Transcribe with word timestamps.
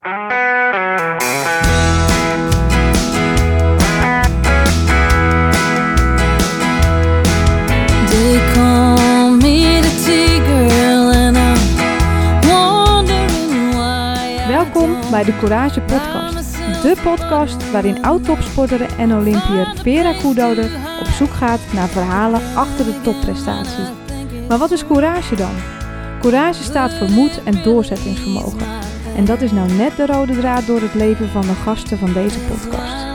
Welkom 0.00 0.20
bij 15.10 15.24
de 15.24 15.36
Courage 15.38 15.80
Podcast. 15.80 16.56
De 16.82 16.96
podcast 17.02 17.70
waarin 17.70 18.02
oud-topsporter 18.02 18.80
en 18.98 19.12
Olympiër 19.12 19.72
Vera 19.82 20.12
Koedoder 20.12 20.70
op 21.00 21.06
zoek 21.06 21.30
gaat 21.30 21.60
naar 21.72 21.88
verhalen 21.88 22.40
achter 22.54 22.84
de 22.84 23.00
topprestatie. 23.00 23.84
Maar 24.48 24.58
wat 24.58 24.70
is 24.70 24.86
courage 24.86 25.34
dan? 25.34 25.54
Courage 26.20 26.62
staat 26.62 26.94
voor 26.94 27.10
moed 27.10 27.42
en 27.44 27.62
doorzettingsvermogen. 27.62 28.77
En 29.18 29.24
dat 29.24 29.40
is 29.40 29.52
nou 29.52 29.72
net 29.72 29.96
de 29.96 30.06
rode 30.06 30.36
draad 30.36 30.66
door 30.66 30.80
het 30.80 30.94
leven 30.94 31.28
van 31.28 31.40
de 31.40 31.54
gasten 31.54 31.98
van 31.98 32.12
deze 32.12 32.38
podcast. 32.38 33.06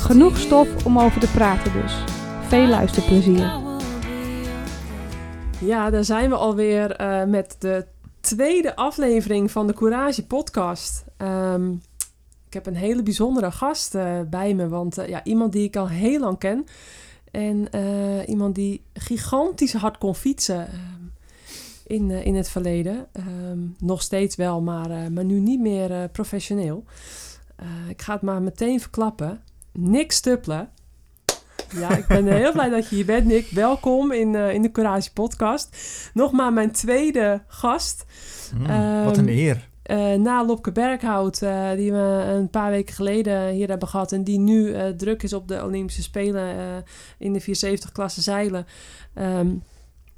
Genoeg 0.00 0.38
stof 0.38 0.86
om 0.86 0.98
over 0.98 1.20
te 1.20 1.30
praten 1.30 1.72
dus. 1.72 2.04
Veel 2.48 2.66
luisterplezier. 2.66 3.60
Ja, 5.60 5.90
daar 5.90 6.04
zijn 6.04 6.30
we 6.30 6.36
alweer 6.36 6.90
eh 6.90 7.24
met 7.24 7.56
de 7.58 7.86
tweede 8.20 8.76
aflevering 8.76 9.50
van 9.50 9.66
de 9.66 9.72
Courage 9.72 10.26
podcast. 10.26 11.04
Ehm, 11.16 11.70
ik 12.46 12.52
heb 12.52 12.66
een 12.66 12.76
hele 12.76 13.02
bijzondere 13.02 13.50
gast 13.50 13.94
eh, 13.94 14.20
bij 14.30 14.54
me, 14.54 14.68
want 14.68 14.98
eh, 14.98 15.08
ja, 15.08 15.24
iemand 15.24 15.52
die 15.52 15.64
ik 15.64 15.76
al 15.76 15.88
heel 15.88 16.20
lang 16.20 16.38
ken. 16.38 16.66
En 17.30 17.68
iemand 18.26 18.54
die 18.54 18.82
gigantisch 18.94 19.72
hard 19.72 19.98
kon 19.98 20.14
fietsen 20.14 20.68
in, 21.86 22.10
eh, 22.10 22.26
in 22.26 22.34
het 22.34 22.48
verleden. 22.48 23.06
Ehm, 23.12 23.58
nog 23.78 24.02
steeds 24.02 24.36
wel, 24.36 24.60
maar, 24.62 24.90
eh, 24.90 25.06
maar 25.06 25.24
nu 25.24 25.38
niet 25.40 25.60
meer 25.60 25.90
eh, 25.92 26.02
professioneel. 26.12 26.84
Ik 27.88 28.02
ga 28.02 28.12
het 28.12 28.22
maar 28.22 28.42
meteen 28.42 28.80
verklappen. 28.80 29.40
Nick 29.72 30.12
Stuppelen. 30.12 30.68
Ja, 31.74 31.96
ik 31.96 32.06
ben 32.06 32.26
heel 32.26 32.52
blij 32.52 32.68
dat 32.68 32.88
je 32.88 32.96
hier 32.96 33.04
bent, 33.06 33.26
Nick. 33.26 33.48
Welkom 33.50 34.12
in, 34.12 34.34
in 34.34 34.62
de 34.62 34.70
Courage 34.72 35.12
podcast. 35.12 35.76
Nog 36.14 36.32
maar 36.32 36.52
mijn 36.52 36.70
tweede 36.70 37.42
gast. 37.46 38.04
Mm, 38.56 38.66
Ehm, 38.66 39.04
wat 39.04 39.16
een 39.16 39.28
eer. 39.28 39.68
eh, 39.82 40.14
na 40.14 40.44
Lopke 40.44 40.72
Berghout, 40.72 41.38
die 41.76 41.92
we 41.92 42.24
een 42.26 42.50
paar 42.50 42.70
weken 42.70 42.94
geleden 42.94 43.48
hier 43.48 43.68
hebben 43.68 43.88
gehad. 43.88 44.12
En 44.12 44.24
die 44.24 44.38
nu 44.38 44.74
druk 44.96 45.22
is 45.22 45.32
op 45.32 45.48
de 45.48 45.62
Olympische 45.64 46.02
Spelen 46.02 46.84
in 47.18 47.32
de 47.32 47.40
470-klasse 47.40 48.20
zeilen. 48.22 48.66
Ehm, 49.14 49.48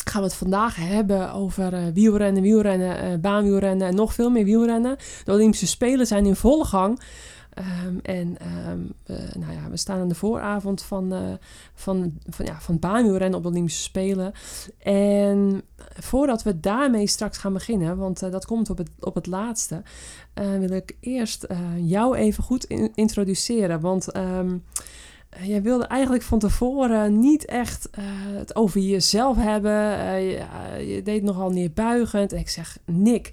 gaan 0.04 0.20
we 0.20 0.26
het 0.26 0.36
vandaag 0.36 0.76
hebben 0.76 1.32
over 1.32 1.74
eh, 1.74 1.82
wielrennen, 1.94 2.42
wielrennen, 2.42 2.98
eh, 2.98 3.18
baanwielrennen 3.18 3.88
en 3.88 3.94
nog 3.94 4.14
veel 4.14 4.30
meer 4.30 4.44
wielrennen. 4.44 4.96
De 5.24 5.32
Olympische 5.32 5.66
Spelen 5.66 6.06
zijn 6.06 6.26
in 6.26 6.36
volle 6.36 6.64
gang. 6.64 7.00
Ehm, 7.54 7.98
en 8.02 8.38
ehm, 8.38 8.78
we, 9.06 9.38
nou 9.38 9.52
ja, 9.52 9.70
we 9.70 9.76
staan 9.76 10.00
aan 10.00 10.08
de 10.08 10.14
vooravond 10.14 10.82
van, 10.82 11.12
eh, 11.12 11.20
van, 11.74 12.18
van, 12.28 12.44
ja, 12.46 12.60
van 12.60 12.78
baanwielrennen 12.78 13.38
op 13.38 13.42
de 13.42 13.48
Olympische 13.48 13.82
Spelen. 13.82 14.32
En 14.78 15.62
voordat 16.00 16.42
we 16.42 16.60
daarmee 16.60 17.06
straks 17.06 17.38
gaan 17.38 17.52
beginnen, 17.52 17.96
want 17.96 18.20
dat 18.20 18.46
komt 18.46 18.70
op 18.70 18.78
het, 18.78 18.90
op 19.00 19.14
het 19.14 19.26
laatste, 19.26 19.82
wil 20.58 20.70
ik 20.70 20.96
eerst 21.00 21.46
jou 21.76 22.16
even 22.16 22.42
goed 22.42 22.64
in- 22.64 22.92
introduceren. 22.94 23.80
Want 23.80 24.12
ehm, 24.12 24.48
eh, 24.48 24.54
jij 25.42 25.62
wilde 25.62 25.84
eigenlijk 25.84 26.22
van 26.22 26.38
tevoren 26.38 27.18
niet 27.18 27.44
echt 27.44 27.90
eh, 27.90 28.04
het 28.36 28.56
over 28.56 28.80
jezelf 28.80 29.36
hebben. 29.36 29.98
Eh, 29.98 30.30
je, 30.30 30.36
eh, 30.96 31.04
deed 31.04 31.22
nogal 31.22 31.50
neerbuigend. 31.50 32.32
En 32.32 32.38
ik 32.38 32.48
zeg, 32.48 32.78
Nick, 32.84 33.32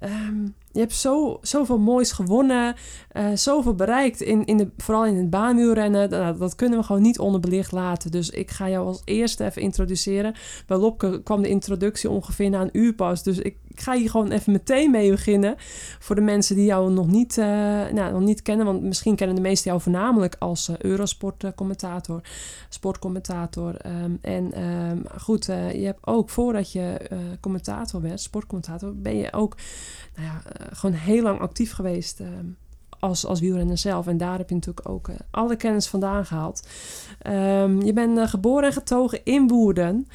ehm, 0.00 0.44
je 0.72 0.80
hebt 0.80 0.94
zo, 0.94 1.38
zoveel 1.42 1.78
moois 1.78 2.12
gewonnen, 2.12 2.74
eh, 3.08 3.26
zoveel 3.34 3.74
bereikt, 3.74 4.20
in, 4.20 4.44
in 4.44 4.56
de, 4.56 4.70
vooral 4.76 5.06
in 5.06 5.16
het 5.16 5.30
baanwielrennen. 5.30 6.10
Nou, 6.10 6.38
dat 6.38 6.54
kunnen 6.54 6.78
we 6.78 6.84
gewoon 6.84 7.02
niet 7.02 7.18
onderbelicht 7.18 7.72
laten. 7.72 8.10
Dus 8.10 8.30
ik 8.30 8.50
ga 8.50 8.68
jou 8.68 8.86
als 8.86 9.02
eerste 9.04 9.44
even 9.44 9.62
introduceren. 9.62 10.34
Bij 10.66 10.76
Lopke 10.76 11.22
kwam 11.22 11.42
de 11.42 11.48
introductie 11.48 12.10
ongeveer 12.10 12.50
na 12.50 12.60
een 12.60 12.78
uur 12.78 12.94
pas. 12.94 13.22
Dus 13.22 13.38
ik, 13.38 13.56
ik 13.80 13.86
ga 13.86 13.94
hier 13.94 14.10
gewoon 14.10 14.30
even 14.30 14.52
meteen 14.52 14.90
mee 14.90 15.10
beginnen. 15.10 15.54
Voor 15.98 16.14
de 16.14 16.20
mensen 16.20 16.56
die 16.56 16.64
jou 16.64 16.92
nog 16.92 17.06
niet, 17.06 17.38
eh, 17.38 17.46
nou, 17.92 18.12
nog 18.12 18.20
niet 18.20 18.42
kennen. 18.42 18.66
Want 18.66 18.82
misschien 18.82 19.16
kennen 19.16 19.36
de 19.36 19.42
meesten 19.42 19.70
jou 19.70 19.82
voornamelijk 19.82 20.36
als 20.38 20.68
eh, 20.68 20.76
Eurosport-commentator, 20.78 22.20
sportcommentator. 22.68 23.74
Ehm, 23.74 24.14
en 24.20 24.52
ehm, 24.52 24.98
goed, 25.18 25.48
eh, 25.48 25.72
je 25.72 25.84
hebt 25.84 26.06
ook 26.06 26.30
voordat 26.30 26.72
je 26.72 27.10
commentator 27.40 28.00
werd, 28.00 28.20
sportcommentator, 28.20 28.96
ben 28.96 29.16
je 29.16 29.32
ook 29.32 29.56
nou 30.16 30.26
ja, 30.26 30.42
gewoon 30.72 30.96
heel 30.96 31.22
lang 31.22 31.40
actief 31.40 31.72
geweest. 31.72 32.20
ehm, 32.20 32.46
als, 32.98 33.26
als 33.26 33.40
wielrenner 33.40 33.78
zelf. 33.78 34.06
En 34.06 34.16
daar 34.16 34.38
heb 34.38 34.48
je 34.48 34.54
natuurlijk 34.54 34.88
ook 34.88 35.10
alle 35.30 35.56
kennis 35.56 35.88
vandaan 35.88 36.26
gehaald. 36.26 36.66
Je 37.84 37.90
bent 37.94 38.30
geboren 38.30 38.64
en 38.64 38.72
getogen 38.72 39.24
in 39.24 39.48
Woerden. 39.48 40.06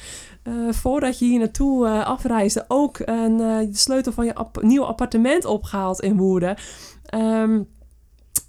Eh, 0.46 0.52
voordat 0.72 1.18
je 1.18 1.24
hier 1.24 1.38
naartoe 1.38 1.86
eh, 1.86 2.06
afreisde, 2.06 2.64
ook 2.68 2.98
een, 2.98 3.40
eh, 3.40 3.58
de 3.58 3.68
sleutel 3.76 4.12
van 4.12 4.24
je 4.24 4.34
nieuwe 4.60 4.86
appartement 4.86 5.44
opgehaald 5.44 6.00
in 6.00 6.16
Woerden. 6.16 6.56
Ehm, 7.04 7.62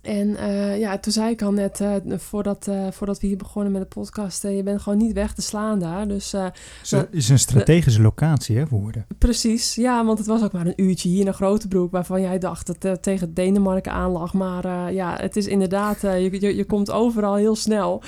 en 0.07 0.35
eh, 0.35 0.79
ja, 0.79 0.97
toen 0.97 1.11
zei 1.13 1.31
ik 1.31 1.41
al 1.41 1.51
net, 1.51 1.81
eh, 1.81 1.95
voordat, 2.17 2.67
eh, 2.67 2.87
voordat 2.91 3.19
we 3.19 3.27
hier 3.27 3.37
begonnen 3.37 3.71
met 3.71 3.81
de 3.81 3.87
podcast, 3.87 4.43
je 4.43 4.63
bent 4.63 4.81
gewoon 4.81 4.97
niet 4.97 5.13
weg 5.13 5.33
te 5.33 5.41
slaan 5.41 5.79
daar. 5.79 6.07
Dus 6.07 6.31
Het 6.31 7.07
is 7.11 7.29
een 7.29 7.39
strategische 7.39 8.01
locatie, 8.01 8.57
hè, 8.57 8.67
Woerden. 8.67 9.05
Precies, 9.17 9.75
ja, 9.75 10.05
want 10.05 10.17
het 10.17 10.27
was 10.27 10.43
ook 10.43 10.51
maar 10.51 10.65
een 10.65 10.81
uurtje 10.81 11.09
hier 11.09 11.25
naar 11.25 11.33
Grotebroek, 11.33 11.91
waarvan 11.91 12.21
jij 12.21 12.39
dacht 12.39 12.67
dat 12.67 12.83
het 12.83 13.03
tegen 13.03 13.33
Denemarken 13.33 13.91
aanlag. 13.91 14.33
Maar 14.33 14.93
ja, 14.93 15.17
het 15.19 15.35
is 15.35 15.47
inderdaad, 15.47 16.01
je, 16.01 16.41
je, 16.41 16.55
je 16.55 16.65
komt 16.65 16.91
overal 16.91 17.35
heel 17.35 17.55
snel. 17.55 18.01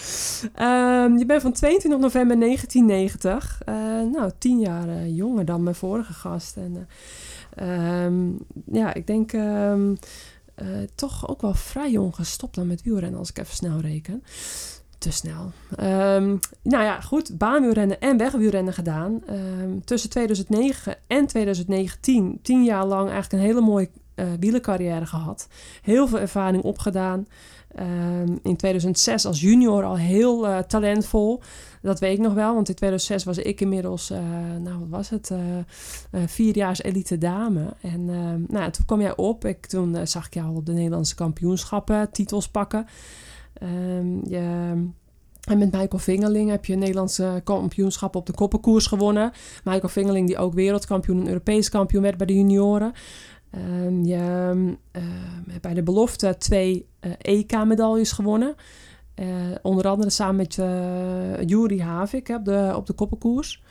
Ehm, 0.56 1.18
je 1.18 1.26
bent 1.26 1.42
van 1.42 1.52
22 1.52 2.02
november 2.02 2.38
1990, 2.40 3.62
eh, 3.66 3.76
nou, 4.12 4.32
tien 4.38 4.60
jaar 4.60 5.08
jonger 5.08 5.46
dan 5.46 5.64
mijn 5.64 5.76
vorige 5.76 6.14
gast. 6.14 6.58
En 6.58 6.88
eh, 7.56 8.06
ehm, 8.06 8.32
ja, 8.72 8.94
ik 8.94 9.08
denk 9.08 9.34
ehm, 9.34 9.94
eh, 10.60 10.68
toch 10.96 11.28
ook 11.28 11.42
wel 11.42 11.54
vrij 11.54 11.92
jong 11.92 12.16
gestopt 12.16 12.56
dan 12.56 12.68
met 12.68 12.84
wielrennen, 12.84 13.20
als 13.20 13.30
ik 13.30 13.38
even 13.38 13.56
snel 13.56 13.80
reken. 13.80 14.24
Te 14.98 15.12
snel. 15.12 15.52
Ehm, 15.76 16.38
nou 16.64 16.84
ja, 16.84 17.02
goed. 17.02 17.38
Baanwielrennen 17.38 18.00
en 18.00 18.18
wegwielrennen 18.18 18.74
gedaan. 18.74 19.22
Ehm, 19.26 19.80
tussen 19.86 20.10
2009 20.10 20.96
en 21.08 21.28
2019, 21.28 22.40
tien 22.42 22.64
jaar 22.64 22.86
lang 22.86 23.10
eigenlijk 23.10 23.34
een 23.34 23.50
hele 23.50 23.62
mooie 23.62 23.90
eh 24.16 24.26
wielercarrière 24.40 25.06
gehad. 25.06 25.48
Heel 25.82 26.08
veel 26.08 26.20
ervaring 26.20 26.64
opgedaan. 26.64 27.28
Ehm, 27.76 28.38
in 28.44 28.56
2006 28.56 29.26
als 29.26 29.42
junior 29.42 29.84
al 29.84 29.98
heel 29.98 30.48
eh, 30.48 30.58
talentvol. 30.58 31.42
Dat 31.82 32.00
weet 32.00 32.18
ik 32.18 32.24
nog 32.24 32.34
wel, 32.34 32.54
want 32.54 32.70
in 32.70 32.76
2006 32.76 33.24
was 33.24 33.38
ik 33.38 33.62
inmiddels, 33.62 34.10
eh, 34.10 34.20
nou 34.60 34.80
wat 34.80 34.90
was 34.90 35.10
het, 35.10 35.30
eh 35.32 36.22
vierjaars 36.26 36.84
elite 36.84 37.18
dame. 37.18 37.74
En 37.82 38.10
ehm, 38.10 38.42
nou, 38.48 38.72
toen 38.72 38.86
kwam 38.86 39.02
jij 39.02 39.16
op. 39.16 39.46
Ik, 39.46 39.66
toen 39.66 40.08
zag 40.08 40.26
ik 40.26 40.34
jou 40.34 40.48
al 40.48 40.56
op 40.56 40.66
de 40.66 40.74
Nederlandse 40.74 41.16
kampioenschappen 41.16 42.12
titels 42.12 42.50
pakken. 42.50 42.86
Ehm, 43.54 44.18
en 45.50 45.58
met 45.58 45.72
Michael 45.72 46.00
Vingerling 46.00 46.50
heb 46.50 46.66
je 46.66 46.76
Nederlandse 46.76 47.42
kampioenschap 47.44 48.16
op 48.16 48.26
de 48.26 48.34
koppenkoers 48.34 48.86
gewonnen. 48.86 49.32
Michael 49.64 49.90
Vingerling 49.90 50.28
die 50.28 50.38
ook 50.38 50.54
wereldkampioen 50.54 51.20
en 51.20 51.28
Europees 51.28 51.70
kampioen 51.70 52.02
werd 52.02 52.18
bij 52.18 52.26
de 52.26 52.36
junioren. 52.36 52.94
Ehm, 53.52 54.04
je 54.04 54.16
ehm, 54.16 54.74
hebt 55.50 55.62
bij 55.62 55.74
de 55.74 55.84
belofte 55.84 56.36
twee 56.38 56.88
eh, 57.00 57.12
EK-medailles 57.18 58.12
gewonnen. 58.12 58.56
Eh, 59.16 59.26
onder 59.62 59.88
andere 59.88 60.10
samen 60.10 60.36
met 60.36 60.58
uh, 60.58 61.80
Havik 61.80 62.30
op, 62.30 62.46
de, 62.46 62.74
op 62.76 62.86
de 62.86 62.94
koppenkoers. 62.94 63.64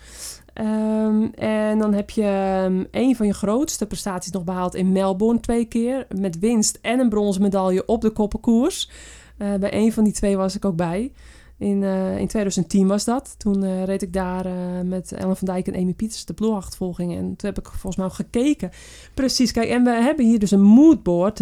Ehm, 0.52 1.22
en 1.34 1.78
dan 1.78 1.94
heb 1.94 2.10
je 2.10 2.62
um, 2.64 2.86
een 2.90 3.16
van 3.16 3.26
je 3.26 3.34
grootste 3.34 3.86
prestaties 3.86 4.32
nog 4.32 4.44
behaald 4.44 4.74
in 4.74 4.92
Melbourne 4.92 5.40
twee 5.40 5.64
keer. 5.64 6.06
Met 6.16 6.38
winst 6.38 6.78
en 6.82 6.98
een 6.98 7.08
bronzen 7.08 7.42
medaille 7.42 7.86
op 7.86 8.00
de 8.00 8.10
koppenkoers. 8.10 8.90
Bij 9.36 9.74
een 9.74 9.92
van 9.92 10.04
die 10.04 10.12
twee 10.12 10.36
was 10.36 10.56
ik 10.56 10.64
ook 10.64 10.76
bij. 10.76 11.12
In, 11.58 11.82
uh, 11.82 12.18
in 12.18 12.26
2010 12.26 12.86
was 12.86 13.04
dat. 13.04 13.34
Toen 13.38 13.64
uh, 13.64 13.84
reed 13.84 14.02
ik 14.02 14.12
daar 14.12 14.46
uh, 14.46 14.52
met 14.84 15.12
Ellen 15.12 15.36
van 15.36 15.46
Dijk 15.46 15.66
en 15.66 15.74
Amy 15.74 15.92
Pieters 15.92 16.24
de 16.24 16.32
ploegachtervolging. 16.32 17.12
En 17.12 17.36
toen 17.36 17.48
heb 17.48 17.58
ik 17.58 17.66
volgens 17.66 17.96
mij 17.96 18.06
ook 18.06 18.12
gekeken. 18.12 18.70
Precies, 19.14 19.52
kijk, 19.52 19.68
en 19.68 19.84
we 19.84 19.90
hebben 19.90 20.24
hier 20.24 20.38
dus 20.38 20.50
een 20.50 20.62
moodboard. 20.62 21.38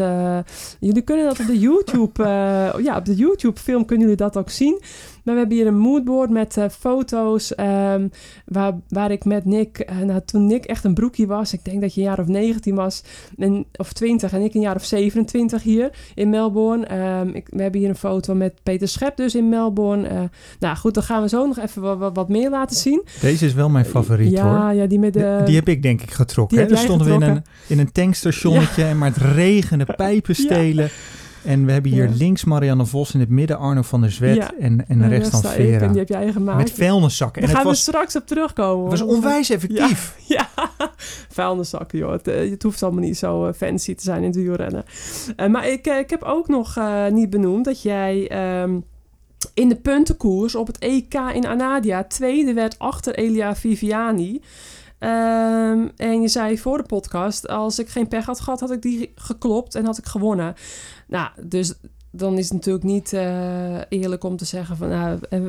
Jullie 0.81 1.03
kunnen 1.03 1.25
dat 1.25 1.41
op 1.41 1.47
de 1.47 1.59
YouTube, 1.69 2.23
ja, 2.83 2.97
op 2.97 3.05
de 3.05 3.15
YouTube 3.15 3.61
film 3.61 3.85
kunnen 3.85 4.09
jullie 4.09 4.23
dat 4.23 4.37
ook 4.37 4.51
zien. 4.51 4.81
Maar 5.26 5.34
we 5.34 5.40
hebben 5.40 5.58
hier 5.58 5.67
een 5.67 5.78
moodboard 5.78 6.31
met 6.31 6.56
eh, 6.56 6.64
foto's 6.78 7.55
ehm, 7.55 8.08
waar, 8.44 8.73
waar 8.88 9.11
ik 9.11 9.25
met 9.25 9.44
Nick, 9.44 9.78
eh, 9.78 9.99
nou 9.99 10.20
toen 10.25 10.46
Nick 10.46 10.64
echt 10.64 10.84
een 10.84 10.94
broekie 10.94 11.26
was, 11.26 11.52
ik 11.52 11.64
denk 11.64 11.81
dat 11.81 11.94
je 11.94 12.00
een 12.00 12.06
jaar 12.06 12.19
of 12.19 12.26
19 12.26 12.75
was, 12.75 13.02
en, 13.38 13.67
of 13.76 13.93
20 13.93 14.32
en 14.32 14.40
ik 14.40 14.55
een 14.55 14.61
jaar 14.61 14.76
of 14.76 14.84
27 14.84 15.62
hier 15.62 15.90
in 16.14 16.31
Melbourne. 16.31 16.87
Ehm, 16.87 17.28
ik, 17.28 17.46
we 17.50 17.62
hebben 17.62 17.81
hier 17.81 17.88
een 17.88 17.96
foto 17.96 18.34
met 18.34 18.55
Peter 18.62 18.88
Schep 18.88 19.17
dus 19.17 19.34
in 19.34 19.49
Melbourne. 19.49 20.08
Eh, 20.08 20.23
nou 20.61 20.76
goed, 20.76 20.94
dan 20.94 21.02
gaan 21.02 21.23
we 21.23 21.28
zo 21.28 21.46
nog 21.46 21.58
even 21.58 21.82
wat, 21.82 21.99
wat, 21.99 22.17
wat 22.17 22.28
meer 22.28 22.50
laten 22.50 22.76
zien. 22.76 23.05
Deze 23.20 23.46
is 23.46 23.55
wel 23.55 23.69
mijn 23.69 23.84
favoriet 23.84 24.31
ja, 24.31 24.43
hoor. 24.43 24.75
Ja, 24.75 24.87
die 24.87 24.99
met 24.99 25.12
de... 25.12 25.43
Die 25.44 25.55
heb 25.55 25.69
ik 25.69 25.82
denk 25.82 26.02
ik 26.02 26.11
getrokken. 26.11 26.56
die 26.56 26.67
Hè? 26.67 26.73
Dan 26.73 26.82
stonden 26.82 27.06
we 27.06 27.12
in 27.12 27.23
een, 27.23 27.44
in 27.67 27.78
een 27.78 27.93
tankstationnetje 27.93 28.84
en 28.84 28.99
maar 28.99 29.08
het 29.08 29.23
regende 29.23 29.84
pijpen 29.96 30.34
Ja. 30.49 30.88
En 31.47 31.67
we 31.67 31.73
hebben 31.73 31.91
hier 31.91 32.09
Ja. 32.09 32.15
links 32.17 32.45
Marianne 32.45 32.87
Vos 32.87 33.15
in 33.15 33.21
het 33.21 33.29
midden 33.29 33.59
Arno 33.59 33.83
van 33.83 34.01
der 34.01 34.11
Zwet 34.11 34.37
Ja. 34.37 34.51
en, 34.59 34.89
en 34.89 35.03
En 35.03 35.09
rechts 35.09 35.31
dan 35.31 35.43
daar 35.43 35.53
sta 35.53 35.61
ik, 35.63 35.69
Vera. 35.69 35.85
En 35.85 35.91
die 35.91 35.99
heb 35.99 36.09
jij 36.09 36.33
gemaakt. 36.33 36.59
Met 36.59 36.73
vuilniszakken. 36.73 37.41
Daar 37.43 37.51
En 37.51 37.57
het 37.57 37.65
gaan 37.65 37.73
was, 37.75 37.85
we 37.85 37.91
straks 37.91 38.17
op 38.17 38.27
terugkomen. 38.27 38.91
het 38.91 39.01
was 39.01 39.09
onwijs 39.09 39.51
effectief. 39.51 40.15
Ja, 40.29 40.49
vuilniszakken, 41.29 41.99
joh. 41.99 42.11
Het, 42.13 42.29
eh, 42.29 42.51
het 42.51 42.63
hoeft 42.63 42.83
allemaal 42.83 43.03
niet 43.03 43.17
zo 43.19 43.47
eh, 43.47 43.53
fancy 43.55 43.95
te 43.95 44.03
zijn 44.03 44.19
in 44.21 44.27
het 44.27 44.37
wielrennen. 44.37 44.85
Eh, 45.37 45.49
maar 45.49 45.69
ik, 45.69 45.87
ik 45.87 46.11
heb 46.11 46.23
ook 46.23 46.49
nog 46.49 46.79
niet 47.11 47.31
benoemd 47.31 47.65
dat 47.65 47.83
jij 47.83 48.29
ehm, 48.29 48.79
in 49.55 49.69
de 49.69 49.77
puntenkoers 49.77 50.55
op 50.55 50.67
het 50.67 50.79
EK 50.79 51.15
in 51.35 51.47
Anadia 51.47 52.05
tweede 52.05 52.53
werd 52.53 52.79
achter 52.79 53.15
Elia 53.15 53.57
Viviani. 53.57 54.41
Ehm, 54.99 55.89
en 55.97 56.21
je 56.21 56.29
zei 56.29 56.59
voor 56.59 56.77
de 56.79 56.85
podcast, 56.85 57.49
als 57.49 57.79
ik 57.79 57.89
geen 57.89 58.09
pech 58.09 58.25
had 58.27 58.41
gehad, 58.41 58.61
had 58.61 58.71
ik 58.71 58.83
die 58.83 59.13
geklopt 59.15 59.75
en 59.75 59.85
had 59.85 59.99
ik 59.99 60.07
gewonnen. 60.07 60.55
Nou, 61.09 61.29
dus 61.43 61.75
dan 62.11 62.39
is 62.39 62.45
het 62.45 62.53
natuurlijk 62.53 62.85
niet 62.85 63.13
eh, 63.13 63.79
eerlijk 63.89 64.25
om 64.25 64.37
te 64.37 64.45
zeggen 64.45 64.77
van... 64.77 64.89
Nou, 64.89 65.19
eh, 65.31 65.41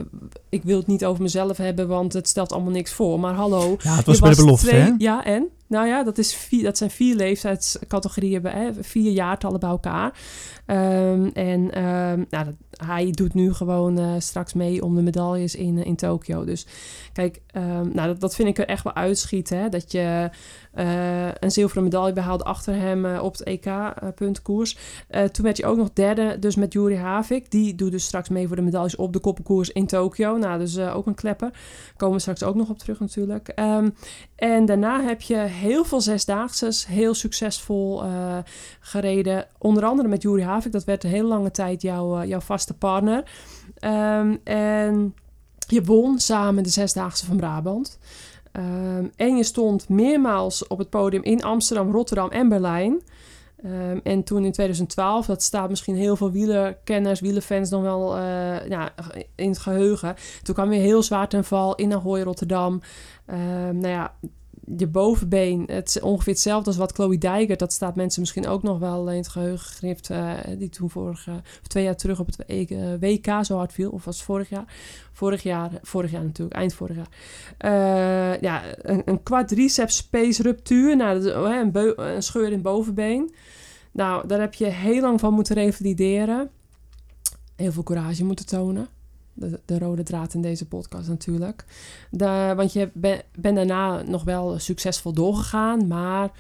ik 0.50 0.64
wil 0.64 0.78
het 0.78 0.88
niet 0.88 1.06
over 1.06 1.22
mezelf 1.22 1.58
hebben, 1.58 1.88
want 1.88 2.14
het 2.14 2.28
stelt 2.28 2.52
allemaal 2.52 2.72
niks 2.72 2.94
voor. 2.94 3.20
Maar 3.20 3.34
hallo, 3.34 3.76
Ja, 3.84 3.96
het 3.96 4.06
was 4.06 4.20
bij 4.20 4.30
de 4.30 4.36
belofte 4.36 4.68
twee- 4.68 4.80
hè? 4.82 4.94
Ja, 4.98 5.24
en? 5.26 5.48
Nou 5.68 5.88
ja, 5.88 6.04
dat, 6.04 6.18
is 6.18 6.34
vier, 6.36 6.64
dat 6.64 6.78
zijn 6.78 6.90
vier 6.90 7.16
leeftijdscategorieën, 7.16 8.42
bij- 8.42 8.52
hè, 8.54 8.84
vier 8.84 9.12
jaartallen 9.12 9.60
bij 9.60 9.70
elkaar. 9.70 10.20
Ehm, 10.66 11.30
en 11.34 11.72
ehm, 11.72 12.24
nou, 12.30 12.46
dat, 12.46 12.54
hij 12.86 13.12
doet 13.12 13.34
nu 13.34 13.54
gewoon 13.54 13.98
eh, 13.98 14.14
straks 14.18 14.54
mee 14.54 14.84
om 14.84 14.96
de 14.96 15.02
medailles 15.02 15.56
in, 15.56 15.84
in 15.84 15.96
Tokio. 15.96 16.46
Dus 16.46 16.66
kijk, 17.14 17.42
ehm, 17.48 17.90
nou, 17.94 18.08
dat, 18.08 18.20
dat 18.20 18.36
vind 18.36 18.48
ik 18.48 18.58
er 18.58 18.66
echt 18.66 18.84
wel 18.84 18.96
uitschieten. 18.96 19.58
Hè? 19.58 19.70
Dat 19.70 19.92
je 19.92 20.30
eh, 20.78 21.28
een 21.40 21.52
zilveren 21.52 21.84
medaille 21.84 22.14
behaalde 22.14 22.44
achter 22.44 22.76
hem 22.76 23.06
eh, 23.06 23.24
op 23.24 23.38
het 23.38 23.44
EK-puntkoers. 23.44 24.78
Eh, 25.08 25.24
toen 25.24 25.46
werd 25.46 25.58
hij 25.58 25.70
ook 25.70 25.78
nog 25.78 25.94
derde, 25.94 26.40
dus 26.40 26.56
met 26.56 26.74
Juri 26.74 26.96
Havik. 26.96 27.52
Die 27.52 27.76
doet 27.76 27.92
dus 27.92 28.04
straks 28.04 28.30
mee 28.30 28.48
voor 28.48 28.56
de 28.56 28.62
medailles 28.62 28.96
op 28.96 29.14
de 29.14 29.20
koppenkoers 29.20 29.70
in 29.70 29.88
Tokio. 29.88 30.38
Nou, 30.38 30.60
dus 30.60 30.80
ook 30.80 31.06
een 31.06 31.16
klepper. 31.16 31.52
Komen 31.96 32.16
we 32.16 32.22
straks 32.22 32.44
ook 32.44 32.56
nog 32.56 32.70
op 32.70 32.78
terug 32.78 33.00
natuurlijk. 33.00 33.48
Ehm, 33.48 33.90
en 34.36 34.66
daarna 34.66 35.02
heb 35.02 35.22
je 35.22 35.38
heel 35.38 35.84
veel 35.84 36.02
zesdaagses, 36.02 36.88
heel 36.88 37.14
succesvol 37.14 38.04
gereden. 38.80 39.48
Onder 39.58 39.86
andere 39.86 40.08
met 40.08 40.22
Juri 40.22 40.44
Havik. 40.44 40.72
Dat 40.72 40.84
werd 40.84 41.04
een 41.04 41.10
hele 41.10 41.28
lange 41.28 41.52
tijd 41.52 41.82
jouw, 41.82 42.24
jouw 42.24 42.40
vaste 42.40 42.74
partner. 42.74 43.24
Ehm, 43.80 44.36
en 44.44 45.16
je 45.68 45.84
won 45.84 46.20
samen 46.20 46.64
de 46.64 46.70
zesdaagse 46.70 47.26
van 47.26 47.38
Brabant. 47.38 47.98
Ehm, 48.58 49.08
en 49.16 49.36
je 49.36 49.44
stond 49.44 49.90
meermaals 49.90 50.68
op 50.68 50.78
het 50.78 50.90
podium 50.90 51.24
in 51.24 51.44
Amsterdam, 51.44 51.92
Rotterdam 51.92 52.30
en 52.30 52.50
Berlijn. 52.50 53.02
Ehm, 53.64 54.00
en 54.04 54.24
toen 54.24 54.46
in 54.46 54.52
2012, 54.52 55.26
dat 55.26 55.44
staat 55.44 55.70
misschien 55.70 55.96
heel 55.96 56.16
veel 56.16 56.32
wielerkenners, 56.32 57.20
wielerfans 57.20 57.70
dan 57.70 57.82
wel 57.82 58.18
eh, 58.18 58.86
in 59.36 59.50
het 59.50 59.58
geheugen. 59.58 60.16
Toen 60.44 60.56
kwam 60.56 60.70
weer 60.70 60.82
heel 60.82 61.04
zwaar 61.04 61.28
ten 61.28 61.44
val 61.44 61.76
in 61.76 61.94
Ahoy, 61.94 62.22
Rotterdam. 62.22 62.82
Ehm, 63.26 63.78
nou 63.78 63.88
ja, 63.88 64.14
je 64.76 64.88
bovenbeen, 64.88 65.64
het 65.68 65.88
is 65.88 66.00
ongeveer 66.00 66.34
hetzelfde 66.34 66.68
als 66.68 66.78
wat 66.78 66.92
Chloe 66.92 67.18
Dijker, 67.18 67.58
dat 67.58 67.74
staat 67.74 67.96
mensen 67.96 68.20
misschien 68.20 68.48
ook 68.48 68.64
nog 68.64 68.80
wel 68.80 69.10
in 69.10 69.18
het 69.18 69.28
geheugen 69.28 69.66
gegrift, 69.66 70.10
eh, 70.10 70.34
die 70.58 70.70
toen 70.70 70.90
vorig, 70.90 71.28
of 71.28 71.68
twee 71.68 71.84
jaar 71.84 71.96
terug 71.96 72.20
op 72.20 72.26
het 72.26 72.44
E- 72.48 72.66
eh, 72.66 73.00
WK 73.00 73.46
zo 73.46 73.58
hard 73.58 73.74
viel, 73.74 73.90
of 73.90 74.06
was 74.06 74.24
vorig 74.24 74.50
jaar? 74.50 74.66
Vorig 75.12 75.44
jaar, 75.44 75.72
vorig 75.82 76.12
jaar 76.12 76.24
natuurlijk, 76.24 76.56
eind 76.56 76.74
vorig 76.74 76.96
jaar. 76.96 77.10
Eh, 77.58 78.42
ja, 78.42 78.64
een, 78.82 79.02
een 79.06 79.24
quadriceps 79.24 79.96
space 79.96 80.42
ruptuur, 80.42 80.96
nou, 80.96 81.32
oh, 81.32 81.56
een, 81.56 82.02
een 82.16 82.24
scheur 82.24 82.52
in 82.52 82.62
bovenbeen. 82.62 83.34
Nou, 83.92 84.28
daar 84.28 84.40
heb 84.40 84.54
je 84.54 84.66
heel 84.66 85.02
lang 85.02 85.20
van 85.20 85.34
moeten 85.34 85.56
revalideren. 85.56 86.50
Heel 87.56 87.72
veel 87.72 87.84
courage 87.84 88.26
moeten 88.26 88.46
tonen. 88.46 88.88
De, 89.40 89.60
de 89.66 89.80
rode 89.80 90.04
draad 90.04 90.34
in 90.34 90.42
deze 90.42 90.68
podcast 90.68 91.08
natuurlijk. 91.08 91.66
Want 92.56 92.74
je 92.74 92.90
bent 92.94 93.24
ben 93.40 93.56
daarna 93.56 94.02
nog 94.02 94.24
wel 94.24 94.60
succesvol 94.60 95.14
doorgegaan, 95.14 95.88
maar 95.88 96.32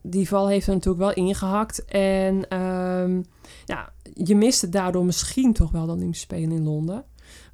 die 0.00 0.28
val 0.28 0.48
heeft 0.48 0.66
er 0.66 0.72
natuurlijk 0.72 1.04
wel 1.04 1.24
ingehakt. 1.24 1.84
En 1.84 2.48
ehm, 2.48 3.22
ja, 3.64 3.92
je 4.14 4.36
miste 4.36 4.68
daardoor 4.68 5.04
misschien 5.04 5.52
toch 5.52 5.70
wel 5.70 5.86
de 5.86 5.92
Olympische 5.92 6.24
Spelen 6.24 6.50
in 6.50 6.64
Londen. 6.64 7.04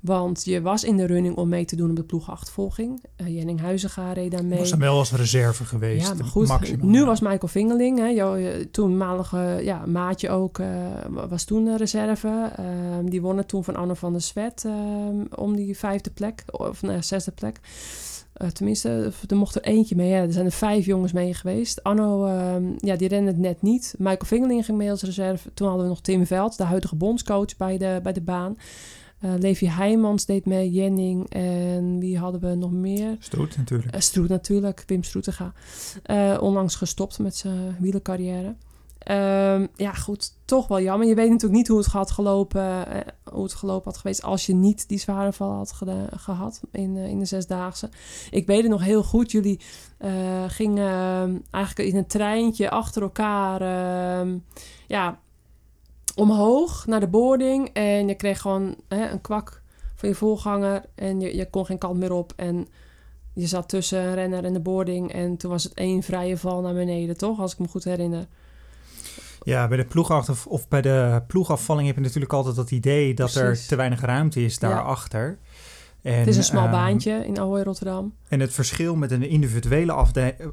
Want 0.01 0.45
je 0.45 0.61
was 0.61 0.85
in 0.85 0.97
de 0.97 1.07
running 1.07 1.37
om 1.37 1.49
mee 1.49 1.65
te 1.65 1.77
doen 1.77 1.91
op 1.91 1.97
de 1.97 2.05
ploegachtervolging. 2.05 3.05
Uh, 3.17 3.29
Jenning 3.29 3.61
Huizinga 3.61 4.13
reed 4.13 4.31
daar 4.31 4.45
mee. 4.45 4.59
Was 4.59 4.71
hem 4.71 4.81
wel 4.81 4.99
als 4.99 5.13
reserve 5.13 5.65
geweest. 5.65 6.09
Ja, 6.09 6.15
maar 6.15 6.25
goed. 6.25 6.49
maximaal. 6.49 6.89
Nu 6.89 7.05
was 7.05 7.21
Michael 7.21 7.49
Vingeling, 7.49 7.99
hè, 7.99 8.07
jouw 8.07 8.37
eh, 8.37 8.65
toenmalige 8.71 9.61
ja, 9.63 9.87
maatje 9.87 10.31
ook, 10.31 10.59
eh, 10.59 10.69
was 11.29 11.45
toen 11.45 11.65
de 11.65 11.77
reserve. 11.77 12.53
Ehm, 12.57 13.05
die 13.05 13.23
won 13.23 13.37
het 13.37 13.49
toen 13.49 13.65
van 13.65 13.77
Anne 13.77 13.97
van 13.97 14.13
der 14.13 14.21
Zwet 14.21 14.65
ehm, 14.65 15.25
om 15.35 15.57
die 15.57 15.79
vijfde 15.79 16.11
plek, 16.11 16.45
of 16.51 16.83
nou, 16.83 16.95
ja, 16.95 17.03
zesde 17.03 17.31
plek. 17.31 17.61
Eh, 18.39 18.49
tenminste, 18.49 19.13
er 19.29 19.37
mocht 19.37 19.55
er 19.55 19.63
eentje 19.63 19.97
mee. 19.97 20.13
Hè. 20.13 20.23
Er 20.23 20.33
zijn 20.33 20.47
er 20.47 20.53
vijf 20.53 20.85
jongens 20.85 21.13
mee 21.13 21.35
geweest. 21.35 21.83
Anno, 21.83 22.27
ehm, 22.27 22.65
ja, 22.77 22.97
die 22.97 23.09
rende 23.09 23.31
het 23.31 23.39
net 23.39 23.63
niet. 23.63 23.95
Michael 23.99 24.25
Vingeling 24.25 24.65
ging 24.65 24.79
mee 24.79 24.91
als 24.91 25.03
reserve. 25.03 25.55
Toen 25.55 25.67
hadden 25.67 25.85
we 25.85 25.93
nog 25.93 26.01
Tim 26.01 26.27
Veld, 26.27 26.57
de 26.57 26.63
huidige 26.65 26.97
bondscoach 26.97 27.57
bij 27.57 27.79
de, 27.79 28.01
bij 28.03 28.13
de 28.13 28.21
baan. 28.21 28.57
Uh, 29.25 29.35
Levi 29.39 29.69
Heijmans 29.69 30.27
deed 30.27 30.47
mee, 30.47 30.71
Jenning 30.71 31.31
en 31.31 31.99
wie 31.99 32.19
hadden 32.19 32.41
we 32.41 32.55
nog 32.55 32.73
meer? 32.73 33.17
Stroet 33.19 33.57
natuurlijk. 33.57 33.95
Uh, 33.95 34.01
Stroet 34.01 34.29
natuurlijk, 34.29 34.83
Wim 34.87 35.03
Stroetega. 35.03 35.53
Uh, 36.07 36.37
onlangs 36.41 36.75
gestopt 36.75 37.19
met 37.19 37.37
zijn 37.37 37.77
wielercarrière. 37.79 38.55
Uh, 39.11 39.67
ja, 39.77 39.93
goed, 39.93 40.33
toch 40.45 40.69
wel 40.69 40.81
jammer. 40.81 41.09
Je 41.09 41.15
weet 41.15 41.29
natuurlijk 41.31 41.59
niet 41.59 41.69
hoe 41.69 41.79
het 41.79 41.87
had 41.87 42.11
gelopen, 42.11 42.87
hoe 43.31 43.43
het 43.43 43.55
gelopen 43.55 43.91
had 43.91 44.01
geweest 44.01 44.23
als 44.23 44.47
je 44.47 44.55
niet 44.55 44.89
die 44.89 44.99
zware 44.99 45.33
val 45.33 45.53
had 45.53 45.73
ge 45.73 46.07
gehad 46.17 46.61
in, 46.73 46.97
in 46.97 47.19
de 47.19 47.25
zesdaagse. 47.25 47.91
Ik 48.31 48.47
weet 48.47 48.63
het 48.63 48.71
nog 48.71 48.85
heel 48.85 49.03
goed. 49.03 49.31
Jullie 49.31 49.61
gingen 50.47 51.45
eigenlijk 51.51 51.89
in 51.91 51.97
een 51.97 52.07
treintje 52.07 52.71
achter 52.71 53.03
elkaar, 53.03 53.63
ja, 54.87 55.19
omhoog 56.19 56.87
naar 56.87 57.01
de 57.01 57.09
boarding. 57.09 57.69
En 57.73 58.09
je 58.09 58.15
kreeg 58.15 58.41
gewoon 58.41 58.77
hè, 58.89 59.11
een 59.11 59.21
kwak 59.21 59.63
van 59.95 60.09
je 60.09 60.15
voorganger. 60.15 60.85
En 60.95 61.21
je, 61.21 61.37
je 61.37 61.51
kon 61.51 61.67
geen 61.67 61.79
kant 61.79 61.99
meer 61.99 62.13
op. 62.13 62.33
En 62.37 62.69
je 63.35 63.47
zat 63.47 63.69
tussen 63.69 63.99
een 63.99 64.15
renner 64.15 64.45
en 64.45 64.53
de 64.53 64.61
boarding. 64.61 65.13
En 65.13 65.37
toen 65.37 65.51
was 65.51 65.65
het 65.65 65.75
één 65.75 66.03
vrije 66.03 66.37
val 66.37 66.61
naar 66.61 66.75
beneden, 66.75 67.17
toch? 67.17 67.41
Als 67.41 67.53
ik 67.53 67.59
me 67.59 67.69
goed 67.69 67.85
herinner. 67.85 68.27
Ja, 69.43 69.69
bij 69.69 69.77
de 69.77 69.85
ploegachter 69.85 70.37
of 70.47 70.69
bij 70.69 70.83
de 70.83 71.23
ploegafvalling 71.27 71.87
heb 71.87 71.97
je 71.97 72.03
natuurlijk 72.03 72.33
altijd 72.33 72.57
dat 72.57 72.71
idee 72.71 73.15
dat 73.15 73.33
Precies. 73.33 73.63
er 73.63 73.69
te 73.69 73.77
weinig 73.77 74.01
ruimte 74.01 74.45
is 74.45 74.59
daarachter. 74.59 75.39
En, 76.09 76.19
het 76.19 76.27
is 76.27 76.37
een 76.37 76.45
smal 76.45 76.65
um, 76.65 76.71
baantje 76.71 77.27
in 77.27 77.39
Ahoy 77.39 77.63
Rotterdam. 77.63 78.15
En 78.29 78.41
het 78.41 78.53
verschil 78.53 78.97
met 78.97 79.11
een 79.11 79.29
individuele 79.29 79.93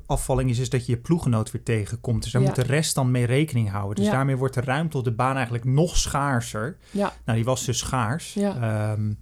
afvalling 0.05 0.49
is, 0.49 0.59
is 0.59 0.69
dat 0.69 0.85
je 0.85 0.91
je 0.91 0.97
ploeggenoot 0.97 1.51
weer 1.51 1.63
tegenkomt. 1.63 2.23
Dus 2.23 2.31
daar 2.31 2.41
ja. 2.41 2.47
moet 2.47 2.55
de 2.55 2.63
rest 2.63 2.95
dan 2.95 3.11
mee 3.11 3.25
rekening 3.25 3.69
houden. 3.69 3.95
Dus 3.95 4.05
ja. 4.05 4.11
daarmee 4.11 4.35
wordt 4.35 4.53
de 4.53 4.61
ruimte 4.61 4.97
op 4.97 5.03
de 5.03 5.11
baan 5.11 5.35
eigenlijk 5.35 5.65
nog 5.65 5.97
schaarser. 5.97 6.77
Ja. 6.91 7.13
Nou, 7.25 7.37
die 7.37 7.47
was 7.47 7.65
dus 7.65 7.77
schaars. 7.77 8.33
Ja. 8.33 8.91
Um, 8.91 9.17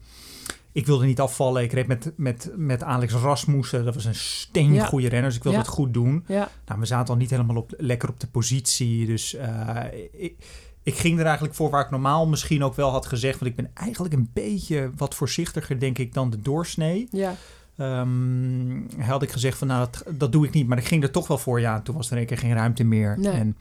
ik 0.72 0.86
wilde 0.86 1.06
niet 1.06 1.20
afvallen. 1.20 1.64
Ik 1.64 1.72
reed 1.72 1.88
met, 1.88 2.12
met, 2.16 2.52
met 2.56 2.84
Alex 2.84 3.14
Rasmussen. 3.14 3.86
Dat 3.86 3.96
was 3.96 4.06
een 4.06 4.16
steengoede 4.16 5.06
ja. 5.06 5.12
renner. 5.12 5.28
Dus 5.28 5.38
ik 5.38 5.44
wilde 5.44 5.58
ja. 5.58 5.64
het 5.64 5.74
goed 5.74 5.94
doen. 5.94 6.24
Ja. 6.28 6.50
Nou, 6.66 6.80
we 6.80 6.86
zaten 6.86 7.14
al 7.14 7.20
niet 7.20 7.30
helemaal 7.30 7.56
op, 7.56 7.74
lekker 7.78 8.10
op 8.10 8.20
de 8.20 8.28
positie. 8.28 9.06
Dus 9.06 9.34
uh, 9.34 9.78
ik, 10.12 10.36
ik 10.84 10.96
ging 10.96 11.20
er 11.20 11.26
eigenlijk 11.26 11.56
voor 11.56 11.70
waar 11.70 11.86
ik 11.86 11.92
normaal 11.92 12.28
misschien 12.28 12.64
ook 12.64 12.76
wel 12.76 12.90
had 12.90 13.06
gezegd. 13.06 13.40
Want 13.40 13.52
ik 13.52 13.58
ben 13.58 13.72
eigenlijk 13.74 14.14
een 14.14 14.30
beetje 14.34 14.92
wat 14.98 15.16
voorzichtiger, 15.16 15.80
denk 15.80 15.98
ik, 15.98 16.14
dan 16.14 16.30
de 16.30 16.42
doorsnee. 16.42 17.08
Ja. 17.12 17.36
Um, 17.78 18.88
had 19.00 19.22
ik 19.22 19.32
gezegd 19.32 19.58
van, 19.58 19.68
nou, 19.68 19.88
dat, 19.92 20.18
dat 20.18 20.32
doe 20.32 20.46
ik 20.46 20.54
niet. 20.54 20.68
Maar 20.68 20.78
ik 20.78 20.86
ging 20.86 21.04
er 21.04 21.12
toch 21.12 21.28
wel 21.28 21.38
voor. 21.38 21.60
Ja, 21.60 21.82
toen 21.82 21.96
was 21.96 22.12
er 22.12 22.18
een 22.18 22.26
keer 22.26 22.38
geen 22.38 22.54
ruimte 22.54 22.84
meer. 22.84 23.20
Nee. 23.20 23.32
En, 23.32 23.56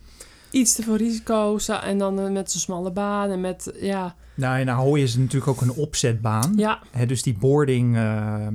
Iets 0.50 0.74
te 0.74 0.82
veel 0.82 0.96
risico's 0.96 1.68
en 1.68 1.98
dan 1.98 2.32
met 2.32 2.50
zo'n 2.50 2.60
smalle 2.60 2.90
baan 2.90 3.30
en 3.30 3.40
met, 3.40 3.72
ja... 3.80 4.14
Nou, 4.34 4.58
en 4.58 4.70
Ahoy 4.70 5.00
is 5.00 5.16
natuurlijk 5.16 5.50
ook 5.50 5.60
een 5.60 5.72
opzetbaan. 5.72 6.52
Ja. 6.56 6.82
He, 6.90 7.06
dus 7.06 7.22
die 7.22 7.36
boarding, 7.38 7.96
uh, 7.96 8.46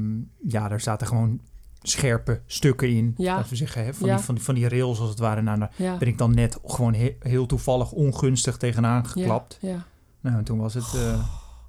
ja, 0.48 0.68
daar 0.68 0.82
zaten 0.82 1.08
gewoon 1.08 1.40
scherpe 1.90 2.42
stukken 2.46 2.90
in. 2.90 3.14
Ja. 3.18 3.36
Laten 3.36 3.50
we 3.50 3.56
zeggen, 3.56 3.86
hè, 3.86 3.94
van, 3.94 4.08
ja. 4.08 4.16
die, 4.16 4.24
van, 4.24 4.36
die, 4.36 4.44
van 4.44 4.56
die 4.56 4.70
rails 4.70 5.00
als 5.00 5.10
het 5.10 5.20
ware. 5.20 5.42
Nou, 5.42 5.60
daar 5.60 5.72
ja. 5.76 5.98
ben 5.98 6.08
ik 6.08 6.18
dan 6.18 6.36
net 6.36 6.60
gewoon 6.66 6.94
he 6.94 7.16
heel 7.20 7.46
toevallig 7.46 7.92
ongunstig 7.92 8.58
tegenaan 8.58 9.06
geklapt. 9.06 9.58
Ja. 9.62 9.70
ja. 9.70 9.86
Nou, 10.20 10.38
en 10.38 10.44
toen 10.44 10.58
was 10.58 10.74
het... 10.74 10.94
Uh... 10.96 11.12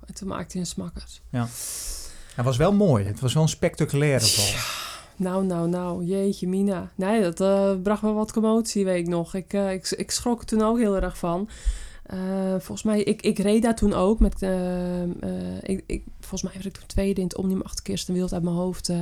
en 0.06 0.14
toen 0.14 0.28
maakte 0.28 0.52
hij 0.52 0.60
een 0.60 0.66
smakkers. 0.66 1.22
Het 2.34 2.44
was 2.44 2.56
wel 2.56 2.72
mooi. 2.72 3.04
Het 3.04 3.20
was 3.20 3.34
wel 3.34 3.42
een 3.42 3.48
spectaculaire 3.48 4.32
bal. 4.37 4.60
Nou, 5.16 5.44
nou, 5.44 5.68
nou, 5.68 6.04
jeetje, 6.04 6.48
Mina. 6.48 6.90
Nee, 6.94 7.22
dat 7.22 7.40
eh, 7.40 7.72
bracht 7.82 8.02
wel 8.02 8.14
wat 8.14 8.32
commotie, 8.32 8.84
weet 8.84 8.98
ik 8.98 9.08
nog. 9.08 9.34
Ik, 9.34 9.52
eh, 9.52 9.72
ik, 9.72 9.90
ik 9.90 10.10
schrok 10.10 10.40
er 10.40 10.46
toen 10.46 10.62
ook 10.62 10.78
heel 10.78 10.96
erg 10.96 11.18
van. 11.18 11.48
Eh, 12.02 12.18
volgens 12.50 12.82
mij, 12.82 13.02
ik, 13.02 13.22
ik 13.22 13.38
reed 13.38 13.62
daar 13.62 13.75
toen 13.76 13.94
ook 13.94 14.20
met. 14.20 14.42
eh, 14.42 15.02
eh, 15.02 15.08
ik, 15.62 15.84
ik, 15.87 16.04
volgens 16.28 16.42
mij 16.42 16.52
was 16.62 16.73
ik 16.73 16.73
toen 16.73 16.87
tweede 16.87 17.20
in 17.20 17.26
het 17.26 17.37
Omnium 17.37 17.62
acht 17.62 17.82
keer 17.82 18.02
de 18.06 18.12
wereld 18.12 18.32
uit 18.32 18.42
mijn 18.42 18.56
hoofd. 18.56 18.88
eh, 18.88 18.97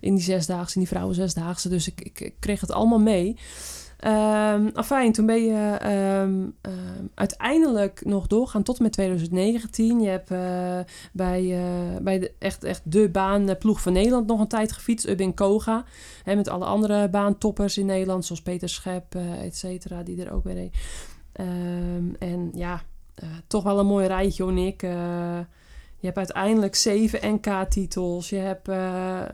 in 0.00 0.14
die 0.14 0.24
zesdaagse, 0.24 0.74
in 0.74 0.80
die 0.80 0.90
vrouwen 0.90 1.14
zesdaagse. 1.14 1.68
Dus 1.68 1.86
ik, 1.88 2.00
ik, 2.00 2.20
ik 2.20 2.34
kreeg 2.38 2.60
het 2.60 2.72
allemaal 2.72 3.00
mee. 3.00 3.36
Ehm 3.98 4.68
afijn, 4.72 5.12
toen 5.12 5.26
ben 5.26 5.44
je 5.44 5.76
ehm, 5.80 6.48
ehm, 6.60 7.06
uiteindelijk 7.14 8.04
nog 8.04 8.26
doorgaan 8.26 8.62
tot 8.62 8.78
met 8.78 8.92
2019. 8.92 10.00
Je 10.00 10.08
hebt 10.08 10.30
eh, 10.30 10.78
bij, 11.12 11.58
eh, 11.58 12.00
bij 12.02 12.18
de, 12.18 12.32
echt, 12.38 12.64
echt 12.64 12.82
de 12.84 13.08
baanploeg 13.08 13.80
van 13.80 13.92
Nederland 13.92 14.26
nog 14.26 14.40
een 14.40 14.48
tijd 14.48 14.72
gefietst. 14.72 15.08
Ubin 15.08 15.34
Koga. 15.34 15.84
Hè, 16.22 16.34
met 16.34 16.48
alle 16.48 16.64
andere 16.64 17.08
baantoppers 17.08 17.78
in 17.78 17.86
Nederland. 17.86 18.24
Zoals 18.24 18.42
Peter 18.42 18.68
Schep, 18.68 19.14
eh 19.14 19.44
et 19.44 19.56
cetera. 19.56 20.02
Die 20.02 20.24
er 20.24 20.32
ook 20.32 20.42
bij 20.42 20.54
deed. 20.54 20.76
En 22.18 22.50
ja, 22.54 22.82
toch 23.46 23.62
wel 23.62 23.78
een 23.78 23.86
mooi 23.86 24.06
rijtje 24.06 24.42
hoor, 24.42 24.52
Nick. 24.52 24.86
Je 26.00 26.06
hebt 26.06 26.18
uiteindelijk 26.18 26.74
zeven 26.74 27.34
NK-titels. 27.34 28.28
Je 28.28 28.36
hebt 28.36 28.68
eh, 28.68 28.76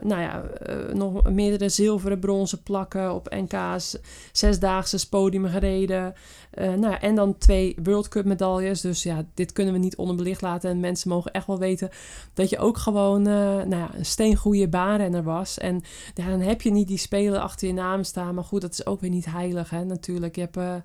nou 0.02 0.20
ja, 0.20 0.42
eh, 0.42 0.94
nog 0.94 1.30
meerdere 1.30 1.68
zilveren, 1.68 2.18
bronzen 2.18 2.62
plakken 2.62 3.14
op 3.14 3.30
NK's. 3.30 3.96
Zesdaagse 4.32 5.08
podium 5.08 5.46
gereden. 5.46 6.14
Eh, 6.50 6.66
nou 6.66 6.92
ja, 6.92 7.00
en 7.00 7.14
dan 7.14 7.38
twee 7.38 7.76
World 7.82 8.08
Cup 8.08 8.24
medailles. 8.24 8.80
Dus 8.80 9.02
ja, 9.02 9.24
dit 9.34 9.52
kunnen 9.52 9.72
we 9.72 9.78
niet 9.78 9.96
onderbelicht 9.96 10.42
laten. 10.42 10.70
En 10.70 10.80
mensen 10.80 11.08
mogen 11.08 11.32
echt 11.32 11.46
wel 11.46 11.58
weten 11.58 11.90
dat 12.34 12.50
je 12.50 12.58
ook 12.58 12.78
gewoon 12.78 13.22
nou 13.22 13.76
ja, 13.76 13.90
een 13.94 14.06
steengoede 14.06 14.68
baanrenner 14.68 15.22
was. 15.22 15.58
En 15.58 15.82
ja, 16.14 16.28
dan 16.28 16.40
heb 16.40 16.62
je 16.62 16.70
niet 16.70 16.88
die 16.88 16.98
spelen 16.98 17.40
achter 17.40 17.66
je 17.66 17.74
naam 17.74 18.04
staan. 18.04 18.34
Maar 18.34 18.44
goed, 18.44 18.60
dat 18.60 18.72
is 18.72 18.86
ook 18.86 19.00
weer 19.00 19.10
niet 19.10 19.26
heilig 19.26 19.70
hè, 19.70 19.84
natuurlijk. 19.84 20.34
Je 20.34 20.40
hebt... 20.40 20.82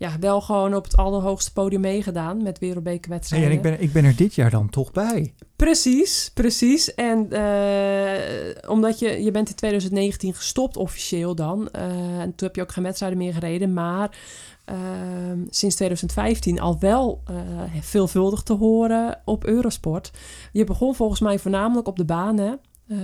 ja, 0.00 0.18
wel 0.20 0.40
gewoon 0.40 0.74
op 0.74 0.84
het 0.84 0.96
allerhoogste 0.96 1.52
podium 1.52 1.80
meegedaan 1.80 2.42
met 2.42 2.58
wereldbekerwedstrijden. 2.58 3.48
en 3.48 3.54
ik 3.54 3.62
ben, 3.62 3.80
ik 3.80 3.92
ben 3.92 4.04
er 4.04 4.16
dit 4.16 4.34
jaar 4.34 4.50
dan 4.50 4.70
toch 4.70 4.92
bij. 4.92 5.34
Precies, 5.56 6.30
precies. 6.34 6.94
En 6.94 7.30
eh, 7.32 8.70
omdat 8.70 8.98
je, 8.98 9.22
je 9.22 9.30
bent 9.30 9.48
in 9.48 9.54
2019 9.54 10.34
gestopt 10.34 10.76
officieel 10.76 11.34
dan. 11.34 11.70
eh, 11.70 12.18
en 12.20 12.34
toen 12.34 12.46
heb 12.46 12.56
je 12.56 12.62
ook 12.62 12.72
geen 12.72 12.84
wedstrijden 12.84 13.18
meer 13.18 13.32
gereden. 13.32 13.72
Maar 13.72 14.18
ehm, 14.64 15.38
sinds 15.50 15.74
2015 15.74 16.60
al 16.60 16.78
wel 16.78 17.22
eh, 17.24 17.36
veelvuldig 17.80 18.42
te 18.42 18.52
horen 18.52 19.20
op 19.24 19.44
Eurosport. 19.44 20.10
Je 20.52 20.64
begon 20.64 20.94
volgens 20.94 21.20
mij 21.20 21.38
voornamelijk 21.38 21.88
op 21.88 21.96
de 21.96 22.04
baan 22.04 22.38
hè, 22.38 22.52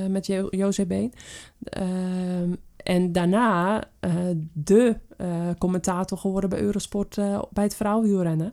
met 0.09 0.26
jo 0.26 0.47
José 0.50 0.87
Been. 0.87 1.12
En 2.87 3.12
daarna 3.12 3.83
eh, 4.00 4.12
de 4.52 4.97
eh, 5.16 5.28
commentator 5.59 6.19
geworden 6.19 6.50
bij 6.50 6.61
Eurosport 6.61 7.19
eh, 7.19 7.43
bij 7.50 7.64
het 7.64 7.75
vrouwenwielrennen. 7.76 8.52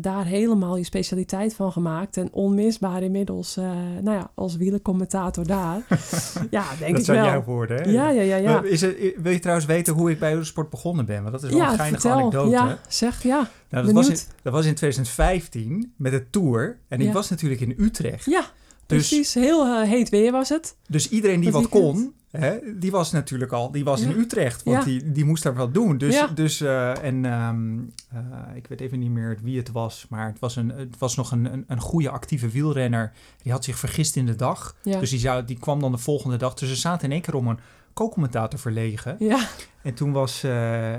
Daar 0.00 0.24
helemaal 0.24 0.76
je 0.76 0.84
specialiteit 0.84 1.54
van 1.54 1.72
gemaakt. 1.72 2.16
En 2.16 2.32
onmisbaar 2.32 3.02
inmiddels, 3.02 3.54
nou 4.00 4.10
ja, 4.10 4.30
als 4.34 4.56
wielercommentator 4.56 5.46
daar. 5.46 5.82
ja, 6.50 6.64
denk 6.78 6.90
dat 6.90 6.98
ik 6.98 7.04
zijn 7.04 7.20
wel. 7.20 7.26
jouw 7.26 7.44
woorden, 7.44 7.82
hè? 7.82 7.90
Ja, 7.90 8.10
ja, 8.10 8.22
ja, 8.22 8.36
ja. 8.36 8.62
Is 8.62 8.80
het, 8.80 8.96
wil 9.16 9.32
je 9.32 9.38
trouwens 9.38 9.66
weten 9.66 9.94
hoe 9.94 10.10
ik 10.10 10.18
bij 10.18 10.32
Eurosport 10.32 10.70
begonnen 10.70 11.06
ben? 11.06 11.20
Want 11.22 11.32
dat 11.32 11.42
is 11.42 11.50
wel 11.50 11.58
ja, 11.58 11.70
een 11.70 11.74
geinige 11.76 12.00
vertel. 12.00 12.18
anekdote. 12.18 12.50
Ja, 12.50 12.78
zeg 12.88 13.22
ja. 13.22 13.48
Nou, 13.70 13.84
dat, 13.84 13.94
was 13.94 14.08
in, 14.08 14.16
dat 14.42 14.52
was 14.52 14.66
in 14.66 14.74
2015 14.74 15.92
met 15.96 16.12
de 16.12 16.30
Tour. 16.30 16.78
En 16.88 17.00
ik 17.00 17.06
Ja. 17.06 17.12
was 17.12 17.30
natuurlijk 17.30 17.60
in 17.60 17.74
Utrecht. 17.78 18.24
Ja, 18.24 18.40
Dus, 18.86 19.08
precies. 19.08 19.34
Heel 19.34 19.82
heet 19.82 20.08
weer 20.08 20.32
was 20.32 20.48
het. 20.48 20.76
dus 20.88 21.08
iedereen 21.08 21.40
die 21.40 21.50
Dat 21.50 21.60
wat 21.60 21.70
kon, 21.70 22.14
hè, 22.32 22.58
die 22.78 22.90
was 22.90 23.12
natuurlijk 23.12 23.52
al 23.52 23.70
die 23.70 23.84
was 23.84 24.00
Ja. 24.00 24.08
in 24.10 24.18
Utrecht. 24.18 24.62
Want 24.62 24.76
Ja. 24.78 24.84
die, 24.84 25.12
die 25.12 25.24
moest 25.24 25.42
daar 25.42 25.54
wat 25.54 25.74
doen. 25.74 25.98
Dus, 25.98 26.14
Ja. 26.14 26.26
dus 26.26 26.60
eh, 26.60 27.04
en 27.04 27.24
ehm, 27.24 27.78
eh, 28.12 28.56
ik 28.56 28.66
weet 28.66 28.80
even 28.80 28.98
niet 28.98 29.10
meer 29.10 29.38
wie 29.42 29.58
het 29.58 29.70
was. 29.72 30.06
Maar 30.08 30.26
het 30.26 30.38
was, 30.38 30.56
een, 30.56 30.68
het 30.68 30.98
was 30.98 31.16
nog 31.16 31.30
een, 31.30 31.52
een, 31.52 31.64
een 31.68 31.80
goede 31.80 32.10
actieve 32.10 32.48
wielrenner. 32.48 33.12
Die 33.42 33.52
had 33.52 33.64
zich 33.64 33.78
vergist 33.78 34.16
in 34.16 34.26
de 34.26 34.36
dag. 34.36 34.74
Dus 34.82 35.10
die, 35.10 35.18
zou, 35.18 35.44
die 35.44 35.58
kwam 35.58 35.80
dan 35.80 35.92
de 35.92 35.98
volgende 35.98 36.36
dag. 36.36 36.54
Dus 36.54 36.68
ze 36.68 36.76
zaten 36.76 37.04
in 37.06 37.12
één 37.12 37.20
keer 37.22 37.34
om 37.34 37.46
een 37.48 37.58
co-commentator 37.94 38.58
verlegen. 38.58 39.16
ja, 39.18 39.48
En 39.82 39.94
toen 39.94 40.12
was 40.12 40.42
eh, 40.42 40.94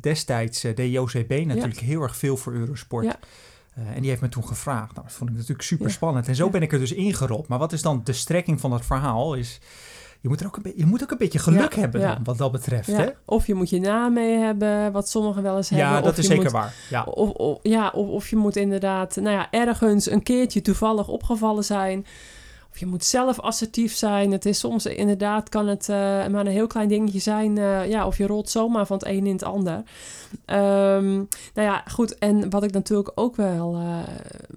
destijds 0.00 0.60
de 0.60 0.90
JOCB 0.90 1.30
natuurlijk 1.46 1.78
heel 1.78 2.02
erg 2.02 2.16
veel 2.16 2.36
voor 2.36 2.52
Eurosport. 2.52 3.04
Ja. 3.04 3.18
Uh, 3.78 3.88
en 3.94 4.00
die 4.00 4.10
heeft 4.10 4.22
me 4.22 4.28
toen 4.28 4.46
gevraagd. 4.46 4.92
Nou, 4.94 5.06
dat 5.06 5.16
vond 5.16 5.30
ik 5.30 5.36
natuurlijk 5.36 5.62
super 5.62 5.90
spannend. 5.90 6.28
En 6.28 6.34
zo 6.34 6.50
ben 6.50 6.62
ik 6.62 6.72
er 6.72 6.78
dus 6.78 6.92
ingerold. 6.92 7.48
Maar 7.48 7.58
wat 7.58 7.72
is 7.72 7.82
dan 7.82 8.00
de 8.04 8.12
strekking 8.12 8.60
van 8.60 8.70
dat 8.70 8.84
verhaal? 8.84 9.34
Is, 9.34 9.60
je, 10.26 10.32
moet 10.32 10.40
er 10.40 10.46
ook 10.46 10.56
een 10.64 10.72
je 10.76 10.86
moet 10.86 11.02
ook 11.02 11.10
een 11.10 11.18
beetje 11.18 11.38
geluk 11.38 11.74
Ja, 11.74 11.80
hebben 11.80 12.00
ja. 12.00 12.14
dan, 12.14 12.24
wat 12.24 12.38
dat 12.38 12.52
betreft. 12.52 12.86
ja. 12.86 12.96
Hè? 12.96 13.08
Of 13.24 13.46
je 13.46 13.54
moet 13.54 13.70
je 13.70 13.80
naam 13.80 14.12
mee 14.12 14.36
hebben, 14.38 14.92
wat 14.92 15.08
sommigen 15.08 15.42
wel 15.42 15.56
eens 15.56 15.68
hebben. 15.68 15.88
Ja, 15.88 16.00
dat 16.00 16.18
is 16.18 16.26
zeker 16.26 16.42
moet- 16.42 16.52
waar. 16.52 16.74
Ja. 16.90 17.02
Of, 17.04 17.30
of, 17.30 17.58
ja, 17.62 17.90
of, 17.94 18.08
of 18.08 18.28
je 18.30 18.36
moet 18.36 18.56
inderdaad 18.56 19.16
nou 19.16 19.30
ja, 19.36 19.50
ergens 19.50 20.10
een 20.10 20.22
keertje 20.22 20.60
toevallig 20.62 21.08
opgevallen 21.08 21.64
zijn. 21.64 22.06
Of 22.70 22.78
je 22.82 22.86
moet 22.86 23.04
zelf 23.04 23.40
assertief 23.40 23.94
zijn. 23.94 24.32
Het 24.32 24.46
is 24.46 24.58
soms 24.58 24.86
inderdaad, 24.86 25.48
kan 25.48 25.66
het 25.66 25.88
eh, 25.88 25.96
maar 25.96 26.34
een 26.34 26.46
heel 26.46 26.66
klein 26.66 26.88
dingetje 26.88 27.18
zijn. 27.18 27.58
eh, 27.58 27.88
ja, 27.88 28.06
of 28.06 28.18
je 28.18 28.26
rolt 28.26 28.50
zomaar 28.50 28.86
van 28.86 28.96
het 28.96 29.06
een 29.06 29.26
in 29.26 29.32
het 29.32 29.42
ander. 29.44 29.82
Ehm, 30.44 31.14
nou 31.14 31.26
ja, 31.54 31.82
goed. 31.90 32.18
En 32.18 32.50
wat 32.50 32.62
ik 32.62 32.72
natuurlijk 32.72 33.12
ook 33.14 33.36
wel 33.36 33.74
eh, 33.74 33.98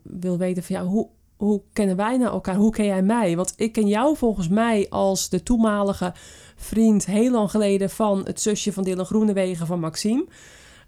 wil 0.03 0.37
weten 0.37 0.63
van 0.63 0.75
ja, 0.75 0.83
hoe, 0.83 1.07
hoe 1.39 1.61
kennen 1.73 1.95
wij 1.95 2.17
nou 2.17 2.31
elkaar? 2.31 2.55
Hoe 2.55 2.71
ken 2.71 2.85
jij 2.85 3.01
mij? 3.01 3.35
Want 3.35 3.53
ik 3.55 3.71
ken 3.71 3.87
jou 3.87 4.17
volgens 4.17 4.47
mij 4.47 4.89
als 4.89 5.29
de 5.29 5.43
toenmalige 5.43 6.13
vriend 6.55 7.05
heel 7.05 7.31
lang 7.31 7.51
geleden 7.51 7.89
van 7.89 8.21
het 8.25 8.41
zusje 8.41 8.73
van 8.73 8.83
Dylan 8.83 9.05
Groenewegen 9.05 9.67
van 9.67 9.79
Maxime. 9.79 10.25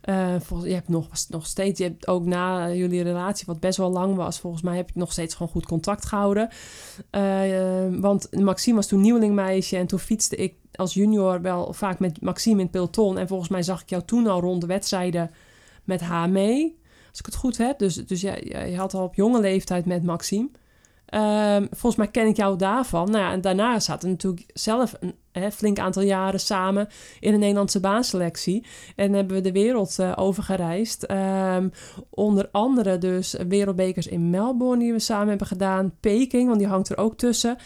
Eh, 0.01 0.35
volgens, 0.39 0.69
je 0.69 0.75
hebt 0.75 0.87
nog, 0.87 1.07
nog 1.29 1.45
steeds, 1.45 1.79
je 1.79 1.83
hebt 1.83 2.07
ook 2.07 2.25
na 2.25 2.73
jullie 2.73 3.03
relatie, 3.03 3.45
wat 3.45 3.59
best 3.59 3.77
wel 3.77 3.91
lang 3.91 4.15
was, 4.15 4.39
volgens 4.39 4.61
mij 4.63 4.75
heb 4.75 4.89
je 4.93 4.99
nog 4.99 5.11
steeds 5.11 5.35
gewoon 5.35 5.51
goed 5.51 5.65
contact 5.65 6.05
gehouden. 6.05 6.49
Eh, 7.09 7.87
want 7.99 8.27
Maxime 8.31 8.75
was 8.75 8.87
toen 8.87 9.01
nieuwelingmeisje 9.01 9.77
en 9.77 9.87
toen 9.87 9.99
fietste 9.99 10.35
ik 10.35 10.55
als 10.71 10.93
junior 10.93 11.41
wel 11.41 11.73
vaak 11.73 11.99
met 11.99 12.21
Maxime 12.21 12.57
in 12.57 12.61
het 12.61 12.71
peloton. 12.71 13.17
En 13.17 13.27
volgens 13.27 13.49
mij 13.49 13.63
zag 13.63 13.81
ik 13.81 13.89
jou 13.89 14.03
toen 14.05 14.27
al 14.27 14.41
rond 14.41 14.61
de 14.61 14.67
wedstrijden 14.67 15.31
met 15.83 16.01
haar 16.01 16.29
mee. 16.29 16.79
Als 17.11 17.19
ik 17.19 17.25
het 17.25 17.35
goed 17.35 17.57
heb. 17.57 17.79
Dus, 17.79 17.95
dus 17.95 18.21
ja, 18.21 18.35
je 18.65 18.75
had 18.75 18.93
al 18.93 19.03
op 19.03 19.15
jonge 19.15 19.39
leeftijd 19.39 19.85
met 19.85 20.03
Maxime. 20.03 20.49
Ehm, 21.11 21.65
volgens 21.69 21.95
mij 21.95 22.07
ken 22.07 22.27
ik 22.27 22.35
jou 22.35 22.57
daarvan. 22.57 23.11
Nou 23.11 23.23
ja, 23.23 23.31
en 23.31 23.41
daarna 23.41 23.79
zaten 23.79 24.03
we 24.03 24.13
natuurlijk 24.13 24.45
zelf 24.53 24.93
een 24.99 25.13
hè, 25.31 25.51
flink 25.51 25.79
aantal 25.79 26.01
jaren 26.01 26.39
samen 26.39 26.87
in 27.19 27.31
de 27.31 27.37
Nederlandse 27.37 27.79
baanselectie. 27.79 28.65
En 28.95 29.13
hebben 29.13 29.35
we 29.35 29.41
de 29.41 29.51
wereld 29.51 29.99
eh, 29.99 30.11
over 30.15 30.43
gereisd. 30.43 31.03
Ehm, 31.03 31.67
onder 32.09 32.49
andere 32.51 32.97
dus 32.97 33.35
wereldbekers 33.47 34.07
in 34.07 34.29
Melbourne 34.29 34.83
die 34.83 34.93
we 34.93 34.99
samen 34.99 35.27
hebben 35.27 35.47
gedaan. 35.47 35.91
Peking, 35.99 36.47
want 36.47 36.59
die 36.59 36.67
hangt 36.67 36.89
er 36.89 36.97
ook 36.97 37.17
tussen. 37.17 37.57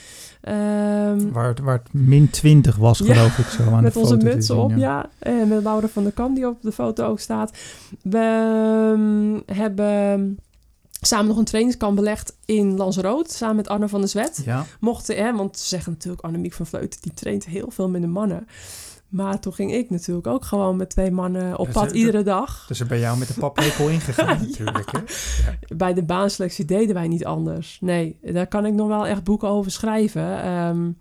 Ehm, 0.42 1.32
Waar, 1.32 1.48
het, 1.48 1.60
waar 1.60 1.82
het 1.84 1.94
min 1.94 2.30
20 2.30 2.75
was, 2.75 3.00
Ja, 3.00 3.14
geloof 3.14 3.38
ik 3.38 3.46
zo 3.46 3.64
aan 3.72 3.84
met 3.84 3.94
de 3.94 4.00
onze 4.00 4.14
foto 4.14 4.25
muts 4.25 4.50
op, 4.50 4.70
ja. 4.70 4.78
ja. 4.78 5.10
En 5.20 5.48
met 5.48 5.64
Laura 5.64 5.88
van 5.88 6.04
der 6.04 6.12
Kam 6.12 6.34
die 6.34 6.48
op 6.48 6.62
de 6.62 6.72
foto 6.72 7.06
ook 7.06 7.20
staat. 7.20 7.58
We 8.02 9.44
hebben 9.46 10.40
samen 11.06 11.28
nog 11.28 11.38
een 11.38 11.46
trainingskamp 11.46 11.96
belegd 11.96 12.38
in 12.46 12.78
Lanzarote. 12.78 13.34
Samen 13.34 13.56
met 13.56 13.68
Arne 13.68 13.88
van 13.88 14.00
der 14.00 14.10
Zwet. 14.10 14.42
Ja. 14.46 14.66
Mochten, 14.80 15.18
hè, 15.18 15.36
want 15.36 15.60
ze 15.60 15.68
zeggen 15.68 15.92
natuurlijk 15.92 16.24
Annemiek 16.24 16.54
van 16.54 16.66
Vleuten... 16.66 17.02
die 17.02 17.14
traint 17.14 17.46
heel 17.46 17.72
veel 17.72 17.90
met 17.90 18.02
de 18.02 18.08
mannen. 18.08 18.48
Maar 19.10 19.40
toen 19.40 19.54
ging 19.54 19.74
ik 19.74 19.90
natuurlijk 19.90 20.28
ook 20.28 20.46
gewoon 20.46 20.76
met 20.76 20.90
twee 20.90 21.12
mannen 21.12 21.58
op 21.58 21.66
Dus, 21.66 21.74
pad 21.74 21.92
iedere 21.92 22.24
dag. 22.24 22.66
Dus 22.68 22.80
er 22.80 22.88
bij 22.88 23.00
jou 23.00 23.18
met 23.18 23.28
de 23.28 23.34
paplepel 23.34 23.90
ingegaan 23.90 24.40
natuurlijk. 24.48 24.92
Hè? 24.92 25.00
Bij 25.76 25.94
de 25.94 26.04
baanselectie 26.04 26.66
deden 26.66 26.96
wij 26.96 27.08
niet 27.08 27.26
anders. 27.26 27.78
Nee, 27.82 28.20
daar 28.22 28.48
kan 28.48 28.66
ik 28.66 28.74
nog 28.74 28.88
wel 28.88 29.08
echt 29.08 29.24
boeken 29.24 29.48
over 29.48 29.72
schrijven. 29.72 30.42
Ehm, 30.42 30.92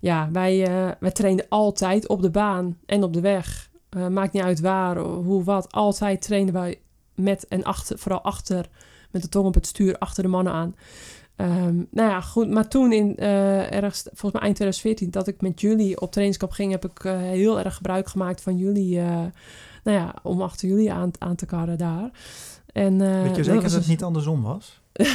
ja, 0.00 0.28
wij, 0.32 0.66
eh, 0.66 0.92
wij 1.00 1.10
trainden 1.10 1.46
altijd 1.48 2.08
op 2.08 2.22
de 2.22 2.30
baan 2.30 2.78
en 2.86 3.02
op 3.02 3.12
de 3.12 3.20
weg. 3.20 3.70
Eh, 3.88 4.06
maakt 4.06 4.32
niet 4.32 4.42
uit 4.42 4.60
waar, 4.60 4.98
hoe, 4.98 5.44
wat. 5.44 5.72
Altijd 5.72 6.22
trainden 6.22 6.54
wij 6.54 6.80
met 7.14 7.46
en 7.48 7.64
achter, 7.64 7.98
vooral 7.98 8.22
achter, 8.22 8.68
met 9.10 9.22
de 9.22 9.28
tong 9.28 9.46
op 9.46 9.54
het 9.54 9.66
stuur, 9.66 9.98
achter 9.98 10.22
de 10.22 10.28
mannen 10.28 10.52
aan. 10.52 10.74
Ehm, 11.36 11.76
nou 11.90 12.10
ja, 12.10 12.20
goed. 12.20 12.50
Maar 12.50 12.68
toen 12.68 12.92
in 12.92 13.16
eh, 13.16 13.72
ergens, 13.72 14.02
volgens 14.02 14.32
mij 14.32 14.42
eind 14.42 14.54
2014, 14.54 15.10
dat 15.10 15.26
ik 15.26 15.40
met 15.40 15.60
jullie 15.60 16.00
op 16.00 16.10
trainingskamp 16.10 16.52
ging, 16.52 16.70
heb 16.70 16.84
ik 16.84 17.04
eh, 17.04 17.16
heel 17.16 17.58
erg 17.58 17.74
gebruik 17.74 18.08
gemaakt 18.08 18.42
van 18.42 18.56
jullie. 18.56 18.98
eh, 18.98 19.06
nou 19.84 19.98
ja, 19.98 20.14
om 20.22 20.42
achter 20.42 20.68
jullie 20.68 20.92
aan, 20.92 21.10
aan 21.18 21.34
te 21.36 21.46
karren 21.46 21.78
daar. 21.78 22.10
En, 22.72 22.98
Weet 23.22 23.36
je 23.36 23.44
zeker 23.44 23.62
dat 23.62 23.70
het 23.70 23.80
dus- 23.80 23.86
niet 23.86 24.02
andersom 24.02 24.42
was? 24.42 24.80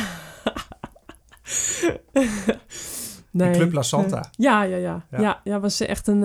nee. 3.31 3.51
De 3.51 3.57
Club 3.57 3.73
La 3.73 3.81
Santa. 3.81 4.29
Ja, 4.31 4.63
ja, 4.63 4.77
ja. 4.77 5.05
Ja. 5.11 5.19
Ja, 5.21 5.41
ja, 5.43 5.59
was 5.59 5.79
echt 5.79 6.07
een... 6.07 6.21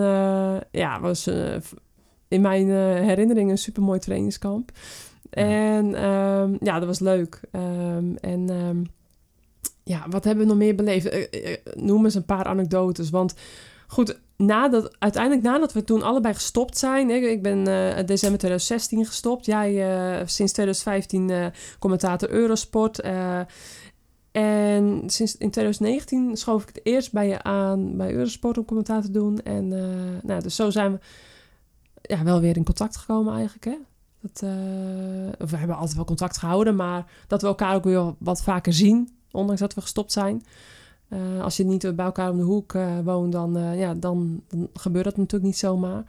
ja, 0.71 1.01
was 1.01 1.27
in 2.29 2.41
mijn 2.41 2.69
herinnering 3.05 3.51
een 3.51 3.59
supermooi 3.59 3.99
trainingskamp. 3.99 4.71
En 5.31 5.95
ehm, 5.95 6.57
ja, 6.61 6.79
dat 6.79 6.89
was 6.89 6.99
leuk. 6.99 7.41
Ehm, 7.51 8.15
en 8.21 8.51
ehm, 8.51 8.83
ja, 9.89 10.05
wat 10.09 10.25
hebben 10.25 10.45
we 10.45 10.51
nog 10.51 10.61
meer 10.61 10.75
beleefd? 10.75 11.09
Eh, 11.09 11.23
eh, 11.31 11.53
eh, 11.53 11.59
noem 11.75 12.05
eens 12.05 12.15
een 12.15 12.25
paar 12.25 12.45
anekdotes. 12.45 13.11
Want 13.11 13.35
goed, 13.87 14.21
nadat, 14.37 14.97
uiteindelijk 14.99 15.43
nadat 15.43 15.73
we 15.73 15.85
toen 15.85 16.03
allebei 16.03 16.35
gestopt 16.35 16.79
zijn... 16.79 17.11
Ik, 17.11 17.43
ben 17.43 17.65
december 18.07 18.39
2016 18.39 19.07
gestopt. 19.07 19.47
Jij 19.47 19.73
sinds 20.27 20.53
2015 20.53 21.31
eh, 21.31 21.47
commentator 21.79 22.31
Eurosport. 22.31 23.01
en 24.33 25.03
sinds 25.07 25.37
in 25.37 25.51
2019 25.51 26.37
schoof 26.37 26.63
ik 26.63 26.69
het 26.69 26.81
eerst 26.83 27.13
bij 27.13 27.29
je 27.29 27.43
aan 27.43 27.97
bij 27.97 28.13
Eurosport 28.13 28.59
om 28.59 28.65
commentaar 28.65 29.03
te 29.03 29.11
doen. 29.11 29.41
En 29.43 29.69
nou, 30.23 30.43
dus 30.43 30.55
zo 30.55 30.71
zijn 30.71 30.93
we 30.93 30.99
ja, 32.03 32.25
wel 32.25 32.41
weer 32.41 32.57
in 32.57 32.65
contact 32.65 32.97
gekomen 32.97 33.35
eigenlijk. 33.35 33.65
Hè? 33.65 33.77
Dat, 34.21 34.43
eh, 34.43 34.51
we 35.49 35.57
hebben 35.57 35.77
altijd 35.77 35.97
wel 35.97 36.05
contact 36.05 36.39
gehouden, 36.39 36.77
maar 36.77 37.07
dat 37.27 37.41
we 37.41 37.47
elkaar 37.47 37.75
ook 37.75 37.85
weer 37.85 38.15
wat 38.19 38.43
vaker 38.43 38.73
zien, 38.73 39.09
ondanks 39.31 39.61
dat 39.61 39.75
we 39.75 39.81
gestopt 39.81 40.13
zijn. 40.13 40.45
Eh, 41.09 41.43
als 41.43 41.57
je 41.57 41.65
niet 41.65 41.97
bij 41.97 42.05
elkaar 42.05 42.31
om 42.31 42.37
de 42.37 42.43
hoek 42.43 42.75
eh, 42.75 42.99
woont, 43.05 43.33
dan, 43.33 43.77
ja, 43.77 43.95
dan, 43.95 44.43
dan 44.49 44.69
gebeurt 44.75 45.05
dat 45.05 45.17
natuurlijk 45.17 45.45
niet 45.45 45.59
zomaar. 45.59 46.05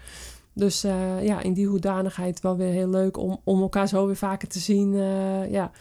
Dus 0.53 0.81
ja, 1.21 1.41
in 1.41 1.53
die 1.53 1.67
hoedanigheid 1.67 2.41
wel 2.41 2.57
weer 2.57 2.71
heel 2.71 2.89
leuk 2.89 3.17
om, 3.17 3.39
om 3.43 3.61
elkaar 3.61 3.87
zo 3.87 4.05
weer 4.05 4.15
vaker 4.15 4.47
te 4.47 4.59
zien. 4.59 4.93
Ja. 5.51 5.71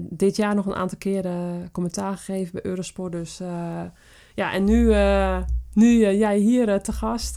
Dit 0.00 0.36
jaar 0.36 0.54
nog 0.54 0.66
een 0.66 0.74
aantal 0.74 0.98
keren 0.98 1.68
commentaar 1.72 2.16
gegeven 2.16 2.52
bij 2.52 2.64
Eurosport. 2.64 3.12
Dus 3.12 3.38
ja, 4.34 4.52
en 4.52 4.64
nu, 4.64 4.94
nu 5.72 6.16
jij 6.16 6.38
hier 6.38 6.82
te 6.82 6.92
gast. 6.92 7.34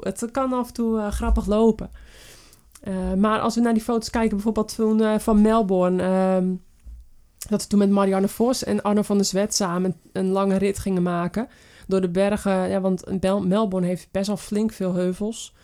het 0.00 0.28
kan 0.30 0.52
af 0.52 0.68
en 0.68 0.74
toe 0.74 1.10
grappig 1.10 1.46
lopen. 1.46 1.90
Eh, 2.80 3.12
maar 3.12 3.40
als 3.40 3.54
we 3.54 3.60
naar 3.60 3.72
die 3.72 3.82
foto's 3.82 4.10
kijken, 4.10 4.36
bijvoorbeeld 4.36 4.78
eh, 5.00 5.18
van 5.18 5.40
Melbourne. 5.40 6.02
ehm, 6.02 6.54
dat 7.48 7.62
we 7.62 7.68
toen 7.68 7.78
met 7.78 7.90
Marianne 7.90 8.28
Vos 8.28 8.64
en 8.64 8.82
Arno 8.82 9.02
van 9.02 9.16
der 9.16 9.26
Zwet 9.26 9.54
samen 9.54 9.96
een 10.12 10.28
lange 10.28 10.56
rit 10.56 10.78
gingen 10.78 11.02
maken. 11.02 11.48
Door 11.86 12.00
de 12.00 12.08
bergen. 12.08 12.68
Ja, 12.68 12.80
want 12.80 13.22
Melbourne 13.44 13.86
heeft 13.86 14.08
best 14.10 14.26
wel 14.26 14.36
flink 14.36 14.72
veel 14.72 14.94
heuvels. 14.94 15.54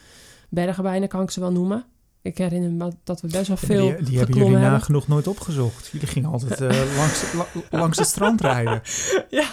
Bergen 0.48 0.82
bijna 0.82 1.06
kan 1.06 1.22
ik 1.22 1.30
ze 1.30 1.40
wel 1.40 1.52
noemen. 1.52 1.84
Ik 2.24 2.38
herinner 2.38 2.70
me 2.70 2.90
dat 3.04 3.20
we 3.20 3.28
best 3.28 3.48
wel 3.48 3.56
Ja, 3.60 3.66
veel 3.66 3.96
die, 3.96 4.04
die 4.04 4.18
hebben 4.18 4.36
jullie 4.36 4.56
nagenoeg 4.56 5.08
nooit 5.08 5.26
opgezocht. 5.26 5.88
Jullie 5.92 6.06
gingen 6.06 6.30
altijd 6.30 6.60
eh, 6.60 6.68
langs, 6.98 7.32
la- 7.32 7.78
langs 7.78 7.98
het 7.98 8.06
strand 8.06 8.40
rijden. 8.40 8.80
Ja, 9.30 9.46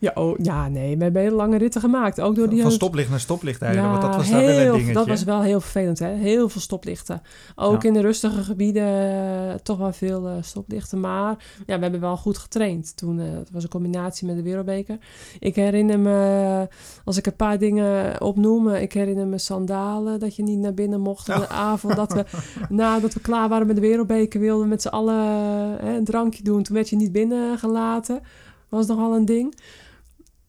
ja, 0.00 0.10
oh, 0.14 0.38
ja, 0.42 0.68
nee, 0.68 0.96
we 0.96 1.02
hebben 1.02 1.22
hele 1.22 1.34
lange 1.34 1.58
ritten 1.58 1.80
gemaakt. 1.80 2.20
Ook 2.20 2.34
door 2.36 2.48
die 2.48 2.62
Van 2.62 2.70
stoplicht 2.70 3.10
naar 3.10 3.20
stoplicht 3.20 3.60
rijden. 3.60 3.90
want 3.90 4.02
dat 4.02 4.16
was 4.16 4.30
daar 4.30 4.40
heel, 4.40 4.48
wel 4.56 4.66
een 4.66 4.72
dingetje. 4.72 4.92
Dat 4.92 5.06
was 5.06 5.24
wel 5.24 5.42
heel 5.42 5.60
vervelend, 5.60 5.98
hè? 5.98 6.08
Heel 6.14 6.48
veel 6.48 6.60
stoplichten. 6.60 7.22
Ook 7.54 7.82
Ja. 7.82 7.88
in 7.88 7.94
de 7.94 8.00
rustige 8.00 8.42
gebieden 8.42 8.82
eh, 8.88 9.54
toch 9.62 9.78
wel 9.78 9.92
veel 9.92 10.26
eh, 10.28 10.32
stoplichten. 10.40 11.00
Maar 11.00 11.36
ja, 11.66 11.76
we 11.76 11.82
hebben 11.82 12.00
wel 12.00 12.16
goed 12.16 12.38
getraind. 12.38 12.96
Toen 12.96 13.18
het 13.18 13.50
was 13.52 13.62
een 13.62 13.68
combinatie 13.68 14.26
met 14.26 14.36
de 14.36 14.42
Wereldbeker. 14.42 14.98
Ik 15.38 15.54
herinner 15.54 15.98
me, 15.98 16.68
als 17.04 17.16
ik 17.16 17.26
een 17.26 17.36
paar 17.36 17.58
dingen 17.58 18.20
opnoem, 18.20 18.68
ik 18.70 18.92
herinner 18.92 19.26
me 19.26 19.38
sandalen, 19.38 20.20
dat 20.20 20.36
je 20.36 20.42
niet 20.42 20.58
naar 20.58 20.74
binnen 20.74 21.00
mocht. 21.00 21.28
Oh. 21.28 21.69
Avond 21.70 21.96
dat 21.96 22.12
we, 22.12 22.24
nadat 22.74 23.14
we 23.14 23.20
klaar 23.20 23.48
waren 23.48 23.66
met 23.66 23.76
de 23.76 23.82
Wereldbeker, 23.82 24.40
wilden 24.40 24.62
we 24.62 24.68
met 24.68 24.82
z'n 24.82 24.88
allen 24.88 25.80
eh, 25.80 25.94
een 25.94 26.04
drankje 26.04 26.42
doen. 26.42 26.62
Toen 26.62 26.74
werd 26.74 26.88
je 26.88 26.96
niet 26.96 27.12
binnengelaten. 27.12 28.20
Was 28.68 28.86
nogal 28.86 29.14
een 29.14 29.24
ding. 29.24 29.54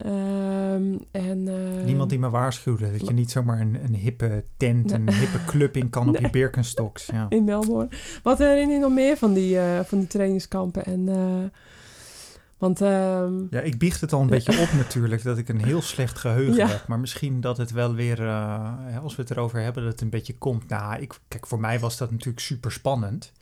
Ehm, 0.04 0.98
en, 1.10 1.48
eh, 1.48 1.84
Niemand 1.84 2.10
die 2.10 2.18
me 2.18 2.30
waarschuwde. 2.30 2.92
Dat 2.92 3.06
je 3.06 3.12
niet 3.12 3.30
zomaar 3.30 3.60
een, 3.60 3.78
een 3.84 3.94
hippe 3.94 4.44
tent, 4.56 4.90
een 4.92 5.12
hippe 5.12 5.44
club 5.46 5.76
in 5.76 5.90
kan 5.90 6.08
op 6.08 6.16
je 6.20 6.30
Birkenstocks. 6.30 7.06
Ja. 7.06 7.26
in 7.28 7.44
Melbourne. 7.44 7.88
Wat 8.22 8.38
herinner 8.38 8.74
je 8.74 8.80
nog 8.80 8.92
meer 8.92 9.16
van 9.16 9.32
die, 9.32 9.58
eh, 9.58 9.80
van 9.80 9.98
die 9.98 10.06
trainingskampen? 10.06 10.84
En, 10.84 11.08
eh, 11.08 11.50
want 12.62 12.80
ehm, 12.80 13.32
ja, 13.50 13.60
ik 13.60 13.78
biecht 13.78 14.00
het 14.00 14.12
al 14.12 14.20
een 14.20 14.26
beetje 14.26 14.60
op 14.60 14.72
natuurlijk. 14.72 15.22
Dat 15.22 15.38
ik 15.38 15.48
een 15.48 15.64
heel 15.64 15.82
slecht 15.82 16.18
geheugen 16.18 16.54
Ja. 16.54 16.66
heb. 16.66 16.86
Maar 16.86 16.98
misschien 17.00 17.40
dat 17.40 17.56
het 17.56 17.70
wel 17.70 17.94
weer, 17.94 18.26
eh, 18.26 18.98
als 19.02 19.16
we 19.16 19.22
het 19.22 19.30
erover 19.30 19.60
hebben, 19.60 19.82
dat 19.82 19.92
het 19.92 20.00
een 20.00 20.10
beetje 20.10 20.38
komt. 20.38 20.68
Nou, 20.68 21.00
ik, 21.02 21.20
kijk, 21.28 21.46
voor 21.46 21.60
mij 21.60 21.80
was 21.80 21.96
dat 21.96 22.10
natuurlijk 22.10 22.40
super 22.40 22.72
spannend. 22.72 23.32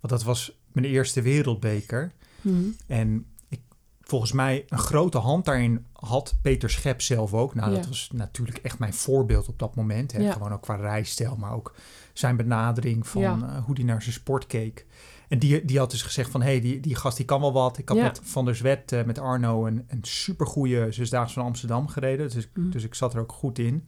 Want 0.00 0.12
dat 0.12 0.22
was 0.22 0.58
mijn 0.72 0.86
eerste 0.86 1.22
wereldbeker. 1.22 2.12
hm, 2.40 2.50
En 2.86 3.26
ik, 3.48 3.60
volgens 4.00 4.32
mij 4.32 4.64
een 4.68 4.78
grote 4.78 5.18
hand 5.18 5.44
daarin 5.44 5.86
had 5.92 6.34
Peter 6.42 6.70
Schep 6.70 7.00
zelf 7.02 7.34
ook. 7.34 7.54
Nou, 7.54 7.74
dat 7.74 7.86
was 7.86 8.10
natuurlijk 8.12 8.58
echt 8.58 8.78
mijn 8.78 8.94
voorbeeld 8.94 9.48
op 9.48 9.58
dat 9.58 9.74
moment. 9.74 10.12
Hè. 10.12 10.20
Ja. 10.22 10.32
Gewoon 10.32 10.52
ook 10.52 10.62
qua 10.62 10.74
rijstijl, 10.74 11.36
maar 11.36 11.52
ook 11.52 11.74
zijn 12.12 12.36
benadering 12.36 13.06
van 13.06 13.22
eh, 13.48 13.64
hoe 13.64 13.74
die 13.74 13.84
naar 13.84 14.02
zijn 14.02 14.14
sport 14.14 14.46
keek. 14.46 14.86
En 15.32 15.38
die, 15.38 15.64
die 15.64 15.78
had 15.78 15.90
dus 15.90 16.02
gezegd 16.02 16.30
van, 16.30 16.42
hé, 16.42 16.50
hey, 16.50 16.60
die, 16.60 16.80
die 16.80 16.94
gast 16.94 17.16
die 17.16 17.26
kan 17.26 17.40
wel 17.40 17.52
wat. 17.52 17.78
Ik 17.78 17.88
had 17.88 17.96
Ja. 17.98 18.02
met 18.02 18.20
Van 18.22 18.44
der 18.44 18.56
Zwet, 18.56 18.92
eh, 18.92 19.04
met 19.04 19.18
Arno, 19.18 19.66
een, 19.66 19.84
een 19.88 19.98
supergoeie 20.02 20.92
zesdaagse 20.92 21.34
van 21.34 21.44
Amsterdam 21.44 21.88
gereden. 21.88 22.30
Dus, 22.30 22.48
Mhm. 22.54 22.70
dus 22.70 22.84
ik 22.84 22.94
zat 22.94 23.14
er 23.14 23.20
ook 23.20 23.32
goed 23.32 23.58
in. 23.58 23.86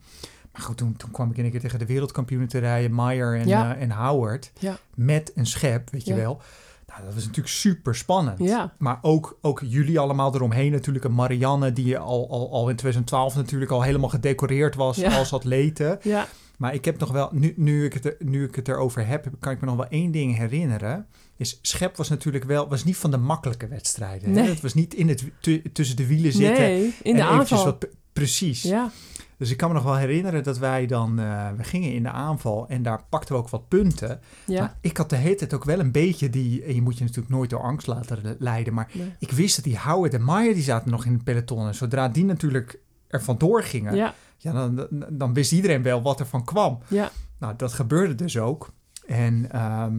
Maar 0.53 0.61
goed, 0.61 0.77
toen, 0.77 0.95
toen 0.97 1.11
kwam 1.11 1.29
ik 1.31 1.37
in 1.37 1.45
een 1.45 1.51
keer 1.51 1.59
tegen 1.59 1.79
de 1.79 1.85
wereldkampioenen 1.85 2.47
te 2.47 2.57
rijden, 2.57 2.95
Meyer 2.95 3.39
en, 3.39 3.47
Ja. 3.47 3.75
eh, 3.75 3.81
en 3.81 3.91
Howard. 3.91 4.51
Ja. 4.59 4.77
Met 4.95 5.31
een 5.35 5.45
schep, 5.45 5.89
weet 5.89 6.05
je 6.05 6.13
wel. 6.13 6.41
Nou, 6.87 7.01
dat 7.03 7.13
was 7.13 7.23
natuurlijk 7.23 7.53
super 7.55 7.95
spannend. 7.95 8.39
ja, 8.39 8.73
Maar 8.77 8.99
ook, 9.01 9.37
ook 9.41 9.61
jullie 9.65 9.99
allemaal 9.99 10.35
eromheen 10.35 10.71
natuurlijk. 10.71 11.05
Een 11.05 11.13
Marianne 11.13 11.73
die 11.73 11.97
al, 11.97 12.29
al, 12.29 12.51
al 12.51 12.69
in 12.69 12.75
2012 12.75 13.35
natuurlijk 13.35 13.71
al 13.71 13.81
helemaal 13.81 14.09
gedecoreerd 14.09 14.75
was 14.75 14.97
Ja. 14.97 15.17
als 15.17 15.33
atlete. 15.33 15.99
ja, 16.01 16.27
Maar 16.57 16.73
ik 16.73 16.85
heb 16.85 16.99
nog 16.99 17.11
wel, 17.11 17.29
nu, 17.31 17.53
nu, 17.57 17.85
ik 17.85 17.93
het, 17.93 18.15
nu 18.19 18.43
ik 18.43 18.55
het 18.55 18.67
erover 18.67 19.07
heb, 19.07 19.27
kan 19.39 19.51
ik 19.51 19.59
me 19.59 19.65
nog 19.65 19.75
wel 19.75 19.87
één 19.87 20.11
ding 20.11 20.37
herinneren. 20.37 21.07
Is 21.37 21.59
Schep 21.61 21.95
was 21.97 22.09
natuurlijk 22.09 22.43
wel, 22.43 22.67
was 22.69 22.83
niet 22.83 22.97
van 22.97 23.11
de 23.11 23.17
makkelijke 23.17 23.67
wedstrijden. 23.67 24.33
Hè? 24.35 24.41
Het 24.41 24.61
was 24.61 24.73
niet 24.73 24.93
in 24.93 25.09
het, 25.09 25.23
tu- 25.39 25.61
tussen 25.71 25.95
de 25.95 26.07
wielen 26.07 26.31
zitten. 26.31 26.63
nee, 26.63 26.93
in 27.03 27.15
de 27.15 27.23
aanval. 27.23 27.63
Wat, 27.65 27.87
precies. 28.13 28.61
Ja, 28.61 28.91
Dus 29.37 29.51
ik 29.51 29.57
kan 29.57 29.67
me 29.69 29.75
nog 29.75 29.83
wel 29.83 29.95
herinneren 29.95 30.43
dat 30.43 30.57
wij 30.57 30.85
dan, 30.85 31.19
eh, 31.19 31.49
we 31.57 31.63
gingen 31.63 31.93
in 31.93 32.03
de 32.03 32.09
aanval 32.09 32.67
en 32.67 32.83
daar 32.83 33.03
pakten 33.09 33.35
we 33.35 33.41
ook 33.41 33.49
wat 33.49 33.67
punten. 33.67 34.19
ja, 34.45 34.59
Maar 34.59 34.77
ik 34.81 34.97
had 34.97 35.09
de 35.09 35.15
hele 35.15 35.35
tijd 35.35 35.53
ook 35.53 35.63
wel 35.63 35.79
een 35.79 35.91
beetje 35.91 36.29
die, 36.29 36.63
en 36.63 36.75
je 36.75 36.81
moet 36.81 36.97
je 36.97 37.03
natuurlijk 37.03 37.29
nooit 37.35 37.49
door 37.49 37.61
angst 37.61 37.87
laten 37.87 38.19
le- 38.23 38.35
leiden, 38.39 38.73
maar 38.73 38.89
nee. 38.93 39.13
ik 39.19 39.31
wist 39.31 39.55
dat 39.55 39.65
die 39.65 39.79
Howard 39.79 40.13
en 40.13 40.23
Maier, 40.23 40.53
die 40.53 40.63
zaten 40.63 40.91
nog 40.91 41.05
in 41.05 41.13
het 41.13 41.23
peloton. 41.23 41.67
En 41.67 41.75
zodra 41.75 42.09
die 42.09 42.25
natuurlijk 42.25 42.79
er 43.07 43.23
vandoor 43.23 43.63
gingen, 43.63 43.95
ja. 43.95 44.13
ja, 44.37 44.51
dan, 44.51 44.75
dan, 44.75 44.87
dan 45.09 45.33
wist 45.33 45.51
iedereen 45.51 45.83
wel 45.83 46.01
wat 46.01 46.19
er 46.19 46.25
van 46.27 46.43
kwam. 46.43 46.79
ja, 46.87 47.11
Nou, 47.39 47.53
dat 47.57 47.73
gebeurde 47.73 48.15
dus 48.15 48.37
ook. 48.37 48.69
En 49.07 49.51
ehm, 49.51 49.95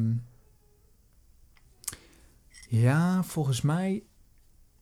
ja, 2.69 3.23
volgens 3.25 3.61
mij, 3.61 4.03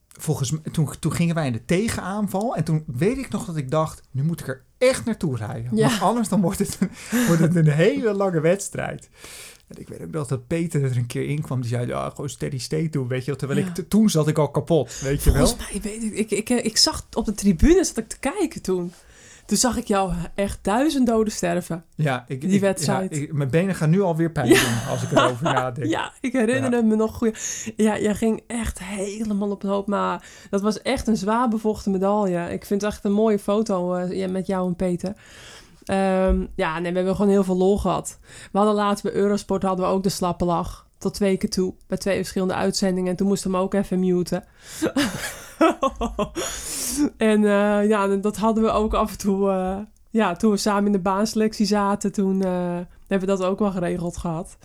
volgens 0.09 0.53
toen, 0.73 0.88
toen 1.01 1.12
gingen 1.12 1.35
wij 1.35 1.47
in 1.47 1.53
de 1.53 1.64
tegenaanval. 1.64 2.57
En 2.57 2.64
toen 2.64 2.85
weet 2.87 3.18
ik 3.18 3.29
nog 3.29 3.44
dat 3.44 3.57
ik 3.57 3.70
dacht, 3.70 4.03
nu 4.11 4.23
moet 4.23 4.40
ik 4.40 4.49
er 4.49 4.64
echt 4.79 5.05
naartoe 5.05 5.37
rijden. 5.37 5.77
Ja. 5.77 5.88
Want 5.88 6.01
anders 6.01 6.29
dan 6.29 6.40
wordt 6.40 6.59
het, 6.59 6.79
een, 6.81 6.90
wordt 7.27 7.42
het 7.42 7.55
een 7.57 7.68
hele 7.68 8.12
lange 8.14 8.40
wedstrijd. 8.40 9.09
En 9.66 9.81
ik 9.81 9.88
weet 9.88 10.03
ook 10.03 10.11
nog 10.11 10.27
dat 10.29 10.47
Peter 10.47 10.85
er 10.85 10.97
een 10.97 11.07
keer 11.07 11.27
in 11.29 11.42
kwam. 11.42 11.61
Die 11.61 11.70
zei, 11.70 11.87
ja, 11.87 12.11
gewoon 12.11 12.29
steady 12.29 12.59
state 12.59 12.88
doen, 12.88 13.09
weet 13.09 13.25
je. 13.25 13.37
Terwijl 13.37 13.61
Ja. 13.61 13.73
ik, 13.77 13.88
toen 13.88 14.11
zat 14.11 14.29
ik 14.29 14.38
al 14.38 14.51
kapot, 14.51 15.01
weet 15.01 15.23
je 15.23 15.33
wel. 15.33 15.47
Volgens 15.47 15.70
mij 15.73 15.81
weet 15.81 16.03
ik, 16.03 16.31
ik, 16.31 16.49
ik, 16.51 16.64
ik 16.64 16.77
zag 16.77 17.07
op 17.12 17.25
de 17.25 17.33
tribune 17.35 17.85
zat 17.85 17.97
ik 17.99 18.09
te 18.09 18.18
kijken 18.18 18.62
toen. 18.62 18.92
Toen 19.46 19.57
zag 19.57 19.76
ik 19.76 19.87
jou 19.87 20.12
echt 20.35 20.59
duizend 20.62 21.07
doden 21.07 21.33
sterven. 21.33 21.85
Ja, 21.94 22.24
ik, 22.28 22.40
Die 22.40 22.50
ik- 22.50 22.61
wedstrijd. 22.61 23.14
ja, 23.16 23.20
ik- 23.22 23.33
mijn 23.33 23.50
benen 23.50 23.74
gaan 23.74 23.90
nu 23.90 24.00
alweer 24.02 24.30
pijn 24.30 24.48
Ja. 24.48 24.61
doen 24.61 24.90
als 24.90 25.02
ik 25.02 25.11
erover 25.12 25.44
nadenk. 25.52 25.87
Ja, 25.90 26.12
ik 26.20 26.33
herinner 26.33 26.72
Ja. 26.74 26.83
me 26.83 26.96
nog 26.96 27.14
goed. 27.16 27.38
Ja, 27.76 27.98
jij 27.98 28.14
ging 28.14 28.42
echt 28.46 28.78
helemaal 28.83 29.50
op 29.50 29.61
de 29.61 29.68
hoop. 29.68 29.87
Maar 29.87 30.24
dat 30.50 30.61
was 30.61 30.83
echt 30.83 31.07
een 31.07 31.16
zwaar 31.16 31.48
bevochten 31.48 31.92
medaille. 31.92 32.52
Ik 32.52 32.64
vind 32.64 32.80
het 32.83 32.90
echt 32.92 33.04
een 33.04 33.12
mooie 33.12 33.38
foto 33.38 33.98
ja, 33.98 34.28
met 34.28 34.46
jou 34.46 34.66
en 34.68 34.76
Peter. 34.76 35.14
Ehm, 35.85 36.46
ja, 36.54 36.78
nee, 36.78 36.90
we 36.90 36.96
hebben 36.96 37.16
gewoon 37.16 37.30
heel 37.30 37.44
veel 37.44 37.57
lol 37.57 37.78
gehad. 37.78 38.18
We 38.52 38.59
hadden 38.59 38.74
laatst 38.76 39.02
bij 39.02 39.12
Eurosport 39.12 39.62
hadden 39.62 39.87
we 39.87 39.92
ook 39.92 40.02
de 40.02 40.09
slappe 40.09 40.44
lach. 40.44 40.87
Tot 40.98 41.14
twee 41.14 41.37
keer 41.37 41.50
toe. 41.50 41.74
Bij 41.87 41.98
twee 41.98 42.16
verschillende 42.16 42.54
uitzendingen. 42.54 43.11
En 43.11 43.16
toen 43.16 43.26
moesten 43.26 43.50
we 43.50 43.57
hem 43.57 43.64
ook 43.66 43.74
even 43.74 44.00
muten. 44.00 44.44
en 47.16 47.44
eh, 47.44 47.88
ja, 47.88 48.06
dat 48.16 48.36
hadden 48.36 48.62
we 48.64 48.70
ook 48.70 48.94
af 48.94 49.10
en 49.12 49.18
toe... 49.18 49.50
eh, 49.50 49.76
ja, 50.10 50.34
toen 50.36 50.50
we 50.50 50.56
samen 50.56 50.86
in 50.86 50.92
de 50.92 50.98
baanselectie 50.98 51.66
zaten... 51.66 52.12
toen 52.12 52.42
eh, 52.42 52.76
hebben 53.06 53.28
we 53.28 53.34
dat 53.36 53.42
ook 53.42 53.58
wel 53.58 53.70
geregeld 53.70 54.16
gehad. 54.16 54.56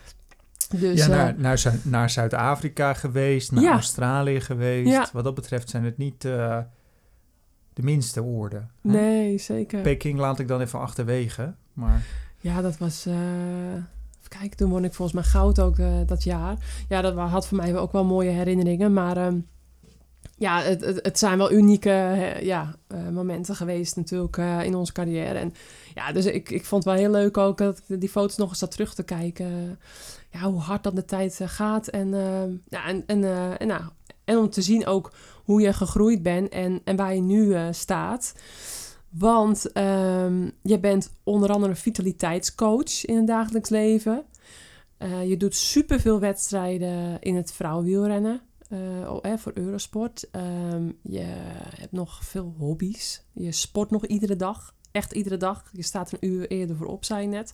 Dus, 0.79 0.99
ja, 0.99 1.07
naar, 1.07 1.33
naar, 1.37 1.57
Zu- 1.57 1.79
naar 1.83 2.09
Zuid-Afrika 2.09 2.93
geweest, 2.93 3.51
naar 3.51 3.63
Ja. 3.63 3.71
Australië 3.71 4.41
geweest. 4.41 4.89
Ja. 4.89 5.07
Wat 5.13 5.23
dat 5.23 5.35
betreft 5.35 5.69
zijn 5.69 5.83
het 5.83 5.97
niet 5.97 6.21
de 6.21 6.65
minste 7.81 8.21
woorden. 8.21 8.69
hè? 8.81 8.89
Nee, 8.91 9.37
zeker. 9.37 9.81
Peking 9.81 10.19
laat 10.19 10.39
ik 10.39 10.47
dan 10.47 10.61
even 10.61 10.79
achterwege. 10.79 11.53
Maar 11.73 12.03
Ja, 12.37 12.61
dat 12.61 12.77
was. 12.77 13.07
kijken, 14.27 14.57
toen 14.57 14.69
won 14.69 14.83
ik 14.83 14.93
volgens 14.93 15.17
mij 15.21 15.31
goud 15.31 15.59
ook 15.59 15.77
dat 16.05 16.23
jaar. 16.23 16.55
Ja, 16.89 17.01
dat 17.01 17.15
had 17.15 17.47
voor 17.47 17.57
mij 17.57 17.77
ook 17.77 17.91
wel 17.91 18.05
mooie 18.05 18.29
herinneringen. 18.29 18.93
Maar 18.93 19.17
ehm, 19.17 19.37
ja, 20.39 20.61
het, 20.61 20.81
het, 20.81 21.19
zijn 21.19 21.37
wel 21.37 21.51
unieke 21.51 22.35
ja, 22.41 22.75
eh, 22.87 23.09
momenten 23.09 23.55
geweest 23.55 23.95
natuurlijk 23.95 24.37
eh, 24.37 24.63
in 24.63 24.75
onze 24.75 24.93
carrière. 24.93 25.39
En 25.39 25.53
ja, 25.93 26.11
dus 26.11 26.25
ik, 26.25 26.49
ik 26.49 26.65
vond 26.65 26.83
het 26.83 26.93
wel 26.93 27.03
heel 27.03 27.11
leuk 27.11 27.37
ook 27.37 27.57
dat 27.57 27.81
ik 27.87 27.99
die 27.99 28.09
foto's 28.09 28.37
nog 28.37 28.49
eens 28.49 28.59
zat 28.59 28.71
terug 28.71 28.93
te 28.93 29.03
kijken. 29.03 29.79
Ja, 30.31 30.39
hoe 30.39 30.59
hard 30.59 30.83
dat 30.83 30.95
de 30.95 31.05
tijd 31.05 31.39
eh, 31.39 31.47
gaat. 31.47 31.87
En, 31.87 32.13
ehm, 32.13 32.51
ja, 32.69 32.85
en, 32.85 33.03
en, 33.05 33.23
en, 33.57 33.67
nou, 33.67 33.81
En 34.25 34.37
om 34.37 34.49
te 34.49 34.61
zien 34.61 34.85
ook 34.85 35.11
hoe 35.43 35.61
je 35.61 35.73
gegroeid 35.73 36.23
bent 36.23 36.49
en, 36.49 36.81
en 36.83 36.95
waar 36.95 37.15
je 37.15 37.21
nu 37.21 37.55
staat. 37.71 38.33
Want 39.09 39.71
ehm, 39.71 40.49
je 40.61 40.79
bent 40.79 41.11
onder 41.23 41.51
andere 41.51 41.75
vitaliteitscoach 41.75 43.05
in 43.05 43.17
het 43.17 43.27
dagelijks 43.27 43.69
leven. 43.69 44.23
Je 45.25 45.37
doet 45.37 45.55
superveel 45.55 46.19
wedstrijden 46.19 47.17
in 47.19 47.35
het 47.35 47.51
vrouwenwielrennen. 47.51 48.41
Eh, 48.69 49.13
oh, 49.23 49.37
voor 49.37 49.51
Eurosport. 49.55 50.29
Ehm, 50.31 50.91
je 51.01 51.23
hebt 51.75 51.91
nog 51.91 52.23
veel 52.25 52.55
hobby's. 52.57 53.23
Je 53.33 53.51
sport 53.51 53.89
nog 53.91 54.05
iedere 54.05 54.35
dag. 54.35 54.73
Echt 54.91 55.11
iedere 55.11 55.37
dag. 55.37 55.63
Je 55.71 55.83
staat 55.83 56.11
een 56.11 56.25
uur 56.29 56.47
eerder 56.51 56.75
voor 56.75 56.87
op, 56.87 57.05
zei 57.05 57.21
je 57.21 57.27
net. 57.27 57.53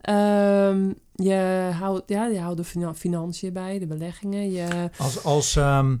Ehm, 0.00 0.92
je, 1.14 1.70
houdt, 1.78 2.08
ja, 2.08 2.26
je 2.26 2.38
houdt 2.40 2.56
de 2.56 2.64
fina- 2.64 2.94
financiën 2.94 3.52
bij, 3.52 3.78
de 3.78 3.86
beleggingen. 3.86 4.50
Je, 4.50 4.90
Als, 4.98 5.24
als, 5.24 5.56
ehm, 5.56 5.96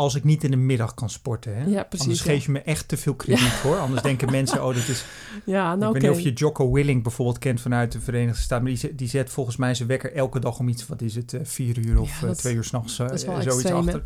als 0.00 0.14
ik 0.14 0.24
niet 0.24 0.44
in 0.44 0.50
de 0.50 0.56
middag 0.56 0.94
kan 0.94 1.10
sporten, 1.10 1.56
hè? 1.56 1.64
ja, 1.64 1.82
precies. 1.82 2.06
Anders 2.06 2.24
ja. 2.24 2.32
geef 2.32 2.44
je 2.44 2.50
me 2.50 2.60
echt 2.62 2.88
te 2.88 2.96
veel 2.96 3.14
krediet 3.14 3.52
hoor. 3.62 3.76
Anders 3.78 4.02
denken 4.02 4.30
mensen, 4.38 4.64
oh, 4.64 4.74
dat 4.74 4.88
is... 4.88 5.04
Ja, 5.44 5.74
nou 5.74 5.80
ik 5.80 5.88
oké. 5.88 5.92
weet 5.92 6.02
niet 6.02 6.18
of 6.18 6.20
je 6.24 6.32
Jocko 6.32 6.72
Willing 6.72 7.02
bijvoorbeeld 7.02 7.38
kent 7.38 7.60
vanuit 7.60 7.92
de 7.92 8.00
Verenigde 8.00 8.40
Staten. 8.40 8.62
Maar 8.64 8.72
die, 8.72 8.80
zet- 8.80 8.98
die 8.98 9.08
zet 9.08 9.30
volgens 9.30 9.56
mij 9.56 9.74
zijn 9.74 9.88
wekker 9.88 10.12
elke 10.14 10.40
dag 10.40 10.58
om 10.58 10.68
iets, 10.68 10.86
wat 10.86 11.02
is 11.02 11.14
het, 11.14 11.32
eh, 11.34 11.40
vier 11.44 11.78
uur 11.78 12.00
of 12.00 12.10
eh, 12.22 12.28
dat- 12.28 12.38
twee 12.38 12.54
uur 12.54 12.64
s'nachts. 12.64 12.98
Uh, 12.98 13.06
dat 13.06 13.16
is 13.16 13.24
wel 13.24 13.34
zoiets 13.34 13.54
extreem, 13.56 13.86
hè? 13.86 13.92
achter. 13.94 14.02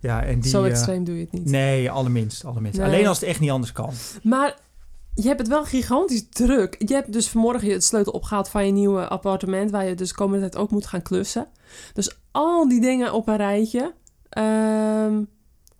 Ja, 0.00 0.22
en 0.22 0.40
die... 0.40 0.50
Zo 0.50 0.64
eh, 0.64 0.70
extreem 0.70 1.04
doe 1.04 1.14
je 1.14 1.20
het 1.20 1.32
niet. 1.32 1.44
nee, 1.44 1.90
allerminst, 1.90 2.44
allerminst. 2.44 2.78
Nee. 2.78 2.86
Alleen 2.86 3.06
als 3.06 3.20
het 3.20 3.28
echt 3.28 3.40
niet 3.40 3.50
anders 3.50 3.72
kan. 3.72 3.90
Maar 4.22 4.56
je 5.14 5.26
hebt 5.26 5.38
het 5.38 5.48
wel 5.48 5.64
gigantisch 5.64 6.28
druk. 6.30 6.74
Je 6.78 6.94
hebt 6.94 7.12
dus 7.12 7.28
vanmorgen 7.28 7.68
je 7.68 7.80
sleutel 7.80 8.12
opgehaald 8.12 8.48
van 8.48 8.66
je 8.66 8.72
nieuwe 8.72 9.08
appartement... 9.08 9.70
waar 9.70 9.84
je 9.88 9.94
dus 9.94 10.12
komende 10.12 10.48
tijd 10.48 10.56
ook 10.62 10.70
moet 10.70 10.86
gaan 10.86 11.02
klussen. 11.02 11.46
Dus 11.92 12.18
al 12.30 12.68
die 12.68 12.80
dingen 12.80 13.12
op 13.12 13.28
een 13.28 13.36
rijtje... 13.36 13.94
ehm, 14.28 15.22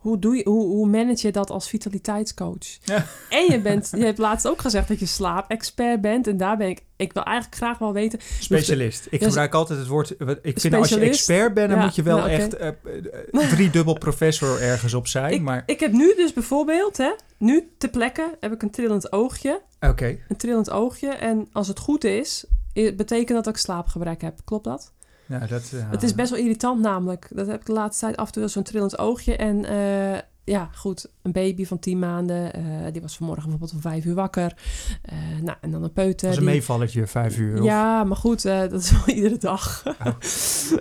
hoe, 0.06 0.18
doe 0.18 0.36
je, 0.36 0.42
hoe, 0.44 0.66
hoe 0.66 0.88
manage 0.88 1.26
je 1.26 1.32
dat 1.32 1.50
als 1.50 1.68
vitaliteitscoach? 1.68 2.78
Ja. 2.84 3.06
En 3.30 3.44
je, 3.50 3.60
bent, 3.60 3.90
je 3.96 4.04
hebt 4.04 4.18
laatst 4.18 4.48
ook 4.48 4.60
gezegd 4.60 4.88
dat 4.88 4.98
je 4.98 5.06
slaapexpert 5.06 6.00
bent. 6.00 6.26
En 6.26 6.36
daar 6.36 6.56
ben 6.56 6.68
ik... 6.68 6.82
Ik 6.96 7.12
wil 7.12 7.22
eigenlijk 7.22 7.56
graag 7.56 7.78
wel 7.78 7.92
weten... 7.92 8.18
Specialist. 8.40 9.06
Ik 9.10 9.18
Dus- 9.18 9.28
gebruik 9.28 9.54
altijd 9.54 9.78
het 9.78 9.88
woord... 9.88 10.14
Ik 10.42 10.60
vind 10.60 10.74
als 10.74 10.88
je 10.88 11.00
expert 11.00 11.54
bent, 11.54 11.68
dan 11.68 11.78
Ja, 11.78 11.84
moet 11.84 11.94
je 11.94 12.02
wel 12.02 12.16
nou, 12.16 12.30
echt 12.30 12.56
eh, 12.56 12.68
eh, 12.68 13.50
driedubbel 13.50 13.98
professor 13.98 14.62
ergens 14.62 14.94
op 14.94 15.06
zijn. 15.06 15.32
Ik, 15.32 15.42
maar 15.42 15.62
ik 15.66 15.80
heb 15.80 15.92
nu 15.92 16.14
dus 16.16 16.32
bijvoorbeeld... 16.32 16.96
Hè, 16.96 17.10
nu 17.38 17.70
ter 17.78 17.88
plekke 17.88 18.36
heb 18.40 18.52
ik 18.52 18.62
een 18.62 18.70
trillend 18.70 19.12
oogje. 19.12 19.62
oké. 19.80 20.18
Een 20.28 20.36
trillend 20.36 20.70
oogje. 20.70 21.08
En 21.08 21.48
als 21.52 21.68
het 21.68 21.78
goed 21.78 22.04
is... 22.04 22.46
betekent 22.72 23.44
dat 23.44 23.46
ik 23.46 23.56
slaapgebrek 23.56 24.20
heb. 24.20 24.40
Klopt 24.44 24.64
dat? 24.64 24.92
Nou, 25.28 25.46
dat, 25.46 25.72
eh, 25.74 25.90
Het 25.90 26.02
is 26.02 26.14
best 26.14 26.30
wel 26.30 26.38
irritant 26.40 26.80
namelijk. 26.80 27.28
Dat 27.34 27.46
heb 27.46 27.60
ik 27.60 27.66
de 27.66 27.72
laatste 27.72 28.04
tijd 28.04 28.16
af 28.16 28.26
en 28.26 28.32
toe 28.32 28.42
wel 28.42 28.50
zo'n 28.50 28.62
trillend 28.62 28.98
oogje. 28.98 29.36
En 29.36 29.64
eh, 29.64 30.20
ja, 30.44 30.68
goed, 30.74 31.10
een 31.22 31.32
baby 31.32 31.64
van 31.64 31.78
10 31.78 31.98
maanden. 31.98 32.52
eh, 32.52 32.62
die 32.92 33.00
was 33.02 33.16
vanmorgen 33.16 33.42
bijvoorbeeld 33.50 33.84
om 33.84 33.90
5 33.90 34.04
uur 34.04 34.14
wakker. 34.14 34.54
Nou, 35.42 35.56
en 35.60 35.70
dan 35.70 35.82
een 35.82 35.92
peuter. 35.92 36.20
Dat 36.28 36.30
is 36.30 36.36
een 36.36 36.42
die- 36.44 36.52
meevalletje, 36.54 37.06
vijf 37.06 37.38
uur. 37.38 37.58
of- 37.58 37.64
Ja, 37.64 38.04
maar 38.04 38.16
goed, 38.16 38.42
dat 38.42 38.72
is 38.72 38.90
wel 39.06 39.14
iedere 39.16 39.38
dag. 39.38 39.82
Oh. 39.86 40.06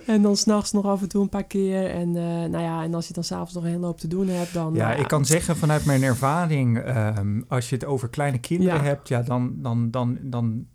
en 0.08 0.21
dan 0.21 0.36
s'nachts 0.38 0.71
nog 0.71 0.86
af 0.86 1.01
en 1.01 1.08
toe 1.10 1.21
een 1.21 1.29
paar 1.29 1.43
keer. 1.47 1.89
En, 1.89 2.12
nou 2.51 2.60
ja, 2.60 2.84
en 2.84 2.93
als 2.93 3.08
je 3.08 3.13
dan 3.13 3.23
s'avonds 3.23 3.53
nog 3.53 3.63
een 3.63 3.69
hele 3.69 3.86
hoop 3.86 3.99
te 3.99 4.08
doen 4.08 4.27
hebt, 4.27 4.53
dan... 4.53 4.73
Ja, 4.73 4.93
ik 4.93 5.08
kan 5.08 5.25
zeggen 5.25 5.55
vanuit 5.58 5.86
mijn 5.86 6.03
ervaring, 6.03 6.77
ehm, 6.79 7.41
als 7.47 7.69
je 7.69 7.75
het 7.75 7.86
over 7.86 8.10
kleine 8.10 8.38
kinderen 8.39 8.75
Ja. 8.77 8.84
hebt, 8.84 9.08
ja, 9.08 9.21
dan, 9.21 9.53
dan, 9.58 9.91
dan, 9.91 10.17
dan 10.21 10.65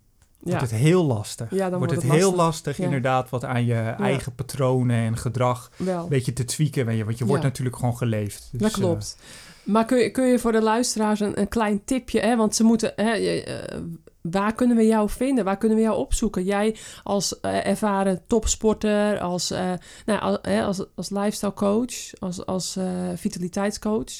ja, 0.43 0.49
wordt 0.57 0.71
het 0.71 0.79
heel 0.79 1.05
lastig. 1.05 1.51
Ja, 1.51 1.69
dan 1.69 1.79
wordt 1.79 1.93
het 1.95 2.03
heel 2.03 2.35
lastig. 2.35 2.77
Ja. 2.77 2.83
inderdaad, 2.83 3.29
wat 3.29 3.43
aan 3.45 3.65
je 3.65 3.73
eigen 3.79 4.35
patronen 4.35 4.95
en 4.95 5.17
gedrag 5.17 5.71
wel. 5.77 6.03
een 6.03 6.09
beetje 6.09 6.33
te 6.33 6.45
tweaken. 6.45 6.85
weet 6.85 6.97
je, 6.97 7.05
Want 7.05 7.17
je 7.17 7.25
wordt 7.25 7.43
natuurlijk 7.43 7.75
gewoon 7.75 7.97
geleefd. 7.97 8.49
Dus, 8.51 8.61
dat 8.61 8.71
klopt. 8.71 9.17
Maar 9.63 9.85
kun 9.85 9.97
je, 9.97 10.09
kun 10.11 10.25
je 10.25 10.39
voor 10.39 10.51
de 10.51 10.61
luisteraars 10.61 11.19
een, 11.19 11.39
een 11.39 11.47
klein 11.47 11.83
tipje, 11.85 12.19
hè? 12.19 12.35
want 12.35 12.55
ze 12.55 12.63
moeten, 12.63 12.93
hè, 12.95 13.13
je- 13.13 13.43
eh, 13.43 13.79
waar 14.21 14.53
kunnen 14.53 14.77
we 14.77 14.85
jou 14.85 15.09
vinden? 15.09 15.45
Waar 15.45 15.57
kunnen 15.57 15.77
we 15.77 15.83
jou 15.83 15.97
opzoeken? 15.97 16.43
Jij 16.43 16.75
als 17.03 17.39
eh, 17.39 17.65
ervaren 17.67 18.21
topsporter, 18.27 19.19
als, 19.19 19.51
eh, 19.51 19.71
nou, 20.05 20.19
als, 20.19 20.37
hè, 20.41 20.63
als, 20.63 20.83
als 20.95 21.09
lifestyle 21.09 21.53
coach, 21.53 21.93
als, 22.19 22.45
als 22.45 22.75
eh, 22.75 22.85
vitaliteitscoach, 23.15 24.11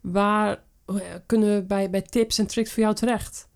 waar 0.00 0.62
eh, 0.86 0.94
kunnen 1.26 1.54
we 1.54 1.62
bij, 1.62 1.90
bij 1.90 2.02
tips 2.02 2.38
en 2.38 2.46
tricks 2.46 2.72
voor 2.72 2.82
jou 2.82 2.94
terecht? 2.94 3.48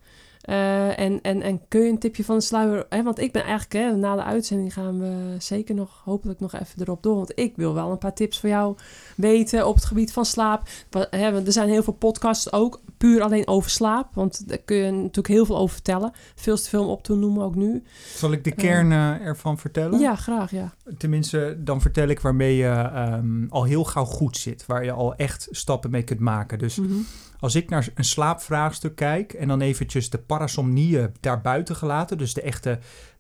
Eh, 0.46 0.98
en, 0.98 1.20
en, 1.22 1.42
en 1.42 1.61
kun 1.68 1.80
je 1.80 1.90
een 1.90 1.98
tipje 1.98 2.24
van 2.24 2.37
de 2.37 2.42
sluier... 2.42 2.87
Hè, 2.88 3.02
want 3.02 3.20
ik 3.20 3.32
ben 3.32 3.42
eigenlijk... 3.42 3.72
Hè, 3.72 3.96
na 3.96 4.14
de 4.14 4.22
uitzending 4.22 4.72
gaan 4.72 4.98
we 4.98 5.35
zeker 5.38 5.74
nog... 5.74 6.00
hopelijk 6.04 6.40
nog 6.40 6.52
even 6.52 6.80
erop 6.80 7.02
door. 7.02 7.16
Want 7.16 7.32
ik 7.35 7.52
wil 7.56 7.74
wel 7.74 7.90
een 7.90 7.98
paar 7.98 8.14
tips 8.14 8.40
voor 8.40 8.48
jou 8.48 8.76
weten... 9.16 9.66
op 9.66 9.74
het 9.74 9.85
gebied 9.85 10.12
van 10.12 10.24
slaap. 10.24 10.68
Hè, 11.11 11.32
want 11.32 11.46
er 11.46 11.52
zijn 11.52 11.68
heel 11.68 11.82
veel 11.82 11.92
podcasts 11.92 12.52
ook... 12.52 12.80
puur 12.96 13.22
alleen 13.22 13.48
over 13.48 13.70
slaap. 13.70 14.14
Want 14.14 14.48
daar 14.48 14.59
kun 14.59 14.76
je 14.76 14.90
natuurlijk 14.90 15.28
heel 15.28 15.46
veel 15.46 15.59
over 15.59 15.74
vertellen. 15.74 16.12
Veel 16.35 16.56
te 16.56 16.68
veel 16.68 16.82
om 16.85 16.88
op 16.90 17.02
te 17.02 17.14
noemen, 17.14 17.44
ook 17.44 17.54
nu. 17.54 17.82
Zal 18.14 18.32
ik 18.32 18.44
de 18.44 18.52
kern 18.52 18.92
eh, 18.92 19.26
ervan 19.26 19.59
vertellen? 19.59 20.00
Ja, 20.00 20.14
graag, 20.16 20.50
ja. 20.50 20.74
Tenminste, 20.98 21.56
dan 21.59 21.80
vertel 21.80 22.09
ik 22.09 22.20
waarmee 22.20 22.56
je 22.56 22.66
ehm, 22.68 23.46
al 23.48 23.64
heel 23.64 23.85
gauw 23.85 24.04
goed 24.04 24.37
zit. 24.37 24.66
Waar 24.66 24.85
je 24.85 24.92
al 24.92 25.14
echt 25.14 25.48
stappen 25.50 25.90
mee 25.90 26.02
kunt 26.02 26.20
maken. 26.20 26.59
Dus 26.59 26.76
Mhm. 26.76 26.94
Als 27.40 27.55
ik 27.55 27.70
naar 27.70 27.88
een 27.94 28.05
slaapvraagstuk 28.05 28.96
kijk 28.96 29.33
en 29.33 29.49
dan 29.49 29.61
eventjes 29.61 30.11
de 30.11 30.18
parasomnieën 30.18 31.14
daarbuiten 31.20 31.77
gelaten, 31.77 32.18
dus 32.18 32.35
de 32.35 32.42
echte, 32.42 32.79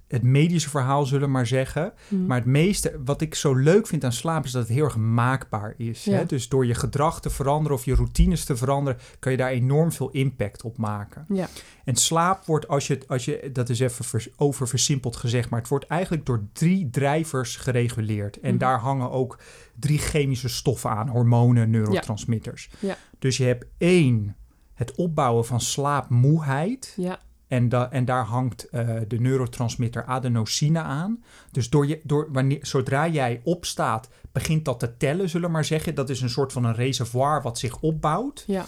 het 0.08 0.22
medische 0.22 0.70
verhaal 0.70 1.06
zullen 1.06 1.26
we 1.26 1.32
maar 1.32 1.46
zeggen. 1.46 1.92
Mhm. 2.08 2.26
Maar 2.26 2.36
het 2.38 2.46
meeste, 2.46 3.00
wat 3.04 3.20
ik 3.20 3.34
zo 3.34 3.54
leuk 3.54 3.86
vind 3.86 4.04
aan 4.04 4.12
slaap, 4.12 4.44
is 4.44 4.50
dat 4.50 4.62
het 4.62 4.72
heel 4.72 4.84
erg 4.84 4.96
maakbaar 4.96 5.74
is. 5.76 6.04
Ja. 6.04 6.12
Hè? 6.12 6.26
Dus 6.26 6.48
door 6.48 6.66
je 6.66 6.74
gedrag 6.74 7.20
te 7.20 7.30
veranderen 7.30 7.76
of 7.76 7.84
je 7.84 7.94
routines 7.94 8.44
te 8.44 8.56
veranderen, 8.56 9.00
kan 9.18 9.32
je 9.32 9.38
daar 9.38 9.50
enorm 9.50 9.92
veel 9.92 10.10
impact 10.10 10.62
op 10.62 10.76
maken. 10.78 11.24
Ja. 11.28 11.48
En 11.84 11.96
slaap 11.96 12.44
wordt, 12.44 12.68
als 12.68 12.86
je, 12.86 13.00
als 13.06 13.24
je 13.24 13.50
dat 13.52 13.68
is 13.68 13.80
even 13.80 14.04
vers- 14.04 14.28
overversimpeld 14.36 15.16
gezegd, 15.16 15.50
maar 15.50 15.60
het 15.60 15.68
wordt 15.68 15.86
eigenlijk 15.86 16.26
door 16.26 16.42
drie 16.52 16.90
drijvers 16.90 17.56
gereguleerd. 17.56 18.40
En 18.40 18.50
Mhm. 18.50 18.58
daar 18.58 18.78
hangen 18.78 19.10
ook 19.10 19.38
drie 19.78 19.98
chemische 19.98 20.48
stoffen 20.48 20.90
aan, 20.90 21.08
hormonen, 21.08 21.70
neurotransmitters. 21.70 22.70
Ja. 22.78 22.96
Dus 23.18 23.36
je 23.36 23.44
hebt 23.44 23.64
één, 23.78 24.36
het 24.74 24.94
opbouwen 24.94 25.44
van 25.46 25.60
slaapmoeheid. 25.60 26.94
Ja, 26.96 27.18
En, 27.48 27.68
da 27.68 27.90
en 27.90 28.04
daar 28.04 28.24
hangt 28.24 28.68
eh, 28.68 28.88
de 29.08 29.20
neurotransmitter 29.20 30.04
adenosine 30.04 30.78
aan. 30.80 31.22
Dus 31.50 31.70
door 31.70 31.86
je, 31.86 32.00
door 32.04 32.28
wanneer, 32.32 32.58
zodra 32.62 33.08
jij 33.08 33.40
opstaat, 33.44 34.08
begint 34.32 34.64
dat 34.64 34.78
te 34.80 34.96
tellen, 34.96 35.28
zullen 35.28 35.46
we 35.46 35.52
maar 35.52 35.64
zeggen. 35.64 35.94
Dat 35.94 36.10
is 36.10 36.20
een 36.20 36.30
soort 36.30 36.52
van 36.52 36.64
een 36.64 36.74
reservoir 36.74 37.42
wat 37.42 37.58
zich 37.58 37.80
opbouwt. 37.80 38.44
ja, 38.46 38.64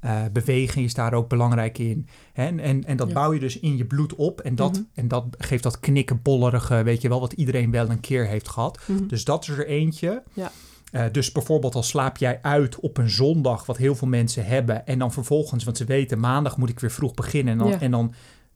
Eh, 0.00 0.22
beweging 0.32 0.84
is 0.84 0.94
daar 0.94 1.12
ook 1.12 1.28
belangrijk 1.28 1.78
in. 1.78 2.08
Hè? 2.32 2.44
En, 2.46 2.60
en, 2.60 2.84
en 2.84 2.96
dat 2.96 3.08
Ja. 3.08 3.14
bouw 3.14 3.32
je 3.32 3.40
dus 3.40 3.60
in 3.60 3.76
je 3.76 3.84
bloed 3.84 4.14
op. 4.14 4.40
En 4.40 4.54
dat, 4.54 4.72
Mhm. 4.72 4.82
en 4.94 5.08
dat 5.08 5.24
geeft 5.38 5.62
dat 5.62 5.80
knikkenbollerige, 5.80 6.82
weet 6.82 7.00
je 7.02 7.08
wel, 7.08 7.20
wat 7.20 7.32
iedereen 7.32 7.70
wel 7.70 7.90
een 7.90 8.00
keer 8.00 8.26
heeft 8.26 8.48
gehad. 8.48 8.78
mhm. 8.86 9.06
Dus 9.06 9.24
dat 9.24 9.42
is 9.42 9.48
er 9.48 9.66
eentje. 9.66 10.22
Ja. 10.32 10.50
Eh, 10.94 11.04
dus 11.12 11.32
bijvoorbeeld 11.32 11.74
als 11.74 11.88
slaap 11.88 12.16
jij 12.16 12.38
uit 12.42 12.80
op 12.80 12.96
een 12.98 13.10
zondag, 13.10 13.66
wat 13.66 13.76
heel 13.76 13.94
veel 13.94 14.08
mensen 14.08 14.44
hebben. 14.46 14.86
En 14.86 14.98
dan 14.98 15.12
vervolgens, 15.12 15.64
want 15.64 15.76
ze 15.76 15.84
weten 15.84 16.20
maandag 16.20 16.56
moet 16.56 16.68
ik 16.68 16.80
weer 16.80 16.90
vroeg 16.90 17.14
beginnen. 17.14 17.52
En 17.52 17.58
dan, 17.58 17.68
Ja. 17.68 17.80
en 17.80 17.90
dan 17.90 18.14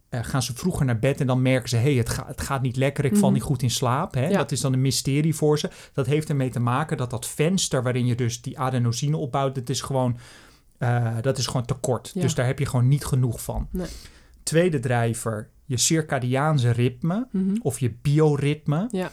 eh, 0.09 0.21
gaan 0.23 0.43
ze 0.43 0.55
vroeger 0.55 0.87
naar 0.87 0.99
bed 0.99 1.21
en 1.21 1.27
dan 1.27 1.43
merken 1.43 1.69
ze... 1.69 1.77
hé, 1.77 1.83
hey, 1.83 1.95
het, 1.95 2.09
ga- 2.09 2.27
het 2.27 2.41
gaat 2.41 2.63
niet 2.63 2.77
lekker, 2.77 3.05
ik 3.05 3.17
val 3.17 3.25
Mhm. 3.25 3.33
niet 3.33 3.43
goed 3.43 3.63
in 3.63 3.71
slaap. 3.71 4.15
Hè? 4.15 4.29
Ja. 4.29 4.37
Dat 4.37 4.53
is 4.53 4.61
dan 4.61 4.73
een 4.73 4.81
mysterie 4.81 5.35
voor 5.35 5.59
ze. 5.59 5.71
Dat 5.93 6.07
heeft 6.07 6.29
ermee 6.29 6.51
te 6.51 6.61
maken 6.61 6.97
dat 6.97 7.11
dat 7.11 7.27
venster 7.27 7.83
waarin 7.83 8.07
je 8.07 8.15
dus 8.15 8.43
die 8.43 8.59
adenosine 8.59 9.17
opbouwt... 9.17 9.55
dat 9.55 9.69
is 9.69 9.81
gewoon, 9.81 10.19
eh, 10.79 11.17
dat 11.21 11.39
is 11.39 11.47
gewoon 11.47 11.65
tekort. 11.67 12.11
Ja. 12.15 12.21
Dus 12.21 12.35
daar 12.35 12.47
heb 12.47 12.59
je 12.59 12.67
gewoon 12.67 12.89
niet 12.89 13.05
genoeg 13.05 13.43
van. 13.43 13.69
Nee. 13.71 13.87
Tweede 14.43 14.81
drijver, 14.81 15.49
je 15.65 15.77
circadiaanse 15.77 16.71
ritme 16.71 17.27
Mhm. 17.33 17.57
of 17.63 17.79
je 17.81 17.95
bioritme. 18.03 18.89
Ja. 18.91 19.11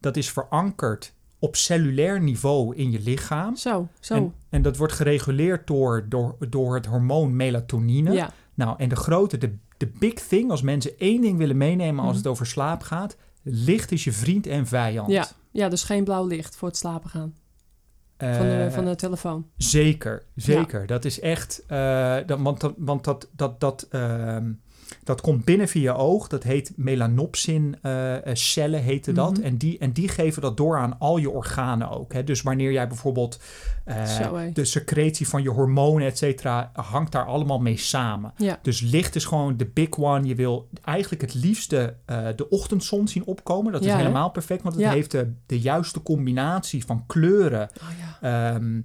Dat 0.00 0.16
is 0.16 0.30
verankerd 0.30 1.16
op 1.38 1.56
cellulair 1.56 2.20
niveau 2.20 2.76
in 2.76 2.90
je 2.90 3.00
lichaam. 3.00 3.56
Zo, 3.56 3.88
zo. 4.00 4.14
En, 4.14 4.34
en 4.48 4.62
dat 4.62 4.76
wordt 4.76 4.92
gereguleerd 4.92 5.66
door, 5.66 6.06
door, 6.08 6.36
door 6.50 6.74
het 6.74 6.86
hormoon 6.86 7.36
melatonine. 7.36 8.12
ja, 8.12 8.30
Nou, 8.54 8.74
en 8.78 8.88
de 8.88 8.96
grote, 8.96 9.38
de, 9.38 9.54
de 9.76 9.86
big 9.98 10.14
thing, 10.14 10.50
als 10.50 10.62
mensen 10.62 10.98
één 10.98 11.20
ding 11.20 11.38
willen 11.38 11.56
meenemen 11.56 12.00
als 12.00 12.08
Mhm. 12.08 12.16
het 12.18 12.26
over 12.26 12.46
slaap 12.46 12.82
gaat, 12.82 13.16
licht 13.42 13.92
is 13.92 14.04
je 14.04 14.12
vriend 14.12 14.46
en 14.46 14.66
vijand. 14.66 15.10
ja, 15.10 15.26
ja, 15.50 15.68
dus 15.68 15.82
geen 15.84 16.04
blauw 16.04 16.26
licht 16.26 16.56
voor 16.56 16.68
het 16.68 16.76
slapen 16.76 17.10
gaan. 17.10 17.34
Van 18.18 18.28
de, 18.46 18.64
Eh, 18.68 18.72
van 18.72 18.84
de 18.84 18.94
telefoon. 18.94 19.46
Zeker, 19.56 20.22
zeker. 20.34 20.86
Dat 20.86 21.04
is 21.04 21.20
echt, 21.20 21.62
eh, 21.66 22.16
dat, 22.26 22.40
want, 22.40 22.60
dat, 22.60 22.74
want 22.76 23.04
dat, 23.04 23.28
dat, 23.36 23.60
dat, 23.60 23.86
ehm, 23.90 24.52
dat 25.04 25.20
komt 25.20 25.44
binnen 25.44 25.68
via 25.68 25.92
je 25.92 25.98
oog. 25.98 26.28
Dat 26.28 26.42
heet 26.42 26.72
melanopsin-cellen, 26.76 28.82
heette 28.82 29.12
dat. 29.12 29.32
Mhm. 29.36 29.42
en, 29.42 29.56
die, 29.56 29.78
en 29.78 29.92
die 29.92 30.08
geven 30.08 30.42
dat 30.42 30.56
door 30.56 30.78
aan 30.78 30.98
al 30.98 31.16
je 31.16 31.30
organen 31.30 31.90
ook. 31.90 32.12
Hè. 32.12 32.24
Dus 32.24 32.42
wanneer 32.42 32.72
jij 32.72 32.88
bijvoorbeeld 32.88 33.40
eh, 33.84 34.40
de 34.52 34.64
secretie 34.64 35.28
van 35.28 35.42
je 35.42 35.50
hormonen, 35.50 36.06
et 36.06 36.18
cetera, 36.18 36.70
hangt 36.74 37.12
daar 37.12 37.26
allemaal 37.26 37.58
mee 37.58 37.76
samen. 37.76 38.32
Ja. 38.36 38.58
Dus 38.62 38.80
licht 38.80 39.14
is 39.14 39.24
gewoon 39.24 39.56
de 39.56 39.66
big 39.66 39.98
one. 39.98 40.26
Je 40.26 40.34
wil 40.34 40.68
eigenlijk 40.84 41.22
het 41.22 41.34
liefste 41.34 41.96
eh, 42.04 42.26
de 42.36 42.48
ochtendzon 42.48 43.08
zien 43.08 43.24
opkomen. 43.26 43.72
Dat 43.72 43.82
Ja, 43.84 43.88
is 43.88 43.94
hè? 43.94 44.00
helemaal 44.00 44.30
perfect, 44.30 44.62
want 44.62 44.74
het 44.74 44.84
Ja. 44.84 44.90
heeft 44.90 45.10
de, 45.10 45.32
de 45.46 45.60
juiste 45.60 46.02
combinatie 46.02 46.84
van 46.84 47.04
kleuren. 47.06 47.68
Oh, 47.82 47.88
ja. 48.20 48.54
Ehm, 48.54 48.80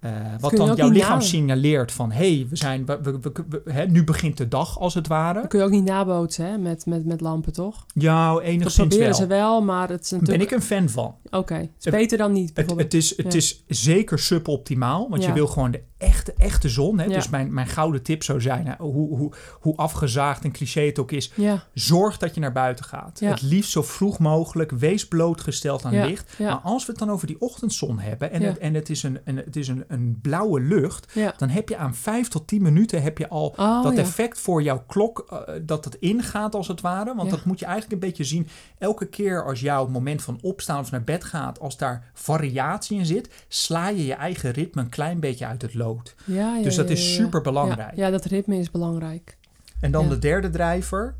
eh, 0.00 0.10
wat 0.40 0.56
dan 0.56 0.74
jouw 0.76 0.88
lichaam 0.88 1.20
signaleert 1.20 1.92
van... 1.92 2.10
hé, 2.12 2.34
hey, 2.36 2.46
we 2.50 2.56
zijn, 2.56 2.86
we, 2.86 2.98
we, 3.02 3.20
we- 3.48 3.72
hè, 3.72 3.86
nu 3.86 4.04
begint 4.04 4.36
de 4.36 4.48
dag 4.48 4.78
als 4.78 4.94
het 4.94 5.06
ware. 5.06 5.40
Dat 5.40 5.48
kun 5.48 5.58
je 5.58 5.64
ook 5.64 5.70
niet 5.70 5.84
nabootsen 5.84 6.46
hè, 6.46 6.58
met, 6.58 6.86
met, 6.86 7.04
met 7.04 7.20
lampen, 7.20 7.52
toch? 7.52 7.86
Ja, 7.94 8.32
Dat 8.32 8.42
enigszins 8.42 8.74
proberen 8.88 9.06
wel. 9.10 9.14
ze 9.14 9.26
wel, 9.26 9.62
maar 9.62 9.88
het 9.88 10.02
is 10.02 10.08
Daar 10.08 10.18
ben 10.20 10.28
natuurlijk... 10.28 10.62
ik 10.62 10.70
een 10.70 10.76
fan 10.76 10.88
van. 10.88 11.14
Oké, 11.40 11.68
is 11.80 11.90
beter 11.90 12.18
dan 12.18 12.32
niet, 12.32 12.44
Het, 12.46 12.54
bijvoorbeeld. 12.54 12.92
het, 12.92 13.02
is, 13.02 13.16
het 13.16 13.32
Ja. 13.32 13.38
is 13.38 13.64
zeker 13.68 14.18
suboptimaal, 14.18 15.06
want 15.10 15.24
je 15.24 15.32
wil 15.32 15.46
gewoon 15.46 15.70
de 15.70 15.82
echte, 16.00 16.32
echte 16.36 16.68
zon. 16.68 16.98
Hè? 16.98 17.04
Ja. 17.04 17.14
Dus 17.14 17.28
mijn, 17.28 17.54
mijn 17.54 17.66
gouden 17.66 18.02
tip 18.02 18.22
zou 18.22 18.40
zijn, 18.40 18.66
hè, 18.66 18.74
hoe, 18.78 19.16
hoe, 19.16 19.32
hoe 19.60 19.76
afgezaagd 19.76 20.44
en 20.44 20.52
cliché 20.52 20.80
het 20.80 20.98
ook 20.98 21.12
is... 21.12 21.32
Ja, 21.34 21.64
zorg 21.74 22.18
dat 22.18 22.34
je 22.34 22.40
naar 22.40 22.52
buiten 22.52 22.84
gaat. 22.84 23.20
Ja. 23.20 23.30
Het 23.30 23.42
liefst 23.42 23.70
zo 23.70 23.82
vroeg 23.82 24.18
mogelijk. 24.18 24.70
Wees 24.70 25.08
blootgesteld 25.08 25.84
aan 25.84 26.04
licht. 26.04 26.38
Maar 26.38 26.60
als 26.62 26.86
we 26.86 26.90
het 26.90 27.00
dan 27.00 27.10
over 27.10 27.26
die 27.26 27.40
ochtendzon 27.40 27.98
hebben... 27.98 28.30
en, 28.32 28.42
het, 28.42 28.58
en 28.58 28.74
het 28.74 28.90
is, 28.90 29.02
een, 29.02 29.18
en 29.24 29.36
het 29.36 29.56
is 29.56 29.68
een, 29.68 29.84
een 29.88 30.18
blauwe 30.22 30.60
lucht... 30.60 31.12
dan 31.36 31.48
heb 31.48 31.68
je 31.68 31.76
aan 31.76 31.94
5 31.94 32.28
tot 32.28 32.46
10 32.46 32.62
minuten 32.62 33.02
heb 33.02 33.18
je 33.18 33.28
al 33.28 33.54
Oh, 33.56 33.82
dat 33.82 33.94
effect 33.94 34.40
voor 34.40 34.62
jouw 34.62 34.84
klok... 34.86 35.26
eh, 35.30 35.54
dat 35.62 35.84
het 35.84 35.94
ingaat 35.94 36.54
als 36.54 36.68
het 36.68 36.80
ware. 36.80 37.14
Want 37.14 37.30
dat 37.30 37.44
moet 37.44 37.58
je 37.58 37.64
eigenlijk 37.64 37.94
een 37.94 38.08
beetje 38.08 38.24
zien. 38.24 38.48
Elke 38.78 39.06
keer 39.06 39.44
als 39.44 39.60
jouw 39.60 39.86
moment 39.86 40.22
van 40.22 40.38
opstaan 40.42 40.80
of 40.80 40.90
naar 40.90 41.04
bed 41.04 41.24
gaat... 41.24 41.60
als 41.60 41.76
daar 41.76 42.10
variatie 42.14 42.98
in 42.98 43.06
zit... 43.06 43.44
sla 43.48 43.88
je 43.88 44.06
je 44.06 44.14
eigen 44.14 44.50
ritme 44.50 44.82
een 44.82 44.88
klein 44.88 45.20
beetje 45.20 45.46
uit 45.46 45.62
het 45.62 45.74
lood. 45.74 45.89
Ja, 46.24 46.56
ja, 46.56 46.62
Dus 46.62 46.74
dat 46.76 46.90
is 46.90 47.08
ja. 47.16 47.22
superbelangrijk. 47.22 47.96
Ja, 47.96 48.10
dat 48.10 48.24
ritme 48.24 48.56
is 48.58 48.70
belangrijk. 48.70 49.38
En 49.80 49.90
dan 49.90 50.08
de 50.08 50.18
derde 50.18 50.50
drijver, 50.50 51.14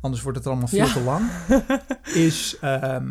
anders 0.00 0.22
wordt 0.22 0.38
het 0.38 0.46
allemaal 0.46 0.68
veel 0.68 0.86
te 0.92 1.00
lang, 1.00 1.30
is, 2.26 2.56
ehm, 2.60 3.04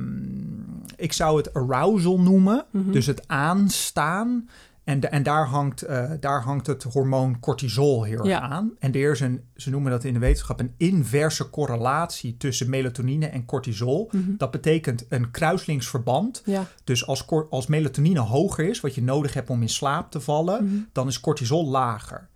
ik 0.95 1.13
zou 1.13 1.37
het 1.37 1.53
arousal 1.53 2.19
noemen, 2.19 2.65
Mhm. 2.71 2.91
dus 2.91 3.05
het 3.05 3.27
aanstaan. 3.27 4.49
En, 4.85 4.99
de- 4.99 5.07
en 5.07 5.23
daar, 5.23 5.45
hangt, 5.47 5.81
eh, 5.81 6.11
daar 6.19 6.41
hangt 6.41 6.67
het 6.67 6.83
hormoon 6.83 7.39
cortisol 7.39 8.03
heel 8.03 8.17
erg 8.17 8.27
Ja. 8.27 8.39
aan. 8.41 8.71
En 8.79 8.93
er 8.93 9.11
is 9.11 9.19
een, 9.19 9.41
ze 9.55 9.69
noemen 9.69 9.91
dat 9.91 10.03
in 10.03 10.13
de 10.13 10.19
wetenschap, 10.19 10.59
een 10.59 10.73
inverse 10.77 11.49
correlatie 11.49 12.37
tussen 12.37 12.69
melatonine 12.69 13.25
en 13.27 13.45
cortisol. 13.45 14.09
Mhm. 14.11 14.21
Dat 14.37 14.51
betekent 14.51 15.05
een 15.09 15.31
kruislingsverband. 15.31 16.41
Ja. 16.45 16.65
Dus 16.83 17.07
als, 17.07 17.25
als 17.49 17.67
melatonine 17.67 18.19
hoger 18.19 18.69
is, 18.69 18.81
wat 18.81 18.95
je 18.95 19.03
nodig 19.03 19.33
hebt 19.33 19.49
om 19.49 19.61
in 19.61 19.69
slaap 19.69 20.11
te 20.11 20.19
vallen, 20.19 20.63
Mhm. 20.65 20.75
dan 20.91 21.07
is 21.07 21.19
cortisol 21.19 21.67
lager. 21.69 22.27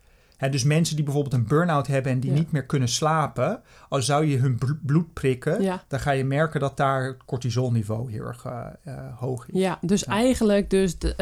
Dus 0.51 0.63
mensen 0.63 0.95
die 0.95 1.03
bijvoorbeeld 1.05 1.33
een 1.33 1.47
burn-out 1.47 1.87
hebben 1.87 2.11
en 2.11 2.19
die 2.19 2.31
Ja. 2.31 2.37
niet 2.37 2.51
meer 2.51 2.65
kunnen 2.65 2.87
slapen, 2.89 3.61
als 3.89 4.05
zou 4.05 4.25
je 4.25 4.37
hun 4.37 4.57
bl- 4.57 4.71
bloed 4.85 5.13
prikken, 5.13 5.61
Ja. 5.61 5.83
dan 5.87 5.99
ga 5.99 6.11
je 6.11 6.23
merken 6.23 6.59
dat 6.59 6.77
daar 6.77 7.03
het 7.05 7.25
cortisolniveau 7.25 8.11
heel 8.11 8.23
erg 8.25 8.45
eh, 8.45 8.65
eh, 8.83 8.93
hoog 9.17 9.47
is. 9.47 9.59
Ja, 9.61 9.77
dus 9.81 10.01
Ja. 10.01 10.11
eigenlijk, 10.11 10.69
dus 10.69 10.97
de, 10.99 11.15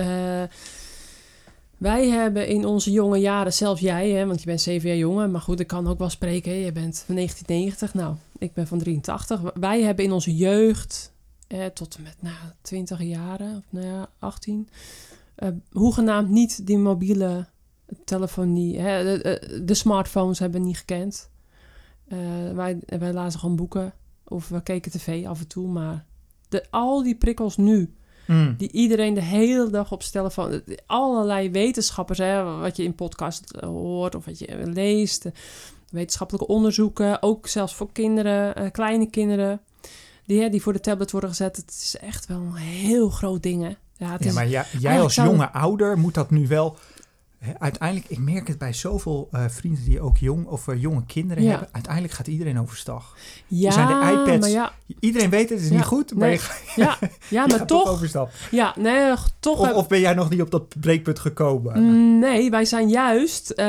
wij 1.77 2.09
hebben 2.09 2.47
in 2.47 2.65
onze 2.65 2.91
jonge 2.91 3.17
jaren, 3.17 3.53
zelfs 3.53 3.81
jij, 3.81 4.09
hè, 4.09 4.25
want 4.25 4.39
je 4.39 4.45
bent 4.45 4.61
zeven 4.61 4.89
jaar 4.89 4.97
jonger, 4.97 5.29
maar 5.29 5.41
goed, 5.41 5.59
ik 5.59 5.67
kan 5.67 5.87
ook 5.87 5.99
wel 5.99 6.09
spreken, 6.09 6.51
je 6.51 6.71
bent 6.71 7.03
van 7.05 7.15
1990, 7.15 7.93
nou, 7.93 8.15
ik 8.37 8.53
ben 8.53 8.67
van 8.67 8.79
83. 8.79 9.41
Wij 9.53 9.81
hebben 9.81 10.05
in 10.05 10.11
onze 10.11 10.35
jeugd, 10.35 11.13
tot 11.73 11.95
en 11.95 12.03
met 12.03 12.15
nou, 12.19 12.35
20 12.61 13.01
jaren, 13.01 13.57
of 13.57 13.63
nou 13.69 13.85
ja, 13.85 14.09
18, 14.19 14.69
eh, 15.35 15.49
hoegenaamd 15.71 16.29
niet 16.29 16.67
die 16.67 16.77
mobiele 16.77 17.47
telefonie, 18.05 18.79
hè, 18.79 19.17
de 19.63 19.73
smartphones 19.73 20.39
hebben 20.39 20.61
we 20.61 20.67
niet 20.67 20.77
gekend. 20.77 21.29
Eh, 22.07 22.17
wij, 22.53 22.79
wij 22.85 23.13
lazen 23.13 23.39
gewoon 23.39 23.55
boeken 23.55 23.93
of 24.27 24.49
we 24.49 24.63
keken 24.63 24.91
tv 24.91 25.25
af 25.25 25.39
en 25.39 25.47
toe, 25.47 25.67
maar 25.67 26.05
de, 26.49 26.65
al 26.69 27.03
die 27.03 27.15
prikkels 27.15 27.57
nu, 27.57 27.93
Mm. 28.27 28.55
die 28.57 28.71
iedereen 28.71 29.13
de 29.13 29.21
hele 29.21 29.69
dag 29.69 29.91
op 29.91 30.01
zijn 30.01 30.13
telefoon. 30.13 30.61
Allerlei 30.85 31.51
wetenschappers, 31.51 32.17
hè, 32.19 32.43
wat 32.59 32.75
je 32.77 32.83
in 32.83 32.95
podcast 32.95 33.53
hoort 33.59 34.15
of 34.15 34.25
wat 34.25 34.39
je 34.39 34.61
leest. 34.65 35.25
eh, 35.25 35.31
Wetenschappelijke 35.89 36.47
onderzoeken, 36.47 37.21
ook 37.23 37.47
zelfs 37.47 37.75
voor 37.75 37.91
kinderen, 37.91 38.55
eh, 38.55 38.71
kleine 38.71 39.09
kinderen. 39.09 39.61
Die, 40.25 40.41
hè, 40.41 40.49
die 40.49 40.61
voor 40.61 40.73
de 40.73 40.79
tablet 40.79 41.11
worden 41.11 41.29
gezet. 41.29 41.55
Het 41.55 41.69
is 41.71 41.97
echt 42.01 42.25
wel 42.25 42.37
een 42.37 42.55
heel 42.55 43.09
groot 43.09 43.43
ding. 43.43 43.61
Hè? 43.63 43.67
Ja, 44.05 44.11
het 44.11 44.23
Ja, 44.23 44.29
is, 44.29 44.33
maar 44.35 44.47
jij, 44.47 44.65
jij 44.79 45.01
als 45.01 45.15
jonge 45.15 45.51
ouder 45.51 45.97
moet 45.97 46.13
dat 46.13 46.29
nu 46.31 46.47
wel. 46.47 46.77
Uiteindelijk, 47.59 48.09
ik 48.09 48.17
merk 48.17 48.47
het 48.47 48.57
bij 48.57 48.73
zoveel 48.73 49.27
eh, 49.31 49.45
vrienden 49.47 49.83
die 49.83 50.01
ook 50.01 50.17
jong 50.17 50.45
of 50.45 50.67
eh, 50.67 50.81
jonge 50.81 51.05
kinderen 51.05 51.43
Ja. 51.43 51.49
hebben. 51.49 51.69
Uiteindelijk 51.71 52.13
gaat 52.13 52.27
iedereen 52.27 52.59
overstag. 52.59 53.15
ja, 53.47 53.71
zijn 53.71 53.87
de 53.87 53.93
iPads- 54.11 54.39
Maar 54.39 54.49
ja, 54.49 54.71
Iedereen 54.99 55.29
weet 55.29 55.49
het, 55.49 55.49
het 55.49 55.59
is 55.59 55.67
Ja, 55.69 55.75
niet 55.75 55.85
goed, 55.85 56.15
maar 56.15 56.27
nee, 56.27 56.37
je, 56.37 56.81
ja, 56.81 56.97
ja, 57.01 57.07
je 57.29 57.35
maar 57.35 57.49
gaat 57.49 57.67
toch 57.67 57.83
toch. 57.83 57.91
overstap. 57.93 58.31
Ja, 58.51 58.73
nee, 58.77 59.13
toch. 59.39 59.73
Of, 59.73 59.87
ben 59.87 59.99
jij 59.99 60.13
nog 60.13 60.29
niet 60.29 60.41
op 60.41 60.51
dat 60.51 60.79
breekpunt 60.79 61.19
gekomen? 61.19 62.19
Nee, 62.19 62.49
wij 62.49 62.65
zijn 62.65 62.89
juist, 62.89 63.49
eh, 63.49 63.65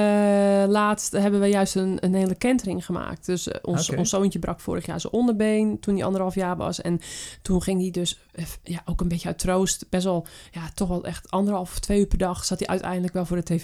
laatst 0.69 1.13
hebben 1.13 1.41
we 1.41 1.47
juist 1.47 1.75
een, 1.75 1.97
een 2.01 2.15
hele 2.15 2.35
kentering 2.35 2.85
gemaakt. 2.85 3.27
Dus 3.27 3.61
ons, 3.63 3.95
ons 3.95 4.11
zoontje 4.11 4.39
brak 4.39 4.61
vorig 4.61 4.87
jaar 4.87 5.01
zijn 5.01 5.13
onderbeen 5.13 5.81
toen 5.81 5.95
hij 5.95 6.05
anderhalf 6.05 6.35
jaar 6.35 6.57
was. 6.57 6.81
En 6.81 7.01
toen 7.43 7.63
ging 7.63 7.81
hij 7.81 7.91
dus, 7.91 8.21
ja, 8.63 8.83
ook 8.85 9.01
een 9.01 9.09
beetje 9.09 9.29
uit 9.29 9.39
troost, 9.39 9.87
best 9.91 10.05
wel, 10.05 10.27
ja, 10.51 10.71
toch 10.75 10.89
wel 10.89 11.05
echt 11.05 11.31
anderhalf 11.31 11.71
of 11.71 11.79
twee 11.79 11.99
uur 12.01 12.07
per 12.07 12.19
dag 12.19 12.45
zat 12.45 12.59
hij 12.59 12.69
uiteindelijk 12.69 13.13
wel 13.13 13.27
voor 13.27 13.37
de 13.37 13.43
tv. 13.43 13.58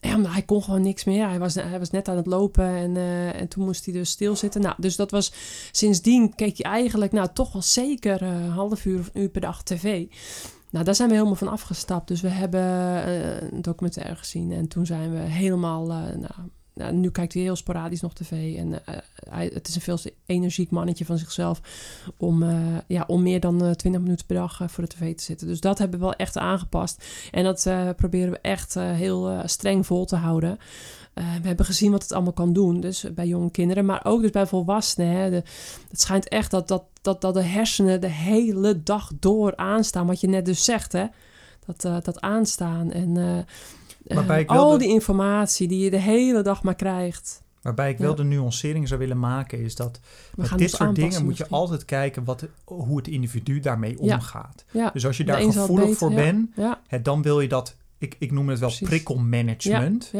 Ja, 0.00 0.20
hij 0.22 0.42
kon 0.42 0.62
gewoon 0.62 0.82
niks 0.82 1.04
meer. 1.04 1.28
Hij 1.28 1.38
was, 1.38 1.54
hij 1.54 1.78
was 1.78 1.90
net 1.90 2.08
aan 2.08 2.16
het 2.16 2.26
lopen 2.26 2.64
en, 2.64 2.96
eh, 2.96 3.40
en 3.40 3.48
toen 3.48 3.64
moest 3.64 3.84
hij 3.84 3.94
dus 3.94 4.10
stilzitten. 4.10 4.60
Nou, 4.60 4.74
dus 4.78 4.96
dat 4.96 5.10
was, 5.10 5.32
sindsdien 5.72 6.34
keek 6.34 6.56
je 6.56 6.62
eigenlijk, 6.62 7.12
nou, 7.12 7.28
toch 7.32 7.52
wel 7.52 7.62
zeker 7.62 8.22
eh, 8.22 8.28
een 8.28 8.50
half 8.50 8.84
uur 8.84 8.98
of 8.98 9.10
een 9.12 9.20
uur 9.20 9.28
per 9.28 9.40
dag 9.40 9.62
tv. 9.62 10.06
Nou, 10.74 10.84
daar 10.86 10.94
zijn 10.94 11.08
we 11.08 11.14
helemaal 11.14 11.36
van 11.36 11.48
afgestapt. 11.48 12.08
Dus 12.08 12.20
we 12.20 12.28
hebben 12.28 12.60
eh, 13.04 13.50
een 13.50 13.62
documentaire 13.62 14.16
gezien. 14.16 14.52
En 14.52 14.68
toen 14.68 14.86
zijn 14.86 15.12
we 15.12 15.18
helemaal... 15.18 15.90
eh, 15.90 15.96
nou, 15.96 16.50
nou, 16.74 16.92
nu 16.92 17.10
kijkt 17.10 17.32
hij 17.32 17.42
heel 17.42 17.56
sporadisch 17.56 18.00
nog 18.00 18.14
tv. 18.14 18.56
En 18.56 18.86
eh, 18.86 18.94
hij, 19.28 19.50
het 19.54 19.68
is 19.68 19.74
een 19.74 19.80
veel 19.80 19.98
energiek 20.26 20.70
mannetje 20.70 21.04
van 21.04 21.18
zichzelf... 21.18 21.60
om, 22.16 22.42
eh, 22.42 22.78
ja, 22.86 23.04
om 23.06 23.22
meer 23.22 23.40
dan 23.40 23.64
eh 23.64 23.70
20 23.70 24.02
minuten 24.02 24.26
per 24.26 24.36
dag 24.36 24.60
eh, 24.60 24.68
voor 24.68 24.84
de 24.84 24.90
tv 24.90 25.14
te 25.14 25.22
zitten. 25.22 25.46
Dus 25.46 25.60
dat 25.60 25.78
hebben 25.78 25.98
we 25.98 26.04
wel 26.04 26.14
echt 26.14 26.38
aangepast. 26.38 27.04
En 27.30 27.44
dat 27.44 27.66
eh, 27.66 27.88
proberen 27.96 28.30
we 28.30 28.38
echt 28.38 28.76
eh, 28.76 28.90
heel 28.90 29.28
eh, 29.30 29.40
streng 29.44 29.86
vol 29.86 30.04
te 30.04 30.16
houden. 30.16 30.58
Eh, 31.14 31.24
we 31.42 31.46
hebben 31.46 31.66
gezien 31.66 31.90
wat 31.90 32.02
het 32.02 32.12
allemaal 32.12 32.32
kan 32.32 32.52
doen. 32.52 32.80
Dus 32.80 33.06
bij 33.14 33.26
jonge 33.26 33.50
kinderen, 33.50 33.84
maar 33.84 34.04
ook 34.04 34.20
dus 34.20 34.30
bij 34.30 34.46
volwassenen. 34.46 35.08
Hè. 35.16 35.30
Het 35.30 36.00
schijnt 36.00 36.28
echt 36.28 36.50
dat, 36.50 36.68
dat, 36.68 36.84
dat, 37.02 37.20
dat 37.20 37.34
de 37.34 37.42
hersenen 37.42 38.00
de 38.00 38.10
hele 38.10 38.82
dag 38.82 39.10
door 39.20 39.56
aanstaan. 39.56 40.06
Wat 40.06 40.20
je 40.20 40.28
net 40.28 40.44
dus 40.44 40.64
zegt, 40.64 40.92
hè. 40.92 41.04
Dat, 41.66 41.84
eh, 41.84 41.96
dat 42.02 42.20
aanstaan 42.20 42.92
en 42.92 43.16
eh, 43.16 43.38
Waarbij 44.04 44.40
ik 44.40 44.48
al 44.48 44.70
de- 44.70 44.78
die 44.78 44.88
informatie 44.88 45.68
die 45.68 45.84
je 45.84 45.90
de 45.90 46.00
hele 46.00 46.42
dag 46.42 46.62
maar 46.62 46.74
krijgt. 46.74 47.42
Waarbij 47.62 47.90
ik 47.90 47.98
wel 47.98 48.10
Ja. 48.10 48.16
de 48.16 48.24
nuancering 48.24 48.88
zou 48.88 49.00
willen 49.00 49.18
maken, 49.18 49.58
is 49.60 49.74
dat 49.74 50.00
We 50.34 50.42
met 50.50 50.58
dit 50.58 50.70
soort 50.70 50.94
dingen 50.94 51.24
moet 51.24 51.36
je 51.36 51.48
altijd 51.48 51.84
kijken 51.84 52.24
wat, 52.24 52.46
hoe 52.64 52.96
het 52.96 53.08
individu 53.08 53.60
daarmee 53.60 53.96
Ja. 54.00 54.14
omgaat. 54.14 54.64
Ja, 54.70 54.90
Dus 54.90 55.06
als 55.06 55.16
je 55.16 55.24
daar 55.24 55.40
gevoelig 55.40 55.84
beter, 55.84 55.96
voor 55.98 56.12
bent, 56.14 56.50
dan 57.02 57.22
wil 57.22 57.40
je 57.40 57.48
dat, 57.48 57.76
ik, 57.98 58.16
ik 58.18 58.32
noem 58.32 58.48
het 58.48 58.58
wel 58.58 58.68
Precies. 58.68 58.88
prikkelmanagement. 58.88 60.12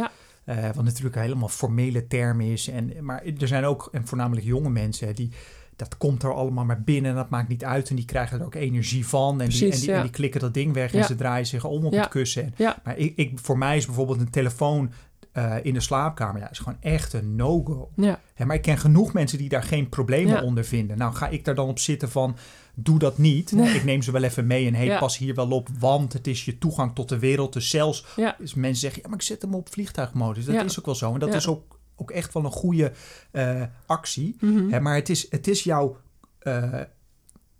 Eh, 0.44 0.64
wat 0.74 0.84
natuurlijk 0.84 1.16
een 1.16 1.22
helemaal 1.22 1.48
formele 1.48 2.06
term 2.06 2.40
is. 2.40 2.68
En, 2.68 2.92
maar 3.00 3.22
er 3.38 3.48
zijn 3.48 3.64
ook, 3.64 3.88
en 3.92 4.06
voornamelijk 4.06 4.46
jonge 4.46 4.70
mensen, 4.70 5.14
die, 5.14 5.30
dat 5.76 5.96
komt 5.96 6.22
er 6.22 6.34
allemaal 6.34 6.64
maar 6.64 6.82
binnen 6.82 7.10
en 7.10 7.16
dat 7.16 7.28
maakt 7.30 7.48
niet 7.48 7.64
uit. 7.64 7.88
En 7.90 7.96
die 7.96 8.04
krijgen 8.04 8.38
er 8.40 8.44
ook 8.44 8.54
energie 8.54 9.06
van. 9.06 9.40
En, 9.40 9.48
die, 9.48 9.70
en, 9.72 9.78
die, 9.78 9.88
ja. 9.90 9.96
en 9.96 10.02
die 10.02 10.10
klikken 10.10 10.40
dat 10.40 10.54
ding 10.54 10.72
weg 10.72 10.92
en 10.92 10.98
Ja. 10.98 11.06
ze 11.06 11.14
draaien 11.14 11.46
zich 11.46 11.64
om 11.64 11.84
op 11.86 11.92
Ja. 11.92 12.00
het 12.00 12.08
kussen. 12.08 12.54
Ja. 12.56 12.76
Maar 12.84 12.96
ik, 12.98 13.12
ik, 13.16 13.38
voor 13.38 13.58
mij 13.58 13.76
is 13.76 13.86
bijvoorbeeld 13.86 14.20
een 14.20 14.30
telefoon 14.30 14.92
eh, 15.32 15.54
in 15.62 15.74
de 15.74 15.80
slaapkamer, 15.80 16.40
ja, 16.40 16.50
is 16.50 16.58
gewoon 16.58 16.78
echt 16.80 17.12
een 17.12 17.36
no-go. 17.36 17.90
ja. 17.96 18.20
Hè, 18.34 18.44
maar 18.44 18.56
ik 18.56 18.62
ken 18.62 18.78
genoeg 18.78 19.12
mensen 19.12 19.38
die 19.38 19.48
daar 19.48 19.62
geen 19.62 19.88
problemen 19.88 20.32
Ja. 20.34 20.42
onder 20.42 20.64
vinden. 20.64 20.98
Nou, 20.98 21.14
ga 21.14 21.28
ik 21.28 21.44
daar 21.44 21.54
dan 21.54 21.68
op 21.68 21.78
zitten 21.78 22.10
van, 22.10 22.36
doe 22.74 22.98
dat 22.98 23.18
niet. 23.18 23.52
Nee. 23.52 23.74
Ik 23.74 23.84
neem 23.84 24.02
ze 24.02 24.10
wel 24.12 24.22
even 24.22 24.46
mee 24.46 24.66
en 24.66 24.74
hey, 24.74 24.84
Ja. 24.84 24.98
pas 24.98 25.18
hier 25.18 25.34
wel 25.34 25.50
op, 25.50 25.68
want 25.78 26.12
het 26.12 26.26
is 26.26 26.44
je 26.44 26.58
toegang 26.58 26.94
tot 26.94 27.08
de 27.08 27.18
wereld. 27.18 27.52
Dus 27.52 27.70
zelfs 27.70 28.04
Ja. 28.16 28.36
mensen 28.38 28.74
zeggen, 28.76 29.02
ja, 29.02 29.08
maar 29.08 29.18
ik 29.18 29.24
zet 29.24 29.42
hem 29.42 29.54
op 29.54 29.68
vliegtuigmodus. 29.72 30.44
Dat 30.44 30.54
Ja. 30.54 30.62
is 30.64 30.78
ook 30.78 30.86
wel 30.86 30.94
zo. 30.94 31.12
En 31.14 31.20
dat 31.20 31.28
Ja. 31.28 31.34
is 31.34 31.46
ook, 31.48 31.73
ook 31.96 32.10
echt 32.10 32.34
wel 32.34 32.44
een 32.44 32.50
goede 32.50 32.92
eh, 33.30 33.62
actie. 33.86 34.36
Mhm. 34.40 34.70
Hè, 34.70 34.80
maar 34.80 34.94
het 34.94 35.08
is, 35.08 35.30
het 35.30 35.48
is 35.48 35.62
jouw... 35.64 35.96
eh, 36.38 36.80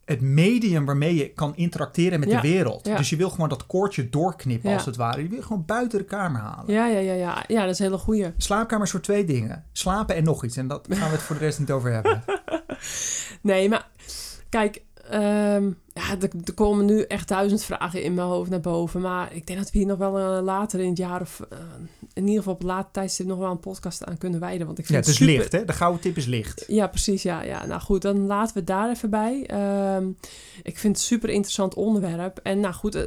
het 0.05 0.21
medium 0.21 0.85
waarmee 0.85 1.15
je 1.15 1.29
kan 1.33 1.57
interacteren 1.57 2.21
met 2.21 2.31
Ja, 2.31 2.41
de 2.41 2.49
wereld. 2.49 2.87
ja. 2.87 2.97
Dus 2.97 3.11
je 3.11 3.17
wil 3.17 3.31
gewoon 3.31 3.49
dat 3.49 3.67
koordje 3.67 4.09
doorknippen 4.09 4.71
Ja. 4.71 4.77
als 4.77 4.85
het 4.87 4.97
ware. 4.97 5.23
Je 5.23 5.29
wil 5.29 5.43
gewoon 5.43 5.65
buiten 5.65 5.99
de 5.99 6.05
kamer 6.05 6.41
halen. 6.41 6.75
Ja, 6.75 6.87
ja, 6.87 6.99
ja, 6.99 7.13
ja. 7.13 7.45
Ja, 7.49 7.61
dat 7.63 7.71
is 7.71 7.79
een 7.79 7.85
hele 7.85 7.99
goeie. 7.99 8.33
Slaapkamer 8.37 8.85
is 8.85 8.91
voor 8.91 9.01
twee 9.01 9.25
dingen. 9.25 9.65
Slapen 9.73 10.15
en 10.17 10.25
nog 10.25 10.45
iets. 10.45 10.57
En 10.57 10.69
dat 10.69 10.87
gaan 10.91 11.09
we 11.09 11.15
het 11.15 11.23
voor 11.23 11.39
de 11.39 11.45
rest 11.45 11.59
niet 11.59 11.71
over 11.71 11.93
hebben. 11.93 12.23
Nee, 13.43 13.69
maar 13.69 13.89
kijk, 14.49 14.83
ehm, 15.11 15.71
ja, 15.93 16.11
er, 16.21 16.31
er 16.45 16.55
komen 16.55 16.85
nu 16.85 17.01
echt 17.03 17.29
duizend 17.29 17.65
vragen 17.65 18.03
in 18.03 18.15
mijn 18.15 18.27
hoofd 18.27 18.51
naar 18.51 18.61
boven. 18.61 19.01
Maar 19.01 19.35
ik 19.35 19.47
denk 19.47 19.59
dat 19.59 19.71
we 19.71 19.79
hier 19.79 19.87
nog 19.87 19.99
wel 19.99 20.19
eh, 20.19 20.43
later 20.43 20.81
in 20.81 20.89
het 20.89 20.99
jaar 20.99 21.21
of 21.21 21.41
eh, 21.51 21.59
in 22.13 22.23
ieder 22.23 22.39
geval 22.39 22.53
op 22.55 22.61
een 22.61 22.67
later 22.67 22.91
tijdstip 22.91 23.27
nog 23.27 23.39
wel 23.39 23.51
een 23.51 23.61
podcast 23.61 24.05
aan 24.05 24.19
kunnen 24.19 24.41
wijden. 24.41 24.67
Want 24.67 24.79
ik 24.79 24.89
Ja, 24.89 24.93
vind 24.93 25.07
het 25.07 25.15
is 25.15 25.21
super- 25.21 25.35
licht, 25.35 25.53
hè? 25.53 25.65
De 25.65 25.73
gouden 25.73 26.01
tip 26.01 26.17
is 26.17 26.27
licht. 26.27 26.65
Ja, 26.67 26.87
precies. 26.87 27.23
Ja, 27.23 27.43
ja. 27.43 27.67
Nou 27.67 27.81
goed, 27.81 28.03
dan 28.03 28.27
laten 28.27 28.53
we 28.53 28.59
het 28.59 28.69
daar 28.69 28.91
even 28.91 29.11
bij. 29.11 29.45
Ehm, 29.47 30.09
ik 30.63 30.79
vind 30.79 30.97
het 30.97 31.03
een 31.03 31.17
super 31.17 31.29
interessant 31.29 31.75
onderwerp. 31.75 32.41
En 32.43 32.61
nou 32.61 32.75
goed, 32.75 33.07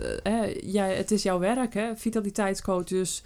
jij, 0.62 0.96
het 0.96 1.12
is 1.12 1.24
jouw 1.24 1.40
werk, 1.40 1.74
hè? 1.74 1.96
Vitaliteitscoach. 1.96 2.84
Dus 2.84 3.24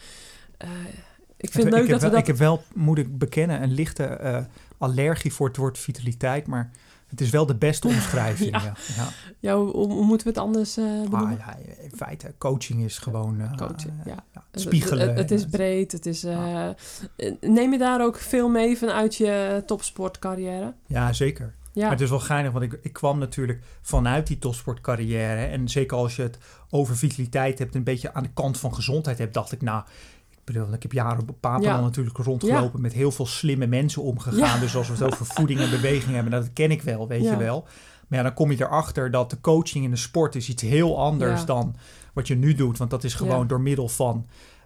ik 1.38 1.52
vind 1.52 1.64
het 1.64 1.74
leuk 1.74 1.84
ik, 1.84 1.90
dat 1.90 2.02
we 2.02 2.06
wel, 2.06 2.10
dat... 2.10 2.20
ik 2.20 2.28
heb 2.28 2.38
wel, 2.38 2.64
moet 2.74 2.98
ik 2.98 3.18
bekennen, 3.18 3.64
een 3.64 3.74
lichte 3.74 4.46
allergie 4.78 5.34
voor 5.34 5.48
het 5.48 5.58
woord 5.58 5.78
vitaliteit. 5.78 6.48
Maar 6.48 6.72
het 7.12 7.22
is 7.22 7.30
wel 7.30 7.46
de 7.46 7.56
beste 7.56 7.88
omschrijving. 7.94 8.62
Ja. 8.62 8.74
ja. 8.96 9.08
Ja. 9.40 9.56
Hoe, 9.56 10.04
moeten 10.06 10.28
we 10.28 10.34
het 10.34 10.42
anders 10.42 10.76
benoemen? 10.76 11.20
Ah, 11.20 11.38
ja, 11.38 11.56
in 11.84 11.92
feite, 11.96 12.34
coaching 12.38 12.84
is 12.84 12.98
gewoon 12.98 13.42
eh, 13.42 13.56
Coaching, 13.56 13.94
ja. 14.06 14.24
Spiegelen. 14.54 15.08
Het, 15.08 15.18
het 15.18 15.32
is 15.32 15.46
breed. 15.46 15.92
Het 15.92 16.06
is, 16.06 16.24
eh, 16.24 16.70
Neem 17.40 17.72
je 17.72 17.78
daar 17.78 18.02
ook 18.02 18.18
veel 18.18 18.50
mee 18.50 18.78
vanuit 18.78 19.16
je 19.16 19.64
topsportcarrière? 19.66 20.74
Ja, 20.88 21.14
zeker. 21.14 21.54
Ja, 21.74 21.82
Maar 21.82 21.92
het 21.92 22.02
is 22.02 22.10
wel 22.10 22.20
geinig, 22.20 22.52
want 22.52 22.64
ik, 22.64 22.80
ik 22.82 22.94
kwam 22.94 23.20
natuurlijk 23.20 23.64
vanuit 23.82 24.28
die 24.28 24.40
topsportcarrière. 24.40 25.46
En 25.46 25.70
zeker 25.70 25.98
als 25.98 26.16
je 26.16 26.22
het 26.22 26.38
over 26.70 26.98
vitaliteit 26.98 27.60
hebt, 27.60 27.76
een 27.76 27.84
beetje 27.84 28.14
aan 28.14 28.24
de 28.24 28.34
kant 28.34 28.58
van 28.58 28.74
gezondheid 28.74 29.18
hebt, 29.18 29.34
dacht 29.34 29.52
ik, 29.52 29.62
nou, 29.62 29.84
ik 30.46 30.54
bedoel, 30.54 30.74
ik 30.74 30.82
heb 30.82 30.92
jaren 30.92 31.30
op 31.30 31.36
Papendal 31.40 31.76
Ja. 31.76 31.82
natuurlijk 31.82 32.18
rondgelopen 32.18 32.82
met 32.82 32.94
heel 32.94 33.12
veel 33.12 33.26
slimme 33.26 33.68
mensen 33.68 34.02
omgegaan. 34.02 34.38
Ja. 34.38 34.60
Dus 34.60 34.76
als 34.76 34.88
we 34.88 34.94
het 34.94 35.04
over 35.04 35.26
voeding 35.26 35.60
en 35.60 35.70
beweging 35.82 36.14
hebben, 36.16 36.32
dat 36.32 36.54
ken 36.54 36.72
ik 36.72 36.82
wel, 36.82 37.08
weet 37.08 37.24
je 37.24 37.38
wel. 37.38 37.68
Maar 38.08 38.20
ja, 38.20 38.26
dan 38.26 38.34
kom 38.34 38.52
je 38.52 38.64
erachter 38.64 39.12
dat 39.12 39.30
de 39.30 39.42
coaching 39.42 39.84
in 39.84 39.92
de 39.92 39.98
sport 39.98 40.36
is 40.36 40.50
iets 40.50 40.62
heel 40.62 41.00
anders 41.00 41.46
dan 41.46 41.76
wat 42.14 42.28
je 42.28 42.36
nu 42.36 42.54
doet. 42.54 42.78
Want 42.78 42.90
dat 42.90 43.04
is 43.04 43.14
gewoon 43.14 43.48
door 43.48 43.62
middel 43.62 43.88
van 43.88 44.26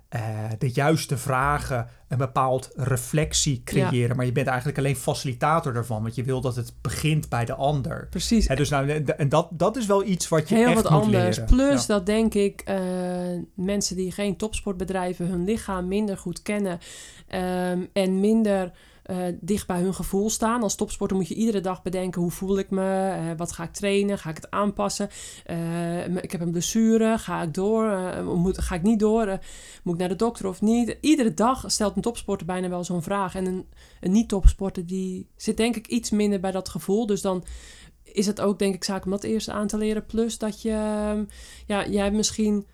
eh, 0.09 0.21
de 0.57 0.71
juiste 0.71 1.17
vragen 1.17 1.87
een 2.07 2.17
bepaald 2.17 2.69
reflectie 2.75 3.61
creëren. 3.63 4.15
Maar 4.15 4.25
je 4.25 4.31
bent 4.31 4.47
eigenlijk 4.47 4.77
alleen 4.77 4.95
facilitator 4.95 5.73
daarvan. 5.73 6.01
Want 6.01 6.15
je 6.15 6.23
wil 6.23 6.41
dat 6.41 6.55
het 6.55 6.73
begint 6.81 7.29
bij 7.29 7.45
de 7.45 7.53
ander. 7.53 8.07
precies. 8.09 8.47
Hè, 8.47 8.55
dus 8.55 8.69
nou, 8.69 8.89
en 8.89 9.29
dat, 9.29 9.47
dat 9.51 9.75
is 9.75 9.85
wel 9.85 10.03
iets 10.03 10.27
wat 10.27 10.49
je 10.49 10.55
Heel 10.55 10.65
echt 10.65 10.81
wat 10.81 10.91
moet 10.91 11.01
anders. 11.01 11.37
leren. 11.37 11.45
Plus 11.55 11.81
Ja. 11.81 11.93
dat 11.93 12.05
denk 12.05 12.33
ik 12.33 12.61
eh, 12.61 12.77
mensen 13.55 13.95
die 13.95 14.11
geen 14.11 14.37
topsportbedrijven 14.37 15.27
hun 15.27 15.43
lichaam 15.43 15.87
minder 15.87 16.17
goed 16.17 16.41
kennen 16.41 16.79
ehm, 17.27 17.79
en 17.93 18.19
minder 18.19 18.71
eh, 19.05 19.17
dicht 19.39 19.67
bij 19.67 19.81
hun 19.81 19.93
gevoel 19.93 20.29
staan. 20.29 20.61
Als 20.63 20.75
topsporter 20.75 21.17
moet 21.17 21.27
je 21.27 21.35
iedere 21.35 21.61
dag 21.61 21.81
bedenken 21.81 22.21
hoe 22.21 22.31
voel 22.31 22.59
ik 22.59 22.69
me, 22.69 23.09
eh, 23.09 23.37
wat 23.37 23.51
ga 23.51 23.63
ik 23.63 23.73
trainen, 23.73 24.17
ga 24.17 24.29
ik 24.29 24.35
het 24.35 24.51
aanpassen. 24.51 25.09
Eh, 25.45 26.15
ik 26.15 26.31
heb 26.31 26.41
een 26.41 26.51
blessure, 26.51 27.17
ga 27.17 27.41
ik 27.41 27.53
door, 27.53 27.99
moet, 28.23 28.57
ga 28.57 28.75
ik 28.75 28.81
niet 28.81 28.99
door, 28.99 29.39
moet 29.83 29.93
ik 29.93 29.99
naar 29.99 30.09
de 30.09 30.15
dokter 30.15 30.47
of 30.47 30.61
niet. 30.61 30.97
Iedere 31.01 31.33
dag 31.33 31.63
stelt 31.67 31.95
een 31.95 32.01
topsporter 32.01 32.45
bijna 32.45 32.69
wel 32.69 32.83
zo'n 32.83 33.03
vraag. 33.03 33.35
En 33.35 33.45
een, 33.45 33.65
een 34.01 34.11
niet-topsporter 34.11 34.85
die 34.85 35.27
zit 35.35 35.57
denk 35.57 35.75
ik 35.75 35.87
iets 35.87 36.09
minder 36.09 36.39
bij 36.39 36.51
dat 36.51 36.69
gevoel. 36.69 37.05
Dus 37.05 37.21
dan 37.21 37.43
is 38.03 38.25
het 38.25 38.41
ook 38.41 38.59
denk 38.59 38.75
ik 38.75 38.83
zaak 38.83 39.05
om 39.05 39.11
dat 39.11 39.23
eerst 39.23 39.49
aan 39.49 39.67
te 39.67 39.77
leren. 39.77 40.05
Plus 40.05 40.37
dat 40.37 40.61
je, 40.61 40.71
ja, 41.65 41.87
jij 41.87 42.03
hebt 42.03 42.15
misschien 42.15 42.65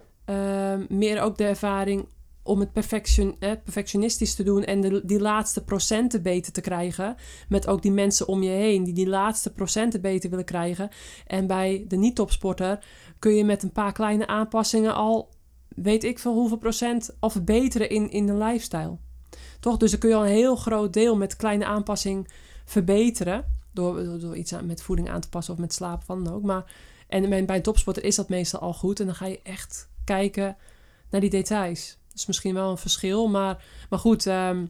meer 0.88 1.22
ook 1.22 1.38
de 1.38 1.46
ervaring 1.46 2.06
om 2.44 2.60
het 2.60 2.72
perfection, 2.72 3.38
perfectionistisch 3.40 4.36
te 4.36 4.44
doen 4.44 4.64
en 4.64 4.82
de, 4.82 5.06
die 5.06 5.20
laatste 5.20 5.64
procenten 5.64 6.22
beter 6.22 6.52
te 6.52 6.62
krijgen. 6.62 7.16
Met 7.50 7.68
ook 7.68 7.82
die 7.82 7.92
mensen 7.92 8.28
om 8.28 8.44
je 8.44 8.50
heen 8.50 8.84
die 8.84 8.94
die 8.94 9.08
laatste 9.08 9.52
procenten 9.52 10.02
beter 10.02 10.30
willen 10.30 10.46
krijgen. 10.46 10.90
En 11.28 11.48
bij 11.48 11.86
de 11.88 11.96
niet-topsporter 11.96 12.86
kun 13.20 13.36
je 13.36 13.44
met 13.44 13.64
een 13.64 13.72
paar 13.72 13.92
kleine 13.94 14.28
aanpassingen 14.28 14.96
al, 14.96 15.30
weet 15.68 16.04
ik 16.04 16.20
veel 16.20 16.34
hoeveel 16.34 16.58
procent, 16.58 17.16
al 17.20 17.30
verbeteren 17.30 17.90
in, 17.90 18.10
in 18.10 18.26
de 18.26 18.36
lifestyle. 18.36 18.98
Toch? 19.60 19.78
Dus 19.78 19.92
dan 19.92 20.00
kun 20.00 20.10
je 20.10 20.16
al 20.16 20.26
een 20.26 20.32
heel 20.32 20.56
groot 20.56 20.94
deel 20.94 21.18
met 21.18 21.36
kleine 21.36 21.66
aanpassing 21.66 22.32
verbeteren. 22.66 23.60
Door, 23.74 24.20
door, 24.20 24.36
iets 24.36 24.54
aan, 24.54 24.66
met 24.66 24.82
voeding 24.82 25.10
aan 25.10 25.22
te 25.22 25.30
passen 25.30 25.54
of 25.54 25.60
met 25.60 25.74
slaap, 25.74 26.04
van 26.04 26.32
ook. 26.32 26.44
Maar, 26.44 26.72
en 27.08 27.30
bij 27.30 27.56
een 27.56 27.62
topsporter 27.62 28.04
is 28.04 28.16
dat 28.16 28.30
meestal 28.30 28.60
al 28.60 28.74
goed. 28.74 29.00
En 29.00 29.06
dan 29.06 29.16
ga 29.16 29.26
je 29.26 29.40
echt 29.44 29.90
kijken 30.04 30.58
naar 31.10 31.22
die 31.22 31.30
details. 31.30 32.01
Is 32.15 32.26
misschien 32.26 32.54
wel 32.54 32.71
een 32.71 32.78
verschil. 32.78 33.28
Maar, 33.28 33.63
maar 33.89 34.00
goed, 34.00 34.26
ehm, 34.26 34.65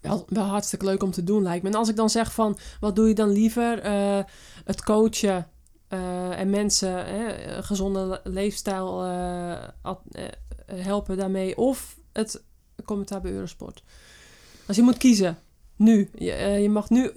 wel, 0.00 0.24
wel 0.28 0.44
hartstikke 0.44 0.84
leuk 0.84 1.02
om 1.02 1.10
te 1.10 1.24
doen 1.24 1.42
lijkt 1.42 1.62
me. 1.62 1.68
En 1.68 1.74
als 1.74 1.88
ik 1.88 1.96
dan 1.96 2.10
zeg 2.10 2.32
van, 2.32 2.58
wat 2.80 2.96
doe 2.96 3.08
je 3.08 3.14
dan 3.14 3.28
liever? 3.30 3.78
Eh, 3.78 4.18
het 4.64 4.82
coachen 4.84 5.48
eh, 5.88 6.38
en 6.40 6.50
mensen 6.50 7.06
eh, 7.06 7.56
een 7.56 7.64
gezonde 7.64 8.20
leefstijl 8.24 9.04
eh, 9.04 9.68
ad- 9.82 10.00
helpen 10.66 11.16
daarmee. 11.16 11.56
Of 11.56 11.96
het 12.12 12.42
commentaar 12.84 13.20
bij 13.20 13.32
Eurosport. 13.32 13.82
Als 14.66 14.76
je 14.76 14.82
moet 14.82 14.96
kiezen, 14.96 15.38
nu. 15.76 16.10
Je, 16.14 16.32
je 16.62 16.68
mag 16.70 16.90
nu 16.90 17.10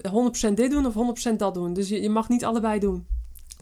100% 0.50 0.54
dit 0.54 0.70
doen 0.70 0.86
of 0.86 0.94
100% 1.32 1.36
dat 1.36 1.54
doen. 1.54 1.72
Dus 1.72 1.88
je, 1.88 2.00
je 2.02 2.10
mag 2.10 2.28
niet 2.28 2.44
allebei 2.44 2.78
doen. 2.80 3.06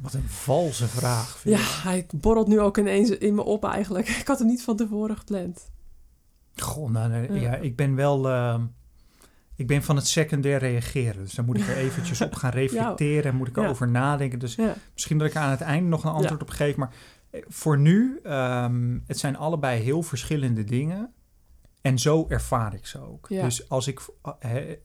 Wat 0.03 0.15
een 0.15 0.29
valse 0.29 0.89
vraag. 0.89 1.39
vind 1.39 1.55
Ja, 1.57 1.61
ik. 1.61 1.69
hij 1.83 2.07
borrelt 2.15 2.47
nu 2.49 2.61
ook 2.61 2.79
ineens 2.79 3.11
in 3.11 3.35
me 3.35 3.43
op 3.43 3.65
eigenlijk. 3.65 4.09
Ik 4.21 4.27
had 4.27 4.39
het 4.39 4.49
niet 4.49 4.63
van 4.63 4.77
tevoren 4.77 5.17
gepland. 5.17 5.71
Goh, 6.57 6.91
nou, 6.91 7.11
nee, 7.11 7.41
Ja. 7.41 7.55
ik 7.55 7.77
ben 7.77 7.95
wel... 7.95 8.29
ehm, 8.31 8.63
ik 9.57 9.67
ben 9.67 9.83
van 9.83 9.97
het 9.97 10.07
secundair 10.07 10.59
reageren. 10.59 11.23
Dus 11.23 11.35
dan 11.35 11.45
moet 11.45 11.59
ik 11.59 11.69
er 11.69 11.77
eventjes 11.77 12.21
op 12.21 12.35
gaan 12.35 12.51
reflecteren. 12.63 13.31
En 13.31 13.37
moet 13.37 13.49
ik 13.49 13.57
Ja. 13.57 13.63
erover 13.63 13.89
nadenken. 13.89 14.39
Dus 14.39 14.55
Ja, 14.55 14.75
misschien 14.93 15.19
dat 15.19 15.29
ik 15.29 15.37
aan 15.37 15.51
het 15.51 15.61
einde 15.61 15.89
nog 15.89 16.05
een 16.05 16.11
antwoord 16.13 16.43
op 16.43 16.51
geef. 16.51 16.77
Maar 16.77 16.91
eh, 17.31 17.41
voor 17.49 17.79
nu, 17.79 18.21
ehm, 18.23 18.99
het 19.07 19.19
zijn 19.19 19.37
allebei 19.37 19.83
heel 19.83 20.03
verschillende 20.03 20.65
dingen. 20.65 21.13
En 21.81 21.99
zo 21.99 22.27
ervaar 22.29 22.75
ik 22.75 22.87
ze 22.87 23.01
ook. 23.01 23.27
Ja. 23.29 23.43
Dus 23.45 23.69
als 23.69 23.87
ik... 23.87 24.01
hè, 24.39 24.77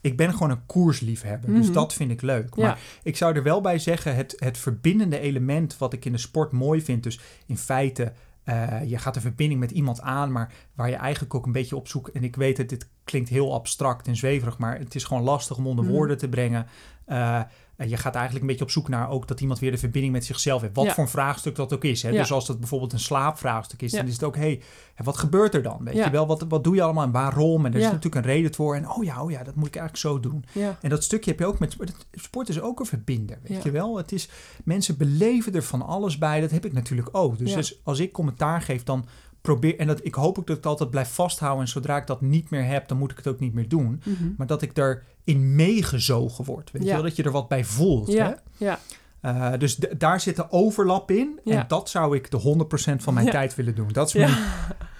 ik 0.00 0.16
ben 0.16 0.32
gewoon 0.32 0.50
een 0.50 0.66
koersliefhebber. 0.66 1.54
Dus 1.54 1.64
Mhm. 1.64 1.72
dat 1.74 1.92
vind 1.94 2.10
ik 2.10 2.22
leuk. 2.22 2.54
ja, 2.54 2.62
Maar 2.62 2.78
ik 3.02 3.16
zou 3.16 3.34
er 3.36 3.42
wel 3.42 3.60
bij 3.60 3.78
zeggen, 3.78 4.14
het, 4.16 4.34
het 4.38 4.58
verbindende 4.58 5.18
element 5.18 5.78
wat 5.78 5.92
ik 5.92 6.04
in 6.04 6.12
de 6.12 6.18
sport 6.18 6.52
mooi 6.52 6.82
vind. 6.82 7.02
Dus 7.02 7.20
in 7.46 7.58
feite, 7.58 8.12
eh, 8.46 8.90
je 8.90 8.98
gaat 8.98 9.16
een 9.16 9.22
verbinding 9.22 9.60
met 9.60 9.70
iemand 9.70 10.00
aan, 10.00 10.32
maar 10.32 10.52
waar 10.74 10.88
je 10.88 10.94
eigenlijk 10.96 11.34
ook 11.34 11.46
een 11.46 11.52
beetje 11.52 11.76
op 11.76 11.88
zoek. 11.88 12.08
En 12.08 12.24
ik 12.24 12.36
weet 12.36 12.56
het, 12.58 12.68
dit 12.68 12.88
klinkt 13.04 13.28
heel 13.28 13.54
abstract 13.54 14.06
en 14.06 14.16
zweverig, 14.16 14.58
maar 14.58 14.78
het 14.78 14.94
is 14.94 15.04
gewoon 15.04 15.22
lastig 15.22 15.56
om 15.56 15.66
onder 15.66 15.84
Mhm. 15.84 15.92
woorden 15.94 16.18
te 16.18 16.28
brengen. 16.28 16.66
Eh, 17.04 17.40
en 17.76 17.88
je 17.88 17.96
gaat 17.96 18.14
eigenlijk 18.14 18.44
een 18.44 18.50
beetje 18.50 18.64
op 18.64 18.70
zoek 18.70 18.88
naar 18.88 19.10
ook 19.10 19.28
dat 19.28 19.40
iemand 19.40 19.58
weer 19.58 19.70
de 19.70 19.78
verbinding 19.78 20.12
met 20.12 20.24
zichzelf 20.24 20.60
heeft. 20.60 20.76
Wat 20.76 20.84
Ja. 20.84 20.94
voor 20.94 21.04
een 21.04 21.10
vraagstuk 21.10 21.54
dat 21.54 21.72
ook 21.72 21.84
is. 21.84 22.02
Hè? 22.02 22.08
Ja. 22.08 22.20
Dus 22.20 22.32
als 22.32 22.46
dat 22.46 22.58
bijvoorbeeld 22.58 22.92
een 22.92 22.98
slaapvraagstuk 22.98 23.82
is, 23.82 23.90
Ja. 23.92 23.98
dan 23.98 24.06
is 24.06 24.12
het 24.12 24.22
ook, 24.22 24.36
hé, 24.36 24.40
hey, 24.42 24.60
wat 25.04 25.16
gebeurt 25.16 25.54
er 25.54 25.62
dan? 25.62 25.78
Weet 25.84 25.94
je 25.94 26.10
wel, 26.10 26.26
wat, 26.26 26.44
wat 26.48 26.64
doe 26.64 26.74
je 26.74 26.82
allemaal 26.82 27.04
en 27.04 27.10
waarom? 27.10 27.66
En 27.66 27.72
er 27.72 27.78
is 27.78 27.84
natuurlijk 27.84 28.14
een 28.14 28.22
reden 28.32 28.54
voor. 28.54 28.74
En 28.74 28.90
oh 28.90 29.04
ja, 29.04 29.22
oh 29.22 29.30
ja, 29.30 29.42
dat 29.42 29.54
moet 29.54 29.66
ik 29.66 29.76
eigenlijk 29.76 30.06
zo 30.06 30.20
doen. 30.20 30.44
En 30.80 30.90
dat 30.90 31.04
stukje 31.04 31.30
heb 31.30 31.38
je 31.38 31.46
ook 31.46 31.58
met 31.58 31.76
sport. 32.12 32.48
Is 32.48 32.60
ook 32.60 32.80
een 32.80 32.86
verbinder, 32.86 33.38
weet 33.42 33.62
je 33.62 33.70
wel. 33.70 33.96
Het 33.96 34.12
is, 34.12 34.28
mensen 34.64 34.96
beleven 34.96 35.54
er 35.54 35.62
van 35.62 35.82
alles 35.86 36.18
bij. 36.18 36.40
Dat 36.40 36.50
heb 36.50 36.64
ik 36.64 36.72
natuurlijk 36.72 37.08
ook. 37.12 37.38
Dus, 37.38 37.54
dus 37.54 37.80
als 37.82 37.98
ik 37.98 38.12
commentaar 38.12 38.60
geef, 38.62 38.82
dan 38.82 39.06
probeer... 39.46 39.78
En 39.78 39.86
dat, 39.86 40.00
ik 40.04 40.14
hoop 40.14 40.38
ook 40.38 40.46
dat 40.46 40.56
ik 40.56 40.62
het 40.62 40.66
altijd 40.72 40.90
blijf 40.90 41.08
vasthouden. 41.08 41.60
En 41.62 41.68
zodra 41.68 41.96
ik 41.96 42.06
dat 42.06 42.20
niet 42.20 42.50
meer 42.50 42.64
heb, 42.66 42.88
dan 42.88 42.98
moet 42.98 43.10
ik 43.10 43.16
het 43.16 43.26
ook 43.26 43.40
niet 43.40 43.54
meer 43.54 43.68
doen. 43.68 44.02
Mhm. 44.04 44.28
Maar 44.36 44.46
dat 44.46 44.62
ik 44.62 44.76
erin 44.78 45.54
meegezogen 45.54 46.44
word. 46.44 46.70
Weet 46.70 46.82
Ja. 46.82 46.88
je 46.88 46.94
wel? 46.94 47.02
Dat 47.02 47.16
je 47.16 47.22
er 47.22 47.30
wat 47.30 47.48
bij 47.48 47.64
voelt. 47.64 48.06
Hè? 48.06 48.14
Ja, 48.14 48.38
ja, 48.56 48.78
Eh, 49.20 49.52
dus 49.58 49.76
daar 49.76 50.20
zit 50.20 50.36
de 50.36 50.50
overlap 50.50 51.10
in. 51.10 51.40
Ja. 51.44 51.60
En 51.60 51.64
dat 51.68 51.90
zou 51.90 52.16
ik 52.16 52.30
de 52.30 52.36
100% 52.36 53.02
van 53.02 53.14
mijn 53.14 53.26
Ja. 53.26 53.32
tijd 53.32 53.54
willen 53.54 53.74
doen. 53.74 53.88
Dat 53.92 54.06
is 54.06 54.12
ja. 54.12 54.28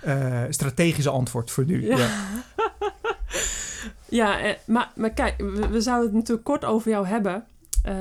mijn 0.01 0.45
eh, 0.45 0.51
strategische 0.51 1.11
antwoord 1.11 1.51
voor 1.51 1.65
nu. 1.65 1.87
Ja. 1.87 1.97
Ja. 1.99 2.09
Ja, 4.09 4.41
eh, 4.41 4.55
maar, 4.67 4.91
maar 4.97 5.11
kijk, 5.11 5.35
we, 5.39 5.69
we 5.69 5.81
zouden 5.81 6.07
het 6.07 6.15
natuurlijk 6.15 6.45
kort 6.47 6.65
over 6.65 6.91
jou 6.91 7.07
hebben. 7.07 7.45
Eh, 7.87 7.95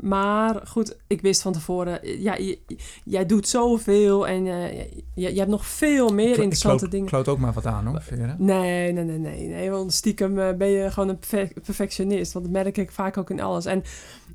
maar 0.00 0.60
goed, 0.66 0.96
ik 1.06 1.20
wist 1.20 1.42
van 1.42 1.52
tevoren, 1.52 2.22
ja, 2.22 2.34
je- 2.36 2.58
jij 3.04 3.26
doet 3.26 3.48
zoveel 3.48 4.26
en 4.26 4.46
eh, 4.46 4.78
je, 5.14 5.32
je 5.32 5.38
hebt 5.38 5.50
nog 5.50 5.66
veel 5.66 6.08
meer 6.08 6.24
Ik- 6.24 6.30
ik 6.36 6.36
interessante 6.42 6.78
kloot- 6.78 6.90
dingen. 6.90 7.06
kloot 7.08 7.28
ook 7.28 7.38
maar 7.38 7.52
wat 7.52 7.66
aan 7.66 7.86
hoor. 7.86 7.94
Nee, 8.38 8.92
nee, 8.92 9.04
nee, 9.04 9.18
nee, 9.18 9.46
nee. 9.48 9.70
Want 9.70 9.92
stiekem 9.92 10.38
eh, 10.38 10.52
ben 10.54 10.68
je 10.68 10.90
gewoon 10.90 11.08
een 11.08 11.18
perfe- 11.18 11.60
perfectionist. 11.64 12.32
Want 12.32 12.44
dat 12.44 12.54
merk 12.64 12.76
ik 12.76 12.90
vaak 12.92 13.16
ook 13.16 13.30
in 13.30 13.40
alles. 13.40 13.64
En 13.64 13.82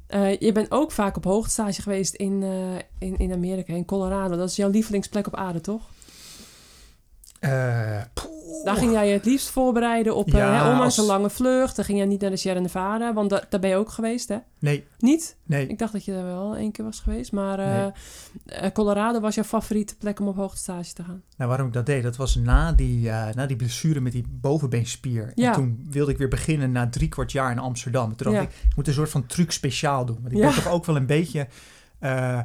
eh, 0.07 0.37
je 0.37 0.51
bent 0.51 0.71
ook 0.71 0.91
vaak 0.91 1.17
op 1.17 1.23
hoogtestage 1.23 1.81
geweest 1.81 2.13
in, 2.15 2.43
in, 2.99 3.17
in 3.17 3.33
Amerika, 3.33 3.73
in 3.73 3.85
Colorado. 3.85 4.37
Dat 4.37 4.49
is 4.49 4.55
jouw 4.55 4.69
lievelingsplek 4.69 5.27
op 5.27 5.35
aarde, 5.35 5.61
toch? 5.61 5.81
Eh, 7.39 8.01
poeh, 8.13 8.37
Daar 8.63 8.75
ging 8.75 8.91
jij 8.91 9.07
je 9.07 9.13
het 9.13 9.25
liefst 9.25 9.49
voorbereiden 9.49 10.15
op, 10.15 10.27
eh, 10.27 10.33
Ja, 10.33 10.53
hè, 10.53 10.61
ondanks 10.63 10.83
als- 10.83 10.97
een 10.97 11.05
lange 11.13 11.29
vlucht. 11.29 11.75
Dan 11.75 11.85
ging 11.85 11.97
jij 11.97 12.07
niet 12.07 12.21
naar 12.21 12.29
de 12.29 12.37
Sierra 12.37 12.59
Nevada, 12.59 13.13
want 13.13 13.29
da- 13.29 13.43
daar 13.49 13.59
ben 13.59 13.69
je 13.69 13.75
ook 13.75 13.89
geweest, 13.89 14.27
hè? 14.29 14.37
Nee, 14.59 14.87
Niet? 14.97 15.35
nee. 15.43 15.67
Ik 15.67 15.79
dacht 15.79 15.93
dat 15.93 16.05
je 16.05 16.11
daar 16.11 16.23
wel 16.25 16.55
één 16.55 16.71
keer 16.71 16.85
was 16.85 16.99
geweest. 16.99 17.31
Maar 17.31 17.59
eh, 17.59 17.67
Nee. 17.81 17.91
eh, 18.45 18.71
Colorado 18.71 19.19
was 19.19 19.35
jouw 19.35 19.43
favoriete 19.43 19.95
plek 19.97 20.19
om 20.19 20.27
op 20.27 20.35
hoogtestage 20.35 20.93
te 20.93 21.03
gaan. 21.03 21.21
Nou, 21.37 21.49
waarom 21.49 21.67
ik 21.67 21.73
dat 21.73 21.85
deed, 21.85 22.03
dat 22.03 22.15
was 22.15 22.35
na 22.35 22.71
die, 22.71 23.09
eh, 23.09 23.33
na 23.33 23.45
die 23.45 23.55
blessure 23.55 23.99
met 23.99 24.11
die 24.11 24.25
bovenbeenspier. 24.29 25.31
Ja. 25.35 25.47
En 25.47 25.53
toen 25.53 25.87
wilde 25.89 26.11
ik 26.11 26.17
weer 26.17 26.27
beginnen 26.27 26.71
na 26.71 26.89
drie 26.89 27.07
kwart 27.09 27.31
jaar 27.31 27.51
in 27.51 27.59
Amsterdam. 27.59 28.15
Toen 28.15 28.31
dacht 28.31 28.43
Ja. 28.45 28.49
ik, 28.51 28.65
ik 28.69 28.75
moet 28.75 28.87
een 28.87 28.93
soort 28.93 29.09
van 29.09 29.25
truc 29.25 29.51
speciaal 29.51 30.05
doen. 30.05 30.17
Want 30.21 30.33
ik 30.33 30.41
ben 30.41 30.53
toch 30.53 30.67
ook 30.69 30.85
wel 30.85 30.95
een 30.95 31.05
beetje 31.05 31.47
eh, 31.99 32.39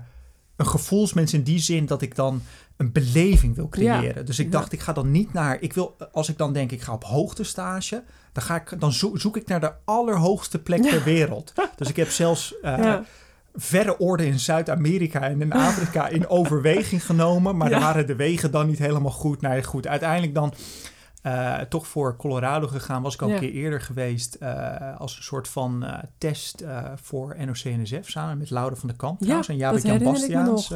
een 0.57 0.67
gevoelsmens 0.67 1.33
in 1.35 1.43
die 1.43 1.59
zin 1.59 1.87
dat 1.87 2.03
ik 2.03 2.15
dan 2.15 2.43
een 2.77 2.93
beleving 2.93 3.55
wil 3.57 3.69
creëren. 3.69 4.27
Dus 4.27 4.39
ik 4.39 4.53
dacht, 4.53 4.73
ik 4.73 4.81
ga 4.81 4.93
dan 4.93 5.11
niet 5.11 5.33
naar... 5.33 5.57
Ik 5.61 5.73
wil, 5.73 5.97
als 6.13 6.29
ik 6.29 6.39
dan 6.39 6.53
denk, 6.53 6.73
ik 6.73 6.83
ga 6.83 6.93
op 6.93 7.05
hoogtestage... 7.05 8.03
Dan, 8.33 8.43
ga 8.43 8.55
ik, 8.57 8.81
dan 8.81 8.93
zo- 8.93 9.17
zoek 9.17 9.37
ik 9.37 9.47
naar 9.47 9.61
de 9.61 9.73
allerhoogste 9.85 10.59
plek 10.59 10.85
Ja. 10.85 10.91
ter 10.91 11.03
wereld. 11.05 11.53
Dus 11.77 11.89
ik 11.89 11.97
heb 11.97 12.09
zelfs... 12.11 12.55
eh, 12.63 12.97
verre 13.55 13.99
orde 13.99 14.27
in 14.27 14.39
Zuid-Amerika 14.41 15.21
en 15.21 15.41
in 15.43 15.53
Afrika 15.53 16.09
in 16.09 16.29
overweging 16.39 17.07
genomen. 17.07 17.57
Maar 17.57 17.71
daar 17.71 17.81
waren 17.81 18.07
de 18.07 18.17
wegen 18.17 18.51
dan 18.51 18.67
niet 18.67 18.79
helemaal 18.79 19.11
goed. 19.13 19.41
Nou 19.41 19.55
ja, 19.57 19.63
goed, 19.63 19.87
uiteindelijk 19.87 20.35
dan 20.35 20.55
eh, 21.23 21.59
toch 21.59 21.87
voor 21.87 22.17
Colorado 22.17 22.67
gegaan. 22.67 23.03
Was 23.03 23.15
ik 23.15 23.23
al 23.23 23.29
Ja. 23.29 23.35
een 23.35 23.41
keer 23.41 23.53
eerder 23.53 23.81
geweest 23.81 24.35
eh, 24.35 25.01
als 25.01 25.17
een 25.17 25.23
soort 25.23 25.49
van 25.49 25.85
test 26.19 26.65
voor 27.03 27.37
NOC-NSF. 27.39 28.11
Samen 28.11 28.39
met 28.39 28.51
Laura 28.51 28.75
van 28.75 28.89
der 28.89 28.97
Kamp 28.99 29.21
Ja, 29.21 29.27
trouwens 29.41 29.49
en 29.49 29.57
Jan 29.91 30.03
Bastiaans. 30.13 30.73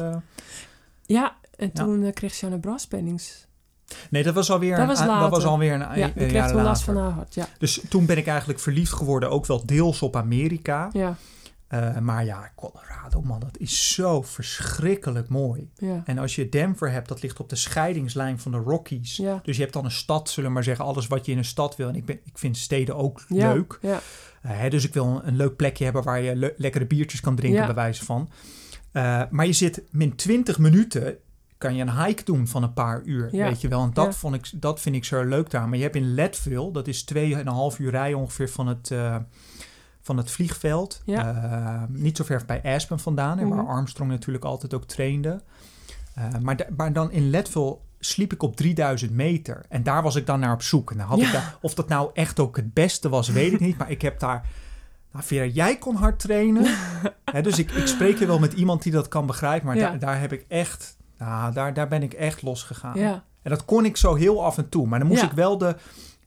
ja, 1.05 1.35
en 1.59 1.69
Ja. 1.73 1.83
toen 1.83 2.03
eh, 2.03 2.13
kreeg 2.13 2.33
Shanna 2.33 2.57
Braspennings. 2.57 3.47
nee, 4.09 4.23
dat 4.23 4.33
was 4.33 4.51
alweer, 4.51 4.77
Dat 4.77 4.87
was 4.87 4.99
een, 4.99 5.05
dat 5.05 5.15
later. 5.15 5.29
was 5.29 5.43
alweer 5.45 5.73
een, 5.73 5.79
Ja, 5.79 5.93
een 6.05 6.11
die 6.15 6.27
kreeg 6.27 6.47
toen 6.47 6.61
last 6.61 6.87
later. 6.87 6.93
van 6.93 6.97
haar 7.03 7.11
hart. 7.11 7.33
Ja, 7.33 7.47
Dus 7.57 7.81
toen 7.89 8.05
ben 8.05 8.17
ik 8.17 8.27
eigenlijk 8.27 8.59
verliefd 8.59 8.93
geworden, 8.93 9.29
ook 9.29 9.45
wel 9.45 9.65
deels 9.65 10.01
op 10.01 10.15
Amerika. 10.15 10.89
ja, 10.93 11.15
Eh, 11.67 11.97
maar 11.97 12.25
ja, 12.25 12.51
Colorado, 12.55 13.21
man, 13.21 13.39
dat 13.39 13.57
is 13.57 13.93
zo 13.93 14.21
verschrikkelijk 14.21 15.29
mooi. 15.29 15.69
ja. 15.75 16.01
En 16.05 16.17
als 16.17 16.35
je 16.35 16.49
Denver 16.49 16.91
hebt, 16.91 17.07
dat 17.07 17.21
ligt 17.21 17.39
op 17.39 17.49
de 17.49 17.55
scheidingslijn 17.55 18.39
van 18.39 18.51
de 18.51 18.57
Rockies. 18.57 19.17
Ja, 19.17 19.39
Dus 19.43 19.55
je 19.55 19.61
hebt 19.61 19.73
dan 19.73 19.85
een 19.85 19.91
stad, 19.91 20.29
zullen 20.29 20.49
we 20.49 20.55
maar 20.55 20.63
zeggen, 20.63 20.85
alles 20.85 21.07
wat 21.07 21.25
je 21.25 21.31
in 21.31 21.37
een 21.37 21.45
stad 21.45 21.75
wil. 21.75 21.87
En 21.87 21.95
ik, 21.95 22.05
ben, 22.05 22.19
ik 22.23 22.37
vind 22.37 22.57
steden 22.57 22.95
ook 22.95 23.23
ja, 23.27 23.53
leuk. 23.53 23.77
Ja, 23.81 23.99
Eh, 24.41 24.51
hè, 24.59 24.69
dus 24.69 24.85
ik 24.85 24.93
wil 24.93 25.05
een, 25.05 25.27
een 25.27 25.35
leuk 25.35 25.55
plekje 25.55 25.83
hebben 25.83 26.03
waar 26.03 26.21
je 26.21 26.35
le- 26.35 26.53
lekkere 26.57 26.85
biertjes 26.85 27.19
kan 27.21 27.35
drinken, 27.35 27.59
Ja. 27.59 27.65
bij 27.65 27.75
wijze 27.75 28.05
van. 28.05 28.29
Maar 29.29 29.45
je 29.45 29.53
zit 29.53 29.81
min 29.91 30.15
20 30.15 30.57
minuten, 30.57 31.17
kan 31.59 31.75
je 31.75 31.81
een 31.81 32.03
hike 32.05 32.23
doen 32.23 32.47
van 32.47 32.63
een 32.63 32.73
paar 32.73 33.01
uur, 33.03 33.35
Ja. 33.35 33.45
weet 33.47 33.61
je 33.61 33.67
wel. 33.67 33.81
En 33.83 33.91
dat, 33.93 34.05
Ja. 34.05 34.11
vond 34.11 34.35
ik, 34.35 34.51
dat 34.61 34.79
vind 34.81 34.95
ik 34.95 35.05
zo 35.05 35.23
leuk 35.23 35.49
daar. 35.49 35.67
Maar 35.69 35.77
je 35.77 35.83
hebt 35.83 35.95
in 35.95 36.13
Leadville, 36.13 36.71
dat 36.71 36.87
is 36.87 37.03
2,5 37.03 37.79
uur 37.79 37.91
rijden 37.91 38.19
ongeveer 38.19 38.49
van 38.49 38.67
het... 38.67 38.91
eh, 38.91 39.15
van 40.01 40.17
het 40.17 40.31
vliegveld. 40.31 41.01
Ja. 41.05 41.33
Eh, 41.33 41.83
niet 41.89 42.17
zo 42.17 42.23
ver 42.23 42.43
bij 42.45 42.61
Aspen 42.63 42.99
vandaan, 42.99 43.37
Mhm. 43.37 43.47
waar 43.55 43.67
Armstrong 43.67 44.11
natuurlijk 44.11 44.45
altijd 44.45 44.73
ook 44.73 44.85
trainde. 44.85 45.41
Eh, 46.15 46.23
maar, 46.41 46.55
da- 46.57 46.65
maar 46.77 46.93
dan 46.93 47.11
in 47.11 47.29
Leadville 47.29 47.77
sliep 47.99 48.33
ik 48.33 48.43
op 48.43 48.55
3000 48.55 49.11
meter. 49.11 49.65
En 49.69 49.83
daar 49.83 50.03
was 50.03 50.15
ik 50.15 50.25
dan 50.25 50.39
naar 50.39 50.53
op 50.53 50.61
zoek. 50.61 50.91
En 50.91 50.97
dan 50.97 51.07
had 51.07 51.19
ik 51.21 51.31
daar, 51.31 51.57
of 51.61 51.73
dat 51.73 51.87
nou 51.87 52.09
echt 52.13 52.39
ook 52.39 52.55
het 52.55 52.73
beste 52.73 53.09
was, 53.09 53.29
weet 53.29 53.53
ik 53.53 53.59
niet. 53.59 53.77
Maar 53.77 53.91
ik 53.91 54.01
heb 54.01 54.19
daar... 54.19 54.45
Nou, 55.11 55.25
Vera, 55.25 55.45
jij 55.45 55.77
kon 55.77 55.95
hard 55.95 56.19
trainen. 56.19 56.65
Dus 57.41 57.59
ik, 57.59 57.71
ik 57.71 57.87
spreek 57.87 58.19
er 58.19 58.27
wel 58.27 58.39
met 58.39 58.53
iemand 58.53 58.83
die 58.83 58.91
dat 58.91 59.07
kan 59.07 59.25
begrijpen. 59.25 59.67
Maar 59.67 59.99
daar 59.99 60.19
heb 60.19 60.33
ik 60.33 60.45
echt... 60.47 60.97
Nou, 61.19 61.53
daar, 61.53 61.73
daar 61.73 61.87
ben 61.87 62.03
ik 62.03 62.13
echt 62.13 62.41
losgegaan. 62.41 62.99
ja, 62.99 63.23
En 63.41 63.49
dat 63.49 63.65
kon 63.65 63.85
ik 63.85 63.97
zo 63.97 64.15
heel 64.15 64.45
af 64.45 64.57
en 64.57 64.69
toe. 64.69 64.87
Maar 64.87 64.99
dan 64.99 65.07
moest 65.07 65.21
Ja. 65.21 65.27
ik 65.27 65.33
wel 65.33 65.57
de... 65.57 65.75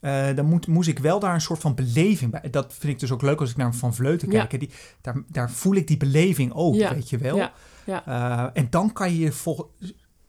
eh, 0.00 0.26
dan 0.36 0.44
moet, 0.46 0.66
moest 0.66 0.88
ik 0.88 0.98
wel 0.98 1.18
daar 1.20 1.34
een 1.34 1.40
soort 1.40 1.60
van 1.60 1.74
beleving 1.74 2.30
bij. 2.30 2.50
Dat 2.50 2.74
vind 2.78 2.92
ik 2.92 2.98
dus 3.00 3.10
ook 3.12 3.22
leuk 3.22 3.40
als 3.40 3.50
ik 3.50 3.56
naar 3.56 3.74
Van 3.74 3.94
Vleuten 3.94 4.30
Ja. 4.30 4.38
kijk. 4.38 4.52
hè, 4.52 4.58
Die, 4.58 4.70
daar, 5.00 5.16
daar 5.28 5.50
voel 5.50 5.74
ik 5.74 5.86
die 5.86 5.96
beleving 5.96 6.52
ook, 6.54 6.74
Ja. 6.74 6.94
weet 6.94 7.10
je 7.10 7.18
wel. 7.18 7.36
Ja. 7.36 7.52
Ja. 7.84 8.06
Eh, 8.06 8.62
en 8.62 8.66
dan 8.70 8.92
kan 8.92 9.12
je 9.12 9.18
je 9.18 9.32
vol, 9.32 9.70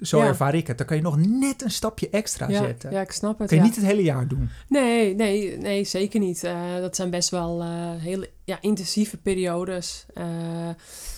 zo 0.02 0.18
Ja. 0.18 0.26
ervaar 0.26 0.56
ik 0.56 0.68
het, 0.68 0.78
dan 0.78 0.88
kan 0.88 0.98
je 0.98 1.04
nog 1.04 1.18
net 1.18 1.62
een 1.64 1.72
stapje 1.72 2.10
extra 2.10 2.48
ja, 2.50 2.58
zetten. 2.64 2.92
ja, 2.92 3.02
ik 3.02 3.12
snap 3.12 3.40
het. 3.40 3.48
kan 3.48 3.58
je 3.58 3.64
ja. 3.64 3.70
niet 3.70 3.76
het 3.80 3.86
hele 3.86 4.04
jaar 4.04 4.28
doen. 4.28 4.50
Nee, 4.68 5.16
nee, 5.16 5.58
nee, 5.58 5.84
zeker 5.84 6.20
niet. 6.20 6.44
Eh, 6.44 6.76
dat 6.80 6.96
zijn 6.96 7.10
best 7.10 7.30
wel 7.30 7.64
hele 7.98 8.30
ja, 8.44 8.58
intensieve 8.62 9.18
periodes. 9.18 10.06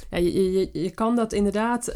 Eh, 0.09 0.19
ja, 0.19 0.25
je, 0.25 0.51
je, 0.51 0.69
je 0.83 0.89
kan 0.89 1.15
dat 1.15 1.33
inderdaad... 1.33 1.89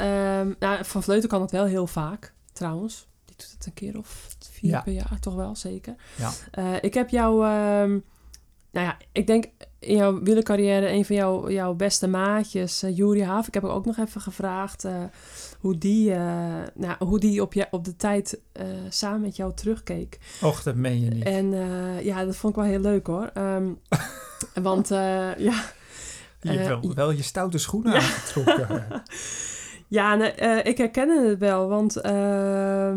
nou, 0.60 0.86
van 0.86 1.03
Vleuten 1.03 1.30
kan 1.30 1.41
het 1.41 1.51
wel 1.51 1.66
heel 1.66 1.88
vaak, 1.88 2.34
trouwens. 2.53 3.07
Die 3.26 3.36
doet 3.38 3.51
het 3.57 3.66
een 3.66 3.74
keer 3.74 3.97
of 3.97 4.28
vier 4.51 4.70
Ja. 4.70 4.82
per 4.82 4.93
jaar, 4.93 5.18
toch 5.20 5.36
wel, 5.36 5.55
zeker. 5.55 5.95
Ja. 6.18 6.32
Eh, 6.51 6.74
ik 6.82 6.93
heb 6.93 7.10
jou... 7.10 7.45
ehm, 7.45 7.99
nou 8.72 8.86
ja, 8.86 8.97
ik 9.12 9.28
denk 9.28 9.45
in 9.80 9.95
jouw 9.95 10.22
wielercarrière... 10.22 10.89
een 10.91 11.05
van 11.05 11.16
jouw, 11.16 11.49
jouw 11.49 11.74
beste 11.74 12.07
maatjes, 12.07 12.84
uh, 12.84 12.97
Juri 12.97 13.24
Haaf... 13.24 13.47
ik 13.47 13.53
heb 13.53 13.64
ook 13.64 13.86
nog 13.86 13.97
even 13.97 14.22
gevraagd... 14.22 14.84
eh, 14.86 15.03
hoe 15.60 15.78
die, 15.78 16.14
eh, 16.14 16.18
nou, 16.76 16.95
hoe 17.05 17.20
die 17.20 17.41
op, 17.41 17.53
je, 17.53 17.68
op 17.72 17.86
de 17.86 17.95
tijd 17.95 18.39
eh, 18.51 18.66
samen 18.89 19.22
met 19.22 19.36
jou 19.36 19.53
terugkeek. 19.53 20.20
Och, 20.41 20.64
dat 20.64 20.76
meen 20.76 20.99
je 21.01 21.10
niet. 21.10 21.24
En 21.24 21.53
eh, 21.53 22.05
ja, 22.05 22.26
dat 22.26 22.36
vond 22.36 22.55
ik 22.55 22.62
wel 22.62 22.70
heel 22.70 22.80
leuk 22.82 23.07
hoor. 23.07 23.30
Ehm, 23.34 23.68
want 24.68 24.91
eh, 24.91 25.38
ja. 25.38 25.72
Je 26.41 26.49
hebt 26.49 26.61
eh, 26.61 26.67
wel, 26.81 26.93
wel 26.93 27.11
je 27.11 27.23
stoute 27.23 27.57
schoenen 27.57 27.93
Ja. 27.93 27.99
aangetrokken. 27.99 28.85
Ja, 29.87 30.15
nee, 30.15 30.31
eh, 30.31 30.65
ik 30.71 30.77
herken 30.77 31.27
het 31.27 31.39
wel, 31.39 31.67
want 31.67 31.95
eh, 31.95 32.93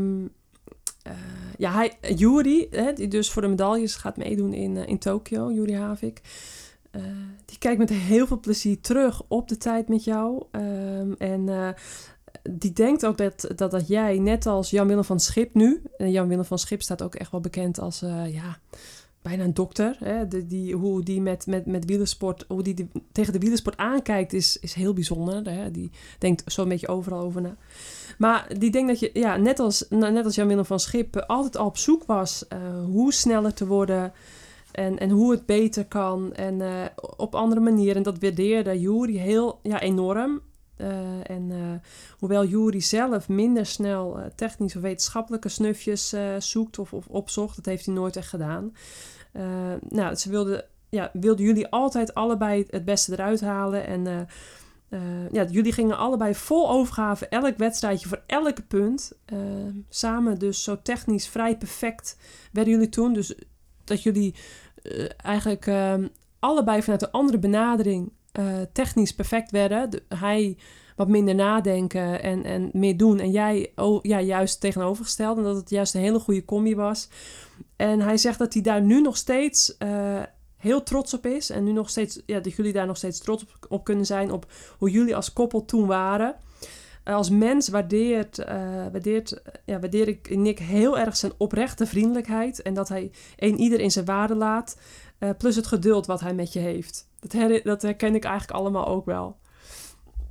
ja, 1.59 1.72
hij, 1.72 1.93
Juri, 2.14 2.66
hè, 2.70 2.93
die 2.93 3.09
dus 3.09 3.30
voor 3.30 3.43
de 3.43 3.49
medailles 3.49 3.95
gaat 3.95 4.16
meedoen 4.16 4.53
in, 4.55 4.76
in 4.76 4.99
Tokio, 4.99 5.53
Juri 5.53 5.74
Havik. 5.76 6.20
eh, 6.90 7.03
die 7.45 7.59
kijkt 7.59 7.78
met 7.78 7.90
heel 7.90 8.26
veel 8.26 8.40
plezier 8.40 8.80
terug 8.80 9.22
op 9.28 9.49
de 9.49 9.57
tijd 9.57 9.88
met 9.88 10.05
jou. 10.05 10.45
Ehm, 10.51 11.12
en 11.18 11.74
die 12.51 12.72
denkt 12.72 13.07
ook 13.07 13.16
dat, 13.16 13.51
dat, 13.57 13.70
dat 13.70 13.88
jij, 13.88 14.18
net 14.18 14.47
als 14.47 14.70
Jan-Willem 14.70 15.05
van 15.05 15.20
Schip 15.20 15.55
nu... 15.55 15.82
en 15.97 16.11
Jan-Willem 16.11 16.45
van 16.45 16.59
Schip 16.59 16.82
staat 16.82 17.03
ook 17.03 17.14
echt 17.14 17.30
wel 17.30 17.40
bekend 17.40 17.78
als, 17.80 18.01
ja, 18.26 18.59
bijna 19.23 19.45
een 19.45 19.55
dokter. 19.55 19.97
Hè? 19.99 20.47
Die, 20.47 20.75
hoe 20.75 21.03
die 21.03 21.20
met, 21.20 21.47
met, 21.47 21.66
met 21.66 21.85
wielersport, 21.85 22.45
hoe 22.49 22.62
die 22.62 22.89
tegen 23.12 23.33
de 23.33 23.39
wielersport 23.39 23.77
aankijkt, 23.77 24.33
is, 24.33 24.57
is 24.57 24.75
heel 24.75 24.93
bijzonder. 24.93 25.51
Hè? 25.51 25.70
Die 25.70 25.91
denkt 26.18 26.43
zo'n 26.47 26.68
beetje 26.68 26.89
overal 26.89 27.20
over 27.20 27.41
na. 27.41 27.57
Maar 28.18 28.47
die 28.59 28.70
denkt 28.70 28.89
dat 28.89 28.99
je, 28.99 29.11
ja, 29.12 29.37
net 29.37 29.59
als, 29.59 29.87
nou, 29.89 30.12
net 30.12 30.25
als 30.25 30.35
Jan-Willem 30.35 30.64
van 30.64 30.81
Schip, 30.81 31.16
eh, 31.16 31.27
altijd 31.27 31.57
al 31.57 31.66
op 31.66 31.77
zoek 31.77 32.05
was 32.05 32.49
eh, 32.49 32.59
hoe 32.85 33.12
sneller 33.12 33.55
te 33.55 33.66
worden... 33.66 34.12
En, 34.73 34.99
en 34.99 35.11
hoe 35.11 35.31
het 35.31 35.47
beter 35.47 35.85
kan 35.85 36.35
en 36.35 36.61
eh, 36.61 36.85
op 37.16 37.35
andere 37.35 37.61
manieren. 37.61 37.97
En 37.97 38.03
dat 38.03 38.18
waardeerde 38.18 38.81
Jury 38.81 39.16
heel 39.16 39.59
ja, 39.62 39.81
enorm. 39.81 40.41
En 41.23 41.53
hoewel 42.18 42.45
Jury 42.45 42.81
zelf 42.81 43.29
minder 43.29 43.66
snel 43.66 44.18
technisch 44.35 44.77
of 44.77 44.83
wetenschappelijke 44.83 45.49
snufjes 45.49 46.14
zoekt 46.39 46.79
of, 46.79 46.93
of 46.93 47.07
opzocht, 47.07 47.57
dat 47.57 47.64
heeft 47.64 47.87
hij 47.87 47.95
nooit 47.95 48.16
echt 48.16 48.29
gedaan. 48.29 48.73
Eh, 49.33 49.72
nou, 49.89 50.14
ze 50.14 50.30
wilden, 50.30 50.64
ja, 50.89 51.11
wilden 51.12 51.45
jullie 51.45 51.68
altijd 51.68 52.14
allebei 52.14 52.66
het 52.70 52.85
beste 52.85 53.12
eruit 53.12 53.41
halen. 53.41 53.87
En 53.87 54.07
eh, 54.07 54.20
eh, 54.89 55.30
ja, 55.30 55.45
jullie 55.45 55.72
gingen 55.72 55.99
allebei 55.99 56.35
vol 56.35 56.70
overgave 56.70 57.28
elk 57.28 57.57
wedstrijdje 57.57 58.09
voor 58.09 58.22
elke 58.26 58.62
punt. 58.62 59.12
Samen 59.89 60.39
dus 60.39 60.62
zo 60.62 60.83
technisch 60.83 61.28
vrij 61.28 61.57
perfect 61.57 62.16
werden 62.53 62.72
jullie 62.72 62.89
toen. 62.89 63.12
Dus 63.12 63.35
dat 63.85 64.03
jullie 64.03 64.35
eigenlijk 65.16 65.70
allebei 66.39 66.83
vanuit 66.83 67.03
een 67.03 67.11
andere 67.11 67.39
benadering 67.39 68.12
technisch 68.72 69.14
perfect 69.14 69.51
werden. 69.51 69.91
De- 69.91 70.03
hij 70.09 70.57
wat 70.97 71.09
minder 71.09 71.35
nadenken 71.35 72.22
en, 72.22 72.45
en 72.45 72.70
meer 72.72 72.97
doen. 72.97 73.20
En 73.20 73.30
jij 73.30 73.72
oh, 73.76 74.03
ja, 74.03 74.20
juist 74.20 74.61
tegenovergesteld. 74.61 75.37
En 75.37 75.43
dat 75.43 75.57
het 75.57 75.70
juist 75.70 75.95
een 75.95 76.01
hele 76.01 76.18
goede 76.18 76.45
combi 76.45 76.74
was. 76.74 77.09
En 77.83 78.01
hij 78.01 78.16
zegt 78.16 78.39
dat 78.39 78.53
hij 78.53 78.62
daar 78.62 78.83
nu 78.83 79.01
nog 79.01 79.16
steeds 79.16 79.76
eh, 79.76 80.22
heel 80.57 80.83
trots 80.83 81.14
op 81.14 81.26
is. 81.26 81.51
En 81.51 81.64
nu 81.64 81.72
nog 81.72 81.91
steeds, 81.91 82.22
ja, 82.26 82.41
dat 82.41 82.53
jullie 82.53 82.72
daar 82.72 82.87
nog 82.87 82.97
steeds 82.97 83.18
trots 83.18 83.45
op, 83.68 83.85
kunnen 83.85 84.07
zijn. 84.07 84.30
Op 84.30 84.47
hoe 84.78 84.91
jullie 84.91 85.16
als 85.16 85.33
koppel 85.33 85.64
toen 85.64 85.87
waren. 85.87 86.35
Eh, 87.05 87.14
als 87.14 87.30
mens 87.30 87.68
waardeert, 87.68 88.39
eh, 88.39 88.57
waardeert, 88.93 89.43
ja, 89.64 89.80
waardeer 89.80 90.09
ik 90.09 90.37
Nick 90.37 90.59
heel 90.59 90.99
erg 90.99 91.16
zijn 91.16 91.33
oprechte 91.37 91.87
vriendelijkheid. 91.87 92.62
En 92.62 92.74
dat 92.74 92.89
hij 92.89 93.11
een 93.37 93.59
ieder 93.59 93.80
in 93.80 93.91
zijn 93.91 94.05
waarde 94.05 94.35
laat. 94.35 94.76
plus 95.39 95.57
het 95.57 95.66
geduld 95.66 96.07
wat 96.07 96.20
hij 96.20 96.35
met 96.35 96.53
je 96.53 96.59
heeft. 96.59 97.09
Dat, 97.20 97.64
dat 97.64 97.83
herken 97.83 98.14
ik 98.14 98.24
eigenlijk 98.24 98.59
allemaal 98.59 98.87
ook 98.87 99.05
wel. 99.05 99.37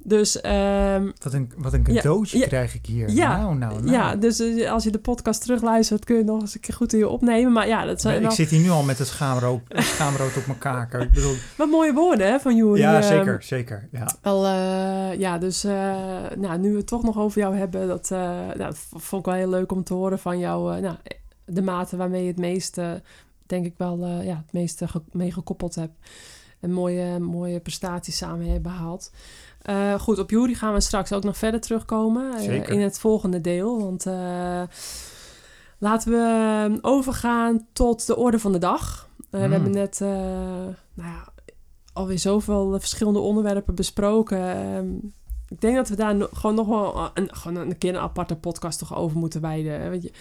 Dus 0.03 0.41
ehm, 0.41 1.09
Wat 1.23 1.33
een, 1.33 1.51
wat 1.57 1.73
een 1.73 1.83
cadeautje 1.83 2.37
ja, 2.39 2.47
krijg 2.47 2.73
ik 2.75 2.85
hier. 2.85 3.09
ja, 3.09 3.37
nou, 3.37 3.55
nou, 3.57 3.73
nou. 3.81 3.91
ja, 3.91 4.15
dus 4.15 4.39
eh, 4.39 4.71
als 4.71 4.83
je 4.83 4.91
de 4.91 4.99
podcast 4.99 5.41
terugluistert, 5.41 6.05
kun 6.05 6.17
je 6.17 6.23
nog 6.23 6.41
eens 6.41 6.53
een 6.55 6.59
keer 6.61 6.73
goed 6.75 6.93
in 6.93 6.99
je 6.99 7.07
opnemen. 7.07 7.51
Maar 7.51 7.67
ja, 7.67 7.85
dat 7.85 8.01
zijn 8.01 8.15
ik 8.15 8.21
wel, 8.21 8.31
zit 8.31 8.49
hier 8.49 8.59
nu 8.61 8.69
al 8.69 8.83
met 8.83 8.97
het 8.97 9.07
schaamrood, 9.07 9.61
op 10.37 10.45
mijn 10.45 10.57
kaken. 10.59 11.01
Ik 11.01 11.11
bedoel, 11.11 11.33
wat 11.57 11.69
mooie 11.69 11.93
woorden 11.93 12.27
hè, 12.27 12.39
van 12.39 12.55
Joeri. 12.55 12.81
ja, 12.81 12.93
Ehm, 12.99 13.07
zeker, 13.07 13.43
zeker. 13.43 13.87
Ja. 13.91 14.15
Wel, 14.21 14.45
eh, 14.45 15.19
ja, 15.19 15.37
dus 15.37 15.63
eh, 15.63 15.71
nou, 16.37 16.57
nu 16.59 16.71
we 16.71 16.77
het 16.77 16.87
toch 16.87 17.03
nog 17.03 17.17
over 17.17 17.39
jou 17.41 17.55
hebben, 17.55 17.87
dat, 17.87 18.11
eh, 18.11 18.19
nou, 18.57 18.73
vond 18.91 19.25
ik 19.25 19.31
wel 19.31 19.39
heel 19.39 19.49
leuk 19.49 19.71
om 19.71 19.83
te 19.83 19.93
horen 19.93 20.19
van 20.19 20.39
jou. 20.39 20.81
nou, 20.81 20.95
de 21.45 21.61
mate 21.61 21.97
waarmee 21.97 22.21
je 22.21 22.27
het 22.27 22.37
meeste, 22.39 23.01
denk 23.45 23.65
ik 23.65 23.73
wel, 23.77 24.05
ja, 24.07 24.35
het 24.45 24.53
meeste 24.53 24.87
ge- 24.87 25.01
mee 25.11 25.31
gekoppeld 25.31 25.75
hebt. 25.75 25.93
En 26.59 26.71
mooie, 26.71 27.19
mooie 27.19 27.59
prestaties 27.59 28.17
samen 28.17 28.49
hebt 28.49 28.61
behaald. 28.61 29.11
Eh, 29.61 29.93
goed, 29.99 30.19
op 30.19 30.29
Jury 30.29 30.53
gaan 30.53 30.73
we 30.73 30.81
straks 30.81 31.13
ook 31.13 31.23
nog 31.23 31.37
verder 31.37 31.61
terugkomen. 31.61 32.41
Zeker. 32.41 32.73
in 32.73 32.81
het 32.81 32.99
volgende 32.99 33.41
deel. 33.41 33.79
Want 33.83 34.05
eh, 34.05 34.61
laten 35.77 36.11
we 36.11 36.77
overgaan 36.81 37.67
tot 37.73 38.07
de 38.07 38.15
orde 38.15 38.39
van 38.39 38.51
de 38.51 38.57
dag. 38.57 39.09
Eh, 39.29 39.39
Hmm. 39.39 39.49
We 39.49 39.55
hebben 39.55 39.71
net 39.71 39.99
nou 39.99 41.09
ja, 41.09 41.27
alweer 41.93 42.19
zoveel 42.19 42.79
verschillende 42.79 43.19
onderwerpen 43.19 43.75
besproken. 43.75 44.55
Ehm, 44.55 44.87
ik 45.47 45.61
denk 45.61 45.75
dat 45.75 45.89
we 45.89 45.95
daar 45.95 46.15
no- 46.15 46.27
gewoon 46.33 46.55
nog 46.55 46.67
wel 46.67 47.09
een, 47.13 47.35
gewoon 47.35 47.55
een 47.57 47.77
keer 47.77 47.95
een 47.95 48.01
aparte 48.01 48.35
podcast 48.35 48.79
toch 48.79 48.95
over 48.95 49.17
moeten 49.17 49.41
wijden. 49.41 49.89
Want 49.89 50.03
je, 50.03 50.11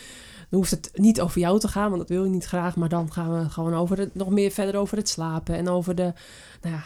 dan 0.50 0.58
hoeft 0.58 0.70
het 0.70 0.90
niet 0.94 1.20
over 1.20 1.40
jou 1.40 1.58
te 1.58 1.68
gaan, 1.68 1.86
want 1.88 1.98
dat 1.98 2.08
wil 2.08 2.24
je 2.24 2.30
niet 2.30 2.44
graag. 2.46 2.76
Maar 2.76 2.88
dan 2.88 3.12
gaan 3.12 3.38
we 3.38 3.48
gewoon 3.50 3.74
over 3.74 3.98
het, 3.98 4.14
nog 4.14 4.28
meer 4.30 4.50
verder 4.50 4.76
over 4.80 4.96
het 4.96 5.08
slapen. 5.08 5.54
En 5.54 5.68
over, 5.68 5.94
de, 5.94 6.12
nou 6.62 6.74
ja, 6.74 6.84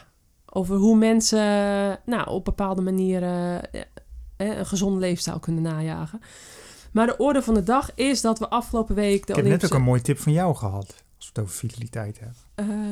over 0.54 0.76
hoe 0.76 0.96
mensen 0.96 1.40
nou, 2.04 2.28
op 2.28 2.44
bepaalde 2.44 2.82
manieren 2.82 3.72
eh, 3.72 3.80
eh, 4.36 4.58
een 4.58 4.66
gezonde 4.66 5.00
leefstijl 5.00 5.38
kunnen 5.38 5.62
najagen. 5.62 6.20
Maar 6.92 7.06
de 7.06 7.16
orde 7.16 7.42
van 7.42 7.54
de 7.54 7.62
dag 7.62 7.94
is 7.94 8.20
dat 8.20 8.38
we 8.38 8.48
afgelopen 8.48 8.94
week... 8.94 9.26
De 9.26 9.32
Ik 9.32 9.38
heb 9.38 9.46
net 9.46 9.64
ook 9.64 9.74
een 9.74 9.82
mooie 9.82 10.02
tip 10.02 10.18
van 10.18 10.32
jou 10.32 10.54
gehad. 10.54 10.86
Als 11.16 11.26
we 11.26 11.26
het 11.32 11.38
over 11.38 11.54
vitaliteit 11.54 12.20
hebben. 12.20 12.36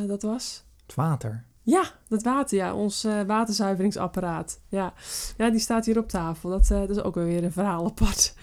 Eh, 0.03 0.09
dat 0.09 0.23
was... 0.23 0.65
Het 0.87 0.95
water. 0.95 1.45
Ja, 1.63 1.85
dat 2.09 2.23
water, 2.23 2.57
ja. 2.57 2.75
Ons 2.75 3.07
waterzuiveringsapparaat. 3.27 4.61
Ja. 4.69 4.93
ja, 5.37 5.51
die 5.51 5.61
staat 5.61 5.87
hier 5.87 5.99
op 5.99 6.09
tafel. 6.09 6.51
Dat, 6.51 6.67
dat 6.67 6.91
is 6.91 7.03
ook 7.03 7.15
weer 7.15 7.45
een 7.45 7.53
verhaal 7.53 7.87
apart. 7.87 8.35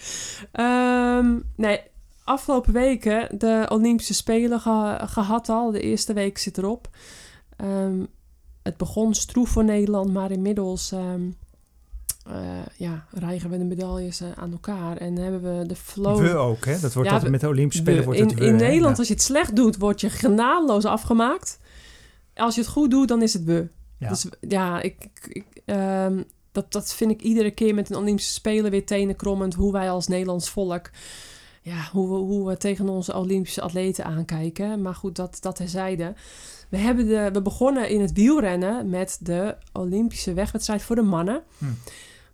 Ehm, 0.52 1.40
nee, 1.56 1.82
afgelopen 2.24 2.74
weken 2.74 3.40
de 3.40 3.66
Olympische 3.70 4.14
Spelen 4.14 4.60
ge- 4.60 5.00
gehad 5.06 5.50
al. 5.50 5.72
De 5.72 5.82
eerste 5.82 6.14
week 6.14 6.38
zit 6.38 6.58
erop. 6.58 6.90
Ehm, 7.56 8.04
het 8.70 8.78
begon 8.78 9.14
stroef 9.14 9.50
voor 9.50 9.64
Nederland, 9.64 10.14
maar 10.14 10.32
inmiddels... 10.32 10.92
eh, 10.92 11.04
ja, 12.78 13.06
rijgen 13.12 13.50
we 13.50 13.58
de 13.58 13.64
medailles 13.64 14.22
eh, 14.22 14.28
aan 14.36 14.52
elkaar 14.52 14.98
en 14.98 15.16
hebben 15.16 15.60
we 15.60 15.66
de 15.66 15.76
flow. 15.76 16.20
We 16.22 16.36
ook, 16.36 16.66
hè? 16.66 16.80
Dat 16.80 16.94
wordt 16.94 16.96
Ja, 17.10 17.16
altijd 17.16 17.24
we- 17.24 17.30
met 17.30 17.42
de 17.42 17.48
Olympische 17.48 17.84
We- 17.84 17.90
Spelen 17.90 18.06
wordt 18.06 18.20
in, 18.20 18.28
het 18.28 18.36
we, 18.40 18.46
in 18.46 18.54
hè? 18.54 18.60
Nederland, 18.60 18.94
Ja. 18.94 19.00
als 19.00 19.08
je 19.08 19.14
het 19.14 19.24
slecht 19.24 19.56
doet, 19.56 19.78
word 19.78 20.02
je 20.02 20.10
genadeloos 20.10 20.86
afgemaakt. 20.86 21.60
Als 22.36 22.56
je 22.56 22.62
het 22.62 22.70
goed 22.70 22.92
doet, 22.92 23.08
dan 23.08 23.22
is 23.22 23.34
het 23.34 23.44
we. 23.44 23.68
Ja. 23.98 24.10
Dus 24.10 24.26
ja, 24.48 24.82
ik, 24.82 24.96
ik, 25.04 25.28
ik, 25.28 25.46
ehm, 25.66 26.22
dat, 26.52 26.72
dat 26.72 26.94
vind 26.94 27.12
ik 27.12 27.22
iedere 27.22 27.52
keer 27.52 27.74
met 27.76 27.90
een 27.90 27.98
Olympische 27.98 28.34
Spelen 28.34 28.72
weer 28.72 28.86
tenenkrommend. 28.86 29.54
Hoe 29.54 29.72
wij 29.72 29.92
als 29.92 30.08
Nederlands 30.08 30.50
volk, 30.50 30.90
ja, 31.70 31.90
hoe 31.92 32.10
we, 32.10 32.16
hoe 32.16 32.48
we 32.48 32.58
tegen 32.58 32.90
onze 32.90 33.16
Olympische 33.16 33.62
atleten 33.62 34.06
aankijken. 34.06 34.82
Maar 34.82 34.96
goed, 34.96 35.16
dat, 35.16 35.38
dat 35.42 35.56
terzijde. 35.56 36.14
We, 36.70 36.78
hebben 36.78 37.08
de, 37.08 37.30
we 37.34 37.42
begonnen 37.42 37.90
in 37.90 38.02
het 38.02 38.14
wielrennen 38.14 38.90
met 38.90 39.18
de 39.22 39.56
Olympische 39.74 40.34
wegwedstrijd 40.34 40.82
voor 40.82 40.96
de 40.96 41.02
mannen. 41.02 41.44
Hm. 41.58 41.66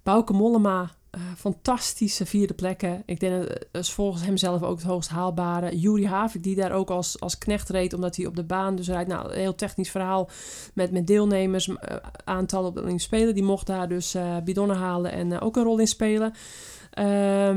Bauke 0.03 0.33
Mollema, 0.33 0.91
eh, 1.09 1.21
fantastische 1.37 2.25
vierde 2.25 2.53
plekken. 2.53 3.03
Ik 3.05 3.19
denk 3.19 3.41
dat 3.41 3.49
het 3.49 3.67
is 3.71 3.91
volgens 3.91 4.23
hem 4.23 4.37
zelf 4.37 4.63
ook 4.63 4.77
het 4.77 4.85
hoogst 4.85 5.09
haalbare. 5.09 5.77
Juri 5.77 6.07
Havik, 6.07 6.43
die 6.43 6.55
daar 6.55 6.71
ook 6.71 6.89
als, 6.89 7.19
als 7.19 7.37
knecht 7.37 7.69
reed, 7.69 7.93
omdat 7.93 8.15
hij 8.15 8.25
op 8.25 8.35
de 8.35 8.43
baan 8.43 8.75
dus 8.75 8.87
rijdt. 8.87 9.09
Nou, 9.09 9.29
een 9.29 9.39
heel 9.39 9.55
technisch 9.55 9.91
verhaal 9.91 10.29
met, 10.73 10.91
met 10.91 11.07
deelnemers, 11.07 11.67
eh, 11.67 11.95
aantallen 12.23 12.67
op 12.67 12.73
de 12.73 12.81
Olympische 12.81 13.15
Spelen. 13.15 13.33
Die 13.33 13.43
mocht 13.43 13.67
daar 13.67 13.87
dus 13.87 14.13
eh 14.13 14.37
bidonnen 14.43 14.77
halen 14.77 15.11
en 15.11 15.31
eh, 15.31 15.43
ook 15.43 15.55
een 15.55 15.63
rol 15.63 15.79
in 15.79 15.87
spelen. 15.87 16.33
Eh, 16.95 17.55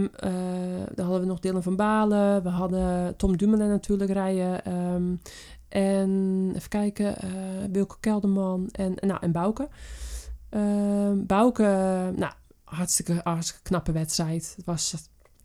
dan 0.94 1.04
hadden 1.04 1.20
we 1.20 1.26
nog 1.26 1.40
Dylan 1.40 1.62
van 1.62 1.76
Balen. 1.76 2.42
We 2.42 2.48
hadden 2.48 3.16
Tom 3.16 3.36
Dumoulin 3.36 3.68
natuurlijk 3.68 4.10
rijden. 4.10 4.64
Ehm, 4.64 5.14
en 5.68 6.52
even 6.54 6.68
kijken, 6.68 7.16
eh 7.16 7.30
Wilke 7.72 7.96
Kelderman 8.00 8.68
en, 8.72 8.94
nou, 9.00 9.18
en 9.20 9.32
Bouke. 9.32 9.68
Ehm 10.50 11.26
Bouke, 11.26 11.62
nou, 12.16 12.32
hartstikke, 12.64 13.20
hartstikke 13.24 13.62
knappe 13.62 13.92
wedstrijd. 13.92 14.52
Het 14.56 14.64
was 14.64 14.94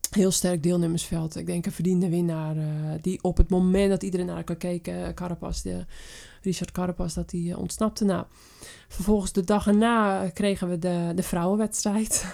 heel 0.09 0.31
sterk 0.31 0.63
deelnemersveld. 0.63 1.35
Ik 1.35 1.45
denk 1.45 1.65
een 1.65 1.71
verdiende 1.71 2.09
winnaar. 2.09 2.57
eh, 2.57 2.63
die 3.01 3.23
op 3.23 3.37
het 3.37 3.49
moment 3.49 3.89
dat 3.89 4.03
iedereen 4.03 4.25
naar 4.25 4.37
elkaar 4.37 4.55
keek, 4.55 4.91
Carapaz, 5.13 5.61
de, 5.61 5.85
Richard 6.41 6.71
Carapaz, 6.71 7.13
dat 7.13 7.33
eh, 7.33 7.57
ontsnapte. 7.57 8.05
Nou, 8.05 8.25
vervolgens 8.87 9.31
de 9.31 9.43
dag 9.43 9.67
erna 9.67 10.29
kregen 10.29 10.69
we 10.69 10.79
de, 10.79 11.11
de 11.15 11.23
vrouwenwedstrijd. 11.23 12.25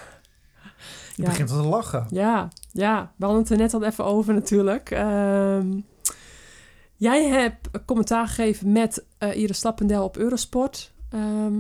Je 1.24 1.26
begint 1.30 1.52
al 1.52 1.62
te 1.62 1.68
lachen. 1.68 2.08
Ja, 2.10 2.48
ja, 2.72 3.12
we 3.18 3.26
hadden 3.26 3.42
het 3.44 3.52
er 3.52 3.58
net 3.58 3.74
al 3.74 3.84
even 3.84 4.06
over 4.06 4.34
natuurlijk. 4.34 4.92
Ehm, 4.92 5.80
jij 6.96 7.28
hebt 7.28 7.86
commentaar 7.86 8.28
gegeven 8.28 8.72
met 8.72 9.06
eh 9.18 9.36
Iris 9.36 9.60
Slappendel 9.60 10.04
op 10.04 10.18
Eurosport. 10.18 10.92
Ehm, 11.10 11.54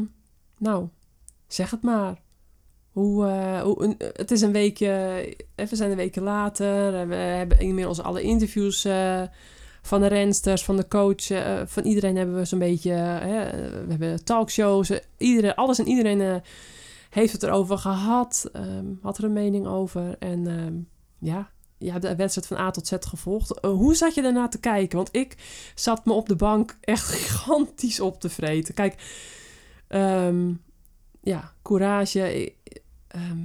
nou, 0.57 0.87
zeg 1.47 1.71
het 1.71 1.81
maar. 1.81 2.17
Hoe, 2.91 3.27
eh, 3.27 3.61
hoe, 3.61 3.83
een- 3.83 3.95
het 4.13 4.31
is 4.31 4.41
een 4.41 4.51
weekje, 4.51 4.89
eh, 5.55 5.67
we 5.67 5.75
zijn 5.75 5.91
een 5.91 5.97
weekje 5.97 6.21
later. 6.21 6.93
en 6.95 7.07
We 7.07 7.15
hebben 7.15 7.59
inmiddels 7.59 8.01
alle 8.01 8.21
interviews 8.21 8.85
eh, 8.85 9.21
van 9.81 10.01
de 10.01 10.07
rensters, 10.07 10.63
van 10.63 10.75
de 10.75 10.87
coach, 10.87 11.29
eh, 11.29 11.61
van 11.65 11.83
iedereen 11.83 12.15
hebben 12.17 12.35
we 12.35 12.45
zo'n 12.45 12.59
beetje. 12.59 12.91
eh, 12.93 13.27
we 13.85 13.85
hebben 13.89 14.23
talkshows, 14.25 14.89
eh, 14.89 14.97
iedereen, 15.17 15.55
alles 15.55 15.79
en 15.79 15.87
iedereen 15.87 16.21
eh, 16.21 16.35
heeft 17.09 17.31
het 17.31 17.43
erover 17.43 17.77
gehad, 17.77 18.49
ehm, 18.53 18.85
had 19.01 19.17
er 19.17 19.23
een 19.23 19.33
mening 19.33 19.67
over. 19.67 20.17
En 20.17 20.47
ehm, 20.47 20.79
ja, 21.29 21.51
je 21.77 21.91
hebt 21.91 22.03
de 22.03 22.15
wedstrijd 22.15 22.47
van 22.47 22.57
A 22.57 22.71
tot 22.71 22.87
Z 22.87 22.93
gevolgd. 22.99 23.59
Eh, 23.59 23.71
hoe 23.71 23.95
zat 23.95 24.15
je 24.15 24.21
daarna 24.21 24.47
te 24.47 24.59
kijken? 24.59 24.97
Want 24.97 25.15
ik 25.15 25.37
zat 25.75 26.05
me 26.05 26.13
op 26.13 26.27
de 26.27 26.35
bank 26.35 26.77
echt 26.81 27.07
gigantisch 27.15 27.99
op 27.99 28.19
te 28.19 28.29
vreten. 28.29 28.73
Kijk, 28.73 28.95
ehm, 29.87 30.53
ja, 31.21 31.53
courage. 31.61 32.53
Ehm, 33.07 33.39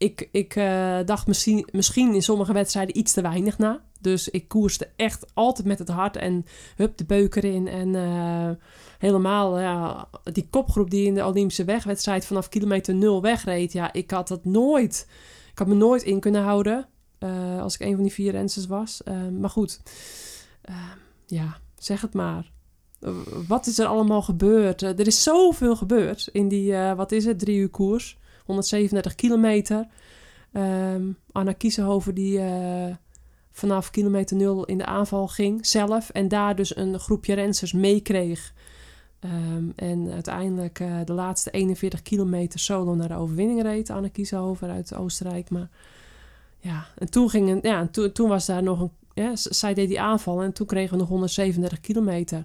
ik, 0.00 0.28
ik 0.32 0.56
eh, 0.56 0.98
dacht 1.04 1.26
misschien, 1.26 1.68
misschien 1.72 2.14
in 2.14 2.22
sommige 2.22 2.52
wedstrijden 2.52 2.98
iets 2.98 3.12
te 3.12 3.22
weinig 3.22 3.58
na. 3.58 3.82
Dus 4.00 4.28
ik 4.28 4.48
koerste 4.48 4.88
echt 4.96 5.26
altijd 5.34 5.66
met 5.66 5.78
het 5.78 5.88
hart 5.88 6.16
en 6.16 6.46
hup 6.76 6.96
de 6.96 7.04
beuk 7.04 7.34
erin. 7.34 7.68
En 7.68 7.94
eh, 7.94 8.50
helemaal 8.98 9.60
ja, 9.60 10.08
die 10.32 10.46
kopgroep 10.50 10.90
die 10.90 11.06
in 11.06 11.14
de 11.14 11.26
Olympische 11.26 11.64
wegwedstrijd 11.64 12.26
vanaf 12.26 12.48
kilometer 12.48 12.94
nul 12.94 13.22
wegreed. 13.22 13.72
Ja, 13.72 13.92
ik 13.92 14.10
had 14.10 14.28
dat 14.28 14.44
nooit. 14.44 15.06
Ik 15.50 15.58
had 15.58 15.66
me 15.66 15.74
nooit 15.74 16.02
in 16.02 16.20
kunnen 16.20 16.42
houden 16.42 16.88
eh, 17.18 17.60
als 17.60 17.74
ik 17.74 17.86
een 17.86 17.94
van 17.94 18.02
die 18.02 18.12
vier 18.12 18.32
rensters 18.32 18.66
was. 18.66 19.00
Maar 19.38 19.50
goed, 19.50 19.80
ja, 21.26 21.58
zeg 21.78 22.00
het 22.00 22.14
maar. 22.14 22.52
Wat 23.46 23.66
is 23.66 23.78
er 23.78 23.86
allemaal 23.86 24.22
gebeurd? 24.22 24.82
Er 24.82 25.06
is 25.06 25.22
zoveel 25.22 25.76
gebeurd 25.76 26.28
in 26.32 26.48
die, 26.48 26.74
wat 26.74 27.12
is 27.12 27.24
het, 27.24 27.38
drie 27.38 27.58
uur 27.58 27.70
koers. 27.70 28.18
137 28.50 29.14
kilometer. 29.14 29.86
Ehm, 30.52 31.12
Anna 31.32 31.54
die 32.14 32.38
eh, 32.38 32.94
vanaf 33.50 33.90
kilometer 33.90 34.36
nul 34.36 34.64
in 34.64 34.78
de 34.78 34.86
aanval 34.86 35.28
ging 35.28 35.66
zelf. 35.66 36.10
En 36.10 36.28
daar 36.28 36.56
dus 36.56 36.76
een 36.76 36.98
groepje 36.98 37.34
rensters 37.34 37.72
meekreeg. 37.72 38.54
Ehm, 39.20 39.64
en 39.76 40.10
uiteindelijk 40.12 40.80
eh, 40.80 40.96
de 41.04 41.12
laatste 41.12 41.50
41 41.50 42.02
kilometer 42.02 42.60
solo 42.60 42.94
naar 42.94 43.08
de 43.08 43.14
overwinning 43.14 43.62
reed. 43.62 43.90
Anne 43.90 44.10
Kiesenhoven 44.10 44.70
uit 44.70 44.94
Oostenrijk. 44.94 45.50
Maar 45.50 45.68
ja, 46.58 46.86
en 46.98 47.10
toen, 47.10 47.30
ging 47.30 47.50
een, 47.50 47.58
ja, 47.62 47.80
en 47.80 47.90
toen, 47.90 48.12
toen 48.12 48.28
was 48.28 48.46
daar 48.46 48.62
nog 48.62 48.80
een... 48.80 48.90
Ja, 49.14 49.36
zij 49.36 49.74
deed 49.74 49.88
die 49.88 50.00
aanval 50.00 50.42
en 50.42 50.52
toen 50.52 50.66
kregen 50.66 50.92
we 50.92 50.96
nog 50.96 51.08
137 51.08 51.80
kilometer. 51.80 52.44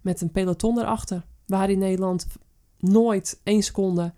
Met 0.00 0.20
een 0.20 0.30
peloton 0.30 0.78
erachter. 0.78 1.24
Waar 1.46 1.70
in 1.70 1.78
Nederland 1.78 2.26
nooit 2.78 3.40
één 3.42 3.62
seconde 3.62 4.12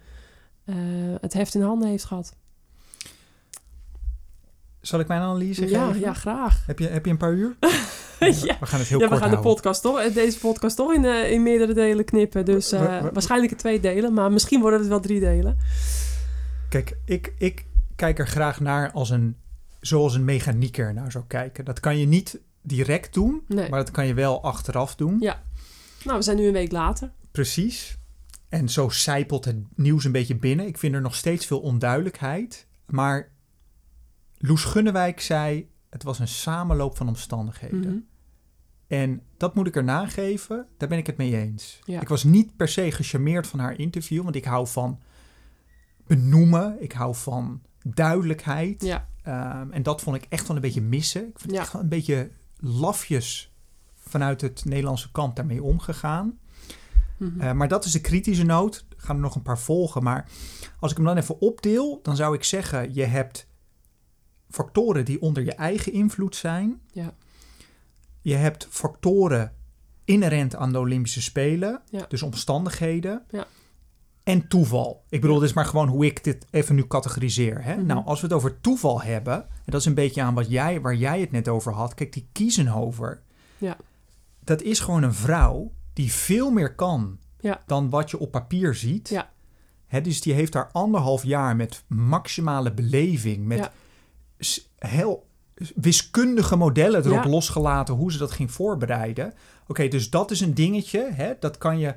eh, 0.68 0.74
het 1.20 1.32
heft 1.32 1.54
in 1.54 1.62
handen 1.62 1.88
heeft 1.88 2.04
gehad. 2.04 2.36
Zal 4.80 5.00
ik 5.00 5.08
mijn 5.08 5.20
analyse 5.20 5.68
Ja, 5.68 5.86
geven? 5.86 6.00
ja, 6.00 6.12
graag. 6.14 6.66
Heb, 6.66 6.78
je, 6.78 6.86
heb 6.88 7.04
je 7.04 7.10
een 7.10 7.16
paar 7.16 7.32
uur? 7.32 7.56
ja. 8.20 8.56
We 8.60 8.66
gaan 8.66 8.78
het 8.78 8.88
heel 8.88 8.98
ja, 8.98 9.04
we 9.04 9.10
kort 9.10 9.20
gaan 9.20 9.30
de 9.30 9.38
podcast 9.38 9.82
toch, 9.82 9.98
eh, 10.00 10.14
deze 10.14 10.38
podcast 10.38 10.76
toch 10.76 10.92
in, 10.94 11.04
eh, 11.04 11.30
in 11.32 11.42
meerdere 11.42 11.74
delen 11.74 12.04
knippen. 12.04 12.44
Dus 12.44 12.70
We- 12.70 12.78
we- 13.02 13.10
waarschijnlijk 13.12 13.52
in 13.52 13.58
twee 13.58 13.80
delen, 13.80 14.12
maar 14.12 14.32
misschien 14.32 14.60
worden 14.60 14.78
het 14.80 14.88
wel 14.88 15.00
drie 15.00 15.20
delen. 15.20 15.56
Kijk, 16.68 16.96
ik, 17.04 17.32
ik 17.38 17.64
kijk 17.96 18.18
er 18.18 18.26
graag 18.26 18.60
naar 18.60 18.92
als 18.92 19.10
een, 19.10 19.36
zoals 19.80 20.14
een 20.14 20.24
mechanieker 20.24 20.94
naar 20.94 21.10
zou 21.12 21.24
kijken. 21.26 21.64
Dat 21.64 21.80
kan 21.80 21.98
je 21.98 22.06
niet 22.06 22.38
direct 22.62 23.14
doen, 23.14 23.42
Nee. 23.48 23.68
maar 23.68 23.78
dat 23.84 23.90
kan 23.90 24.06
je 24.06 24.14
wel 24.14 24.42
achteraf 24.42 24.94
doen. 24.94 25.16
Ja. 25.20 25.42
Nou, 26.04 26.16
we 26.16 26.22
zijn 26.24 26.36
nu 26.36 26.46
een 26.46 26.52
week 26.52 26.72
later. 26.72 27.10
Precies. 27.30 27.97
En 28.48 28.68
zo 28.68 28.88
zijpelt 28.88 29.44
het 29.44 29.56
nieuws 29.74 30.04
een 30.04 30.12
beetje 30.12 30.36
binnen. 30.36 30.66
Ik 30.66 30.78
vind 30.78 30.94
er 30.94 31.00
nog 31.00 31.14
steeds 31.14 31.46
veel 31.46 31.60
onduidelijkheid. 31.60 32.66
Maar 32.86 33.30
Loes 34.38 34.64
Gunnewijk 34.64 35.20
zei, 35.20 35.70
het 35.90 36.02
was 36.02 36.18
een 36.18 36.28
samenloop 36.28 36.96
van 36.96 37.08
omstandigheden. 37.08 37.80
Mhm. 37.80 37.98
En 38.86 39.22
dat 39.36 39.54
moet 39.54 39.66
ik 39.66 39.76
er 39.76 39.84
nageven, 39.84 40.66
daar 40.76 40.88
ben 40.88 40.98
ik 40.98 41.06
het 41.06 41.16
mee 41.16 41.36
eens. 41.36 41.78
Ja. 41.84 42.00
Ik 42.00 42.08
was 42.08 42.24
niet 42.24 42.56
per 42.56 42.68
se 42.68 42.90
gecharmeerd 42.92 43.46
van 43.46 43.58
haar 43.58 43.78
interview, 43.78 44.22
want 44.22 44.34
ik 44.34 44.44
hou 44.44 44.66
van 44.66 45.00
benoemen, 46.06 46.82
ik 46.82 46.92
hou 46.92 47.14
van 47.14 47.62
duidelijkheid. 47.82 48.82
Ja, 48.82 49.08
Ehm, 49.22 49.70
en 49.70 49.82
dat 49.82 50.00
vond 50.00 50.16
ik 50.16 50.26
echt 50.28 50.46
wel 50.46 50.56
een 50.56 50.62
beetje 50.62 50.80
missen. 50.80 51.20
Ik 51.20 51.38
vond 51.38 51.42
het 51.42 51.50
Ja. 51.54 51.60
echt 51.60 51.72
wel 51.72 51.82
een 51.82 51.88
beetje 51.88 52.30
lafjes 52.56 53.52
vanuit 53.94 54.40
het 54.40 54.64
Nederlandse 54.64 55.10
kant 55.12 55.36
daarmee 55.36 55.62
omgegaan. 55.62 56.38
Mhm. 57.18 57.40
Eh, 57.40 57.52
maar 57.52 57.68
dat 57.68 57.84
is 57.84 57.92
de 57.92 58.00
kritische 58.00 58.44
noot. 58.44 58.86
Er 58.88 58.96
gaan 59.04 59.16
er 59.16 59.22
nog 59.22 59.34
een 59.34 59.42
paar 59.42 59.58
volgen. 59.58 60.02
Maar 60.02 60.28
als 60.80 60.90
ik 60.90 60.96
hem 60.96 61.06
dan 61.06 61.16
even 61.16 61.40
opdeel, 61.40 62.00
dan 62.02 62.16
zou 62.16 62.34
ik 62.34 62.44
zeggen: 62.44 62.94
je 62.94 63.04
hebt 63.04 63.46
factoren 64.50 65.04
die 65.04 65.20
onder 65.22 65.44
je 65.44 65.54
eigen 65.54 65.92
invloed 65.92 66.36
zijn. 66.36 66.80
Ja. 66.92 67.14
Je 68.20 68.34
hebt 68.34 68.66
factoren 68.70 69.52
inherent 70.04 70.54
aan 70.56 70.72
de 70.72 70.78
Olympische 70.78 71.22
Spelen, 71.22 71.80
Ja. 71.90 72.04
dus 72.08 72.22
omstandigheden. 72.22 73.22
Ja. 73.30 73.46
En 74.22 74.48
toeval. 74.48 75.04
Ik 75.08 75.20
bedoel, 75.20 75.38
dit 75.38 75.48
is 75.48 75.54
maar 75.54 75.64
gewoon 75.64 75.88
hoe 75.88 76.06
ik 76.06 76.24
dit 76.24 76.46
even 76.50 76.74
nu 76.74 76.86
categoriseer. 76.86 77.64
Hè? 77.64 77.74
Mhm. 77.76 77.86
Nou, 77.86 78.04
als 78.04 78.20
we 78.20 78.26
het 78.26 78.36
over 78.36 78.60
toeval 78.60 79.02
hebben, 79.02 79.34
en 79.34 79.48
dat 79.64 79.80
is 79.80 79.86
een 79.86 79.94
beetje 79.94 80.22
aan 80.22 80.34
wat 80.34 80.50
jij, 80.50 80.80
waar 80.80 80.94
jij 80.94 81.20
het 81.20 81.30
net 81.30 81.48
over 81.48 81.72
had. 81.72 81.94
Kijk, 81.94 82.12
die 82.12 82.28
Kiezenhover, 82.32 83.22
Ja. 83.58 83.76
dat 84.44 84.62
is 84.62 84.80
gewoon 84.80 85.02
een 85.02 85.14
vrouw 85.14 85.72
die 85.98 86.12
veel 86.12 86.50
meer 86.50 86.74
kan 86.74 87.18
Ja. 87.40 87.62
dan 87.66 87.90
wat 87.90 88.10
je 88.10 88.18
op 88.18 88.30
papier 88.30 88.74
ziet. 88.74 89.08
Ja. 89.08 89.30
Hè, 89.86 90.00
dus 90.00 90.20
die 90.20 90.32
heeft 90.32 90.52
daar 90.52 90.68
anderhalf 90.72 91.24
jaar 91.24 91.56
met 91.56 91.84
maximale 91.86 92.72
beleving, 92.72 93.46
met 93.46 93.58
Ja. 93.58 93.72
heel 94.88 95.26
wiskundige 95.74 96.56
modellen 96.56 97.04
erop 97.06 97.24
losgelaten 97.24 97.94
hoe 97.94 98.12
ze 98.12 98.18
dat 98.18 98.30
ging 98.32 98.52
voorbereiden. 98.52 99.34
Oké, 99.66 99.88
dus 99.88 100.10
dat 100.10 100.30
is 100.30 100.40
een 100.40 100.54
dingetje. 100.54 101.08
Hè, 101.12 101.32
dat 101.40 101.58
kan 101.58 101.78
je. 101.78 101.94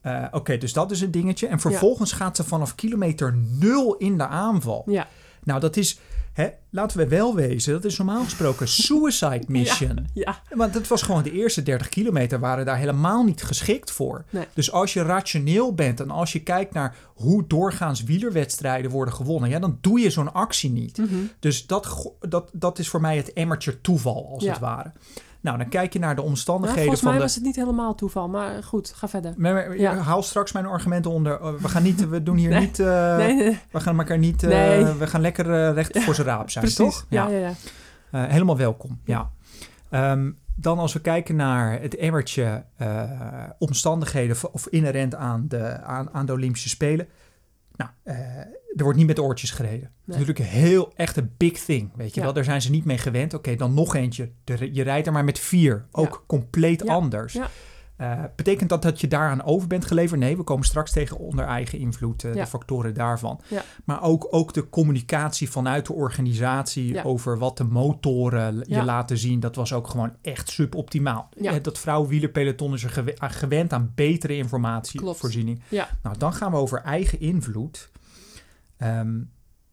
eh, 0.00 0.24
Oké, 0.30 0.58
dus 0.58 0.72
dat 0.72 0.90
is 0.90 1.00
een 1.00 1.10
dingetje. 1.10 1.46
En 1.46 1.60
vervolgens 1.60 2.12
gaat 2.12 2.36
ze 2.36 2.44
vanaf 2.44 2.74
kilometer 2.74 3.36
nul 3.36 3.96
in 3.96 4.16
de 4.18 4.26
aanval. 4.26 4.82
Ja. 4.86 5.08
Nou, 5.44 5.60
dat 5.60 5.76
is. 5.76 5.98
Hè, 6.32 6.48
laten 6.70 6.98
we 6.98 7.08
wel 7.08 7.34
wezen, 7.34 7.72
dat 7.72 7.84
is 7.84 7.96
normaal 7.98 8.24
gesproken 8.24 8.68
suicide 8.88 9.44
mission. 9.46 10.06
Ja. 10.14 10.42
Want 10.50 10.74
het 10.74 10.88
was 10.88 11.02
gewoon 11.02 11.22
de 11.22 11.32
eerste 11.32 11.62
30 11.62 11.88
kilometer 11.88 12.40
waren 12.40 12.64
daar 12.66 12.76
helemaal 12.78 13.24
niet 13.24 13.42
geschikt 13.42 13.90
voor. 13.90 14.24
Nee. 14.30 14.44
Dus 14.54 14.72
als 14.72 14.92
je 14.92 15.02
rationeel 15.02 15.74
bent 15.74 16.00
en 16.00 16.10
als 16.10 16.32
je 16.32 16.42
kijkt 16.42 16.74
naar 16.74 16.96
hoe 17.14 17.44
doorgaans 17.46 18.02
wielerwedstrijden 18.02 18.90
worden 18.90 19.14
gewonnen, 19.14 19.50
ja, 19.50 19.58
dan 19.58 19.78
doe 19.80 20.00
je 20.00 20.10
zo'n 20.10 20.32
actie 20.32 20.70
niet. 20.70 20.98
Mhm. 20.98 21.14
Dus 21.38 21.66
dat, 21.66 22.12
dat, 22.20 22.50
dat 22.52 22.78
is 22.78 22.88
voor 22.88 23.00
mij 23.00 23.16
het 23.16 23.32
emmertje 23.32 23.80
toeval, 23.80 24.28
als 24.32 24.42
Ja. 24.44 24.50
het 24.50 24.60
ware. 24.60 24.92
Nou, 25.42 25.58
dan 25.58 25.68
kijk 25.68 25.92
je 25.92 25.98
naar 25.98 26.10
de 26.14 26.14
Nou, 26.16 26.28
omstandigheden 26.28 26.82
volgens 26.82 27.00
van 27.00 27.08
mij 27.10 27.18
de... 27.18 27.24
was 27.24 27.34
het 27.34 27.44
niet 27.44 27.56
helemaal 27.56 27.94
toeval, 27.94 28.28
maar 28.28 28.62
goed, 28.62 28.92
ga 28.96 29.08
verder. 29.08 29.34
Maar- 29.36 29.52
maar- 29.54 29.78
Ja. 29.78 29.96
Haal 29.96 30.22
straks 30.22 30.52
mijn 30.52 30.66
argumenten 30.66 31.10
onder. 31.10 31.40
Oh, 31.42 31.54
We 31.60 31.68
gaan 31.68 31.82
niet, 31.82 32.08
we 32.08 32.22
doen 32.22 32.36
hier 32.36 32.50
Nee. 32.56 32.60
niet, 32.60 32.78
eh, 32.78 33.16
nee, 33.16 33.34
nee, 33.42 33.58
we 33.70 33.80
gaan 33.80 33.98
elkaar 33.98 34.18
niet, 34.18 34.42
eh, 34.42 34.96
we 34.98 35.06
gaan 35.06 35.20
lekker 35.20 35.50
eh, 35.68 35.74
recht 35.74 35.98
voor 36.02 36.14
zijn 36.14 36.26
raap 36.26 36.50
zijn, 36.50 36.64
precies. 36.74 36.94
toch? 36.94 37.06
Ja, 37.08 37.28
ja, 37.28 37.38
ja. 37.38 37.52
Helemaal 38.26 38.56
welkom, 38.56 39.00
ja. 39.04 39.30
Ehm, 39.90 40.30
dan 40.54 40.78
als 40.78 40.92
we 40.92 41.00
kijken 41.00 41.36
naar 41.36 41.80
het 41.80 41.96
emmertje 41.96 42.64
omstandigheden 43.58 44.36
of 44.52 44.66
inherent 44.66 45.14
aan 45.14 45.44
de, 45.48 45.80
aan, 45.82 46.08
aan 46.12 46.26
de 46.26 46.32
Olympische 46.32 46.68
Spelen. 46.68 47.06
Nou, 47.76 47.90
eh, 48.02 48.16
er 48.76 48.82
wordt 48.82 48.98
niet 48.98 49.06
met 49.06 49.18
oortjes 49.18 49.50
gereden. 49.50 49.90
Dat 50.04 50.14
is 50.20 50.26
natuurlijk 50.26 50.50
heel 50.54 50.92
echt 50.96 51.16
een 51.16 51.30
big 51.36 51.52
thing, 51.64 51.90
weet 51.96 52.14
je 52.14 52.18
Ja. 52.20 52.24
wel. 52.26 52.34
Daar 52.34 52.44
zijn 52.44 52.62
ze 52.62 52.70
niet 52.70 52.84
mee 52.84 52.98
gewend. 52.98 53.34
Oké, 53.34 53.54
dan 53.56 53.74
nog 53.74 53.94
eentje. 53.94 54.30
De- 54.44 54.74
je 54.74 54.82
rijdt 54.82 55.06
er 55.06 55.12
maar 55.12 55.24
met 55.24 55.38
vier. 55.38 55.86
Ook 55.90 56.24
compleet 56.26 56.82
Ja. 56.86 56.92
anders. 56.92 57.38
Eh, 58.02 58.24
betekent 58.36 58.68
dat 58.68 58.82
dat 58.82 59.00
je 59.00 59.08
daaraan 59.08 59.42
over 59.42 59.68
bent 59.68 59.84
geleverd? 59.84 60.20
Nee, 60.20 60.36
we 60.36 60.42
komen 60.42 60.66
straks 60.66 60.90
tegen 60.90 61.18
onder 61.18 61.44
eigen 61.44 61.78
invloed, 61.78 62.24
eh, 62.24 62.34
Ja. 62.34 62.40
de 62.42 62.46
factoren 62.50 62.94
daarvan. 62.94 63.40
Ja. 63.48 63.62
Maar 63.84 64.02
ook, 64.02 64.26
ook 64.30 64.52
de 64.54 64.68
communicatie 64.68 65.50
vanuit 65.50 65.86
de 65.86 65.92
organisatie 65.92 66.92
Ja. 66.92 67.02
over 67.02 67.38
wat 67.38 67.56
de 67.56 67.64
motoren 67.64 68.64
je 68.66 68.82
laten 68.84 69.18
zien, 69.18 69.40
dat 69.40 69.56
was 69.56 69.72
ook 69.72 69.88
gewoon 69.88 70.12
echt 70.22 70.48
suboptimaal. 70.50 71.28
Eh, 71.40 71.54
Dat 71.62 71.78
vrouwenwielerpeloton 71.78 72.72
is 72.74 72.84
er 72.84 73.06
gewend 73.18 73.72
aan 73.72 73.92
betere 73.94 74.36
informatievoorziening. 74.36 75.62
Ja. 75.68 75.88
Nou, 76.02 76.18
dan 76.18 76.32
gaan 76.34 76.50
we 76.50 76.56
over 76.56 76.82
eigen 76.82 77.20
invloed. 77.20 77.90
Ehm, 78.76 79.20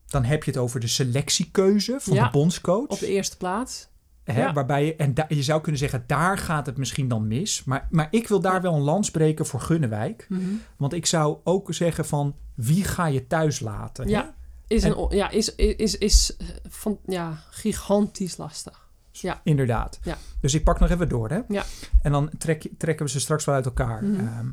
dan 0.08 0.24
heb 0.24 0.44
je 0.44 0.52
het 0.52 0.60
over 0.60 0.80
de 0.80 0.88
selectiekeuze 0.88 1.98
van 2.00 2.16
de 2.16 2.30
bondscoach. 2.32 2.88
Op 2.88 3.00
de 3.00 3.08
eerste 3.08 3.38
plaats. 3.38 3.88
Hè, 4.32 4.42
Ja. 4.42 4.54
Waarbij 4.54 4.86
je, 4.86 4.96
en 4.96 5.14
je 5.28 5.44
zou 5.44 5.62
kunnen 5.62 5.80
zeggen, 5.80 6.04
daar 6.08 6.38
gaat 6.38 6.66
het 6.66 6.78
misschien 6.78 7.08
dan 7.08 7.28
mis. 7.28 7.64
Maar, 7.64 7.88
maar 7.90 8.08
ik 8.12 8.28
wil 8.28 8.40
daar 8.40 8.62
wel 8.62 8.74
een 8.76 8.82
lans 8.82 9.12
breken 9.12 9.46
voor 9.46 9.62
Gunnewijk. 9.62 10.26
Mhm. 10.30 10.42
Want 10.78 10.94
ik 10.94 11.06
zou 11.06 11.38
ook 11.44 11.74
zeggen 11.74 12.06
van, 12.06 12.36
wie 12.56 12.84
ga 12.84 13.06
je 13.08 13.28
thuis 13.28 13.60
laten? 13.60 14.04
hè? 14.04 14.10
Ja. 14.12 14.34
Is, 14.68 14.84
En- 14.84 14.98
een, 15.00 15.16
ja, 15.18 15.30
is, 15.30 15.56
is, 15.56 15.76
is, 15.76 15.98
is 15.98 16.36
eh, 16.38 16.48
van, 16.70 17.00
ja, 17.06 17.44
gigantisch 17.50 18.38
lastig. 18.38 18.88
Ja. 19.12 19.42
Inderdaad. 19.44 20.00
Ja. 20.04 20.18
Dus 20.42 20.54
ik 20.54 20.64
pak 20.64 20.80
nog 20.80 20.90
even 20.90 21.10
door. 21.10 21.30
Hè? 21.30 21.40
Ja. 21.48 21.64
En 22.02 22.12
dan 22.12 22.30
trek, 22.38 22.70
trekken 22.78 23.06
we 23.06 23.12
ze 23.12 23.20
straks 23.20 23.46
wel 23.46 23.56
uit 23.56 23.66
elkaar. 23.66 24.04
Ehm, 24.04 24.48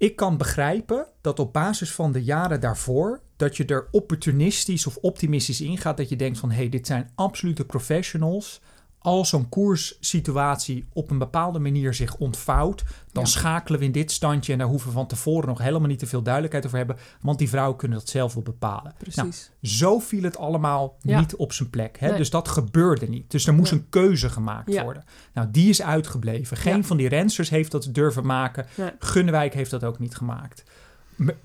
ik 0.00 0.16
kan 0.16 0.36
begrijpen 0.36 1.06
dat 1.20 1.38
op 1.38 1.52
basis 1.52 1.92
van 1.92 2.12
de 2.12 2.22
jaren 2.22 2.60
daarvoor... 2.60 3.20
dat 3.36 3.56
je 3.56 3.64
er 3.64 3.88
opportunistisch 3.90 4.86
of 4.86 4.96
optimistisch 4.96 5.60
in 5.60 5.78
gaat. 5.78 5.96
Dat 5.96 6.08
je 6.08 6.16
denkt 6.16 6.38
van, 6.38 6.50
hé, 6.50 6.56
hey, 6.56 6.68
dit 6.68 6.86
zijn 6.86 7.10
absolute 7.14 7.64
professionals. 7.64 8.60
Als 9.02 9.28
zo'n 9.28 9.48
koerssituatie 9.48 10.86
op 10.92 11.10
een 11.10 11.18
bepaalde 11.18 11.58
manier 11.58 11.94
zich 11.94 12.16
ontvouwt... 12.16 12.82
dan 13.12 13.22
Ja. 13.24 13.28
schakelen 13.28 13.78
we 13.80 13.84
in 13.86 13.92
dit 13.92 14.10
standje... 14.10 14.52
en 14.52 14.58
daar 14.58 14.66
hoeven 14.68 14.88
we 14.88 14.94
van 14.94 15.06
tevoren 15.06 15.48
nog 15.48 15.58
helemaal 15.58 15.88
niet 15.88 15.98
te 15.98 16.06
veel 16.06 16.22
duidelijkheid 16.22 16.66
over 16.66 16.78
hebben... 16.78 16.96
want 17.20 17.38
die 17.38 17.48
vrouwen 17.48 17.76
kunnen 17.76 17.98
dat 17.98 18.08
zelf 18.08 18.34
wel 18.34 18.42
bepalen. 18.42 18.94
Nou, 19.14 19.28
Precies. 19.28 19.50
zo 19.62 19.98
viel 19.98 20.22
het 20.22 20.36
allemaal 20.38 20.96
Ja. 21.02 21.18
niet 21.20 21.36
op 21.36 21.52
zijn 21.52 21.70
plek. 21.70 21.96
Hè? 22.00 22.08
Nee. 22.08 22.16
Dus 22.16 22.30
dat 22.30 22.48
gebeurde 22.48 23.08
niet. 23.08 23.30
Dus 23.30 23.46
er 23.46 23.54
moest 23.54 23.72
Nee. 23.72 23.80
een 23.80 23.86
keuze 23.88 24.28
gemaakt 24.30 24.72
Ja. 24.72 24.82
worden. 24.84 25.04
Nou, 25.34 25.48
die 25.50 25.68
is 25.68 25.82
uitgebleven. 25.82 26.56
Geen 26.56 26.84
van 26.84 26.96
die 26.96 27.08
rensters 27.08 27.50
heeft 27.50 27.70
dat 27.70 27.88
durven 27.92 28.26
maken. 28.26 28.66
Nee. 28.76 28.90
Gunnewijk 28.98 29.54
heeft 29.54 29.70
dat 29.70 29.84
ook 29.84 29.98
niet 29.98 30.14
gemaakt. 30.16 30.64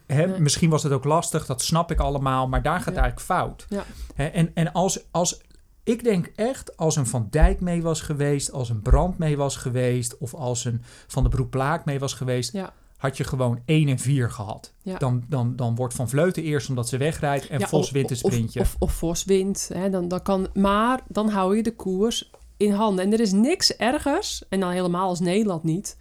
Hè, 0.06 0.26
Nee. 0.26 0.40
Misschien 0.40 0.70
was 0.70 0.84
het 0.84 0.92
ook 0.92 1.04
lastig, 1.04 1.46
dat 1.46 1.62
snap 1.62 1.92
ik 1.92 2.00
allemaal. 2.00 2.48
Maar 2.48 2.62
daar 2.62 2.80
gaat 2.82 2.96
Ja. 2.96 3.02
eigenlijk 3.02 3.20
fout. 3.32 3.66
Ja. 3.70 3.84
Hè, 4.16 4.26
en 4.26 4.52
en 4.54 4.72
als, 4.74 5.00
als, 5.12 5.42
ik 5.86 6.04
denk 6.04 6.32
echt, 6.36 6.78
als 6.78 6.96
een 6.96 7.06
Van 7.06 7.28
Dijk 7.30 7.62
mee 7.62 7.82
was 7.82 8.02
geweest... 8.02 8.52
als 8.52 8.70
een 8.70 8.82
Brand 8.82 9.18
mee 9.18 9.38
was 9.38 9.56
geweest... 9.56 10.18
of 10.18 10.34
als 10.34 10.66
een 10.66 10.82
Van 11.08 11.24
de 11.24 11.30
Broek 11.30 11.50
Blaak 11.50 11.86
mee 11.86 12.00
was 12.00 12.14
geweest... 12.14 12.52
Ja. 12.52 12.74
had 12.98 13.18
je 13.18 13.24
gewoon 13.24 13.62
1 13.66 13.88
en 13.88 14.00
4 14.00 14.32
gehad. 14.32 14.74
Ja. 14.82 14.98
Dan, 14.98 15.24
dan, 15.30 15.56
dan 15.56 15.76
wordt 15.76 15.94
Van 15.94 16.10
Vleuten 16.10 16.44
eerst 16.44 16.70
omdat 16.70 16.90
ze 16.90 16.98
wegrijdt... 16.98 17.48
en 17.48 17.60
Ja, 17.60 17.68
Vos 17.68 17.92
wint 17.92 18.18
sprintje. 18.18 18.60
Of, 18.60 18.76
of, 18.80 18.94
Vos 18.94 19.24
wint. 19.24 19.70
Hè, 19.74 19.90
dan, 19.90 20.08
dan 20.08 20.22
kan, 20.22 20.48
maar 20.54 21.02
dan 21.08 21.30
hou 21.30 21.56
je 21.56 21.64
de 21.64 21.76
koers 21.76 22.32
in 22.58 22.72
handen. 22.72 23.06
En 23.06 23.14
er 23.14 23.20
is 23.20 23.32
niks 23.32 23.76
ergers, 23.76 24.44
en 24.50 24.60
dan 24.60 24.72
helemaal 24.72 25.08
als 25.08 25.20
Nederland 25.20 25.64
niet... 25.64 25.98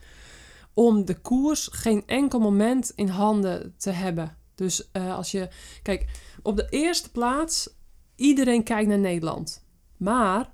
om 0.74 1.04
de 1.04 1.20
koers 1.20 1.68
geen 1.72 2.02
enkel 2.06 2.40
moment 2.40 2.92
in 2.94 3.08
handen 3.08 3.74
te 3.76 3.90
hebben. 3.90 4.36
Dus 4.54 4.90
eh, 4.92 5.16
als 5.16 5.30
je... 5.30 5.48
Kijk, 5.82 6.06
op 6.42 6.56
de 6.56 6.66
eerste 6.70 7.10
plaats... 7.10 7.70
iedereen 8.16 8.62
kijkt 8.62 8.88
naar 8.88 8.98
Nederland. 8.98 9.62
Maar 10.04 10.50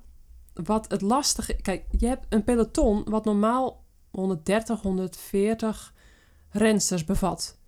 wat 0.53 0.85
het 0.91 1.01
lastige... 1.01 1.53
Kijk, 1.61 1.85
je 1.97 2.07
hebt 2.07 2.25
een 2.29 2.43
peloton 2.43 3.03
wat 3.09 3.25
normaal 3.25 3.83
130, 4.11 4.81
140 4.81 5.93
rensters 6.49 7.05
bevat. 7.05 7.59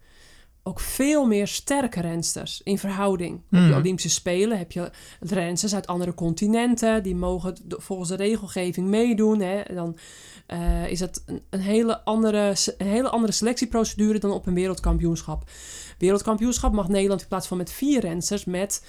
Ook 0.63 0.79
veel 0.79 1.25
meer 1.25 1.47
sterke 1.47 2.01
rensters 2.01 2.61
in 2.63 2.77
verhouding. 2.77 3.35
Op 3.35 3.67
de 3.67 3.75
Olympische 3.75 4.09
Spelen 4.09 4.57
heb 4.57 4.71
je 4.71 4.91
rensters 5.19 5.75
uit 5.75 5.87
andere 5.87 6.13
continenten. 6.13 7.03
Die 7.03 7.15
mogen 7.15 7.55
volgens 7.67 8.09
de 8.09 8.15
regelgeving 8.15 8.87
meedoen. 8.87 9.39
Hè. 9.39 9.61
Dan 9.73 9.97
eh, 10.45 10.87
is 10.87 10.99
het 10.99 11.23
een, 11.25 11.41
een, 11.49 11.59
hele 11.59 12.03
andere, 12.03 12.55
een 12.77 12.87
hele 12.87 13.09
andere 13.09 13.33
selectieprocedure 13.33 14.19
dan 14.19 14.31
op 14.31 14.45
een 14.45 14.53
wereldkampioenschap. 14.53 15.49
Wereldkampioenschap 15.97 16.73
mag 16.73 16.87
Nederland 16.87 17.21
in 17.21 17.27
plaats 17.27 17.47
van 17.47 17.57
met 17.57 17.71
vier 17.71 17.99
rensters 17.99 18.45
met 18.45 18.83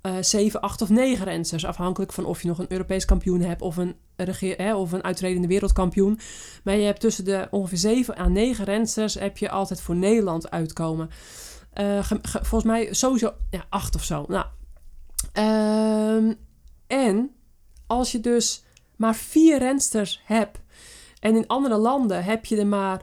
eh 0.00 0.16
zeven, 0.20 0.60
acht 0.60 0.82
of 0.82 0.88
negen 0.88 1.24
rensters. 1.24 1.64
Afhankelijk 1.64 2.12
van 2.12 2.24
of 2.24 2.42
je 2.42 2.48
nog 2.48 2.58
een 2.58 2.72
Europees 2.72 3.04
kampioen 3.04 3.40
hebt 3.40 3.62
of 3.62 3.76
een, 3.76 3.96
hè, 4.56 4.74
of 4.74 4.92
een 4.92 5.04
uitredende 5.04 5.48
wereldkampioen. 5.48 6.18
Maar 6.64 6.76
je 6.76 6.84
hebt 6.84 7.00
tussen 7.00 7.24
de 7.24 7.48
ongeveer 7.50 7.78
zeven 7.78 8.18
à 8.18 8.28
negen 8.28 8.64
rensters 8.64 9.14
heb 9.14 9.38
je 9.38 9.50
altijd 9.50 9.80
voor 9.80 9.96
Nederland 9.96 10.50
uitkomen. 10.50 11.10
Eh, 11.72 12.04
ge- 12.04 12.20
volgens 12.22 12.64
mij 12.64 12.92
sowieso 12.94 13.32
ja, 13.50 13.64
acht 13.68 13.94
of 13.94 14.04
zo. 14.04 14.24
Nou, 14.28 14.46
ehm, 15.32 16.32
en 16.86 17.30
als 17.86 18.12
je 18.12 18.20
dus 18.20 18.64
maar 18.96 19.14
vier 19.14 19.58
rensters 19.58 20.20
hebt 20.24 20.58
en 21.20 21.36
in 21.36 21.46
andere 21.46 21.76
landen 21.76 22.24
heb 22.24 22.44
je 22.44 22.56
er 22.56 22.66
maar, 22.66 23.02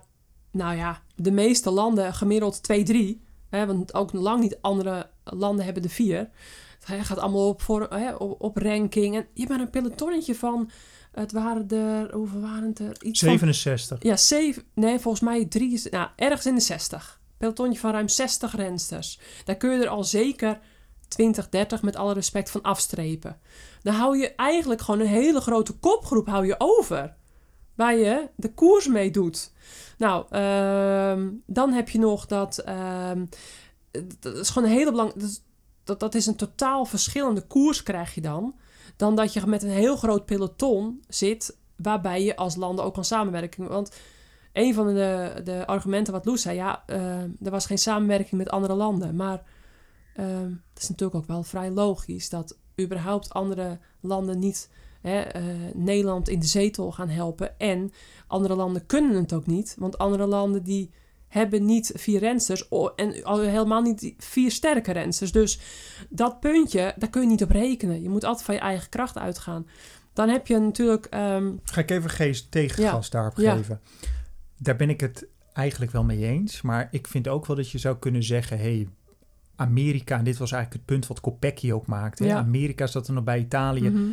nou 0.52 0.76
ja, 0.78 1.02
de 1.16 1.32
meeste 1.32 1.72
landen 1.72 2.14
gemiddeld 2.14 2.64
2, 2.64 2.84
3. 2.84 3.24
Hè, 3.50 3.66
want 3.66 3.94
ook 3.94 4.14
lang 4.14 4.40
niet 4.42 4.58
andere 4.62 5.10
landen 5.24 5.66
hebben 5.66 5.84
de 5.84 5.90
vier. 5.90 6.30
Het 6.86 7.06
gaat 7.06 7.18
allemaal 7.18 7.48
op, 7.48 7.62
voor, 7.62 7.88
hè, 7.90 8.14
op, 8.16 8.42
op 8.42 8.58
ranking. 8.58 9.16
En 9.16 9.28
je 9.34 9.46
maar 9.50 9.60
een 9.60 9.70
pelotonnetje 9.70 10.36
van, 10.36 10.70
het 11.12 11.32
waren 11.32 11.68
er, 11.70 12.14
hoeveel 12.14 12.40
waren 12.42 12.68
het 12.70 12.80
er? 12.80 13.04
Iets 13.04 13.20
van 13.20 13.30
67. 13.30 14.04
ja, 14.04 14.18
zeven, 14.18 14.64
nee, 14.74 15.00
volgens 15.00 15.24
mij 15.24 15.46
drie, 15.46 15.74
is- 15.74 15.90
nou, 15.90 16.08
ergens 16.16 16.46
in 16.46 16.56
de 16.56 16.62
60. 16.62 17.22
Pelotonnetje 17.38 17.82
van 17.82 17.92
ruim 17.92 18.08
60 18.10 18.56
rensters. 18.56 19.20
Daar 19.46 19.56
kun 19.56 19.72
je 19.72 19.84
er 19.84 19.88
al 19.90 20.04
zeker 20.04 20.60
2030 21.08 21.82
met 21.82 21.96
alle 21.96 22.14
respect 22.14 22.52
van 22.52 22.62
afstrepen. 22.62 23.40
Dan 23.84 23.94
hou 23.94 24.18
je 24.18 24.36
eigenlijk 24.36 24.82
gewoon 24.82 25.00
een 25.00 25.08
hele 25.08 25.42
grote 25.42 25.74
kopgroep 25.74 26.28
hou 26.28 26.46
je 26.46 26.56
over. 26.58 27.16
Waar 27.76 27.96
je 27.96 28.30
de 28.36 28.54
koers 28.54 28.88
mee 28.88 29.12
doet. 29.12 29.52
Nou, 29.98 30.26
ehm, 30.30 31.30
dan 31.46 31.72
heb 31.74 31.90
je 31.90 32.00
nog 32.00 32.26
dat. 32.26 32.58
ehm, 32.58 33.26
dat 34.20 34.36
is 34.38 34.50
gewoon 34.50 34.68
een 34.70 34.76
hele 34.76 34.92
belangrijke. 34.92 35.30
Dat, 35.86 36.00
dat, 36.00 36.16
is 36.16 36.26
een 36.26 36.36
totaal 36.36 36.86
verschillende 36.86 37.42
koers 37.42 37.84
krijg 37.84 38.16
je 38.16 38.22
dan. 38.22 38.56
Dan 38.96 39.16
dat 39.16 39.34
je 39.34 39.46
met 39.46 39.64
een 39.64 39.70
heel 39.70 39.96
groot 39.96 40.26
peloton 40.26 41.04
zit. 41.08 41.58
Waarbij 41.76 42.24
je 42.24 42.36
als 42.36 42.56
landen 42.56 42.86
ook 42.86 42.94
kan 42.94 43.06
samenwerken. 43.06 43.68
Want 43.68 43.92
een 44.54 44.74
van 44.74 44.88
de, 44.88 45.42
de 45.44 45.68
argumenten 45.68 46.14
wat 46.14 46.26
Loes 46.26 46.42
zei. 46.42 46.56
Ja, 46.56 46.84
eh, 46.86 47.22
er 47.22 47.52
was 47.52 47.66
geen 47.66 47.78
samenwerking 47.78 48.32
met 48.32 48.50
andere 48.50 48.74
landen. 48.74 49.16
Maar 49.16 49.44
ehm 50.16 50.52
het 50.74 50.84
is 50.84 50.90
natuurlijk 50.90 51.20
ook 51.20 51.28
wel 51.28 51.44
vrij 51.44 51.72
logisch. 51.72 52.30
Dat 52.30 52.58
überhaupt 52.82 53.30
andere 53.30 53.80
landen 54.00 54.40
niet 54.40 54.70
hè, 55.02 55.20
eh, 55.20 55.44
Nederland 55.74 56.30
in 56.30 56.40
de 56.40 56.46
zetel 56.46 56.92
gaan 56.92 57.10
helpen. 57.10 57.60
En 57.60 57.92
andere 58.28 58.56
landen 58.56 58.86
kunnen 58.86 59.16
het 59.16 59.34
ook 59.34 59.46
niet. 59.46 59.76
Want 59.80 59.98
andere 59.98 60.26
landen 60.26 60.64
die 60.64 60.92
hebben 61.36 61.66
niet 61.66 61.92
vier 61.96 62.20
rensters. 62.20 62.68
En 62.96 63.24
al 63.24 63.40
helemaal 63.40 63.82
niet 63.82 64.14
vier 64.18 64.52
sterke 64.52 64.92
rensters. 64.92 65.32
Dus 65.32 65.60
dat 66.10 66.40
puntje, 66.40 66.94
daar 66.98 67.10
kun 67.10 67.22
je 67.22 67.28
niet 67.28 67.44
op 67.44 67.50
rekenen. 67.50 68.02
Je 68.02 68.10
moet 68.10 68.24
altijd 68.24 68.46
van 68.46 68.56
je 68.56 68.62
eigen 68.62 68.90
kracht 68.90 69.18
uitgaan. 69.18 69.68
Dan 70.14 70.30
heb 70.30 70.48
je 70.48 70.58
natuurlijk... 70.60 71.06
ehm, 71.06 71.52
Ga 71.64 71.82
ik 71.82 71.92
even 71.92 72.10
geest 72.10 72.52
tegengas 72.52 73.10
daarop 73.10 73.38
Ja. 73.38 73.56
geven. 73.56 73.82
Daar 74.58 74.76
ben 74.76 74.90
ik 74.90 75.00
het 75.02 75.26
eigenlijk 75.54 75.92
wel 75.92 76.04
mee 76.04 76.26
eens. 76.26 76.62
Maar 76.62 76.88
ik 76.92 77.08
vind 77.08 77.28
ook 77.28 77.46
wel 77.46 77.56
dat 77.56 77.70
je 77.72 77.78
zou 77.78 77.98
kunnen 77.98 78.24
zeggen... 78.24 78.58
Hey, 78.58 78.88
Amerika, 79.56 80.18
en 80.18 80.24
dit 80.24 80.38
was 80.38 80.52
eigenlijk 80.52 80.82
het 80.84 80.96
punt 80.96 81.08
wat 81.08 81.20
Kopecky 81.22 81.72
ook 81.72 81.86
maakte. 81.88 82.26
Ja. 82.26 82.38
Amerika 82.38 82.88
zat 82.88 83.08
er 83.08 83.14
nog 83.14 83.24
bij 83.24 83.40
Italië. 83.40 83.90
mhm. 83.90 84.10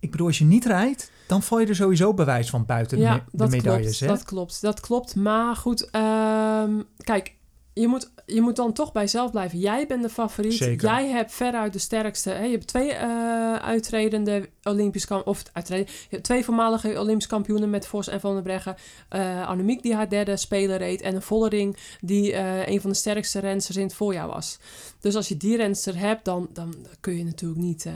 Ik 0.00 0.10
bedoel, 0.10 0.26
als 0.26 0.38
je 0.38 0.44
niet 0.44 0.64
rijdt, 0.64 1.10
dan 1.26 1.42
val 1.42 1.60
je 1.60 1.66
er 1.66 1.74
sowieso 1.74 2.14
bewijs 2.14 2.50
van 2.50 2.66
buiten 2.66 2.98
de, 2.98 3.48
medailles. 3.48 3.98
klopt, 3.98 4.00
hè? 4.00 4.06
dat 4.06 4.24
klopt. 4.24 4.60
Dat 4.60 4.80
klopt. 4.80 5.14
Maar 5.14 5.56
goed, 5.56 5.90
ehm, 5.90 6.80
kijk, 6.96 7.34
je 7.72 7.88
moet, 7.88 8.10
je 8.26 8.40
moet 8.40 8.56
dan 8.56 8.72
toch 8.72 8.92
bij 8.92 9.02
jezelf 9.02 9.30
blijven. 9.30 9.58
Jij 9.58 9.86
bent 9.86 10.02
de 10.02 10.08
favoriet. 10.08 10.54
Zeker. 10.54 10.88
Jij 10.88 11.08
hebt 11.08 11.32
veruit 11.32 11.72
de 11.72 11.78
sterkste. 11.78 12.30
Hè? 12.30 12.44
Je 12.44 12.50
hebt 12.50 12.66
twee 12.66 12.92
eh, 12.92 13.54
uitredende 13.54 14.48
Olympisch 14.62 15.06
of 15.24 15.42
uitreden. 15.52 15.86
Je 15.86 16.06
hebt 16.08 16.24
twee 16.24 16.44
voormalige 16.44 17.00
Olympisch 17.00 17.26
kampioenen 17.26 17.70
met 17.70 17.86
Vos 17.86 18.08
en 18.08 18.20
Van 18.20 18.34
der 18.34 18.42
Breggen. 18.42 18.76
Eh 19.08 19.48
Annemiek 19.48 19.82
die 19.82 19.94
haar 19.94 20.08
derde 20.08 20.36
speler 20.36 20.78
reed 20.78 21.00
en 21.00 21.14
een 21.14 21.22
Vollering 21.22 21.76
die 22.00 22.32
eh, 22.32 22.68
een 22.68 22.80
van 22.80 22.90
de 22.90 22.96
sterkste 22.96 23.38
rensters 23.38 23.76
in 23.76 23.82
het 23.82 23.94
voorjaar 23.94 24.28
was. 24.28 24.58
Dus 25.00 25.16
als 25.16 25.28
je 25.28 25.36
die 25.36 25.56
renster 25.56 25.98
hebt, 25.98 26.24
dan, 26.24 26.48
dan 26.52 26.74
kun 27.00 27.16
je 27.16 27.24
natuurlijk 27.24 27.60
niet 27.60 27.86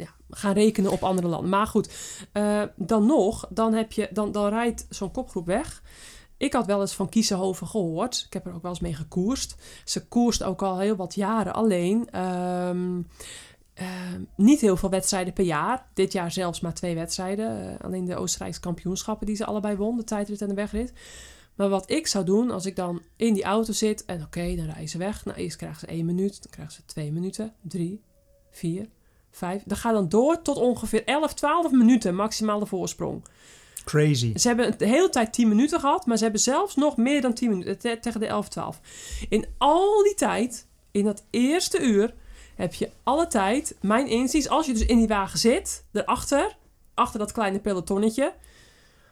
ja, 0.00 0.14
gaan 0.30 0.52
rekenen 0.52 0.90
op 0.90 1.02
andere 1.02 1.28
landen. 1.28 1.50
Maar 1.50 1.66
goed, 1.66 1.92
eh, 2.32 2.62
dan 2.76 3.06
nog, 3.06 3.46
dan, 3.50 3.72
heb 3.72 3.92
je, 3.92 4.08
dan, 4.12 4.32
dan 4.32 4.48
rijdt 4.48 4.86
zo'n 4.88 5.10
kopgroep 5.10 5.46
weg. 5.46 5.82
Ik 6.36 6.52
had 6.52 6.66
wel 6.66 6.80
eens 6.80 6.94
van 6.94 7.08
Kiesenhoven 7.08 7.66
gehoord. 7.66 8.24
Ik 8.26 8.32
heb 8.32 8.46
er 8.46 8.54
ook 8.54 8.62
wel 8.62 8.70
eens 8.70 8.80
mee 8.80 8.94
gekoerst. 8.94 9.54
Ze 9.84 10.06
koerst 10.08 10.42
ook 10.42 10.62
al 10.62 10.78
heel 10.78 10.96
wat 10.96 11.14
jaren 11.14 11.54
alleen. 11.54 12.10
Ehm, 12.10 13.02
ehm, 13.74 14.22
niet 14.36 14.60
heel 14.60 14.76
veel 14.76 14.90
wedstrijden 14.90 15.32
per 15.32 15.44
jaar. 15.44 15.86
Dit 15.94 16.12
jaar 16.12 16.32
zelfs 16.32 16.60
maar 16.60 16.74
twee 16.74 16.94
wedstrijden. 16.94 17.74
Eh, 17.78 17.84
alleen 17.84 18.04
de 18.04 18.16
Oostenrijkse 18.16 18.60
kampioenschappen 18.60 19.26
die 19.26 19.36
ze 19.36 19.44
allebei 19.44 19.76
won. 19.76 19.96
De 19.96 20.04
tijdrit 20.04 20.42
en 20.42 20.48
de 20.48 20.54
wegrit. 20.54 20.92
Maar 21.54 21.68
wat 21.68 21.90
ik 21.90 22.06
zou 22.06 22.24
doen 22.24 22.50
als 22.50 22.66
ik 22.66 22.76
dan 22.76 23.02
in 23.16 23.34
die 23.34 23.44
auto 23.44 23.72
zit. 23.72 24.04
En 24.04 24.22
oké, 24.22 24.54
dan 24.56 24.64
rijden 24.64 24.88
ze 24.88 24.98
weg. 24.98 25.24
Nou, 25.24 25.38
eerst 25.38 25.56
krijgen 25.56 25.80
ze 25.80 25.86
één 25.86 26.06
minuut. 26.06 26.42
Dan 26.42 26.50
krijgen 26.50 26.74
ze 26.74 26.84
twee 26.84 27.12
minuten. 27.12 27.54
Drie, 27.62 28.02
vier, 28.50 28.88
vijf. 29.30 29.62
Dat 29.64 29.78
gaat 29.78 29.92
dan 29.92 30.08
door 30.08 30.42
tot 30.42 30.56
ongeveer 30.56 31.04
11, 31.04 31.34
12 31.34 31.70
minuten 31.72 32.14
maximale 32.14 32.66
voorsprong. 32.66 33.22
Crazy. 33.84 34.32
Ze 34.38 34.48
hebben 34.48 34.78
de 34.78 34.86
hele 34.86 35.08
tijd 35.08 35.32
10 35.32 35.48
minuten 35.48 35.80
gehad, 35.80 36.06
maar 36.06 36.16
ze 36.16 36.22
hebben 36.22 36.40
zelfs 36.40 36.74
nog 36.74 36.96
meer 36.96 37.20
dan 37.20 37.34
10 37.34 37.48
minuten 37.50 37.78
te- 37.78 37.98
tegen 38.00 38.20
de 38.20 38.26
11, 38.26 38.48
12. 38.48 38.80
In 39.28 39.46
al 39.58 40.02
die 40.02 40.14
tijd, 40.14 40.66
in 40.90 41.04
dat 41.04 41.24
eerste 41.30 41.80
uur, 41.80 42.14
heb 42.54 42.74
je 42.74 42.90
alle 43.02 43.26
tijd, 43.26 43.76
mijn 43.80 44.06
inziens, 44.06 44.48
als 44.48 44.66
je 44.66 44.72
dus 44.72 44.86
in 44.86 44.98
die 44.98 45.08
wagen 45.08 45.38
zit, 45.38 45.84
erachter, 45.92 46.56
achter 46.94 47.18
dat 47.18 47.32
kleine 47.32 47.58
pelotonnetje, 47.58 48.34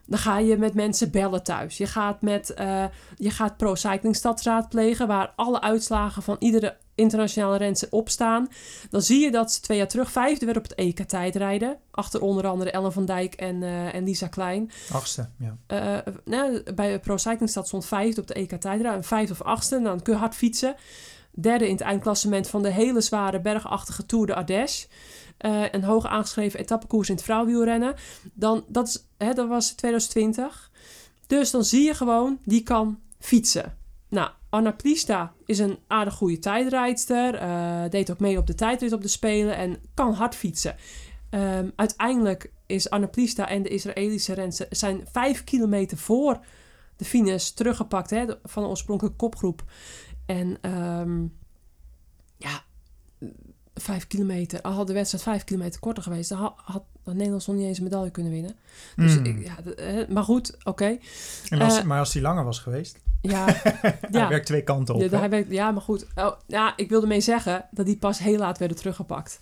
dan 0.07 0.19
ga 0.19 0.39
je 0.39 0.57
met 0.57 0.75
mensen 0.75 1.11
bellen 1.11 1.43
thuis. 1.43 1.77
Je 1.77 1.87
gaat 1.87 2.23
met 2.23 2.55
eh, 2.55 2.85
je 3.17 3.31
gaat 3.31 3.57
Pro 3.57 3.75
Cycling 3.75 4.17
Stads 4.17 4.43
raadplegen, 4.43 5.07
waar 5.07 5.33
alle 5.37 5.61
uitslagen 5.61 6.23
van 6.23 6.37
iedere 6.39 6.77
internationale 6.99 7.57
renster 7.57 7.89
op 7.91 8.09
staan. 8.09 8.49
Dan 8.91 9.03
zie 9.03 9.21
je 9.21 9.31
dat 9.31 9.53
ze 9.53 9.61
twee 9.61 9.79
jaar 9.79 9.89
terug 9.89 10.11
vijfde 10.11 10.47
werd 10.47 10.57
op 10.57 10.63
het 10.63 10.75
EK 10.75 11.05
tijdrijden. 11.05 11.77
Achter 11.91 12.21
onder 12.21 12.47
andere 12.47 12.71
Ellen 12.71 12.93
van 12.93 13.05
Dijk 13.05 13.35
en, 13.35 13.63
eh, 13.63 13.95
en 13.95 14.05
Lisa 14.05 14.27
Klein. 14.27 14.71
Achtste, 14.93 15.29
ja. 15.39 15.57
Eh, 15.67 16.13
nou, 16.25 16.73
bij 16.75 17.01
Pro 17.01 17.17
Cycling 17.17 17.51
Stad 17.51 17.67
stond 17.67 17.87
vijfde 17.87 18.21
op 18.21 18.27
de 18.27 18.39
EK 18.39 18.51
tijdrijden. 18.51 18.99
Een 18.99 19.05
vijfde 19.05 19.33
of 19.33 19.43
achtste, 19.43 19.77
en 19.77 19.83
dan 19.83 20.03
kun 20.03 20.13
je 20.13 20.19
hard 20.19 20.35
fietsen. 20.35 20.77
Derde 21.33 21.67
in 21.67 21.73
het 21.73 21.81
eindklassement 21.81 22.49
van 22.49 22.63
de 22.63 22.71
hele 22.71 23.01
zware 23.01 23.41
bergachtige 23.41 24.07
Tour 24.07 24.27
de 24.27 24.35
Ardèche. 24.35 24.87
Eh, 25.39 25.63
een 25.71 25.85
hoog 25.85 26.07
aangeschreven 26.07 26.61
etappekoers 26.61 27.09
in 27.09 27.15
het 27.15 27.25
vrouwenwielrennen. 27.25 27.95
Dan, 28.33 28.65
dat, 28.69 28.89
is, 28.89 29.05
hè, 29.17 29.33
dat 29.33 29.49
was 29.49 29.71
2020. 29.71 30.71
Dus 31.27 31.51
dan 31.51 31.65
zie 31.65 31.83
je 31.83 31.95
gewoon, 31.95 32.39
die 32.45 32.63
kan 32.63 33.01
fietsen. 33.19 33.77
Nou, 34.09 34.31
Anna 34.51 34.71
Plista 34.73 35.33
is 35.47 35.59
een 35.59 35.79
aardig 35.87 36.15
goede 36.15 36.39
tijdrijdster. 36.39 37.35
eh, 37.35 37.83
deed 37.91 38.11
ook 38.11 38.21
mee 38.21 38.39
op 38.39 38.47
de 38.47 38.55
tijdrit 38.55 38.93
op 38.93 39.03
de 39.03 39.09
Spelen 39.09 39.57
en 39.57 39.77
kan 39.95 40.13
hard 40.13 40.35
fietsen. 40.35 40.77
Ehm, 41.31 41.69
uiteindelijk 41.77 42.53
is 42.67 42.91
Anna 42.91 43.07
Plista 43.07 43.49
en 43.49 43.63
de 43.63 43.69
Israëlische 43.69 44.33
renster 44.35 44.67
zijn 44.71 45.07
vijf 45.13 45.45
kilometer 45.45 45.97
voor 45.99 46.39
de 46.97 47.05
finish 47.05 47.49
teruggepakt 47.49 48.11
hè, 48.11 48.25
van 48.45 48.63
de 48.63 48.69
oorspronkelijke 48.69 49.19
kopgroep. 49.19 49.63
En 50.27 50.59
ehm, 50.61 51.23
ja, 52.37 52.63
vijf 53.75 54.07
kilometer. 54.07 54.61
Al 54.63 54.73
had 54.73 54.87
de 54.87 54.93
wedstrijd 54.93 55.25
vijf 55.25 55.45
kilometer 55.45 55.81
korter 55.81 56.03
geweest, 56.03 56.29
dan 56.29 56.39
had, 56.39 56.55
had 56.65 56.85
Nederland 57.05 57.47
nog 57.47 57.57
niet 57.57 57.67
eens 57.67 57.79
een 57.79 57.85
medaille 57.85 58.11
kunnen 58.11 58.33
winnen. 58.33 58.57
Dus 58.97 59.19
Mm. 59.19 59.25
ik, 59.25 59.45
ja, 59.45 59.73
eh, 59.77 60.09
maar 60.09 60.25
goed, 60.25 60.57
oké. 60.65 60.99
Eh, 61.49 61.83
maar 61.85 61.99
als 61.99 62.13
die 62.13 62.23
langer 62.23 62.45
was 62.45 62.59
geweest, 62.59 62.99
Ja, 63.23 63.45
hij 63.53 63.99
ja. 64.11 64.29
werkt 64.29 64.47
twee 64.47 64.63
kanten 64.63 64.95
op. 64.95 65.01
Ja, 65.01 65.09
hè? 65.09 65.17
hij 65.17 65.31
werkt- 65.31 65.51
ja, 65.51 65.71
maar 65.71 65.83
goed. 65.83 66.07
Oh, 66.15 66.33
ja, 66.47 66.73
ik 66.77 66.89
wilde 66.89 67.07
mee 67.07 67.21
zeggen 67.21 67.65
dat 67.71 67.87
die 67.87 67.97
pas 67.99 68.19
heel 68.19 68.39
laat 68.39 68.59
werden 68.59 68.77
teruggepakt. 68.77 69.41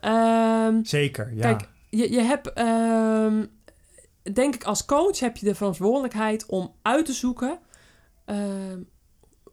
Ehm, 0.00 0.84
Zeker, 0.84 1.34
ja. 1.34 1.40
Kijk, 1.40 1.68
je, 1.90 2.12
je 2.12 2.20
hebt, 2.20 2.52
ehm, 2.52 3.44
denk 4.32 4.54
ik 4.54 4.64
als 4.64 4.84
coach 4.84 5.18
heb 5.20 5.36
je 5.36 5.46
de 5.46 5.54
verantwoordelijkheid 5.54 6.46
om 6.46 6.72
uit 6.82 7.06
te 7.06 7.12
zoeken... 7.12 7.58
ehm, 8.24 8.78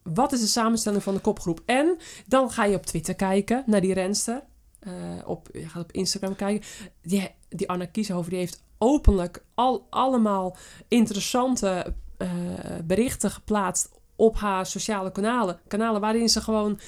wat 0.04 0.32
is 0.32 0.40
de 0.40 0.46
samenstelling 0.48 1.04
van 1.04 1.14
de 1.14 1.20
kopgroep? 1.20 1.62
En 1.66 1.98
dan 2.26 2.52
ga 2.52 2.66
je 2.66 2.76
op 2.76 2.86
Twitter 2.86 3.16
kijken 3.16 3.64
naar 3.66 3.82
die 3.82 3.94
renster. 3.94 4.44
Eh, 4.80 4.92
op, 5.26 5.50
je 5.54 5.70
gaat 5.70 5.84
op 5.84 5.92
Instagram 5.92 6.36
kijken. 6.36 6.68
Die, 7.02 7.30
die 7.50 7.70
Anna 7.70 7.86
Kieshover 7.86 8.30
die 8.30 8.40
heeft 8.40 8.64
openlijk 8.78 9.44
al, 9.54 9.88
allemaal 9.90 10.58
interessante 10.88 11.94
eh, 12.22 12.76
berichten 12.84 13.32
geplaatst 13.32 13.90
op 14.16 14.36
haar 14.38 14.66
sociale 14.66 15.12
kanalen. 15.12 15.60
Kanalen 15.68 16.02
waarin 16.02 16.30
ze 16.30 16.42
gewoon 16.42 16.80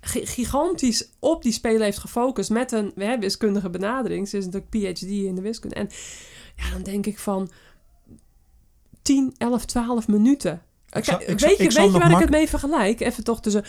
gi- 0.00 0.26
gigantisch 0.26 1.08
op 1.18 1.42
die 1.42 1.52
spelen 1.52 1.82
heeft 1.82 1.98
gefocust 1.98 2.50
met 2.50 2.72
een 2.72 2.92
hè, 2.94 3.18
wiskundige 3.18 3.70
benadering. 3.70 4.28
Ze 4.28 4.36
is 4.36 4.44
natuurlijk 4.44 4.70
PhD 4.94 5.02
in 5.02 5.34
de 5.34 5.42
wiskunde. 5.42 5.74
En 5.74 5.88
ja, 6.56 6.70
dan 6.72 6.82
denk 6.82 7.06
ik 7.06 7.18
van 7.18 7.50
10, 9.02 9.34
11, 9.38 9.64
12 9.64 10.08
minuten. 10.08 10.62
Ik 10.90 11.04
zal- 11.04 11.16
Kijk, 11.16 11.28
ik 11.28 11.38
zal- 11.38 11.48
weet 11.48 11.58
je, 11.58 11.64
weet 11.64 11.92
je 11.92 11.98
waar 11.98 12.10
ik 12.10 12.18
het 12.18 12.30
mee 12.30 12.48
vergelijk? 12.48 13.00
Even 13.00 13.24
toch 13.24 13.40
tussen... 13.40 13.64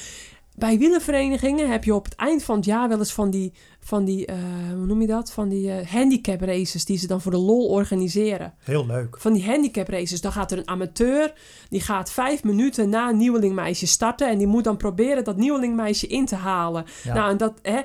Bij 0.55 0.78
wielerverenigingen 0.78 1.70
heb 1.72 1.84
je 1.84 1.93
op 1.95 2.05
het 2.05 2.16
eind 2.16 2.43
van 2.43 2.55
het 2.55 2.66
jaar 2.66 2.89
wel 2.89 2.97
eens 2.97 3.14
van 3.14 3.30
die, 3.30 3.53
van 3.80 4.05
die 4.05 4.25
eh, 4.25 4.36
hoe 4.75 4.86
noem 4.86 5.01
je 5.01 5.07
dat? 5.07 5.32
Van 5.32 5.49
die 5.49 5.71
eh, 5.71 5.88
handicap 5.88 6.41
races 6.41 6.86
die 6.86 6.97
ze 6.97 7.07
dan 7.07 7.21
voor 7.21 7.32
de 7.32 7.38
lol 7.38 7.67
organiseren. 7.67 8.53
Heel 8.59 8.86
leuk. 8.86 9.15
Van 9.19 9.34
die 9.34 9.45
handicap 9.45 9.88
races, 9.88 10.21
dan 10.21 10.32
gaat 10.32 10.51
er 10.51 10.57
een 10.57 10.67
amateur, 10.67 11.34
die 11.69 11.82
gaat 11.82 12.11
vijf 12.11 12.43
minuten 12.43 12.89
na 12.89 13.09
een 13.09 13.17
nieuwelingmeisje 13.17 13.88
starten 13.88 14.30
en 14.30 14.38
die 14.38 14.47
moet 14.47 14.63
dan 14.63 14.77
proberen 14.77 15.23
dat 15.23 15.38
nieuwelingmeisje 15.38 16.07
in 16.07 16.25
te 16.25 16.36
halen. 16.36 16.86
Ja. 17.03 17.13
Nou, 17.13 17.32
en 17.32 17.38
dat, 17.38 17.53
hè, 17.61 17.80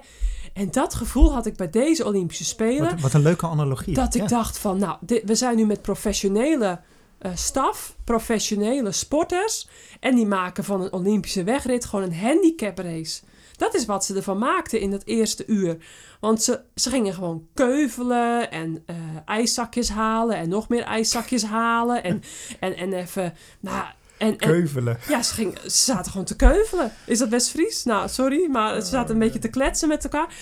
en 0.53 0.71
dat 0.71 0.95
gevoel 0.95 1.33
had 1.33 1.47
ik 1.47 1.57
bij 1.57 1.71
deze 1.71 2.05
Olympische 2.05 2.45
Spelen. 2.45 2.91
wat, 2.91 3.01
wat 3.01 3.13
een 3.13 3.23
leuke 3.23 3.47
analogie. 3.47 3.95
Dat 3.95 4.15
ik 4.15 4.29
dacht 4.29 4.59
van, 4.59 4.79
nou, 4.79 4.97
dit- 5.01 5.23
we 5.25 5.35
zijn 5.35 5.57
nu 5.57 5.67
met 5.67 5.83
professionele 5.83 6.81
eh, 7.19 7.31
staf, 7.35 7.97
professionele 8.05 8.93
sporters. 8.93 9.69
En 10.01 10.15
die 10.15 10.27
maken 10.27 10.65
van 10.65 10.81
een 10.81 10.93
Olympische 10.93 11.45
wegrit 11.45 11.85
gewoon 11.85 12.05
een 12.05 12.15
handicap 12.19 12.79
race. 12.79 13.23
Dat 13.57 13.75
is 13.75 13.85
wat 13.85 14.05
ze 14.05 14.15
ervan 14.15 14.39
maakten 14.39 14.81
in 14.81 14.91
dat 14.91 15.05
eerste 15.05 15.47
uur. 15.47 15.77
Want 16.21 16.43
ze, 16.43 16.61
ze 16.75 16.91
gingen 16.91 17.15
gewoon 17.15 17.47
keuvelen 17.55 18.51
en 18.51 18.83
eh 18.87 18.97
ijszakjes 19.25 19.89
halen 19.89 20.37
en 20.37 20.49
nog 20.49 20.69
meer 20.69 20.83
ijszakjes 20.83 21.45
halen. 21.45 22.03
En, 22.03 22.23
en, 22.61 22.77
en 22.77 22.93
even, 22.93 23.35
nou, 23.61 23.85
En, 24.19 24.29
en 24.29 24.37
Keuvelen. 24.37 24.99
ja, 25.09 25.23
ze, 25.23 25.35
ging, 25.35 25.59
ze 25.59 25.71
zaten 25.85 26.11
gewoon 26.11 26.27
te 26.27 26.37
keuvelen. 26.37 26.93
Is 27.07 27.19
dat 27.19 27.29
best 27.29 27.51
Fries? 27.51 27.85
Nou, 27.85 28.09
sorry, 28.09 28.51
maar 28.51 28.81
ze 28.81 28.89
zaten 28.89 29.15
een 29.15 29.21
beetje 29.21 29.39
te 29.39 29.49
kletsen 29.49 29.89
met 29.89 30.05
elkaar. 30.05 30.35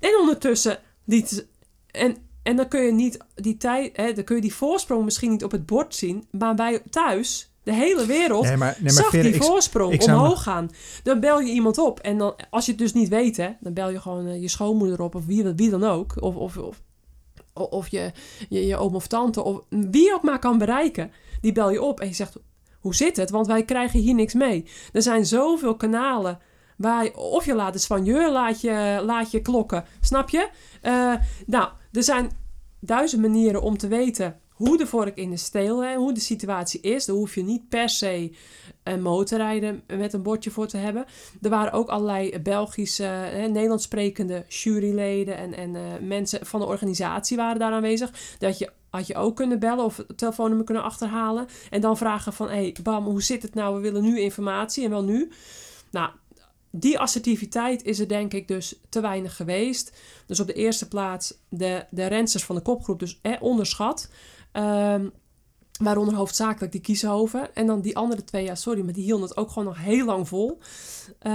En 0.00 0.18
ondertussen, 0.20 0.78
die 1.04 1.48
en, 1.90 2.16
en 2.42 2.56
dan 2.56 2.68
kun 2.68 2.80
je 2.82 2.92
niet 2.92 3.18
die 3.34 3.56
tijd, 3.56 3.96
hè, 3.96 4.12
dan 4.12 4.24
kun 4.24 4.36
je 4.36 4.42
die 4.42 4.54
voorsprong 4.54 5.04
misschien 5.04 5.30
niet 5.30 5.44
op 5.44 5.50
het 5.50 5.66
bord 5.66 5.94
zien, 5.94 6.26
maar 6.30 6.54
bij 6.54 6.82
thuis, 6.90 7.50
de 7.66 7.74
hele 7.74 8.06
wereld, 8.06 8.44
Nee, 8.44 8.56
maar, 8.56 8.74
nee, 8.74 8.82
maar 8.82 8.92
zag 8.92 9.10
Vera, 9.10 9.22
die 9.22 9.42
voorsprong 9.42 9.92
ik 9.92 10.02
omhoog 10.02 10.42
gaan. 10.42 10.70
Dan 11.02 11.20
bel 11.20 11.40
je 11.40 11.52
iemand 11.52 11.78
op 11.78 12.00
en 12.00 12.18
dan, 12.18 12.34
als 12.50 12.64
je 12.64 12.70
het 12.70 12.80
dus 12.80 12.92
niet 12.92 13.08
weet, 13.08 13.36
hè, 13.36 13.50
dan 13.60 13.72
bel 13.72 13.90
je 13.90 14.00
gewoon 14.00 14.26
eh, 14.26 14.40
je 14.40 14.48
schoonmoeder 14.48 15.02
op 15.02 15.14
of 15.14 15.26
wie, 15.26 15.44
wie 15.44 15.70
dan 15.70 15.84
ook, 15.84 16.22
of, 16.22 16.36
of, 16.36 16.56
of, 16.56 16.82
of 17.52 17.88
je, 17.88 18.12
je, 18.48 18.66
je 18.66 18.76
oom 18.76 18.94
of 18.94 19.06
tante, 19.06 19.42
of 19.42 19.60
wie 19.68 20.14
ook 20.14 20.22
maar 20.22 20.38
kan 20.38 20.58
bereiken, 20.58 21.12
die 21.40 21.52
bel 21.52 21.70
je 21.70 21.82
op 21.82 22.00
en 22.00 22.08
je 22.08 22.14
zegt, 22.14 22.36
hoe 22.80 22.94
zit 22.94 23.16
het? 23.16 23.30
Want 23.30 23.46
wij 23.46 23.64
krijgen 23.64 24.00
hier 24.00 24.14
niks 24.14 24.34
mee. 24.34 24.64
Er 24.92 25.02
zijn 25.02 25.26
zoveel 25.26 25.76
kanalen 25.76 26.38
waar 26.76 27.04
je, 27.04 27.16
of 27.16 27.44
je 27.44 27.54
laat 27.54 27.72
de 27.72 27.78
soigneur 27.78 28.30
laat 28.30 28.60
je, 28.60 29.02
laat 29.04 29.30
je 29.30 29.42
klokken, 29.42 29.84
snap 30.00 30.30
je? 30.30 30.48
Eh, 30.80 31.14
nou, 31.46 31.68
er 31.92 32.02
zijn 32.02 32.30
duizend 32.80 33.22
manieren 33.22 33.62
om 33.62 33.78
te 33.78 33.88
weten 33.88 34.40
hoe 34.56 34.78
de 34.78 34.86
vork 34.86 35.16
in 35.16 35.30
de 35.30 35.36
steel 35.36 35.84
en 35.84 35.96
hoe 35.96 36.12
de 36.12 36.20
situatie 36.20 36.80
is. 36.80 37.04
Daar 37.04 37.16
hoef 37.16 37.34
je 37.34 37.42
niet 37.42 37.68
per 37.68 37.88
se 37.88 38.32
een 38.82 39.02
motorrijden 39.02 39.82
met 39.86 40.12
een 40.12 40.22
bordje 40.22 40.50
voor 40.50 40.66
te 40.66 40.76
hebben. 40.76 41.04
Er 41.42 41.50
waren 41.50 41.72
ook 41.72 41.88
allerlei 41.88 42.38
Belgische, 42.38 43.06
eh, 43.06 43.46
Nederlands 43.46 43.84
sprekende 43.84 44.44
juryleden 44.48 45.36
en, 45.36 45.54
en 45.54 45.76
eh, 45.76 45.82
mensen 46.00 46.46
van 46.46 46.60
de 46.60 46.66
organisatie 46.66 47.36
waren 47.36 47.58
daar 47.58 47.72
aanwezig. 47.72 48.36
Dat 48.38 48.58
je 48.58 48.70
had 48.90 49.06
je 49.06 49.14
ook 49.14 49.36
kunnen 49.36 49.58
bellen 49.58 49.84
of 49.84 49.96
het 49.96 50.18
telefoonnummer 50.18 50.66
kunnen 50.66 50.84
achterhalen. 50.84 51.46
En 51.70 51.80
dan 51.80 51.96
vragen 51.96 52.32
van, 52.32 52.48
hé 52.48 52.54
hey, 52.54 52.76
Bam, 52.82 53.04
hoe 53.04 53.22
zit 53.22 53.42
het 53.42 53.54
nou? 53.54 53.74
We 53.74 53.80
willen 53.80 54.02
nu 54.02 54.20
informatie 54.20 54.84
en 54.84 54.90
wel 54.90 55.04
nu. 55.04 55.32
Nou, 55.90 56.10
die 56.70 56.98
assertiviteit 56.98 57.84
is 57.84 57.98
er 57.98 58.08
denk 58.08 58.32
ik 58.32 58.48
dus 58.48 58.80
te 58.88 59.00
weinig 59.00 59.36
geweest. 59.36 59.92
Dus 60.26 60.40
op 60.40 60.46
de 60.46 60.52
eerste 60.52 60.88
plaats 60.88 61.34
de, 61.48 61.84
de 61.90 62.06
rensters 62.06 62.44
van 62.44 62.56
de 62.56 62.62
kopgroep 62.62 62.98
dus 62.98 63.18
eh, 63.22 63.32
onderschat. 63.40 64.10
Ehm, 64.56 65.06
waaronder 65.82 66.14
hoofdzakelijk 66.14 66.72
die 66.72 66.80
Kieshoven. 66.80 67.54
En 67.54 67.66
dan 67.66 67.80
die 67.80 67.96
andere 67.96 68.24
twee, 68.24 68.44
ja 68.44 68.54
sorry, 68.54 68.80
maar 68.84 68.92
die 68.92 69.04
hielden 69.04 69.28
het 69.28 69.36
ook 69.36 69.48
gewoon 69.50 69.64
nog 69.64 69.78
heel 69.78 70.04
lang 70.06 70.28
vol. 70.28 70.58
Ehm, 71.18 71.34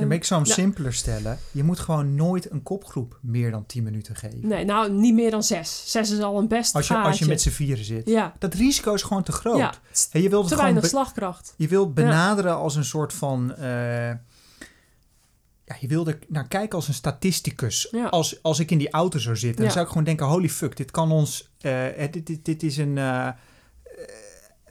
Ja, 0.00 0.06
maar 0.06 0.12
ik 0.16 0.24
zou 0.24 0.40
hem 0.40 0.48
ja. 0.48 0.54
simpeler 0.54 0.92
stellen. 0.94 1.38
Je 1.50 1.62
moet 1.62 1.78
gewoon 1.78 2.14
nooit 2.14 2.50
een 2.50 2.62
kopgroep 2.62 3.18
meer 3.22 3.50
dan 3.50 3.66
10 3.66 3.82
minuten 3.82 4.14
geven. 4.16 4.48
Nee, 4.48 4.64
nou 4.64 4.92
niet 4.92 5.14
meer 5.14 5.30
dan 5.30 5.42
zes. 5.42 5.82
Zes 5.86 6.10
is 6.10 6.20
al 6.20 6.38
een 6.38 6.48
best 6.48 6.74
als, 6.74 6.88
je, 6.88 6.96
als 6.96 7.18
je 7.18 7.26
met 7.26 7.40
z'n 7.40 7.50
vieren 7.50 7.84
zit. 7.84 8.08
Ja, 8.08 8.34
Dat 8.38 8.54
risico 8.54 8.94
is 8.94 9.02
gewoon 9.02 9.22
te 9.22 9.32
groot. 9.32 9.58
ja 9.58 9.74
je 10.12 10.28
wilt 10.28 10.48
te 10.48 10.54
het 10.54 10.62
weinig 10.62 10.86
slagkracht. 10.86 11.54
Je 11.56 11.68
wilt 11.68 11.94
benaderen 11.94 12.56
als 12.56 12.76
een 12.76 12.84
soort 12.84 13.12
van. 13.12 13.54
eh, 13.54 14.10
ja, 15.72 15.78
je 15.80 15.86
wil 15.88 16.06
er 16.06 16.18
naar 16.28 16.48
kijken 16.48 16.76
als 16.76 16.88
een 16.88 16.94
statisticus. 16.94 17.88
Ja. 17.90 18.06
Als, 18.06 18.42
als 18.42 18.58
ik 18.58 18.70
in 18.70 18.78
die 18.78 18.90
auto 18.90 19.18
zou 19.18 19.36
zitten, 19.36 19.62
dan 19.62 19.70
zou 19.72 19.84
ik 19.84 19.88
gewoon 19.90 20.04
denken: 20.04 20.26
holy 20.26 20.48
fuck, 20.48 20.76
dit 20.76 20.90
kan 20.90 21.10
ons. 21.12 21.52
eh, 21.60 22.04
eh, 22.04 22.12
dit, 22.12 22.26
dit, 22.26 22.44
dit 22.44 22.62
is 22.62 22.76
een. 22.76 22.98
eh, 22.98 23.28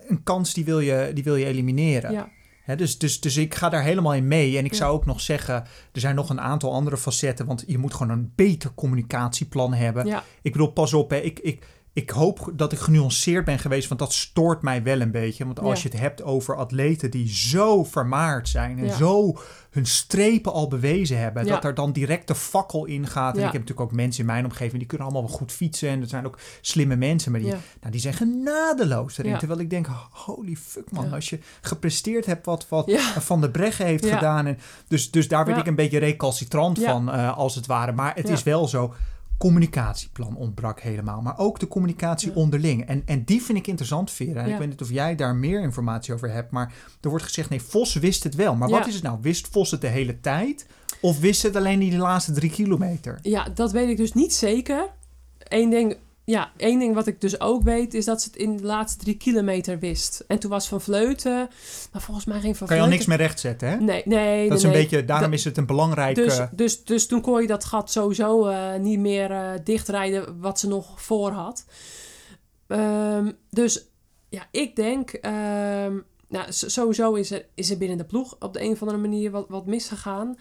een 0.08 0.24
kans 0.24 0.54
die 0.54 0.66
wil 0.66 0.80
je, 0.80 1.12
die 1.14 1.24
wil 1.24 1.36
je 1.36 1.46
elimineren. 1.46 2.12
Ja. 2.12 2.30
Hè, 2.62 2.76
dus, 2.76 2.98
dus, 2.98 3.20
dus 3.20 3.38
ik 3.38 3.56
ga 3.56 3.70
daar 3.70 3.84
helemaal 3.84 4.14
in 4.14 4.28
mee. 4.28 4.58
En 4.58 4.66
ik 4.66 4.72
Ja. 4.72 4.78
zou 4.78 4.94
ook 4.94 5.06
nog 5.06 5.22
zeggen: 5.22 5.54
er 5.92 6.00
zijn 6.00 6.16
nog 6.16 6.30
een 6.30 6.42
aantal 6.42 6.74
andere 6.74 6.98
facetten. 6.98 7.46
Want 7.46 7.64
je 7.68 7.78
moet 7.78 7.94
gewoon 7.94 8.18
een 8.18 8.32
beter 8.36 8.74
communicatieplan 8.76 9.74
hebben. 9.74 10.06
Ja, 10.06 10.24
Ik 10.42 10.52
bedoel, 10.52 10.68
pas 10.72 10.94
op, 10.94 11.10
hè. 11.10 11.18
Ik, 11.18 11.40
ik, 11.40 11.66
ik 11.94 12.10
hoop 12.10 12.52
dat 12.54 12.72
ik 12.72 12.80
genuanceerd 12.80 13.46
ben 13.46 13.60
geweest, 13.60 13.88
want 13.88 14.00
dat 14.00 14.14
stoort 14.14 14.62
mij 14.62 14.84
wel 14.84 15.02
een 15.02 15.12
beetje. 15.12 15.46
Want 15.46 15.60
als 15.60 15.82
Ja. 15.82 15.90
je 15.90 15.96
het 15.96 16.04
hebt 16.04 16.24
over 16.24 16.56
atleten 16.56 17.12
die 17.12 17.30
zo 17.30 17.84
vermaard 17.84 18.50
zijn 18.50 18.78
en 18.80 18.86
Ja. 18.86 18.96
zo 18.96 19.38
hun 19.70 19.86
strepen 19.86 20.54
al 20.54 20.68
bewezen 20.68 21.18
hebben, 21.20 21.46
Ja. 21.46 21.54
dat 21.54 21.64
er 21.64 21.74
dan 21.74 21.92
direct 21.92 22.28
de 22.28 22.36
fakkel 22.36 22.86
in 22.86 23.08
gaat. 23.08 23.34
En 23.38 23.40
ik 23.40 23.52
heb 23.52 23.62
natuurlijk 23.62 23.80
ook 23.82 23.92
mensen 23.92 24.20
in 24.22 24.26
mijn 24.26 24.46
omgeving, 24.46 24.78
die 24.78 24.86
kunnen 24.86 25.08
allemaal 25.08 25.28
wel 25.28 25.38
goed 25.38 25.52
fietsen 25.52 25.90
en 25.90 26.02
er 26.02 26.08
zijn 26.08 26.26
ook 26.26 26.40
slimme 26.62 26.96
mensen, 26.96 27.32
maar 27.32 27.42
die, 27.42 27.50
nou, 27.50 27.92
die 27.92 28.00
zijn 28.02 28.14
genadeloos 28.14 29.18
erin. 29.18 29.38
Terwijl 29.38 29.60
ik 29.60 29.70
denk, 29.70 29.88
holy 30.12 30.56
fuck 30.56 30.92
man, 30.92 31.14
als 31.14 31.30
je 31.30 31.40
gepresteerd 31.62 32.26
hebt 32.26 32.46
wat, 32.46 32.66
wat 32.70 32.92
Van 33.20 33.42
de 33.42 33.52
Breggen 33.52 33.86
heeft 33.86 34.06
gedaan. 34.06 34.46
En 34.46 34.58
dus, 34.88 35.12
dus 35.12 35.28
daar 35.28 35.46
werd 35.46 35.56
Ja. 35.58 35.62
ik 35.64 35.70
een 35.70 35.76
beetje 35.76 36.00
recalcitrant 36.00 36.80
van, 36.84 37.12
eh, 37.12 37.38
als 37.38 37.56
het 37.56 37.66
ware. 37.66 37.92
Maar 37.92 38.16
het 38.16 38.30
is 38.30 38.44
wel 38.44 38.68
zo, 38.68 38.94
communicatieplan 39.42 40.36
ontbrak 40.36 40.80
helemaal. 40.82 41.22
Maar 41.22 41.38
ook 41.38 41.60
de 41.60 41.68
communicatie 41.68 42.28
Ja. 42.30 42.36
onderling. 42.36 42.86
En, 42.86 43.02
en 43.06 43.24
die 43.24 43.42
vind 43.42 43.58
ik 43.58 43.68
interessant, 43.68 44.12
Vera. 44.12 44.42
En 44.42 44.48
Ja. 44.48 44.54
ik 44.54 44.60
weet 44.60 44.70
niet 44.70 44.82
of 44.82 44.90
jij 44.92 45.16
daar 45.16 45.36
meer 45.36 45.62
informatie 45.62 46.14
over 46.14 46.32
hebt. 46.32 46.52
Maar 46.52 46.74
er 47.02 47.10
wordt 47.10 47.24
gezegd, 47.26 47.50
nee, 47.50 47.62
Vos 47.62 47.94
wist 47.94 48.24
het 48.24 48.36
wel. 48.36 48.56
Maar 48.56 48.70
Ja. 48.70 48.78
wat 48.78 48.88
is 48.88 48.94
het 48.94 49.04
nou? 49.04 49.18
Wist 49.22 49.48
Vos 49.48 49.72
het 49.72 49.82
de 49.82 49.88
hele 49.88 50.20
tijd? 50.20 50.66
Of 51.02 51.20
wist 51.20 51.44
het 51.44 51.56
alleen 51.56 51.80
die 51.80 51.98
laatste 51.98 52.32
drie 52.32 52.50
kilometer? 52.52 53.20
ja, 53.22 53.48
dat 53.56 53.72
weet 53.72 53.90
ik 53.90 53.98
dus 53.98 54.14
niet 54.14 54.34
zeker. 54.34 54.90
Eén 55.38 55.70
ding, 55.70 55.96
ja, 56.24 56.52
één 56.58 56.80
ding 56.80 56.96
wat 56.96 57.08
ik 57.08 57.22
dus 57.22 57.40
ook 57.40 57.64
weet, 57.64 57.94
is 57.94 58.06
dat 58.06 58.22
ze 58.22 58.28
het 58.28 58.38
in 58.38 58.58
de 58.58 58.64
laatste 58.64 59.04
drie 59.04 59.18
kilometer 59.18 59.80
wist. 59.80 60.24
En 60.28 60.40
toen 60.40 60.50
was 60.50 60.68
Van 60.68 60.82
Vleuten, 60.82 61.50
maar 61.92 62.02
volgens 62.02 62.26
mij 62.26 62.40
geen 62.40 62.56
Van 62.56 62.68
Kan 62.68 62.76
je 62.76 62.84
al 62.84 62.90
niks 62.90 63.06
meer 63.06 63.18
rechtzetten, 63.18 63.70
hè? 63.70 63.76
Nee, 63.78 64.02
nee, 64.06 64.50
dat 64.50 64.58
is 64.58 64.64
een 64.64 64.72
nee. 64.72 64.82
beetje, 64.82 65.06
daarom 65.06 65.34
is 65.34 65.44
het 65.44 65.58
een 65.58 65.66
belangrijk... 65.66 66.16
Dus, 66.16 66.40
dus, 66.52 66.84
dus 66.84 67.08
toen 67.08 67.22
kon 67.22 67.42
je 67.42 67.48
dat 67.48 67.66
gat 67.66 67.92
sowieso 67.92 68.48
eh, 68.48 68.80
niet 68.80 69.00
meer 69.00 69.32
eh, 69.32 69.52
dichtrijden 69.64 70.40
wat 70.40 70.60
ze 70.60 70.68
nog 70.68 71.02
voor 71.02 71.32
had. 71.32 71.66
Ehm, 72.68 73.32
dus 73.50 73.86
ja, 74.30 74.48
ik 74.52 74.76
denk, 74.76 75.10
ehm, 75.10 75.98
nou, 76.28 76.46
sowieso 76.50 77.14
is 77.14 77.32
er, 77.32 77.46
is 77.54 77.70
er 77.70 77.78
binnen 77.78 77.98
de 77.98 78.06
ploeg 78.06 78.36
op 78.40 78.54
de 78.54 78.62
een 78.62 78.72
of 78.72 78.82
andere 78.82 79.00
manier 79.00 79.32
wat, 79.32 79.46
wat 79.50 79.66
misgegaan. 79.66 80.38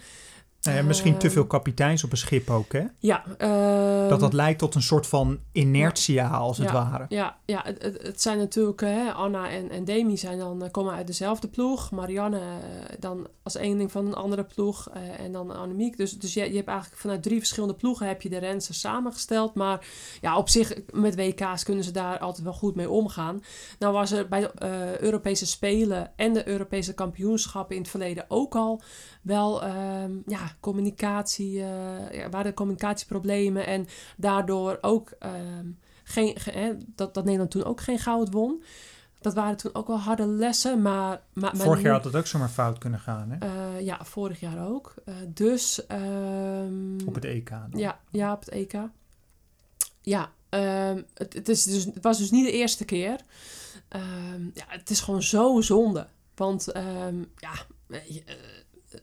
Nou 0.61 0.77
ja, 0.77 0.83
misschien 0.83 1.17
te 1.17 1.29
veel 1.29 1.45
kapiteins 1.45 2.03
op 2.03 2.11
een 2.11 2.17
schip 2.17 2.49
ook, 2.49 2.73
hè? 2.73 2.83
Ja, 2.99 3.23
ehm, 3.37 4.09
Dat 4.09 4.19
dat 4.19 4.33
leidt 4.33 4.59
tot 4.59 4.75
een 4.75 4.81
soort 4.81 5.07
van 5.07 5.39
inertia, 5.51 6.27
als 6.27 6.57
het 6.57 6.67
Ja. 6.67 6.73
ware. 6.73 7.05
Ja, 7.09 7.37
ja 7.45 7.61
het, 7.63 7.81
het, 8.01 8.21
zijn 8.21 8.37
natuurlijk, 8.37 8.81
hè, 8.81 9.11
Anna 9.11 9.49
en, 9.49 9.69
en 9.69 9.85
Demi 9.85 10.17
zijn 10.17 10.37
dan, 10.39 10.63
eh, 10.63 10.71
komen 10.71 10.93
uit 10.93 11.07
dezelfde 11.07 11.47
ploeg. 11.47 11.91
Marianne 11.91 12.39
eh, 12.39 12.95
dan 12.99 13.27
als 13.43 13.55
eenling 13.55 13.91
van 13.91 14.05
een 14.05 14.13
andere 14.13 14.43
ploeg 14.43 14.89
eh, 14.89 15.19
en 15.19 15.31
dan 15.31 15.55
Annemiek. 15.55 15.97
Dus, 15.97 16.19
dus 16.19 16.33
je, 16.33 16.49
je 16.49 16.55
hebt 16.55 16.67
eigenlijk 16.67 17.01
vanuit 17.01 17.23
drie 17.23 17.37
verschillende 17.37 17.75
ploegen 17.75 18.07
heb 18.07 18.21
je 18.21 18.29
de 18.29 18.37
rensters 18.37 18.79
samengesteld. 18.79 19.53
Maar 19.53 19.85
ja, 20.21 20.37
op 20.37 20.49
zich 20.49 20.73
met 20.91 21.15
WK's 21.15 21.63
kunnen 21.63 21.83
ze 21.83 21.91
daar 21.91 22.19
altijd 22.19 22.43
wel 22.43 22.53
goed 22.53 22.75
mee 22.75 22.89
omgaan. 22.89 23.43
Nou 23.79 23.93
was 23.93 24.11
er 24.11 24.27
bij 24.27 24.41
de 24.41 24.97
Europese 24.99 25.45
Spelen 25.45 26.11
en 26.15 26.33
de 26.33 26.47
Europese 26.47 26.93
kampioenschappen 26.93 27.75
in 27.75 27.81
het 27.81 27.91
verleden 27.91 28.25
ook 28.27 28.55
al 28.55 28.81
wel 29.21 29.63
ehm, 29.63 30.11
ja, 30.51 30.57
communicatie, 30.59 31.59
eh 31.61 32.11
ja, 32.11 32.29
waren 32.29 32.53
communicatieproblemen 32.53 33.65
en 33.65 33.87
daardoor 34.17 34.77
ook 34.81 35.09
ehm, 35.19 35.67
geen, 36.03 36.39
ge- 36.39 36.51
hè, 36.51 36.73
dat, 36.95 37.13
dat 37.13 37.23
Nederland 37.23 37.51
toen 37.51 37.63
ook 37.63 37.81
geen 37.81 37.99
goud 37.99 38.31
won. 38.33 38.63
Dat 39.21 39.33
waren 39.33 39.57
toen 39.57 39.75
ook 39.75 39.87
wel 39.87 39.99
harde 39.99 40.25
lessen, 40.27 40.81
maar... 40.81 41.09
maar, 41.09 41.21
maar 41.33 41.55
Vorig 41.55 41.77
nu- 41.77 41.83
jaar 41.85 41.93
had 41.93 42.03
het 42.03 42.15
ook 42.15 42.27
zomaar 42.27 42.49
fout 42.49 42.77
kunnen 42.77 42.99
gaan, 42.99 43.29
hè? 43.31 43.37
eh, 43.47 43.85
ja, 43.85 44.05
vorig 44.05 44.39
jaar 44.39 44.67
ook. 44.67 44.93
Eh, 45.05 45.15
dus... 45.27 45.85
ehm, 45.85 46.99
Op 47.07 47.15
het 47.15 47.25
EK. 47.25 47.49
dan. 47.49 47.69
ja, 47.79 47.99
ja, 48.11 48.33
op 48.33 48.39
het 48.39 48.49
EK. 48.49 48.73
Ja, 50.01 50.31
ehm, 50.49 51.01
het, 51.13 51.33
het, 51.33 51.49
is 51.49 51.63
dus, 51.63 51.85
het 51.85 52.03
was 52.03 52.17
dus 52.17 52.31
niet 52.31 52.45
de 52.45 52.51
eerste 52.51 52.85
keer. 52.85 53.19
Ja, 54.53 54.65
het 54.67 54.89
is 54.89 54.99
gewoon 54.99 55.21
zo 55.23 55.61
zonde. 55.61 56.07
Want 56.35 56.67
ja, 57.35 57.51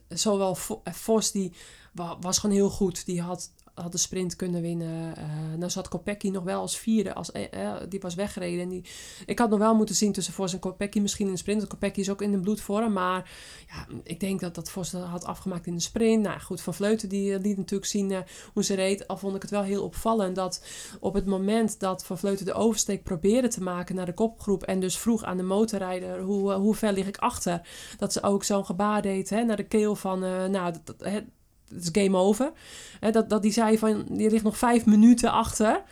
zowel 0.09 0.57
eh, 0.83 0.93
Vos 0.93 1.31
die 1.31 1.53
wa- 1.93 2.19
was 2.19 2.37
gewoon 2.37 2.55
heel 2.55 2.69
goed. 2.69 3.05
Die 3.05 3.21
had, 3.21 3.51
had 3.81 3.91
de 3.91 3.97
sprint 3.97 4.35
kunnen 4.35 4.61
winnen. 4.61 5.15
Eh 5.17 5.23
nou 5.57 5.71
zat 5.71 5.87
Kopecky 5.87 6.29
nog 6.29 6.43
wel 6.43 6.61
als 6.61 6.77
vierde. 6.77 7.13
Als, 7.13 7.31
eh, 7.31 7.65
eh, 7.65 7.81
die 7.89 7.99
was 7.99 8.15
weggereden. 8.15 8.59
En 8.61 8.69
die, 8.69 8.85
ik 9.25 9.39
had 9.39 9.49
nog 9.49 9.59
wel 9.59 9.75
moeten 9.75 9.95
zien 9.95 10.11
tussen 10.11 10.33
Vos 10.33 10.53
en 10.53 10.59
Kopecky 10.59 10.99
misschien 10.99 11.25
in 11.25 11.31
de 11.31 11.37
sprint. 11.37 11.67
Kopecky 11.67 11.99
is 11.99 12.09
ook 12.09 12.21
in 12.21 12.31
de 12.31 12.39
bloedvorm. 12.39 12.93
Maar 12.93 13.31
ja, 13.67 13.87
ik 14.03 14.19
denk 14.19 14.39
dat 14.39 14.55
dat 14.55 14.69
Vos 14.69 14.91
had 14.91 15.25
afgemaakt 15.25 15.67
in 15.67 15.73
de 15.73 15.81
sprint. 15.81 16.23
Nou 16.23 16.39
goed, 16.39 16.61
Van 16.61 16.73
Vleuten 16.73 17.09
die 17.09 17.39
liet 17.39 17.57
natuurlijk 17.57 17.89
zien 17.89 18.23
hoe 18.53 18.63
ze 18.63 18.73
reed. 18.73 19.07
Al 19.07 19.17
vond 19.17 19.35
ik 19.35 19.41
het 19.41 19.51
wel 19.51 19.63
heel 19.63 19.83
opvallend 19.83 20.35
dat 20.35 20.65
op 20.99 21.13
het 21.13 21.25
moment 21.25 21.79
dat 21.79 22.05
Van 22.05 22.17
Vleuten 22.17 22.45
de 22.45 22.53
oversteek 22.53 23.03
probeerde 23.03 23.47
te 23.47 23.63
maken 23.63 23.95
naar 23.95 24.05
de 24.05 24.13
kopgroep. 24.13 24.63
En 24.63 24.79
dus 24.79 24.97
vroeg 24.97 25.23
aan 25.23 25.37
de 25.37 25.43
motorrijder 25.43 26.21
hoe, 26.21 26.53
hoe 26.53 26.75
ver 26.75 26.93
lig 26.93 27.07
ik 27.07 27.17
achter. 27.17 27.67
Dat 27.97 28.13
ze 28.13 28.23
ook 28.23 28.43
zo'n 28.43 28.65
gebaar 28.65 29.01
deed 29.01 29.29
hè, 29.29 29.43
naar 29.43 29.57
de 29.57 29.67
keel 29.67 29.95
van 29.95 30.19
nou, 30.19 30.73
dat, 30.83 31.23
het 31.69 31.95
is 31.95 32.03
game 32.03 32.17
over. 32.17 32.51
Hè, 32.99 33.11
dat, 33.11 33.29
dat 33.29 33.41
die 33.41 33.51
zei 33.51 33.77
van 33.77 34.05
je 34.17 34.29
ligt 34.29 34.43
nog 34.43 34.57
vijf 34.57 34.85
minuten 34.85 35.31
achter. 35.31 35.83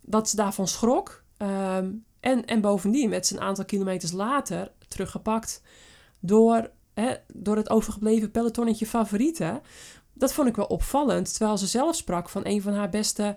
Dat 0.00 0.28
ze 0.28 0.36
daarvan 0.36 0.68
schrok. 0.68 1.22
Ehm, 1.36 1.90
en, 2.20 2.44
en 2.44 2.60
bovendien 2.60 3.10
werd 3.10 3.26
ze 3.26 3.34
een 3.34 3.42
aantal 3.42 3.64
kilometers 3.64 4.12
later 4.12 4.72
teruggepakt 4.88 5.62
door, 6.20 6.70
hè, 6.94 7.14
door 7.34 7.56
het 7.56 7.70
overgebleven 7.70 8.30
pelotonnetje 8.30 8.86
favorieten. 8.86 9.60
Dat 10.12 10.32
vond 10.32 10.48
ik 10.48 10.56
wel 10.56 10.66
opvallend. 10.66 11.34
Terwijl 11.36 11.58
ze 11.58 11.66
zelf 11.66 11.96
sprak 11.96 12.28
van 12.28 12.42
een 12.44 12.62
van 12.62 12.72
haar 12.72 12.90
beste 12.90 13.36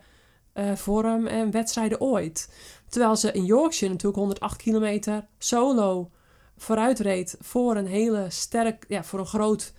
eh, 0.54 0.76
vorm 0.76 1.28
en 1.28 1.52
wedstrijden 1.52 2.02
ooit. 2.02 2.50
Terwijl 2.90 3.16
ze 3.16 3.32
in 3.32 3.46
Yorkshire 3.46 3.94
natuurlijk 3.94 4.20
108 4.20 4.58
kilometer 4.58 5.28
solo 5.38 6.12
vooruit 6.58 7.00
reed 7.00 7.38
voor 7.40 7.76
een 7.76 7.88
hele 7.88 8.26
sterk, 8.30 8.86
ja, 8.88 9.04
voor 9.04 9.20
een 9.20 9.26
groot 9.26 9.74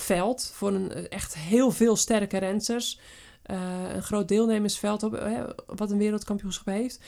veld. 0.00 0.50
Voor 0.54 0.72
een 0.72 0.92
eh, 0.92 1.04
echt 1.08 1.34
heel 1.34 1.70
veel 1.70 1.96
sterke 1.96 2.38
rensers. 2.38 3.00
Eh, 3.42 3.94
een 3.94 4.02
groot 4.02 4.28
deelnemersveld 4.28 5.02
op, 5.02 5.14
eh, 5.14 5.42
wat 5.66 5.90
een 5.90 5.98
wereldkampioenschap 5.98 6.66
heeft. 6.66 7.00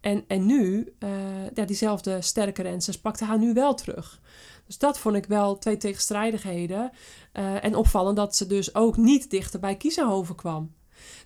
En, 0.00 0.24
en 0.26 0.46
nu, 0.46 0.94
ja, 1.54 1.64
diezelfde 1.64 2.20
sterke 2.22 2.62
rensers 2.62 3.00
pakte 3.00 3.24
haar 3.24 3.38
nu 3.38 3.52
wel 3.52 3.74
terug. 3.74 4.20
Dus 4.66 4.78
dat 4.78 4.98
vond 4.98 5.16
ik 5.16 5.26
wel 5.26 5.58
twee 5.58 5.76
tegenstrijdigheden. 5.76 6.92
En 7.32 7.74
opvallend 7.74 8.16
dat 8.16 8.36
ze 8.36 8.46
dus 8.46 8.74
ook 8.74 8.96
niet 8.96 9.30
dichter 9.30 9.60
bij 9.60 9.76
Kiezenhoven 9.76 10.34
kwam. 10.34 10.74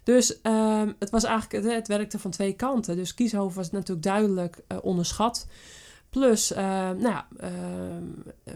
Dus 0.02 0.40
ehm, 0.40 0.92
het 0.98 1.10
was 1.10 1.24
eigenlijk, 1.24 1.64
het, 1.66 1.88
werkte 1.88 2.18
van 2.18 2.30
twee 2.30 2.52
kanten. 2.52 2.96
Dus 2.96 3.14
Kieshoven 3.14 3.56
was 3.56 3.70
natuurlijk 3.70 4.06
duidelijk 4.06 4.62
onderschat. 4.82 5.46
Plus, 6.10 6.52
eh, 6.52 6.64
nou 6.90 7.00
ja, 7.02 7.28
ehm, 7.36 8.04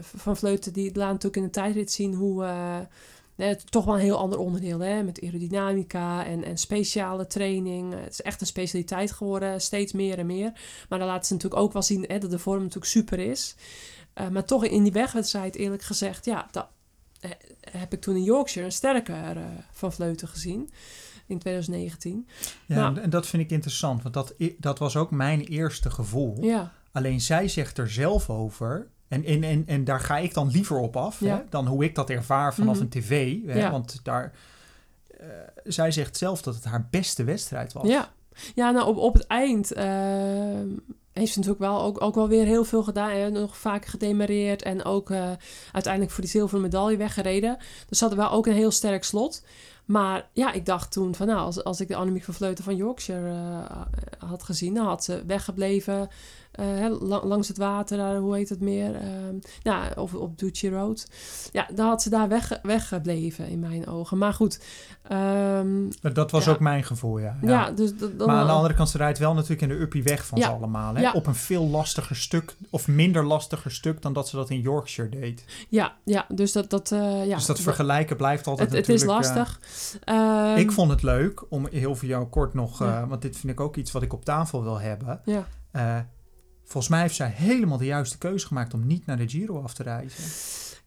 Van 0.01 0.37
Vleuten 0.37 0.73
die 0.73 0.95
laat 0.95 1.07
natuurlijk 1.11 1.35
in 1.35 1.43
de 1.43 1.49
tijdrit 1.49 1.91
zien 1.91 2.13
hoe... 2.13 2.43
eh, 2.43 2.77
het 3.35 3.71
toch 3.71 3.85
wel 3.85 3.93
een 3.93 3.99
heel 3.99 4.17
ander 4.17 4.39
onderdeel, 4.39 4.79
hè? 4.79 5.03
met 5.03 5.21
aerodynamica 5.21 6.25
en, 6.25 6.43
en 6.43 6.57
speciale 6.57 7.27
training. 7.27 7.93
Het 7.93 8.11
is 8.11 8.21
echt 8.21 8.41
een 8.41 8.47
specialiteit 8.47 9.11
geworden, 9.11 9.61
steeds 9.61 9.91
meer 9.93 10.17
en 10.17 10.25
meer. 10.25 10.51
Maar 10.89 10.99
dan 10.99 11.07
laten 11.07 11.25
ze 11.27 11.33
natuurlijk 11.33 11.61
ook 11.61 11.73
wel 11.73 11.81
zien 11.81 12.05
hè, 12.07 12.17
dat 12.17 12.29
de 12.31 12.39
vorm 12.39 12.59
natuurlijk 12.59 12.85
super 12.91 13.19
is. 13.19 13.55
Eh, 14.13 14.27
maar 14.27 14.45
toch 14.45 14.65
in 14.65 14.83
die 14.83 14.91
wegwedstrijd, 14.91 15.55
eerlijk 15.55 15.81
gezegd, 15.81 16.25
ja, 16.25 16.47
dat 16.51 16.67
eh, 17.19 17.31
heb 17.71 17.93
ik 17.93 18.01
toen 18.01 18.15
in 18.15 18.23
Yorkshire 18.23 18.65
een 18.67 18.73
sterker 18.73 19.37
eh, 19.37 19.43
Van 19.71 19.93
Vleuten 19.93 20.27
gezien. 20.27 20.69
In 21.27 21.39
2019. 21.39 22.27
Ja, 22.65 22.75
Nou. 22.75 22.99
en- 22.99 23.09
dat 23.09 23.27
vind 23.27 23.43
ik 23.43 23.49
interessant, 23.51 24.01
want 24.01 24.13
dat, 24.13 24.33
dat 24.57 24.79
was 24.79 24.95
ook 24.95 25.11
mijn 25.11 25.41
eerste 25.41 25.89
gevoel. 25.89 26.37
Ja, 26.43 26.73
Alleen 26.93 27.21
zij 27.21 27.47
zegt 27.47 27.77
er 27.77 27.89
zelf 27.89 28.29
over. 28.29 28.87
En, 29.07 29.23
en, 29.25 29.43
en, 29.43 29.63
en 29.67 29.83
daar 29.83 29.99
ga 29.99 30.17
ik 30.17 30.33
dan 30.33 30.49
liever 30.51 30.77
op 30.77 30.97
af 30.97 31.19
Ja. 31.19 31.35
hè, 31.35 31.41
dan 31.49 31.67
hoe 31.67 31.83
ik 31.83 31.95
dat 31.95 32.09
ervaar 32.09 32.53
vanaf 32.53 32.73
Mhm. 32.75 32.83
een 32.83 32.89
tv. 32.89 33.35
Hè, 33.45 33.57
Ja. 33.59 33.71
Want 33.71 33.99
daar, 34.03 34.31
eh, 35.19 35.27
zij 35.63 35.91
zegt 35.91 36.17
zelf 36.17 36.41
dat 36.41 36.55
het 36.55 36.63
haar 36.63 36.87
beste 36.91 37.23
wedstrijd 37.23 37.73
was. 37.73 37.87
ja. 37.87 38.09
ja 38.55 38.71
nou 38.71 38.87
op, 38.87 38.97
op 38.97 39.13
het 39.13 39.27
eind 39.27 39.71
ehm, 39.71 40.67
heeft 41.11 41.31
ze 41.33 41.39
natuurlijk 41.39 41.59
wel 41.71 41.81
ook, 41.81 42.01
ook 42.01 42.15
wel 42.15 42.27
weer 42.27 42.45
heel 42.45 42.63
veel 42.65 42.83
gedaan. 42.83 43.09
Hè? 43.09 43.29
Nog 43.29 43.57
vaker 43.57 43.89
gedemareerd 43.89 44.61
en 44.61 44.83
ook 44.85 45.09
eh, 45.11 45.31
uiteindelijk 45.71 46.13
voor 46.13 46.21
die 46.23 46.31
zilveren 46.31 46.61
medaille 46.63 46.97
weggereden. 46.97 47.57
Dus 47.89 47.97
ze 47.97 48.03
hadden 48.05 48.23
wel 48.23 48.31
ook 48.33 48.47
een 48.47 48.53
heel 48.53 48.71
sterk 48.71 49.03
slot. 49.03 49.43
Maar 49.85 50.29
ja, 50.33 50.51
ik 50.51 50.65
dacht 50.65 50.91
toen 50.91 51.15
van 51.15 51.27
nou, 51.27 51.39
als, 51.39 51.63
als 51.63 51.81
ik 51.81 51.87
de 51.87 51.95
Annemiek 51.95 52.23
van 52.23 52.33
Vleuten 52.33 52.63
van 52.63 52.75
Yorkshire 52.75 53.29
eh, 53.29 53.81
had 54.29 54.43
gezien, 54.43 54.73
dan 54.73 54.85
had 54.85 55.03
ze 55.03 55.23
weggebleven 55.27 56.09
eh, 56.53 57.23
langs 57.23 57.47
het 57.47 57.57
water, 57.57 57.97
daar, 57.97 58.15
hoe 58.17 58.35
heet 58.35 58.49
het 58.49 58.59
meer? 58.61 58.95
Ehm, 58.95 59.35
nou, 59.63 59.83
of 59.95 60.13
op 60.13 60.37
Duchy 60.39 60.69
Road. 60.69 61.07
Ja, 61.51 61.67
dan 61.75 61.87
had 61.87 62.01
ze 62.01 62.09
daar 62.09 62.27
weg, 62.27 62.59
weggebleven 62.61 63.47
in 63.47 63.59
mijn 63.59 63.87
ogen. 63.87 64.17
Maar 64.17 64.33
goed, 64.33 64.59
ehm, 65.07 65.89
Dat- 66.13 66.31
was 66.31 66.45
Ja. 66.45 66.51
ook 66.51 66.59
mijn 66.59 66.83
gevoel, 66.83 67.17
ja. 67.19 67.37
ja. 67.41 67.49
ja. 67.49 67.71
dus 67.71 67.97
dat- 67.97 68.17
dan, 68.17 68.27
maar 68.27 68.35
aan 68.37 68.45
de 68.45 68.51
andere 68.51 68.73
kant, 68.73 68.89
ze 68.89 68.97
rijdt 68.97 69.17
wel 69.19 69.33
natuurlijk 69.33 69.61
in 69.61 69.67
de 69.67 69.79
uppie 69.79 70.03
weg 70.03 70.25
van 70.25 70.37
ze 70.41 70.47
allemaal. 70.47 70.95
Hè? 70.95 71.11
Op 71.11 71.27
een 71.27 71.35
veel 71.35 71.67
lastiger 71.67 72.15
stuk, 72.15 72.55
of 72.69 72.87
minder 72.87 73.25
lastiger 73.25 73.71
stuk 73.71 74.01
dan 74.01 74.13
dat 74.13 74.27
ze 74.27 74.35
dat 74.35 74.49
in 74.49 74.59
Yorkshire 74.61 75.09
deed. 75.09 75.45
Ja, 75.69 75.93
ja, 76.03 76.25
dus 76.29 76.51
dat, 76.51 76.69
dat, 76.69 76.91
eh, 76.91 77.25
ja, 77.25 77.35
dus 77.35 77.45
dat 77.45 77.59
vergelijken 77.59 78.17
blijft 78.17 78.47
altijd 78.47 78.69
het, 78.69 78.77
het 78.77 78.89
is 78.95 79.03
natuurlijk... 79.03 79.29
eh, 79.29 79.35
lastig. 79.35 79.59
Ehm, 80.03 80.55
ik 80.57 80.71
vond 80.71 80.91
het 80.91 81.01
leuk 81.03 81.43
om 81.49 81.67
heel 81.71 81.95
voor 81.95 82.07
jou 82.07 82.25
kort 82.25 82.53
nog, 82.53 82.81
eh, 82.81 83.07
want 83.07 83.21
dit 83.21 83.37
vind 83.37 83.53
ik 83.53 83.59
ook 83.59 83.75
iets 83.75 83.91
wat 83.91 84.01
ik 84.01 84.13
op 84.13 84.25
tafel 84.25 84.63
wil 84.63 84.79
hebben. 84.79 85.21
Ja, 85.25 85.47
Eh, 85.71 85.97
volgens 86.73 86.93
mij 86.93 87.01
heeft 87.01 87.15
zij 87.15 87.31
helemaal 87.35 87.77
de 87.77 87.85
juiste 87.85 88.17
keuze 88.17 88.47
gemaakt 88.47 88.73
om 88.73 88.87
niet 88.87 89.05
naar 89.05 89.17
de 89.17 89.29
Giro 89.29 89.61
af 89.61 89.73
te 89.73 89.83
reizen. 89.83 90.23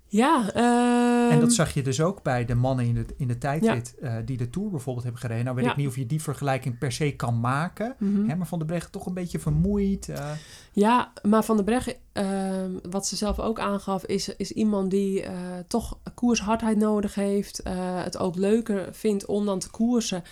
ja 0.08 0.50
ehm, 0.54 1.32
en 1.32 1.40
dat 1.40 1.52
zag 1.52 1.74
je 1.74 1.82
dus 1.82 2.00
ook 2.00 2.22
bij 2.22 2.44
de 2.44 2.54
mannen 2.54 2.84
in 2.86 2.94
de, 2.94 3.04
in 3.16 3.28
de 3.28 3.38
tijdrit 3.38 3.94
eh, 3.98 4.14
die 4.24 4.36
de 4.36 4.50
Tour 4.50 4.70
bijvoorbeeld 4.70 5.04
hebben 5.04 5.22
gereden. 5.22 5.44
Nou 5.44 5.56
weet 5.56 5.64
Ja. 5.64 5.70
ik 5.70 5.76
niet 5.76 5.86
of 5.86 5.96
je 5.96 6.06
die 6.06 6.22
vergelijking 6.22 6.78
per 6.78 6.92
se 6.92 7.16
kan 7.16 7.40
maken. 7.40 7.94
mhm. 7.98 8.28
Hè, 8.28 8.36
maar 8.36 8.46
Van 8.46 8.58
der 8.58 8.66
Breggen 8.66 8.90
toch 8.90 9.06
een 9.06 9.14
beetje 9.14 9.38
vermoeid. 9.38 10.08
eh. 10.08 10.30
Ja, 10.72 11.12
maar 11.22 11.44
Van 11.44 11.56
der 11.56 11.64
Breggen, 11.64 11.94
ehm, 12.12 12.70
wat 12.90 13.06
ze 13.06 13.16
zelf 13.16 13.38
ook 13.40 13.58
aangaf, 13.58 14.04
is, 14.04 14.28
is 14.36 14.52
iemand 14.52 14.90
die 14.90 15.22
eh, 15.22 15.32
toch 15.68 15.98
koershardheid 16.14 16.76
nodig 16.76 17.14
heeft. 17.14 17.60
het 18.04 18.18
ook 18.18 18.36
leuker 18.36 18.88
vindt 18.94 19.26
om 19.26 19.44
dan 19.46 19.58
te 19.58 19.70
koersen. 19.70 20.22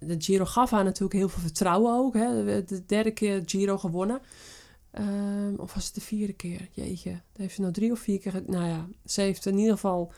De 0.00 0.14
Giro 0.18 0.44
gaf 0.44 0.70
haar 0.70 0.84
natuurlijk 0.84 1.12
heel 1.12 1.28
veel 1.28 1.42
vertrouwen 1.42 1.92
ook. 1.94 2.14
Hè. 2.14 2.44
De 2.64 2.84
derde 2.86 3.10
keer 3.10 3.42
Giro 3.46 3.78
gewonnen. 3.78 4.20
Ehm, 4.98 5.54
of 5.56 5.74
was 5.74 5.84
het 5.84 5.94
de 5.94 6.00
vierde 6.00 6.32
keer? 6.32 6.68
Jeetje, 6.72 7.10
dat 7.10 7.40
heeft 7.40 7.54
ze 7.54 7.60
nou 7.60 7.72
drie 7.72 7.92
of 7.92 7.98
vier 7.98 8.18
keer... 8.18 8.42
Nou 8.46 8.66
ja, 8.66 8.88
ze 9.04 9.20
heeft 9.20 9.46
in 9.46 9.58
ieder 9.58 9.74
geval 9.74 10.12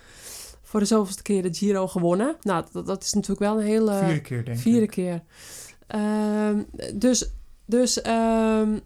voor 0.63 0.81
de 0.81 0.87
zoveelste 0.87 1.23
keer 1.23 1.43
de 1.43 1.55
Giro 1.55 1.89
gewonnen. 1.89 2.37
Nou, 2.43 2.65
dat, 2.73 2.87
dat 2.87 3.03
is 3.03 3.13
natuurlijk 3.13 3.41
wel 3.41 3.59
een 3.61 3.67
hele... 3.67 3.99
vierde 4.05 4.21
keer 4.21 4.45
denk 4.45 4.59
Vierde 4.59 4.83
ik. 4.83 4.91
keer. 4.91 5.23
Ehm, 5.87 6.63
dus 6.95 7.31
dus 7.71 8.01
ehm, 8.01 8.79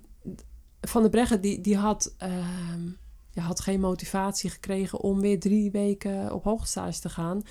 Van 0.81 1.03
der 1.03 1.11
Breggen 1.11 1.41
die, 1.41 1.61
die 1.61 1.77
had, 1.77 2.15
ja, 3.31 3.43
had 3.43 3.61
geen 3.61 3.81
motivatie 3.81 4.51
gekregen 4.51 5.01
om 5.01 5.21
weer 5.21 5.41
drie 5.41 5.71
weken 5.71 6.33
op 6.33 6.45
hoogtestage 6.45 7.01
te 7.01 7.09
gaan. 7.09 7.43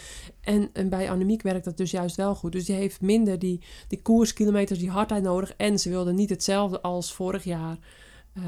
En, 0.42 0.70
en 0.74 0.90
bij 0.90 1.12
Annemiek 1.12 1.42
werkt 1.42 1.66
dat 1.66 1.78
dus 1.78 1.92
juist 1.92 2.16
wel 2.16 2.36
goed. 2.36 2.52
Dus 2.52 2.66
die 2.66 2.76
heeft 2.76 3.02
minder 3.02 3.40
die, 3.40 3.62
die 3.88 4.02
koerskilometers, 4.02 4.80
die 4.80 4.90
hardheid 4.90 5.24
nodig. 5.24 5.54
En 5.58 5.80
ze 5.80 5.90
wilde 5.90 6.14
niet 6.14 6.30
hetzelfde 6.30 6.82
als 6.82 7.14
vorig 7.14 7.44
jaar. 7.44 7.78
Eh, 8.34 8.44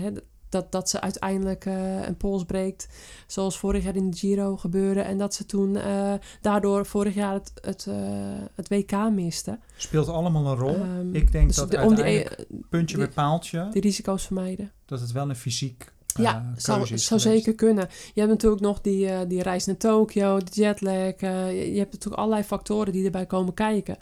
hè, 0.00 0.10
dat, 0.48 0.72
dat 0.72 0.90
ze 0.90 1.00
uiteindelijk 1.00 1.64
eh, 1.66 2.06
een 2.06 2.16
pols 2.16 2.44
breekt. 2.44 2.88
Zoals 3.26 3.58
vorig 3.58 3.84
jaar 3.84 3.96
in 3.96 4.10
de 4.10 4.16
Giro 4.16 4.56
gebeurde. 4.56 5.00
En 5.00 5.18
dat 5.18 5.34
ze 5.34 5.46
toen 5.46 5.76
eh, 5.76 6.12
daardoor 6.40 6.86
vorig 6.86 7.14
jaar 7.14 7.32
het, 7.34 7.52
het, 7.60 7.86
het 8.54 8.68
WK 8.68 9.10
miste. 9.10 9.58
Speelt 9.76 10.08
allemaal 10.08 10.46
een 10.46 10.56
rol. 10.56 10.74
Ehm, 10.74 11.14
ik 11.14 11.32
denk 11.32 11.46
dus 11.46 11.56
dat 11.56 11.70
de- 11.70 11.80
om 11.80 11.94
die, 11.94 12.04
uiteindelijk 12.04 12.46
puntje 12.68 12.96
bij 12.96 13.08
paaltje, 13.08 13.68
die 13.72 13.82
risico's 13.82 14.24
vermijden. 14.26 14.72
dat 14.86 15.00
het 15.00 15.12
wel 15.12 15.28
een 15.28 15.36
fysiek 15.36 15.92
Ja, 16.06 16.52
zou, 16.56 16.98
zou 16.98 17.20
zeker 17.20 17.54
kunnen. 17.54 17.88
Je 18.14 18.20
hebt 18.20 18.32
natuurlijk 18.32 18.62
nog 18.62 18.80
die, 18.80 19.26
die 19.26 19.42
reis 19.42 19.66
naar 19.66 19.76
Tokio, 19.76 20.38
de 20.38 20.50
jetlag. 20.52 21.20
je, 21.20 21.72
je 21.72 21.78
hebt 21.78 21.92
natuurlijk 21.92 22.22
allerlei 22.22 22.42
factoren 22.42 22.92
die 22.92 23.04
erbij 23.04 23.26
komen 23.26 23.54
kijken. 23.54 23.96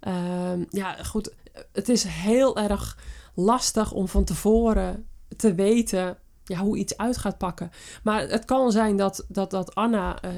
Ehm, 0.00 0.64
ja, 0.70 1.02
goed. 1.02 1.34
Het 1.72 1.88
is 1.88 2.04
heel 2.04 2.56
erg 2.56 2.98
lastig 3.34 3.92
om 3.92 4.08
van 4.08 4.24
tevoren 4.24 5.06
te 5.36 5.54
weten 5.54 6.16
ja, 6.44 6.58
hoe 6.58 6.76
iets 6.76 6.96
uit 6.96 7.16
gaat 7.16 7.38
pakken. 7.38 7.70
Maar 8.02 8.28
het 8.28 8.44
kan 8.44 8.72
zijn 8.72 8.96
dat, 8.96 9.24
dat, 9.28 9.50
dat 9.50 9.74
Anna, 9.74 10.20
eh, 10.20 10.30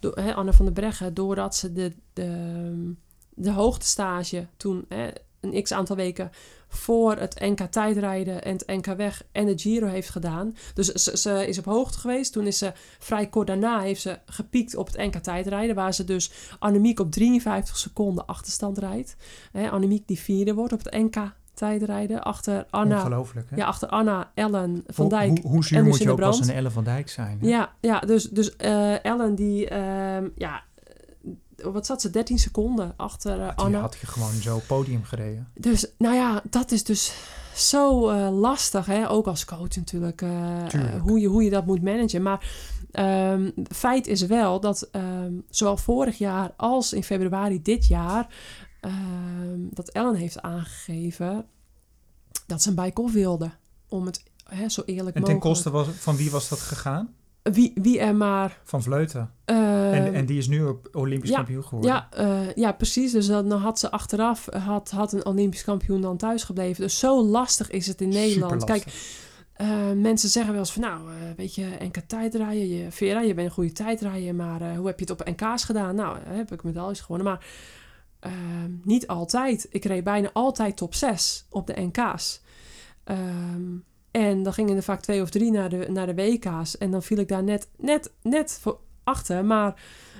hè, 0.00 0.34
Anna 0.34 0.52
van 0.52 0.64
der 0.64 0.74
Breggen, 0.74 1.14
doordat 1.14 1.56
ze 1.56 1.72
de, 1.72 1.92
de, 2.12 2.94
de 3.34 3.50
hoogtestage 3.50 4.46
toen 4.56 4.84
hè, 4.88 5.08
een 5.40 5.62
x 5.62 5.72
aantal 5.72 5.96
weken 5.96 6.30
voor 6.68 7.16
het 7.16 7.40
NK 7.40 7.60
tijdrijden 7.60 8.42
en 8.42 8.52
het 8.52 8.66
NK 8.66 8.86
weg 8.86 9.24
en 9.32 9.46
de 9.46 9.58
Giro 9.58 9.86
heeft 9.86 10.10
gedaan. 10.10 10.56
Dus 10.74 10.92
ze, 10.92 11.46
is 11.46 11.58
op 11.58 11.64
hoogte 11.64 11.98
geweest. 11.98 12.32
Toen 12.32 12.46
is 12.46 12.58
ze 12.58 12.72
vrij 12.98 13.28
kort 13.28 13.46
daarna 13.46 13.80
heeft 13.80 14.00
ze 14.00 14.18
gepiekt 14.26 14.76
op 14.76 14.86
het 14.86 14.96
NK 14.96 15.16
tijdrijden. 15.16 15.74
Waar 15.74 15.94
ze 15.94 16.04
dus 16.04 16.30
Annemiek 16.58 17.00
op 17.00 17.12
53 17.12 17.76
seconden 17.76 18.26
achterstand 18.26 18.78
rijdt. 18.78 19.16
Hè, 19.52 19.70
Annemiek 19.70 20.08
die 20.08 20.18
vierde 20.18 20.54
wordt 20.54 20.72
op 20.72 20.84
het 20.84 20.94
NK 20.94 21.32
tijdrijden. 21.56 22.22
Achter 22.22 22.66
Anna, 22.70 22.96
Ongelooflijk, 22.96 23.50
hè? 23.50 23.56
ja, 23.56 23.66
achter 23.66 23.88
Anna, 23.88 24.30
Ellen, 24.34 24.84
Van 24.86 25.08
Dijk. 25.08 25.28
hoe, 25.28 25.50
hoe 25.50 25.64
zuur 25.64 25.78
en 25.78 25.84
moet 25.84 25.98
je 25.98 26.10
ook 26.10 26.20
als 26.20 26.40
een 26.40 26.54
Elle 26.54 26.70
van 26.70 26.84
Dijk 26.84 27.08
zijn? 27.08 27.38
hè? 27.40 27.48
Ja, 27.48 27.72
ja 27.80 28.00
dus, 28.00 28.30
dus 28.30 28.56
eh, 28.56 29.04
Ellen 29.04 29.34
die, 29.34 29.68
ehm, 29.68 30.28
ja, 30.34 30.62
wat 31.56 31.86
zat 31.86 32.00
ze, 32.00 32.10
13 32.10 32.38
seconden 32.38 32.92
achter 32.96 33.36
Die 33.36 33.50
Anna. 33.50 33.80
had 33.80 33.96
je 34.00 34.06
gewoon 34.06 34.32
zo 34.32 34.60
podium 34.66 35.04
gereden. 35.04 35.48
Dus 35.54 35.86
nou 35.98 36.14
ja, 36.14 36.42
dat 36.50 36.70
is 36.70 36.84
dus 36.84 37.12
zo 37.54 38.08
eh, 38.08 38.38
lastig, 38.38 38.86
hè? 38.86 39.10
ook 39.10 39.26
als 39.26 39.44
coach 39.44 39.76
natuurlijk, 39.76 40.18
Tuurlijk. 40.68 40.98
hoe, 41.02 41.20
je, 41.20 41.28
hoe 41.28 41.44
je 41.44 41.50
dat 41.50 41.66
moet 41.66 41.82
managen. 41.82 42.22
Maar 42.22 42.50
ehm, 42.92 43.50
feit 43.72 44.06
is 44.06 44.26
wel 44.26 44.60
dat 44.60 44.88
ehm, 44.92 45.32
zowel 45.50 45.76
vorig 45.76 46.18
jaar 46.18 46.52
als 46.56 46.92
in 46.92 47.04
februari 47.04 47.62
dit 47.62 47.86
jaar, 47.86 48.26
ehm, 48.86 49.60
dat 49.70 49.88
Ellen 49.88 50.14
heeft 50.14 50.42
aangegeven 50.42 51.46
dat 52.46 52.62
ze 52.62 52.68
een 52.68 52.74
bike-off 52.74 53.12
wilde. 53.12 53.50
Om 53.88 54.06
het 54.06 54.22
hè, 54.44 54.68
zo 54.68 54.82
eerlijk 54.86 55.16
En 55.16 55.22
ten 55.24 55.34
mogelijk... 55.34 55.40
koste 55.40 55.70
was, 55.70 55.88
van 55.88 56.16
wie 56.16 56.30
was 56.30 56.48
dat 56.48 56.60
gegaan? 56.60 57.14
Wie, 57.42 57.72
wie 57.74 57.98
er 57.98 58.14
maar... 58.14 58.60
Van 58.64 58.82
Vleuten. 58.82 59.30
eh, 59.44 59.96
en, 59.96 60.14
en 60.14 60.26
die 60.26 60.38
is 60.38 60.48
nu 60.48 60.64
op 60.64 60.88
Olympisch 60.92 61.30
ja, 61.30 61.36
kampioen 61.36 61.64
geworden. 61.64 61.90
Ja, 61.90 62.08
eh, 62.10 62.54
ja, 62.54 62.72
precies. 62.72 63.12
Dus 63.12 63.26
dan 63.26 63.50
had 63.50 63.78
ze 63.78 63.90
achteraf 63.90 64.48
had, 64.52 64.90
had 64.90 65.12
een 65.12 65.26
Olympisch 65.26 65.64
kampioen 65.64 66.00
dan 66.00 66.16
thuis 66.16 66.44
gebleven. 66.44 66.82
Dus 66.82 66.98
zo 66.98 67.24
lastig 67.24 67.70
is 67.70 67.86
het 67.86 68.00
in 68.00 68.08
Nederland. 68.08 68.64
Kijk, 68.64 68.84
eh, 69.52 69.68
mensen 69.94 70.28
zeggen 70.28 70.52
wel 70.52 70.60
eens 70.60 70.72
van 70.72 70.82
nou, 70.82 71.00
weet 71.36 71.54
je, 71.54 71.66
NK 71.78 71.96
tijdrijden. 71.96 72.68
Je, 72.68 72.90
Vera, 72.90 73.20
je 73.20 73.34
bent 73.34 73.48
een 73.48 73.54
goede 73.54 73.72
tijdrijder, 73.72 74.34
maar 74.34 74.76
hoe 74.76 74.86
heb 74.86 74.98
je 74.98 75.06
het 75.12 75.20
op 75.20 75.28
NK's 75.28 75.64
gedaan? 75.64 75.94
Nou, 75.94 76.18
heb 76.24 76.52
ik 76.52 76.62
medailles 76.62 77.00
gewonnen, 77.00 77.26
maar 77.26 77.46
eh, 78.26 78.32
niet 78.82 79.06
altijd. 79.06 79.66
Ik 79.70 79.84
reed 79.84 80.04
bijna 80.04 80.30
altijd 80.32 80.76
top 80.76 80.94
6 80.94 81.46
op 81.50 81.66
de 81.66 81.74
NK's. 81.80 82.40
Ehm, 83.04 83.62
En 84.10 84.42
dan 84.42 84.52
gingen 84.52 84.76
er 84.76 84.82
vaak 84.82 85.00
twee 85.00 85.22
of 85.22 85.30
drie 85.30 85.50
naar 85.50 85.68
de, 85.68 85.86
naar 85.90 86.06
de 86.06 86.14
WK's. 86.14 86.78
En 86.78 86.90
dan 86.90 87.02
viel 87.02 87.18
ik 87.18 87.28
daar 87.28 87.42
net, 87.42 87.68
net, 87.78 88.12
net 88.22 88.58
voor 88.60 88.78
achter. 89.04 89.44
Maar 89.44 89.74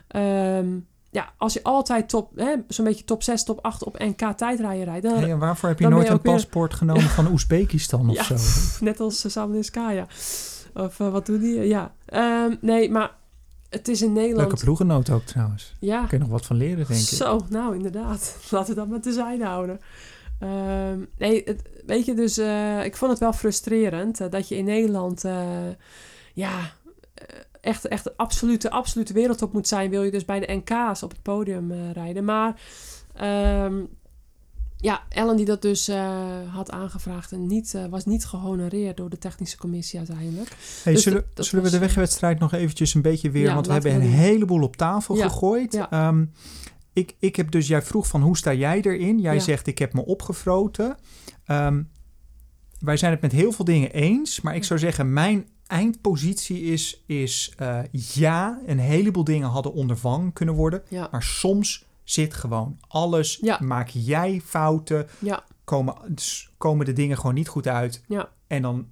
ehm, 0.08 0.78
ja, 1.10 1.32
als 1.36 1.52
je 1.52 1.62
altijd 1.62 2.08
top, 2.08 2.30
zo'n 2.68 2.84
beetje 2.84 3.04
top 3.04 3.22
6, 3.22 3.44
top 3.44 3.58
8 3.64 3.84
op 3.84 3.98
NK 3.98 4.32
tijdrijden 4.36 4.84
rijdt, 4.84 5.02
dan, 5.04 5.18
Hey, 5.18 5.30
en 5.30 5.38
waarvoor 5.38 5.68
heb 5.68 5.78
je 5.78 5.88
nooit 5.88 6.06
je 6.06 6.12
een 6.12 6.20
weer- 6.22 6.32
paspoort 6.32 6.74
genomen 6.74 7.02
van 7.02 7.26
Oezbekistan 7.32 8.10
of 8.10 8.28
Ja. 8.28 8.36
zo? 8.36 8.84
net 8.84 9.00
als 9.00 9.20
uh. 9.20 10.06
Of 10.74 11.00
eh, 11.00 11.08
wat 11.12 11.26
doen 11.26 11.38
die? 11.40 11.60
Ja. 11.60 11.94
Ehm, 12.06 12.54
nee, 12.60 12.90
maar 12.90 13.10
het 13.70 13.88
is 13.88 14.02
in 14.02 14.12
Nederland... 14.12 14.48
Leuke 14.48 14.64
ploegenoot 14.64 15.10
ook 15.10 15.22
trouwens. 15.22 15.74
Ja, 15.78 15.98
Daar 15.98 16.08
kun 16.08 16.18
je 16.18 16.24
nog 16.24 16.32
wat 16.32 16.46
van 16.46 16.56
leren, 16.56 16.86
denk 16.86 17.00
ik. 17.00 17.06
Zo, 17.06 17.40
nou 17.48 17.74
inderdaad. 17.74 18.36
Laten 18.50 18.74
we 18.74 18.80
dat 18.80 18.88
maar 18.88 19.00
tezijde 19.00 19.44
houden. 19.44 19.80
Ehm, 20.38 21.00
nee, 21.18 21.42
het, 21.44 21.62
weet 21.86 22.04
je, 22.04 22.14
dus 22.14 22.38
eh, 22.38 22.84
ik 22.84 22.96
vond 22.96 23.10
het 23.10 23.20
wel 23.20 23.32
frustrerend 23.32 24.20
eh, 24.20 24.30
dat 24.30 24.48
je 24.48 24.56
in 24.56 24.64
Nederland, 24.64 25.24
eh, 25.24 25.68
ja, 26.34 26.72
echt, 27.60 27.86
echt 27.88 28.04
de 28.04 28.12
absolute, 28.16 28.70
absolute 28.70 29.12
wereldtop 29.12 29.52
moet 29.52 29.68
zijn. 29.68 29.90
Wil 29.90 30.02
je 30.02 30.10
dus 30.10 30.24
bij 30.24 30.40
de 30.40 30.52
NK's 30.52 31.02
op 31.02 31.10
het 31.10 31.22
podium 31.22 31.72
rijden. 31.92 32.24
Maar 32.24 32.60
ehm, 33.14 33.84
ja, 34.86 35.02
Ellen 35.08 35.36
die 35.36 35.44
dat 35.44 35.62
dus 35.62 35.88
eh, 35.88 36.18
had 36.48 36.70
aangevraagd 36.70 37.32
en 37.32 37.46
niet, 37.46 37.74
eh, 37.74 37.84
was 37.86 38.04
niet 38.04 38.24
gehonoreerd 38.26 38.96
door 38.96 39.10
de 39.10 39.18
technische 39.18 39.56
commissie 39.56 39.98
uiteindelijk. 39.98 40.56
Hey, 40.82 40.92
Dus 40.92 41.02
zullen, 41.02 41.20
dat- 41.20 41.36
dat 41.36 41.46
zullen 41.46 41.64
we 41.64 41.70
de 41.70 41.76
eh, 41.76 41.82
wegwedstrijd 41.82 42.38
nog 42.38 42.52
eventjes 42.52 42.94
een 42.94 43.02
beetje 43.02 43.30
weer... 43.30 43.44
Ja, 43.46 43.54
want 43.54 43.66
we 43.66 43.72
hebben 43.72 43.90
we 43.92 43.96
een 43.96 44.02
doen. 44.10 44.12
heleboel 44.18 44.62
op 44.62 44.76
tafel 44.76 45.16
Ja, 45.16 45.28
gegooid. 45.28 45.72
ja. 45.72 45.90
Ehm, 45.90 46.24
ik, 46.92 47.14
ik 47.18 47.36
heb 47.36 47.50
dus... 47.50 47.66
Jij 47.68 47.82
vroeg 47.82 48.06
van 48.06 48.22
hoe 48.22 48.36
sta 48.36 48.52
jij 48.52 48.80
erin? 48.82 49.18
Jij 49.20 49.40
zegt 49.40 49.66
ik 49.66 49.78
heb 49.78 49.92
me 49.92 50.04
opgefroten. 50.04 50.96
Ehm, 51.44 51.82
wij 52.78 52.96
zijn 52.96 53.12
het 53.12 53.20
met 53.20 53.32
heel 53.32 53.52
veel 53.52 53.64
dingen 53.64 53.90
eens. 53.90 54.40
Maar 54.40 54.54
ik 54.54 54.64
zou 54.64 54.78
zeggen 54.80 55.12
mijn 55.12 55.46
eindpositie 55.66 56.62
is... 56.62 57.02
is 57.06 57.54
ja, 57.90 58.60
een 58.66 58.78
heleboel 58.78 59.24
dingen 59.24 59.48
hadden 59.48 59.72
ondervangen 59.72 60.32
kunnen 60.32 60.54
worden. 60.54 60.82
Maar 61.10 61.22
soms 61.22 61.84
zit 62.06 62.34
gewoon 62.34 62.78
alles. 62.88 63.38
Ja. 63.40 63.58
Maak 63.62 63.88
jij 63.88 64.40
fouten? 64.44 65.06
ja, 65.18 65.44
Komen, 65.64 65.94
s- 66.14 66.50
komen 66.58 66.86
de 66.86 66.92
dingen 66.92 67.16
gewoon 67.16 67.34
niet 67.34 67.48
goed 67.48 67.66
uit? 67.68 68.02
ja, 68.08 68.28
En 68.46 68.62
dan 68.62 68.86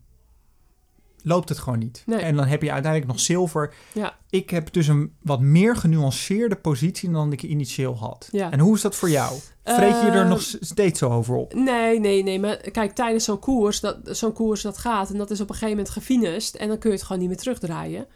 loopt 1.23 1.49
het 1.49 1.59
gewoon 1.59 1.79
niet. 1.79 2.03
Nee. 2.07 2.19
En 2.19 2.37
dan 2.37 2.47
heb 2.47 2.63
je 2.63 2.73
uiteindelijk 2.73 3.13
nog 3.13 3.21
zilver. 3.21 3.75
ja. 3.93 4.17
Ik 4.31 4.51
heb 4.51 4.73
dus 4.73 4.87
een 4.87 5.15
wat 5.23 5.41
meer 5.41 5.77
genuanceerde 5.77 6.57
positie 6.57 7.11
dan 7.11 7.33
ik 7.33 7.43
initieel 7.43 7.97
had. 7.97 8.29
Ja. 8.33 8.51
En 8.51 8.59
hoe 8.61 8.75
is 8.75 8.81
dat 8.83 8.95
voor 8.97 9.11
jou? 9.11 9.39
Vreet 9.65 10.01
je 10.01 10.07
er 10.07 10.23
Eh, 10.23 10.29
nog 10.29 10.41
steeds 10.61 10.99
zo 10.99 11.09
over 11.11 11.37
op? 11.37 11.55
Nee, 11.55 12.01
nee, 12.01 12.23
nee. 12.23 12.41
Maar 12.41 12.57
kijk, 12.57 12.93
tijdens 12.95 13.25
zo'n 13.25 13.39
koers, 13.39 13.81
dat, 13.81 13.97
zo'n 14.03 14.33
koers 14.33 14.63
dat 14.63 14.79
gaat 14.79 15.11
en 15.11 15.19
dat 15.19 15.31
is 15.31 15.41
op 15.41 15.49
een 15.49 15.55
gegeven 15.55 15.77
moment 15.77 15.95
gefinest 15.95 16.55
en 16.55 16.69
dan 16.69 16.79
kun 16.79 16.91
je 16.91 16.97
het 16.97 17.05
gewoon 17.05 17.21
niet 17.21 17.29
meer 17.31 17.39
terugdraaien. 17.39 18.07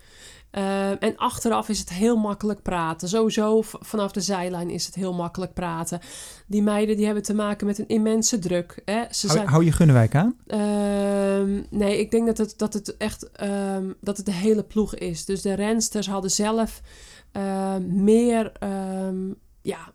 Eh, 0.51 1.03
en 1.03 1.16
achteraf 1.16 1.68
is 1.68 1.78
het 1.78 1.90
heel 1.90 2.16
makkelijk 2.16 2.62
praten. 2.62 3.09
Sowieso 3.09 3.62
vanaf 3.62 4.12
de 4.12 4.20
zijlijn 4.20 4.70
is 4.70 4.86
het 4.86 4.94
heel 4.94 5.14
makkelijk 5.14 5.55
praten. 5.55 6.01
Die 6.46 6.62
meiden 6.62 6.96
die 6.96 7.05
hebben 7.05 7.22
te 7.22 7.34
maken 7.34 7.66
met 7.66 7.78
een 7.78 7.88
immense 7.88 8.38
druk. 8.38 8.82
Hè? 8.84 9.03
Ze 9.11 9.26
Hou, 9.26 9.38
zijn, 9.38 9.49
hou 9.49 9.64
je 9.64 9.72
Gunnewijk 9.72 10.14
aan? 10.14 10.36
Ehm, 10.46 11.62
nee, 11.70 11.99
ik 11.99 12.11
denk 12.11 12.26
dat 12.26 12.38
het, 12.38 12.55
dat 12.57 12.72
het 12.72 12.96
echt 12.96 13.30
ehm, 13.30 13.92
dat 14.01 14.16
het 14.16 14.26
de 14.26 14.32
hele 14.32 14.62
ploeg 14.62 14.94
is. 14.94 15.24
Dus 15.24 15.42
de 15.42 15.53
rensters 15.53 16.09
hadden 16.09 16.30
zelf 16.30 16.80
ehm, 17.32 18.05
meer, 18.05 18.53
ehm, 18.59 19.32
ja, 19.62 19.92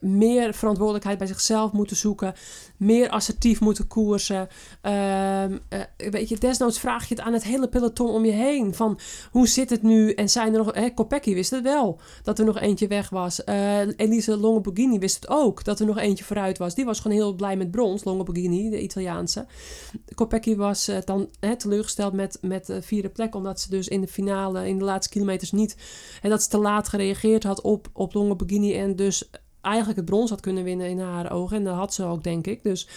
meer 0.00 0.54
verantwoordelijkheid 0.54 1.18
bij 1.18 1.26
zichzelf 1.26 1.72
moeten 1.72 1.96
zoeken. 1.96 2.34
Meer 2.76 3.08
assertief 3.08 3.60
moeten 3.60 3.86
koersen. 3.86 4.48
Ehm, 4.80 5.58
eh, 5.68 5.80
weet 5.96 6.28
je, 6.28 6.38
desnoods 6.38 6.78
vraag 6.78 7.08
je 7.08 7.14
het 7.14 7.24
aan 7.24 7.32
het 7.32 7.44
hele 7.44 7.68
peloton 7.68 8.10
om 8.10 8.24
je 8.24 8.32
heen. 8.32 8.74
Van 8.74 8.98
hoe 9.30 9.48
zit 9.48 9.70
het 9.70 9.82
nu? 9.82 10.12
En 10.12 10.28
zijn 10.28 10.52
er 10.52 10.64
nog... 10.64 10.74
Hè, 10.74 10.90
Kopecky 10.90 11.34
wist 11.34 11.50
het 11.50 11.62
wel, 11.62 12.00
dat 12.22 12.38
er 12.38 12.44
nog 12.44 12.58
eentje 12.58 12.86
weg 12.88 13.08
was. 13.08 13.44
Eh, 13.44 13.78
Elise 13.96 14.36
Longoborghini 14.36 14.98
wist 14.98 15.14
het 15.14 15.28
ook, 15.28 15.64
dat 15.64 15.80
er 15.80 15.86
nog 15.86 15.98
eentje 15.98 16.24
vooruit 16.24 16.58
was. 16.58 16.74
Die 16.74 16.84
was 16.84 17.00
gewoon 17.00 17.16
heel 17.16 17.34
blij 17.34 17.56
met 17.56 17.70
brons, 17.70 18.04
Longoborghini, 18.04 18.70
de 18.70 18.82
Italiaanse. 18.82 19.46
Kopecky 20.14 20.56
was 20.56 20.88
eh, 20.88 20.96
dan 21.04 21.28
hè, 21.40 21.56
teleurgesteld 21.56 22.12
met, 22.12 22.38
met 22.40 22.66
de 22.66 22.82
vierde 22.82 23.08
plek, 23.08 23.34
omdat 23.34 23.60
ze 23.60 23.70
dus 23.70 23.88
in 23.88 24.00
de 24.00 24.08
finale, 24.08 24.68
in 24.68 24.78
de 24.78 24.84
laatste 24.84 25.12
kilometers 25.12 25.52
niet... 25.52 25.76
En 26.22 26.30
dat 26.30 26.42
ze 26.42 26.48
te 26.48 26.58
laat 26.58 26.88
gereageerd 26.88 27.42
had 27.42 27.60
op, 27.60 27.88
op 27.92 28.14
Longoborghini 28.14 28.76
en 28.76 28.96
dus 28.96 29.30
eigenlijk 29.66 29.96
het 29.96 30.04
brons 30.04 30.30
had 30.30 30.40
kunnen 30.40 30.64
winnen 30.64 30.88
in 30.88 31.00
haar 31.00 31.32
ogen. 31.32 31.56
En 31.56 31.64
dat 31.64 31.74
had 31.74 31.94
ze 31.94 32.04
ook, 32.04 32.24
denk 32.24 32.46
ik. 32.46 32.62
Dus, 32.62 32.88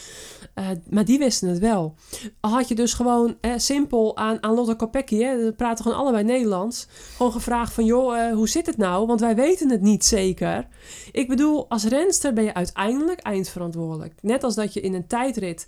eh, 0.54 0.68
maar 0.90 1.06
die 1.06 1.20
wisten 1.20 1.50
het 1.50 1.60
wel. 1.60 1.96
Al 2.40 2.52
had 2.52 2.68
je 2.68 2.76
dus 2.76 2.94
gewoon 2.94 3.38
eh, 3.42 3.52
simpel 3.56 4.18
aan, 4.18 4.44
aan 4.44 4.54
Lotte 4.54 4.76
Kopecky, 4.76 5.18
hè, 5.18 5.44
we 5.44 5.54
praten 5.54 5.84
gewoon 5.84 6.00
allebei 6.00 6.24
Nederlands, 6.24 6.88
gewoon 7.16 7.32
gevraagd 7.32 7.74
van, 7.74 7.86
joh, 7.86 8.18
eh, 8.18 8.34
hoe 8.34 8.50
zit 8.50 8.66
het 8.66 8.78
nou? 8.78 9.08
Want 9.08 9.20
wij 9.20 9.36
weten 9.36 9.70
het 9.70 9.82
niet 9.82 10.06
zeker. 10.06 10.68
Ik 11.12 11.28
bedoel, 11.28 11.70
als 11.70 11.84
renster 11.84 12.34
ben 12.34 12.44
je 12.44 12.54
uiteindelijk 12.54 13.20
eindverantwoordelijk. 13.20 14.14
Net 14.22 14.44
als 14.44 14.56
dat 14.56 14.74
je 14.74 14.82
in 14.82 14.94
een 14.94 15.08
tijdrit... 15.08 15.68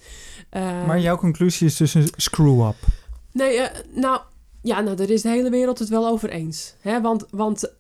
eh, 0.50 0.86
maar 0.86 1.00
jouw 1.00 1.18
conclusie 1.18 1.68
is 1.68 1.78
dus 1.78 1.94
een 1.94 2.10
screw-up. 2.16 2.76
Nee, 3.32 3.60
nou, 3.94 4.22
ja, 4.62 4.82
nou, 4.82 4.96
daar 4.96 5.10
is 5.10 5.22
de 5.22 5.30
hele 5.30 5.50
wereld 5.50 5.80
het 5.80 5.90
wel 5.90 6.08
over 6.08 6.30
eens. 6.30 6.76
Hè? 6.82 7.02
Want, 7.02 7.26
want 7.30 7.74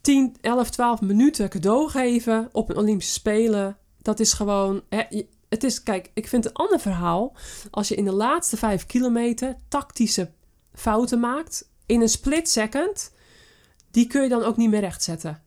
10, 0.00 0.36
11, 0.40 0.70
12 0.70 1.00
minuten 1.00 1.48
cadeau 1.48 1.88
geven 1.88 2.48
op 2.52 2.68
een 2.68 2.76
Olympische 2.76 3.12
Spelen, 3.12 3.76
dat 4.02 4.20
is 4.20 4.32
gewoon. 4.32 4.82
Hè, 4.88 5.24
het 5.48 5.64
is, 5.64 5.82
kijk, 5.82 6.10
ik 6.14 6.28
vind 6.28 6.44
een 6.44 6.52
ander 6.52 6.80
verhaal 6.80 7.32
als 7.70 7.88
je 7.88 7.94
in 7.94 8.04
de 8.04 8.12
laatste 8.12 8.56
5 8.56 8.86
kilometer 8.86 9.56
tactische 9.68 10.30
fouten 10.72 11.20
maakt 11.20 11.70
in 11.86 12.00
een 12.00 12.08
split 12.08 12.48
second. 12.48 13.12
Die 13.90 14.06
kun 14.06 14.22
je 14.22 14.28
dan 14.28 14.42
ook 14.42 14.56
niet 14.56 14.70
meer 14.70 14.80
rechtzetten. 14.80 15.42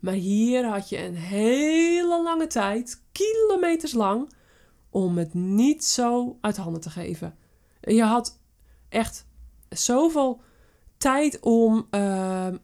Maar 0.00 0.14
hier 0.14 0.66
had 0.66 0.88
je 0.88 1.04
een 1.04 1.16
hele 1.16 2.22
lange 2.22 2.46
tijd, 2.46 3.02
kilometers 3.12 3.92
lang, 3.92 4.32
om 4.90 5.18
het 5.18 5.34
niet 5.34 5.84
zo 5.84 6.38
uit 6.40 6.56
handen 6.56 6.80
te 6.80 6.90
geven. 6.90 7.36
Je 7.80 8.02
had 8.02 8.38
echt 8.88 9.26
zoveel 9.68 10.40
tijd 10.96 11.40
om. 11.40 11.86
ehm, 11.90 12.56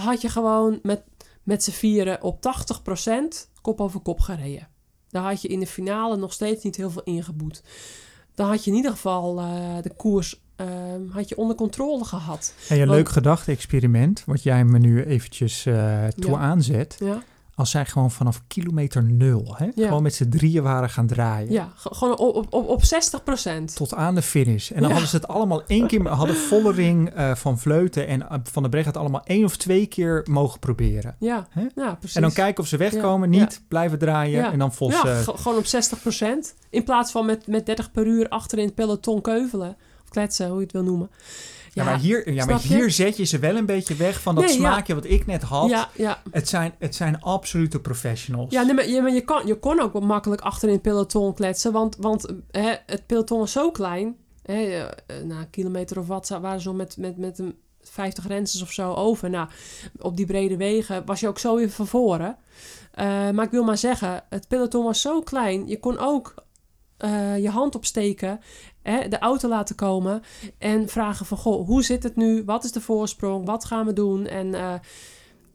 had 0.00 0.20
je 0.20 0.28
gewoon 0.28 0.78
met, 0.82 1.02
met 1.42 1.62
z'n 1.64 1.70
vieren 1.70 2.22
op 2.22 2.38
80% 2.42 3.50
kop 3.62 3.80
over 3.80 4.00
kop 4.00 4.20
gereden. 4.20 4.68
Daar 5.08 5.22
had 5.22 5.42
je 5.42 5.48
in 5.48 5.60
de 5.60 5.66
finale 5.66 6.16
nog 6.16 6.32
steeds 6.32 6.64
niet 6.64 6.76
heel 6.76 6.90
veel 6.90 7.02
ingeboet. 7.02 7.62
Dan 8.34 8.48
had 8.48 8.64
je 8.64 8.70
in 8.70 8.76
ieder 8.76 8.90
geval 8.90 9.38
eh, 9.38 9.82
de 9.82 9.94
koers 9.96 10.40
ehm, 10.56 11.08
had 11.10 11.28
je 11.28 11.36
onder 11.36 11.56
controle 11.56 12.04
gehad. 12.04 12.54
Een 12.68 12.78
Want- 12.78 12.90
leuk 12.90 13.08
gedachte-experiment, 13.08 14.22
wat 14.26 14.42
jij 14.42 14.64
me 14.64 14.78
nu 14.78 15.04
eventjes 15.04 15.66
eh 15.66 16.06
toe 16.06 16.30
Ja. 16.30 16.38
aanzet. 16.38 16.96
Ja, 16.98 17.22
Als 17.60 17.70
zij 17.70 17.84
gewoon 17.86 18.10
vanaf 18.10 18.42
kilometer 18.46 19.02
nul, 19.02 19.54
hè, 19.56 19.64
Ja. 19.74 19.86
gewoon 19.86 20.02
met 20.02 20.14
z'n 20.14 20.28
drieën 20.28 20.62
waren 20.62 20.90
gaan 20.90 21.06
draaien. 21.06 21.52
ja 21.52 21.72
ge- 21.76 21.94
gewoon 21.94 22.18
op, 22.18 22.34
op, 22.36 22.52
op, 22.52 22.68
op 22.68 22.82
60%. 22.84 23.74
Tot 23.74 23.94
aan 23.94 24.14
de 24.14 24.22
finish. 24.22 24.70
En 24.70 24.74
dan 24.76 24.84
Ja. 24.84 24.90
hadden 24.90 25.08
ze 25.08 25.16
het 25.16 25.28
allemaal 25.28 25.62
één 25.66 25.86
keer, 25.86 26.08
hadden 26.22 26.36
Vollering 26.36 27.10
eh, 27.10 27.34
van 27.34 27.58
Vleuten 27.58 28.06
en 28.06 28.28
eh, 28.28 28.38
Van 28.44 28.62
der 28.62 28.70
Brecht 28.70 28.86
het 28.86 28.96
allemaal 28.96 29.22
één 29.24 29.44
of 29.44 29.56
twee 29.56 29.86
keer 29.86 30.26
mogen 30.30 30.58
proberen. 30.58 31.16
Ja, 31.18 31.46
Hè? 31.50 31.66
ja 31.74 31.94
precies. 31.94 32.16
En 32.16 32.22
dan 32.22 32.32
kijken 32.32 32.62
of 32.62 32.68
ze 32.68 32.76
wegkomen, 32.76 33.30
niet, 33.30 33.62
blijven 33.68 33.98
draaien 33.98 34.44
en 34.52 34.58
dan 34.58 34.72
Vos... 34.74 34.92
ja, 35.02 35.04
eh, 35.04 35.18
ge- 35.20 35.36
gewoon 35.36 35.58
op 35.58 35.64
60%. 35.66 36.54
In 36.70 36.84
plaats 36.84 37.10
van 37.10 37.26
met, 37.26 37.46
met 37.46 37.66
30 37.66 37.90
per 37.90 38.06
uur 38.06 38.28
achter 38.28 38.58
in 38.58 38.64
het 38.64 38.74
peloton 38.74 39.20
keuvelen. 39.20 39.76
Of 40.02 40.08
kletsen, 40.08 40.46
hoe 40.48 40.56
je 40.56 40.62
het 40.62 40.72
wil 40.72 40.82
noemen. 40.82 41.10
Ja, 41.72 41.84
maar, 41.84 41.98
hier, 41.98 42.32
ja, 42.32 42.44
maar 42.44 42.60
hier 42.60 42.90
zet 42.90 43.16
je 43.16 43.24
ze 43.24 43.38
wel 43.38 43.56
een 43.56 43.66
beetje 43.66 43.94
weg 43.94 44.20
van 44.20 44.34
dat 44.34 44.44
Nee, 44.44 44.52
smaakje 44.52 44.94
wat 44.94 45.04
ik 45.04 45.26
net 45.26 45.42
had. 45.42 45.70
ja, 45.70 45.90
ja. 45.94 46.22
Het, 46.30 46.48
zijn, 46.48 46.74
het 46.78 46.94
zijn 46.94 47.20
absolute 47.20 47.80
professionals. 47.80 48.52
Ja, 48.52 48.62
nee, 48.62 48.74
maar, 48.74 48.88
je, 48.88 49.02
maar 49.02 49.12
je, 49.12 49.20
kan, 49.20 49.46
je 49.46 49.58
kon 49.58 49.80
ook 49.80 49.92
wel 49.92 50.02
makkelijk 50.02 50.40
achter 50.40 50.68
in 50.68 50.74
het 50.74 50.82
peloton 50.82 51.34
kletsen. 51.34 51.72
Want, 51.72 51.96
want 51.98 52.32
hè, 52.50 52.74
het 52.86 53.06
peloton 53.06 53.38
was 53.38 53.52
zo 53.52 53.70
klein. 53.70 54.16
Hè, 54.42 54.62
eh, 54.62 55.22
na 55.24 55.38
een 55.38 55.50
kilometer 55.50 55.98
of 55.98 56.06
wat 56.06 56.28
waren 56.28 56.60
ze 56.60 56.72
met, 56.72 56.96
met, 56.96 57.16
met 57.16 57.38
een 57.38 57.56
50 57.80 58.26
rensters 58.26 58.62
of 58.62 58.72
zo 58.72 58.92
over. 58.92 59.30
Nou, 59.30 59.48
op 59.98 60.16
die 60.16 60.26
brede 60.26 60.56
wegen 60.56 61.04
was 61.04 61.20
je 61.20 61.28
ook 61.28 61.38
zo 61.38 61.56
weer 61.56 61.70
van 61.70 61.86
voren. 61.86 62.36
Eh, 62.90 63.30
maar 63.30 63.44
ik 63.44 63.50
wil 63.50 63.64
maar 63.64 63.78
zeggen, 63.78 64.24
het 64.28 64.48
peloton 64.48 64.84
was 64.84 65.00
zo 65.00 65.20
klein. 65.20 65.66
Je 65.66 65.78
kon 65.78 65.98
ook 65.98 66.34
eh, 66.96 67.38
je 67.38 67.50
hand 67.50 67.74
opsteken, 67.74 68.40
de 68.82 69.18
auto 69.18 69.48
laten 69.48 69.74
komen 69.74 70.22
en 70.58 70.88
vragen 70.88 71.26
van... 71.26 71.38
Goh, 71.38 71.66
hoe 71.66 71.82
zit 71.82 72.02
het 72.02 72.16
nu? 72.16 72.44
Wat 72.44 72.64
is 72.64 72.72
de 72.72 72.80
voorsprong? 72.80 73.46
Wat 73.46 73.64
gaan 73.64 73.86
we 73.86 73.92
doen? 73.92 74.26
En 74.26 74.54
eh, 74.54 74.74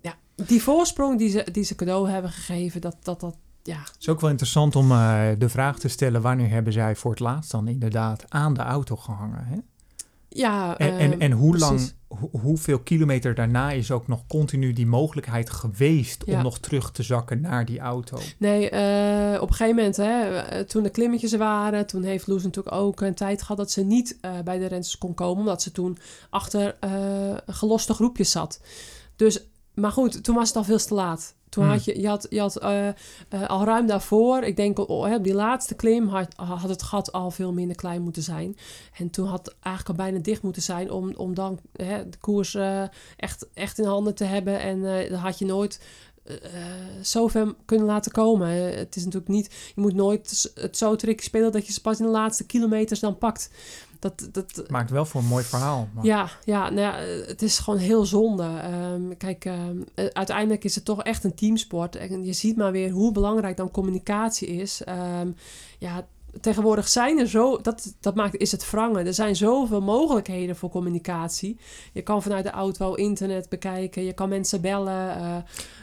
ja, 0.02 0.16
die 0.36 0.64
voorsprong 0.64 1.18
die 1.18 1.30
ze, 1.30 1.48
die 1.52 1.64
ze 1.64 1.76
cadeau 1.76 2.10
hebben 2.10 2.32
gegeven, 2.32 2.82
dat, 2.82 2.98
dat, 3.02 3.20
dat 3.20 3.38
ja, 3.64 3.78
Het 3.78 3.96
is 4.00 4.10
ook 4.10 4.22
wel 4.22 4.30
interessant 4.30 4.76
om 4.76 4.92
eh, 4.92 5.28
de 5.38 5.50
vraag 5.50 5.80
te 5.80 5.88
stellen... 5.88 6.22
wanneer 6.22 6.50
hebben 6.50 6.74
zij 6.74 6.96
voor 6.96 7.12
het 7.12 7.20
laatst 7.20 7.52
dan 7.52 7.68
inderdaad 7.68 8.26
aan 8.30 8.54
de 8.54 8.62
auto 8.62 8.96
gehangen? 8.96 9.46
Hè? 9.46 9.58
Ja, 10.38 10.78
En, 10.78 10.98
en, 10.98 11.12
ehm, 11.12 11.22
en 11.22 11.32
hoe 11.32 11.58
lang, 11.58 11.92
hoeveel 12.42 12.80
kilometer 12.80 13.36
daarna 13.36 13.72
is 13.72 13.92
ook 13.92 14.08
nog 14.08 14.28
continu 14.28 14.74
die 14.74 14.86
mogelijkheid 14.88 15.50
geweest 15.50 16.24
Ja. 16.26 16.38
om 16.38 16.44
nog 16.44 16.60
terug 16.60 16.92
te 16.92 17.04
zakken 17.04 17.42
naar 17.42 17.66
die 17.66 17.80
auto? 17.80 18.18
Nee, 18.38 18.70
eh, 18.70 19.42
op 19.42 19.50
een 19.50 19.56
gegeven 19.56 19.76
moment, 19.76 19.98
hè, 19.98 20.38
eh, 20.38 20.60
toen 20.60 20.84
de 20.84 20.90
klimmetjes 20.90 21.36
waren, 21.36 21.86
toen 21.86 22.04
heeft 22.04 22.28
Loes 22.28 22.44
natuurlijk 22.44 22.76
ook 22.76 23.02
een 23.02 23.14
tijd 23.14 23.42
gehad 23.42 23.58
dat 23.58 23.72
ze 23.72 23.82
niet 23.84 24.18
eh, 24.22 24.32
bij 24.44 24.58
de 24.60 24.66
rensters 24.66 24.98
kon 24.98 25.14
komen, 25.14 25.40
omdat 25.40 25.62
ze 25.62 25.72
toen 25.72 25.98
achter 26.30 26.76
eh, 26.80 26.90
geloste 27.48 27.94
groepjes 27.94 28.32
zat. 28.32 28.62
Dus, 29.16 29.48
maar 29.74 29.92
goed, 29.92 30.24
toen 30.24 30.36
was 30.36 30.48
het 30.48 30.58
al 30.58 30.64
veel 30.64 30.78
te 30.78 30.94
laat. 30.94 31.36
Toen 31.56 31.64
Hmm. 31.64 31.74
had 31.74 31.86
je, 31.86 32.02
je 32.02 32.08
had, 32.08 32.28
je 32.30 32.40
had 32.40 32.58
eh, 32.58 32.88
eh, 32.88 32.94
al 33.48 33.64
ruim 33.66 33.88
daarvoor, 33.88 34.44
ik 34.44 34.56
denk 34.56 34.90
oh, 34.90 35.06
hè, 35.06 35.16
op 35.16 35.24
die 35.24 35.34
laatste 35.34 35.76
klim, 35.76 36.08
had, 36.08 36.34
had 36.36 36.70
het 36.70 36.84
gat 36.84 37.12
al 37.12 37.32
veel 37.32 37.54
minder 37.54 37.76
klein 37.76 38.02
moeten 38.02 38.24
zijn. 38.24 38.58
En 38.98 39.10
toen 39.10 39.28
had 39.28 39.46
het 39.46 39.56
eigenlijk 39.60 40.00
al 40.00 40.06
bijna 40.06 40.24
dicht 40.24 40.42
moeten 40.42 40.62
zijn 40.62 40.92
om, 40.92 41.14
om 41.16 41.34
dan 41.34 41.60
hè, 41.76 42.10
de 42.10 42.18
koers 42.18 42.56
eh, 42.56 42.84
echt, 43.18 43.48
echt 43.54 43.80
in 43.80 43.86
handen 43.86 44.16
te 44.16 44.24
hebben. 44.24 44.60
En 44.60 44.82
dan 45.10 45.20
had 45.20 45.40
je 45.40 45.46
nooit 45.46 45.80
eh, 46.26 46.34
zo 47.02 47.28
ver 47.28 47.56
kunnen 47.66 47.86
laten 47.86 48.12
komen. 48.12 48.48
Het 48.78 48.96
is 48.96 49.04
natuurlijk 49.04 49.32
niet, 49.32 49.72
je 49.76 49.82
moet 49.82 49.94
nooit 49.94 50.52
het 50.56 50.78
zo 50.78 50.96
tricky 50.96 51.24
spelen 51.24 51.52
dat 51.52 51.68
je 51.68 51.74
ze 51.74 51.82
pas 51.82 52.00
in 52.00 52.06
de 52.06 52.12
laatste 52.12 52.46
kilometers 52.46 53.00
dan 53.00 53.18
pakt. 53.18 53.50
Dat, 54.14 54.30
dat, 54.32 54.64
Maakt 54.70 54.90
wel 54.90 55.06
voor 55.06 55.22
een 55.22 55.28
mooi 55.28 55.44
verhaal. 55.44 55.88
maar- 55.94 56.06
ja, 56.06 56.30
ja, 56.44 56.70
nou 56.70 56.80
ja, 56.82 56.98
eh, 57.00 57.28
het 57.28 57.42
is 57.42 57.60
gewoon 57.60 57.80
heel 57.80 58.06
zonde. 58.06 58.44
Ehm, 58.44 59.02
kijk, 59.18 59.46
ehm, 59.46 59.78
eh, 59.96 60.06
uiteindelijk 60.14 60.64
is 60.64 60.76
het 60.76 60.86
toch 60.86 61.04
echt 61.04 61.24
een 61.24 61.36
teamsport. 61.36 61.96
En 61.96 62.24
je 62.26 62.34
ziet 62.34 62.58
maar 62.58 62.72
weer 62.72 62.90
hoe 62.90 63.12
belangrijk 63.12 63.58
dan 63.58 63.72
communicatie 63.72 64.48
is. 64.48 64.84
Ehm, 64.84 65.28
ja, 65.80 66.06
tegenwoordig 66.42 66.88
zijn 66.88 67.20
er 67.20 67.28
zo... 67.28 67.62
Dat, 67.62 67.96
dat 68.00 68.16
maakt, 68.16 68.36
is 68.36 68.52
het 68.52 68.70
wrangen. 68.72 69.06
Er 69.06 69.14
zijn 69.14 69.36
zoveel 69.36 69.82
mogelijkheden 69.82 70.56
voor 70.56 70.70
communicatie. 70.70 71.58
Je 71.94 72.02
kan 72.02 72.22
vanuit 72.22 72.44
de 72.44 72.50
auto 72.52 72.94
internet 72.94 73.50
bekijken. 73.50 74.04
Je 74.04 74.14
kan 74.14 74.30
mensen 74.30 74.62
bellen. 74.62 75.16
eh, 75.16 75.36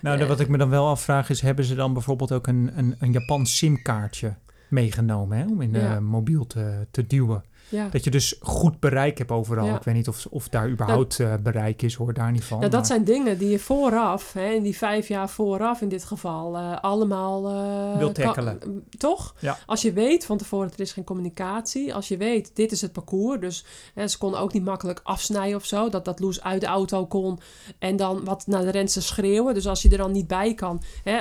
Nou, 0.02 0.18
de- 0.18 0.26
wat 0.26 0.40
ik 0.40 0.48
me 0.48 0.58
dan 0.58 0.68
wel 0.70 0.86
afvraag 0.88 1.30
is, 1.30 1.40
hebben 1.40 1.64
ze 1.64 1.74
dan 1.74 1.92
bijvoorbeeld 1.92 2.32
ook 2.32 2.46
een, 2.46 2.70
een, 2.76 2.94
een 2.98 3.12
Japans 3.12 3.56
simkaartje 3.56 4.34
meegenomen 4.68 5.38
hè, 5.38 5.44
om 5.44 5.60
in 5.60 6.04
mobiel 6.04 6.46
te, 6.46 6.86
te 6.90 7.06
duwen? 7.06 7.44
Ja. 7.72 7.88
Dat 7.88 8.04
je 8.04 8.10
dus 8.10 8.36
goed 8.40 8.80
bereik 8.80 9.18
hebt 9.18 9.30
overal. 9.30 9.66
Ja. 9.66 9.76
Ik 9.76 9.82
weet 9.82 9.94
niet 9.94 10.08
of, 10.08 10.26
of 10.30 10.48
daar 10.48 10.68
überhaupt 10.68 11.20
eh, 11.20 11.34
bereik 11.42 11.82
is, 11.82 11.94
hoor, 11.94 12.12
daar 12.14 12.32
niet 12.32 12.44
van. 12.44 12.58
Nou, 12.58 12.70
dat 12.70 12.80
maar- 12.80 12.88
zijn 12.88 13.04
dingen 13.04 13.38
die 13.38 13.48
je 13.50 13.58
vooraf, 13.58 14.32
hè, 14.32 14.50
in 14.50 14.62
die 14.62 14.76
vijf 14.76 15.08
jaar 15.08 15.28
vooraf 15.28 15.80
in 15.80 15.88
dit 15.88 16.04
geval, 16.04 16.56
eh, 16.56 16.78
allemaal... 16.80 17.48
eh, 17.48 17.98
Wil 17.98 18.12
tackelen. 18.12 18.84
toch? 18.98 19.34
Ja. 19.38 19.58
Als 19.66 19.82
je 19.82 19.92
weet 19.92 20.24
van 20.24 20.36
tevoren, 20.38 20.70
er 20.72 20.80
is 20.80 20.92
geen 20.92 21.04
communicatie. 21.04 21.94
Als 21.94 22.08
je 22.08 22.16
weet, 22.16 22.50
dit 22.54 22.72
is 22.72 22.80
het 22.80 22.92
parcours. 22.92 23.40
Dus 23.40 23.64
hè, 23.94 24.08
ze 24.08 24.18
konden 24.18 24.40
ook 24.40 24.52
niet 24.52 24.64
makkelijk 24.64 25.00
afsnijden 25.02 25.56
of 25.56 25.64
zo. 25.64 25.88
Dat, 25.88 26.04
dat 26.04 26.20
Loes 26.20 26.42
uit 26.42 26.60
de 26.60 26.66
auto 26.66 27.06
kon 27.06 27.38
en 27.78 27.96
dan 27.96 28.24
wat 28.24 28.46
naar 28.46 28.62
de 28.62 28.70
rensters 28.70 29.06
schreeuwen. 29.06 29.54
Dus 29.54 29.66
als 29.66 29.82
je 29.82 29.88
er 29.88 29.98
dan 29.98 30.12
niet 30.12 30.26
bij 30.26 30.54
kan, 30.54 30.82
hè, 31.04 31.20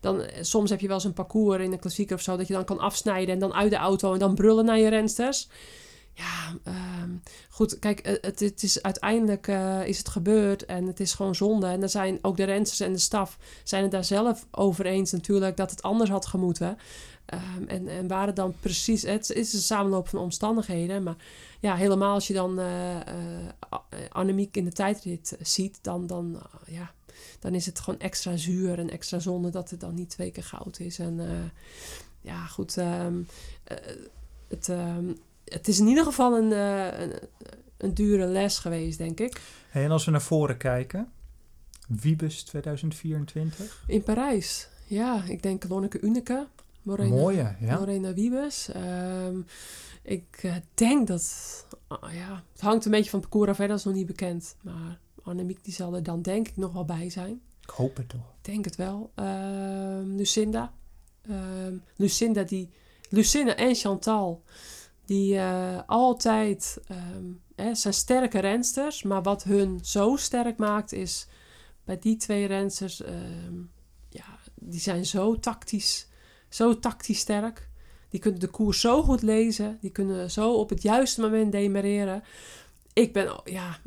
dan 0.00 0.22
soms 0.40 0.70
heb 0.70 0.80
je 0.80 0.86
wel 0.86 0.96
eens 0.96 1.04
een 1.04 1.12
parcours 1.12 1.62
in 1.62 1.72
een 1.72 1.78
klassieker 1.78 2.16
of 2.16 2.22
zo, 2.22 2.36
dat 2.36 2.46
je 2.46 2.52
dan 2.54 2.64
kan 2.64 2.78
afsnijden 2.78 3.34
en 3.34 3.40
dan 3.40 3.54
uit 3.54 3.70
de 3.70 3.76
auto 3.76 4.12
en 4.12 4.18
dan 4.18 4.34
brullen 4.34 4.64
naar 4.64 4.78
je 4.78 4.88
rensters. 4.88 5.48
Ja, 6.20 6.58
ehm, 6.64 7.10
goed. 7.50 7.78
Kijk, 7.78 8.00
eh, 8.00 8.14
het, 8.20 8.40
het 8.40 8.62
is 8.62 8.82
uiteindelijk 8.82 9.48
eh, 9.48 9.86
is 9.86 9.98
het 9.98 10.08
gebeurd 10.08 10.64
en 10.64 10.86
het 10.86 11.00
is 11.00 11.14
gewoon 11.14 11.34
zonde. 11.34 11.66
En 11.66 11.82
er 11.82 11.88
zijn 11.88 12.18
ook 12.22 12.36
de 12.36 12.44
rensters 12.44 12.80
en 12.80 12.92
de 12.92 12.98
staf 12.98 13.38
zijn 13.64 13.82
het 13.82 13.90
daar 13.90 14.04
zelf 14.04 14.46
over 14.50 14.86
eens 14.86 15.12
natuurlijk 15.12 15.56
dat 15.56 15.70
het 15.70 15.82
anders 15.82 16.10
had 16.10 16.26
gemoeten. 16.26 16.78
Ehm, 17.26 17.64
en, 17.66 17.88
en 17.88 18.06
waren 18.08 18.34
dan 18.34 18.54
precies, 18.60 19.02
het 19.02 19.30
is 19.30 19.52
een 19.52 19.60
samenloop 19.60 20.08
van 20.08 20.18
omstandigheden, 20.18 21.02
maar 21.02 21.16
ja, 21.60 21.74
helemaal 21.76 22.14
als 22.14 22.26
je 22.26 22.34
dan 22.34 22.58
eh 22.58 22.96
eh, 23.00 23.74
A- 23.74 23.84
Annemiek 24.08 24.56
in 24.56 24.64
de 24.64 24.72
tijdrit 24.72 25.36
ziet, 25.40 25.78
dan, 25.82 26.06
dan, 26.06 26.42
ja, 26.66 26.92
dan 27.38 27.54
is 27.54 27.66
het 27.66 27.80
gewoon 27.80 28.00
extra 28.00 28.36
zuur 28.36 28.78
en 28.78 28.90
extra 28.90 29.18
zonde 29.18 29.50
dat 29.50 29.70
het 29.70 29.80
dan 29.80 29.94
niet 29.94 30.10
twee 30.10 30.30
keer 30.30 30.44
goud 30.44 30.78
is. 30.78 30.98
En 30.98 31.20
ja, 32.20 32.46
goed, 32.46 32.76
ehm, 32.76 33.22
eh, 33.64 33.76
het, 34.48 34.68
het 35.50 35.68
is 35.68 35.78
in 35.78 35.86
ieder 35.86 36.04
geval 36.04 36.36
een, 36.36 36.52
eh, 36.52 37.00
een, 37.00 37.12
een 37.76 37.94
dure 37.94 38.26
les 38.26 38.58
geweest, 38.58 38.98
denk 38.98 39.20
ik. 39.20 39.40
Hey, 39.68 39.84
en 39.84 39.90
als 39.90 40.04
we 40.04 40.10
naar 40.10 40.22
voren 40.22 40.56
kijken, 40.56 41.12
Wiebes 41.88 42.42
2024. 42.42 43.84
In 43.86 44.02
Parijs, 44.02 44.68
ja, 44.86 45.24
ik 45.24 45.42
denk 45.42 45.68
Lonneke 45.68 46.00
Unike. 46.00 46.46
Morena, 46.82 47.14
Mooie, 47.14 47.54
ja. 47.60 47.78
Lorena 47.78 48.14
Wiebes. 48.14 48.68
Ehm, 48.68 49.40
ik 50.02 50.38
eh, 50.42 50.54
denk 50.74 51.06
dat... 51.06 51.66
ah, 51.86 52.12
ja, 52.12 52.42
het 52.52 52.60
hangt 52.60 52.84
een 52.84 52.90
beetje 52.90 53.10
van 53.10 53.20
het 53.20 53.28
parcours 53.28 53.50
af, 53.50 53.58
hè, 53.58 53.66
dat 53.66 53.78
is 53.78 53.84
nog 53.84 53.94
niet 53.94 54.06
bekend. 54.06 54.56
Maar 54.60 54.98
Annemiek 55.22 55.64
die 55.64 55.72
zal 55.72 55.94
er 55.94 56.02
dan 56.02 56.22
denk 56.22 56.48
ik 56.48 56.56
nog 56.56 56.72
wel 56.72 56.84
bij 56.84 57.10
zijn. 57.10 57.40
Ik 57.62 57.70
hoop 57.70 57.96
het 57.96 58.08
toch. 58.08 58.20
Ik 58.20 58.52
denk 58.52 58.64
het 58.64 58.76
wel. 58.76 59.10
Ehm, 59.14 60.16
Lucinda. 60.16 60.72
Ehm, 61.28 61.74
Lucinda, 61.96 62.42
die, 62.42 62.70
Lucinda 63.08 63.56
en 63.56 63.74
Chantal, 63.74 64.42
die 65.10 65.36
eh, 65.36 65.78
altijd 65.86 66.80
ehm, 66.86 67.24
hè, 67.54 67.74
zijn 67.74 67.94
sterke 67.94 68.38
rensters. 68.38 69.02
Maar 69.02 69.22
wat 69.22 69.42
hun 69.42 69.78
zo 69.82 70.16
sterk 70.16 70.58
maakt 70.58 70.92
is, 70.92 71.26
bij 71.84 71.98
die 71.98 72.16
twee 72.16 72.46
rensters, 72.46 73.02
ehm, 73.02 73.54
ja, 74.08 74.24
die 74.54 74.80
zijn 74.80 75.06
zo 75.06 75.38
tactisch, 75.38 76.08
zo 76.48 76.78
tactisch 76.78 77.18
sterk. 77.18 77.68
Die 78.08 78.20
kunnen 78.20 78.40
de 78.40 78.46
koers 78.46 78.80
zo 78.80 79.02
goed 79.02 79.22
lezen. 79.22 79.78
Die 79.80 79.90
kunnen 79.90 80.30
zo 80.30 80.52
op 80.52 80.68
het 80.68 80.82
juiste 80.82 81.20
moment 81.20 81.52
demareren. 81.52 82.22
Ik 82.92 83.12
ben, 83.12 83.40
ja, 83.44 83.78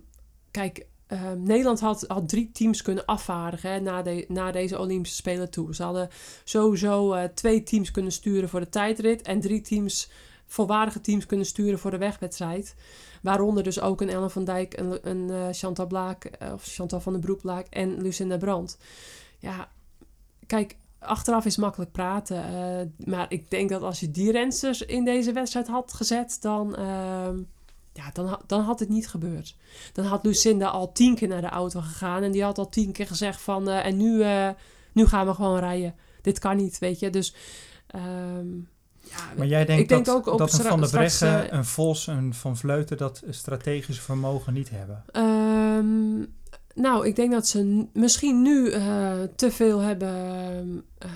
kijk, 0.52 0.86
eh, 1.08 1.32
Nederland 1.32 1.80
had, 1.80 2.06
had 2.08 2.30
drie 2.30 2.52
teams 2.52 2.82
kunnen 2.82 3.06
afvaardigen 3.06 3.84
na, 3.84 4.02
de, 4.02 4.26
na 4.28 4.52
deze 4.52 4.80
Olympische 4.80 5.18
Spelen 5.18 5.50
toe. 5.50 5.76
Ze 5.76 5.84
hadden 5.84 6.10
sowieso 6.44 7.14
eh, 7.14 7.24
twee 7.24 7.64
teams 7.64 7.92
kunnen 7.92 8.12
sturen 8.12 8.50
voor 8.50 8.60
de 8.60 8.70
tijdrit 8.70 9.22
en 9.22 9.40
drie 9.40 9.62
teams, 9.62 10.10
volwaardige 10.46 11.02
teams 11.02 11.26
kunnen 11.26 11.46
sturen 11.46 11.80
voor 11.80 11.92
de 11.92 11.98
wegwedstrijd. 11.98 12.76
Waaronder 13.22 13.64
dus 13.64 13.80
ook 13.80 14.02
een 14.02 14.10
Ellen 14.10 14.32
van 14.32 14.44
Dijk, 14.44 14.78
een, 14.78 15.10
een 15.10 15.30
eh, 15.30 15.48
Chantal 15.52 15.88
Blaak, 15.88 16.26
eh, 16.26 16.54
of 16.54 16.64
Chantal 16.64 17.00
van 17.00 17.14
den 17.14 17.22
Broek 17.22 17.42
Blaak 17.42 17.68
en 17.70 18.02
Lucinda 18.02 18.38
Brandt. 18.38 18.78
Ja, 19.40 19.70
kijk, 20.48 20.76
achteraf 21.00 21.46
is 21.46 21.58
makkelijk 21.58 21.92
praten. 21.92 22.44
eh, 22.44 23.08
maar 23.08 23.26
ik 23.30 23.50
denk 23.50 23.70
dat 23.70 23.82
als 23.82 24.00
je 24.00 24.12
die 24.12 24.32
rensters 24.32 24.82
in 24.82 25.06
deze 25.06 25.32
wedstrijd 25.32 25.68
had 25.68 25.94
gezet, 25.94 26.38
dan, 26.42 26.76
ehm, 26.76 27.38
ja, 27.94 28.10
dan, 28.14 28.42
dan 28.48 28.62
had 28.62 28.80
het 28.80 28.90
niet 28.90 29.08
gebeurd. 29.08 29.56
Dan 29.94 30.06
had 30.06 30.26
Lucinda 30.26 30.68
al 30.68 30.92
tien 30.92 31.16
keer 31.16 31.28
naar 31.28 31.42
de 31.42 31.48
auto 31.48 31.82
gegaan. 31.82 32.24
En 32.24 32.32
die 32.32 32.44
had 32.44 32.58
al 32.58 32.70
tien 32.70 32.92
keer 32.92 33.08
gezegd 33.08 33.42
van... 33.42 33.70
en 33.70 33.98
nu, 33.98 34.24
nu 34.92 35.06
gaan 35.06 35.26
we 35.26 35.34
gewoon 35.34 35.60
rijden. 35.60 35.96
Dit 36.22 36.40
kan 36.40 36.58
niet, 36.58 36.80
weet 36.80 37.00
je. 37.00 37.10
Dus... 37.10 37.36
ehm, 37.88 38.48
ja, 39.10 39.16
Maar 39.38 39.48
jij 39.48 39.66
denkt 39.66 39.82
Ik 39.82 39.90
denk 39.90 40.06
dat, 40.06 40.16
ook- 40.16 40.38
dat 40.38 40.54
een 40.54 40.60
Van 40.66 40.80
der 40.80 40.88
straks, 40.88 41.18
Breggen, 41.18 41.52
eh, 41.52 41.58
een 41.58 41.66
Vos, 41.66 42.08
een 42.08 42.34
Van 42.34 42.58
Vleuten 42.58 42.98
dat 42.98 43.24
strategische 43.30 44.02
vermogen 44.02 44.54
niet 44.54 44.70
hebben? 44.70 45.04
Ehm, 45.12 46.18
nou, 46.82 47.08
ik 47.08 47.16
denk 47.16 47.32
dat 47.32 47.48
ze 47.48 47.88
misschien 47.94 48.42
nu 48.42 48.70
eh, 48.72 49.12
te 49.36 49.52
veel 49.52 49.80
hebben, 49.80 50.16
ehm, 50.98 51.12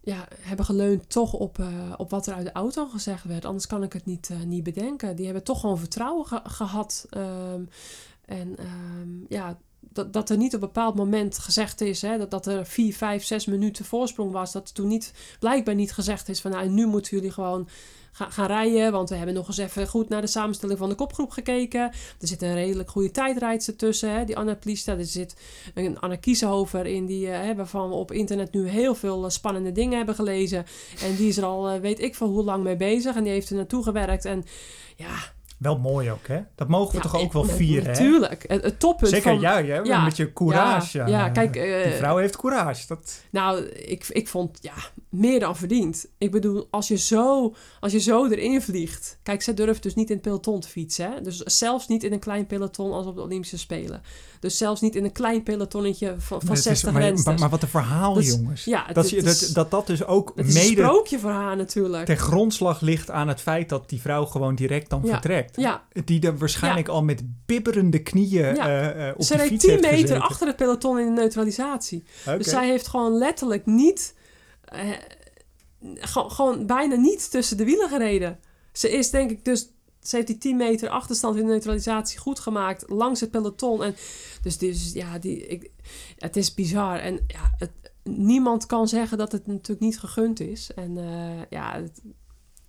ja, 0.00 0.26
hebben 0.40 0.64
geleund 0.64 1.10
toch 1.10 1.32
op, 1.32 1.58
eh, 1.58 1.66
op 1.96 2.10
wat 2.10 2.26
er 2.26 2.34
uit 2.34 2.44
de 2.46 2.52
auto 2.52 2.86
gezegd 2.86 3.24
werd. 3.24 3.44
Anders 3.44 3.66
kan 3.66 3.82
ik 3.82 3.92
het 3.92 4.04
niet, 4.06 4.28
eh, 4.30 4.42
niet 4.46 4.62
bedenken. 4.62 5.16
Die 5.16 5.24
hebben 5.24 5.44
toch 5.44 5.60
gewoon 5.60 5.78
vertrouwen 5.78 6.26
ge- 6.26 6.40
gehad. 6.44 7.06
ehm, 7.10 7.62
en 8.24 8.56
ehm, 8.56 9.08
ja, 9.28 9.58
dat, 9.92 10.12
dat 10.12 10.30
er 10.30 10.36
niet 10.36 10.54
op 10.54 10.60
een 10.62 10.66
bepaald 10.66 10.94
moment 10.94 11.38
gezegd 11.38 11.80
is 11.80 12.02
hè, 12.02 12.18
dat, 12.18 12.30
dat 12.30 12.46
er 12.46 12.66
vier, 12.66 12.94
vijf, 12.94 13.24
zes 13.24 13.46
minuten 13.46 13.84
voorsprong 13.84 14.32
was. 14.32 14.52
Dat 14.52 14.74
toen 14.74 14.88
niet, 14.88 15.12
blijkbaar 15.40 15.74
niet 15.74 15.92
gezegd 15.92 16.28
is 16.28 16.40
van 16.40 16.50
nou, 16.50 16.68
nu 16.68 16.86
moeten 16.86 17.16
jullie 17.16 17.32
gewoon 17.32 17.68
gaan, 18.12 18.32
gaan 18.32 18.46
rijden. 18.46 18.92
Want 18.92 19.08
we 19.08 19.16
hebben 19.16 19.34
nog 19.34 19.46
eens 19.46 19.58
even 19.58 19.86
goed 19.86 20.08
naar 20.08 20.20
de 20.20 20.26
samenstelling 20.26 20.78
van 20.78 20.88
de 20.88 20.94
kopgroep 20.94 21.30
gekeken. 21.30 21.80
Er 22.20 22.28
zit 22.28 22.42
een 22.42 22.54
redelijk 22.54 22.90
goede 22.90 23.10
tijdrijdster 23.10 23.76
tussen, 23.76 24.12
hè, 24.12 24.24
die 24.24 24.36
Anna 24.36 24.54
Pliesta. 24.54 24.96
Er 24.96 25.04
zit 25.04 25.36
een 25.74 25.98
Anna 26.00 26.16
Kiesenhover 26.16 26.86
in, 26.86 27.06
die, 27.06 27.30
eh, 27.30 27.40
hè, 27.40 27.54
waarvan 27.54 27.88
we 27.88 27.94
op 27.94 28.12
internet 28.12 28.52
nu 28.52 28.68
heel 28.68 28.94
veel 28.94 29.24
eh, 29.24 29.30
spannende 29.30 29.72
dingen 29.72 29.96
hebben 29.96 30.14
gelezen. 30.14 30.64
En 31.02 31.16
die 31.16 31.28
is 31.28 31.36
er 31.36 31.44
al, 31.44 31.68
eh, 31.68 31.80
weet 31.80 32.00
ik 32.00 32.14
veel 32.14 32.28
hoe 32.28 32.44
lang 32.44 32.64
mee 32.64 32.76
bezig. 32.76 33.16
En 33.16 33.22
die 33.22 33.32
heeft 33.32 33.50
er 33.50 33.56
naartoe 33.56 33.82
gewerkt. 33.82 34.24
En 34.24 34.44
ja, 34.96 35.16
Wel 35.58 35.78
mooi 35.78 36.10
ook, 36.10 36.26
hè? 36.26 36.40
Dat 36.54 36.68
mogen 36.68 36.90
we 36.90 36.96
ja, 36.96 37.02
toch 37.10 37.20
ook 37.20 37.32
wel 37.32 37.44
vieren, 37.44 37.82
hè? 37.84 37.90
Natuurlijk. 37.92 38.44
Het, 38.48 38.62
het 38.62 38.80
toppunt 38.80 39.10
Zeker 39.10 39.30
van... 39.30 39.40
jij, 39.40 39.64
hè? 39.66 39.78
ja, 39.78 40.04
met 40.04 40.16
je 40.16 40.32
courage. 40.32 40.98
ja, 40.98 41.06
ja, 41.06 41.28
kijk, 41.30 41.52
die 41.52 41.62
eh, 41.62 41.96
vrouw 41.96 42.16
heeft 42.16 42.36
courage. 42.36 42.86
Dat... 42.86 43.22
Nou, 43.30 43.64
ik, 43.66 44.06
ik 44.08 44.28
vond, 44.28 44.58
ja, 44.60 44.72
meer 45.08 45.40
dan 45.40 45.56
verdiend. 45.56 46.06
Ik 46.18 46.30
bedoel, 46.30 46.66
als 46.70 46.88
je 46.88 46.96
zo, 46.96 47.54
als 47.80 47.92
je 47.92 47.98
zo 48.00 48.26
erin 48.26 48.62
vliegt. 48.62 49.18
Kijk, 49.22 49.42
zij 49.42 49.54
durft 49.54 49.82
dus 49.82 49.94
niet 49.94 50.08
in 50.08 50.14
het 50.14 50.22
peloton 50.24 50.60
te 50.60 50.68
fietsen. 50.68 51.12
Hè? 51.12 51.20
Dus 51.20 51.36
zelfs 51.38 51.86
niet 51.88 52.04
in 52.04 52.12
een 52.12 52.18
klein 52.18 52.46
peloton 52.46 52.92
als 52.92 53.06
op 53.06 53.14
de 53.14 53.22
Olympische 53.22 53.58
Spelen. 53.58 54.02
Dus 54.40 54.56
zelfs 54.56 54.80
niet 54.80 54.96
in 54.96 55.04
een 55.04 55.12
klein 55.12 55.42
pelotonnetje 55.42 56.06
van, 56.06 56.18
van 56.18 56.38
Maar 56.38 56.48
het 56.48 56.56
is- 56.58 56.62
60 56.64 56.92
maar, 56.92 57.02
rensters. 57.02 57.26
maar, 57.26 57.38
maar 57.38 57.50
wat 57.50 57.62
een 57.62 57.68
verhaal, 57.68 58.14
Dat 58.14 58.22
is- 58.22 58.28
jongens. 58.34 58.64
ja, 58.64 58.84
het- 58.86 58.94
dat, 58.94 59.10
je, 59.10 59.16
het 59.16 59.24
dat, 59.24 59.34
is- 59.34 59.48
dat 59.52 59.70
dat 59.70 59.86
dus 59.86 60.04
ook 60.04 60.32
het 60.36 60.46
is 60.46 60.54
een 60.54 60.60
mede 60.68 60.82
sprookje 60.82 61.18
voor 61.18 61.30
haar 61.30 61.56
natuurlijk. 61.56 62.06
ten 62.06 62.16
grondslag 62.16 62.80
ligt 62.80 63.10
aan 63.10 63.28
het 63.28 63.40
feit 63.40 63.68
dat 63.68 63.88
die 63.88 64.00
vrouw 64.00 64.24
gewoon 64.24 64.54
direct 64.54 64.90
dan 64.90 65.00
Ja. 65.04 65.18
Ja, 65.56 65.86
Die 66.04 66.20
dan 66.20 66.38
waarschijnlijk 66.38 66.88
al 66.88 67.02
met 67.02 67.22
bibberende 67.46 67.98
knieën 68.02 68.54
Ja. 68.54 69.12
op 69.16 69.22
ze 69.22 69.32
de 69.32 69.38
reed 69.38 69.48
fiets 69.48 69.64
10 69.64 69.70
heeft 69.70 69.82
meter 69.82 69.98
gezeten. 70.00 70.20
achter 70.22 70.46
het 70.46 70.56
peloton 70.56 70.98
in 70.98 71.06
de 71.14 71.20
neutralisatie. 71.20 72.04
Dus 72.36 72.46
zij 72.46 72.66
heeft 72.68 72.86
gewoon 72.86 73.12
letterlijk 73.18 73.66
niet... 73.66 74.14
eh, 74.64 74.90
gewoon, 75.94 76.30
gewoon 76.30 76.66
bijna 76.66 76.94
niet 76.94 77.30
tussen 77.30 77.56
de 77.56 77.64
wielen 77.64 77.88
gereden. 77.88 78.38
Ze 78.72 78.90
is 78.90 79.10
denk 79.10 79.30
ik 79.30 79.44
dus... 79.44 79.68
Ze 80.02 80.16
heeft 80.16 80.28
die 80.28 80.38
10 80.38 80.56
meter 80.56 80.88
achterstand 80.88 81.36
in 81.36 81.42
de 81.46 81.50
neutralisatie 81.50 82.18
goed 82.18 82.38
gemaakt 82.38 82.84
langs 82.90 83.20
het 83.20 83.30
peloton. 83.30 83.82
En 83.82 83.96
dus, 84.42 84.58
dus 84.58 84.92
ja, 84.92 85.18
die, 85.18 85.46
ik, 85.46 85.70
het 86.18 86.36
is 86.36 86.54
bizar. 86.54 86.98
En 86.98 87.14
ja, 87.26 87.54
het, 87.58 87.70
niemand 88.02 88.66
kan 88.66 88.88
zeggen 88.88 89.18
dat 89.18 89.32
het 89.32 89.46
natuurlijk 89.46 89.80
niet 89.80 89.98
gegund 89.98 90.40
is. 90.40 90.70
En 90.74 90.94
ja, 91.50 91.74
het- 91.74 92.00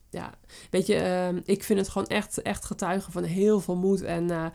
ja, 0.10 0.34
weet 0.70 0.88
je, 0.88 0.96
eh, 0.96 1.36
ik 1.46 1.64
vind 1.64 1.80
het 1.80 1.90
gewoon 1.90 2.08
echt, 2.08 2.42
echt 2.42 2.66
getuigen 2.66 3.12
van 3.12 3.24
heel 3.24 3.60
veel 3.60 3.76
moed. 3.76 4.02
En, 4.02 4.32
eh, 4.32 4.46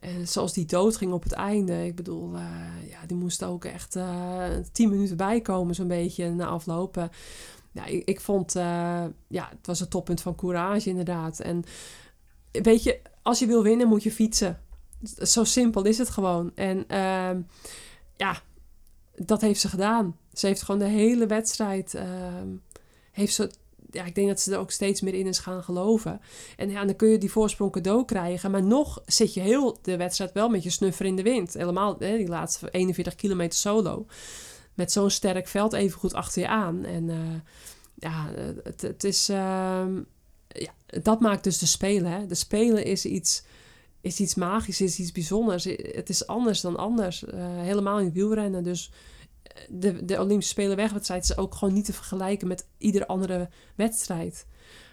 en 0.00 0.28
zoals 0.28 0.52
die 0.52 0.66
dood 0.66 0.96
ging 0.96 1.12
op 1.12 1.22
het 1.22 1.32
einde. 1.32 1.86
Ik 1.86 1.96
bedoel, 1.96 2.34
eh, 2.34 2.90
ja, 2.90 3.06
die 3.06 3.16
moest 3.16 3.44
ook 3.44 3.64
echt 3.64 3.96
eh, 3.96 4.44
tien 4.72 4.90
minuten 4.90 5.16
bijkomen, 5.16 5.74
zo'n 5.74 5.88
beetje 5.88 6.30
na 6.30 6.46
aflopen. 6.46 7.10
Ja, 7.72 7.84
ik, 7.86 8.20
vond, 8.20 8.52
ja, 8.52 9.48
het 9.50 9.66
was 9.66 9.80
een 9.80 9.88
toppunt 9.88 10.20
van 10.20 10.34
courage 10.34 10.88
inderdaad. 10.88 11.40
En 11.40 11.64
weet 12.50 12.82
je, 12.82 13.00
als 13.22 13.38
je 13.38 13.46
wil 13.46 13.62
winnen 13.62 13.88
moet 13.88 14.02
je 14.02 14.12
fietsen. 14.12 14.60
Zo 15.22 15.44
simpel 15.44 15.84
is 15.84 15.98
het 15.98 16.10
gewoon. 16.10 16.52
En 16.54 16.88
ehm, 16.88 17.40
ja, 18.16 18.42
dat 19.16 19.40
heeft 19.40 19.60
ze 19.60 19.68
gedaan. 19.68 20.16
Ze 20.32 20.46
heeft 20.46 20.62
gewoon 20.62 20.80
de 20.80 20.86
hele 20.86 21.26
wedstrijd, 21.26 21.94
ehm, 21.94 22.48
heeft 23.12 23.34
ze, 23.34 23.50
ja, 23.92 24.04
ik 24.04 24.14
denk 24.14 24.28
dat 24.28 24.40
ze 24.40 24.52
er 24.52 24.58
ook 24.58 24.70
steeds 24.70 25.00
meer 25.00 25.14
in 25.14 25.26
is 25.26 25.38
gaan 25.38 25.62
geloven. 25.62 26.20
En 26.56 26.70
ja, 26.70 26.84
dan 26.84 26.96
kun 26.96 27.08
je 27.08 27.18
die 27.18 27.30
voorsprong 27.30 27.72
cadeau 27.72 28.04
krijgen. 28.04 28.50
Maar 28.50 28.62
nog 28.62 29.02
zit 29.06 29.34
je 29.34 29.40
heel 29.40 29.78
de 29.82 29.96
wedstrijd 29.96 30.32
wel 30.32 30.48
met 30.48 30.62
je 30.62 30.70
snuffer 30.70 31.06
in 31.06 31.16
de 31.16 31.22
wind. 31.22 31.54
Helemaal 31.54 31.96
hè, 31.98 32.16
die 32.16 32.28
laatste 32.28 32.70
41 32.70 33.14
kilometer 33.14 33.58
solo. 33.58 34.06
Met 34.74 34.92
zo'n 34.92 35.10
sterk 35.10 35.48
veld 35.48 35.72
even 35.72 35.98
goed 35.98 36.14
achter 36.14 36.42
je 36.42 36.48
aan. 36.48 36.84
En 36.84 37.10
eh, 37.10 37.16
ja, 37.94 38.30
het, 38.62 38.80
het 38.80 39.04
is... 39.04 39.28
ehm, 39.28 40.00
ja, 40.48 40.72
dat 41.02 41.20
maakt 41.20 41.44
dus 41.44 41.58
de 41.58 41.66
Spelen. 41.66 42.12
Hè. 42.12 42.26
De 42.26 42.34
Spelen 42.34 42.84
is 42.84 43.04
iets, 43.04 43.44
is 44.00 44.20
iets 44.20 44.34
magisch, 44.34 44.80
is 44.80 44.98
iets 44.98 45.12
bijzonders. 45.12 45.64
Het 45.64 46.08
is 46.08 46.26
anders 46.26 46.60
dan 46.60 46.76
anders. 46.76 47.24
eh, 47.24 47.38
helemaal 47.40 48.00
in 48.00 48.12
wielrennen. 48.12 48.64
Dus 48.64 48.90
de, 49.68 50.04
de 50.04 50.20
Olympische 50.20 50.52
Spelen 50.52 50.76
wegwedstrijd 50.76 51.24
is 51.24 51.36
ook 51.36 51.54
gewoon 51.54 51.74
niet 51.74 51.84
te 51.84 51.92
vergelijken 51.92 52.48
met 52.48 52.66
iedere 52.78 53.06
andere 53.06 53.48
wedstrijd. 53.76 54.46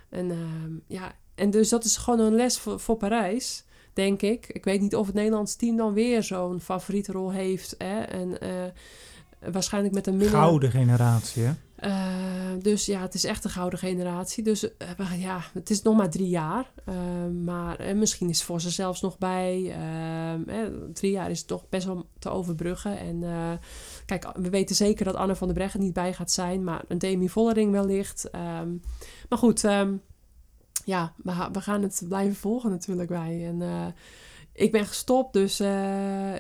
En 0.10 0.32
ehm, 0.32 0.72
ja, 0.88 1.12
en 1.36 1.50
dus 1.50 1.70
dat 1.70 1.84
is 1.84 1.98
gewoon 1.98 2.20
een 2.20 2.36
les 2.36 2.58
voor, 2.60 2.80
voor 2.80 2.98
Parijs, 2.98 3.64
denk 3.94 4.22
ik. 4.22 4.48
Ik 4.48 4.64
weet 4.64 4.82
niet 4.82 4.96
of 4.96 5.06
het 5.06 5.16
Nederlands 5.16 5.56
team 5.56 5.78
dan 5.78 5.94
weer 5.94 6.24
zo'n 6.24 6.60
favoriete 6.62 7.12
rol 7.12 7.32
heeft. 7.32 7.76
Hè? 7.78 8.00
En 8.02 8.42
eh, 8.42 8.50
waarschijnlijk 9.52 9.94
met 9.94 10.08
een 10.08 10.18
minder... 10.18 10.38
Gouden 10.38 10.72
generatie, 10.72 11.44
hè? 11.44 11.52
Eh, 11.76 12.62
dus 12.62 12.86
ja, 12.86 13.02
het 13.02 13.14
is 13.14 13.24
echt 13.24 13.44
een 13.44 13.50
gouden 13.50 13.80
generatie. 13.80 14.44
Dus 14.44 14.78
eh, 14.78 15.22
ja, 15.22 15.42
het 15.54 15.70
is 15.70 15.82
nog 15.82 15.98
maar 15.98 16.10
drie 16.10 16.30
jaar. 16.30 16.72
Eh, 16.86 16.96
maar 17.44 17.96
misschien 17.96 18.30
is 18.30 18.44
voor 18.44 18.62
ze 18.62 18.70
zelfs 18.70 19.02
nog 19.02 19.18
bij. 19.18 19.74
eh, 19.76 20.34
eh, 20.34 20.74
drie 20.94 21.12
jaar 21.12 21.30
is 21.32 21.44
toch 21.44 21.70
best 21.70 21.86
wel 21.86 22.10
te 22.20 22.30
overbruggen. 22.30 22.98
En 22.98 23.24
kijk, 24.18 24.38
we 24.38 24.50
weten 24.50 24.76
zeker 24.76 25.06
dat 25.06 25.16
Anne 25.16 25.36
van 25.36 25.48
der 25.48 25.58
Breggen 25.58 25.80
niet 25.80 25.94
bij 25.94 26.14
gaat 26.14 26.32
zijn. 26.32 26.64
Maar 26.64 26.84
een 26.88 26.98
Demi 26.98 27.30
Vollering 27.30 27.72
wellicht. 27.72 28.30
Ehm, 28.30 28.70
maar 29.30 29.40
goed, 29.40 29.64
ehm, 29.64 29.96
ja, 30.86 31.14
we, 31.52 31.62
gaan 31.62 31.82
het 31.82 32.02
blijven 32.08 32.36
volgen 32.36 32.70
natuurlijk 32.70 33.10
wij. 33.10 33.46
En 33.48 33.62
eh, 33.62 33.88
ik 34.60 34.72
ben 34.72 34.86
gestopt, 34.86 35.34
dus 35.34 35.60
eh, 35.60 36.34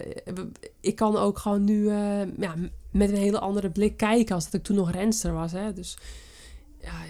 ik 0.80 0.96
kan 0.96 1.18
ook 1.18 1.38
gewoon 1.38 1.64
nu 1.64 1.90
eh, 1.90 2.38
ja, 2.38 2.56
met 2.92 3.10
een 3.10 3.16
hele 3.16 3.40
andere 3.40 3.70
blik 3.70 3.98
kijken 3.98 4.36
als 4.36 4.46
dat 4.46 4.54
ik 4.54 4.64
toen 4.64 4.76
nog 4.76 4.92
renster 4.92 5.34
was. 5.34 5.52
Hè? 5.52 5.74
Dus 5.74 5.98
ja, 6.82 7.06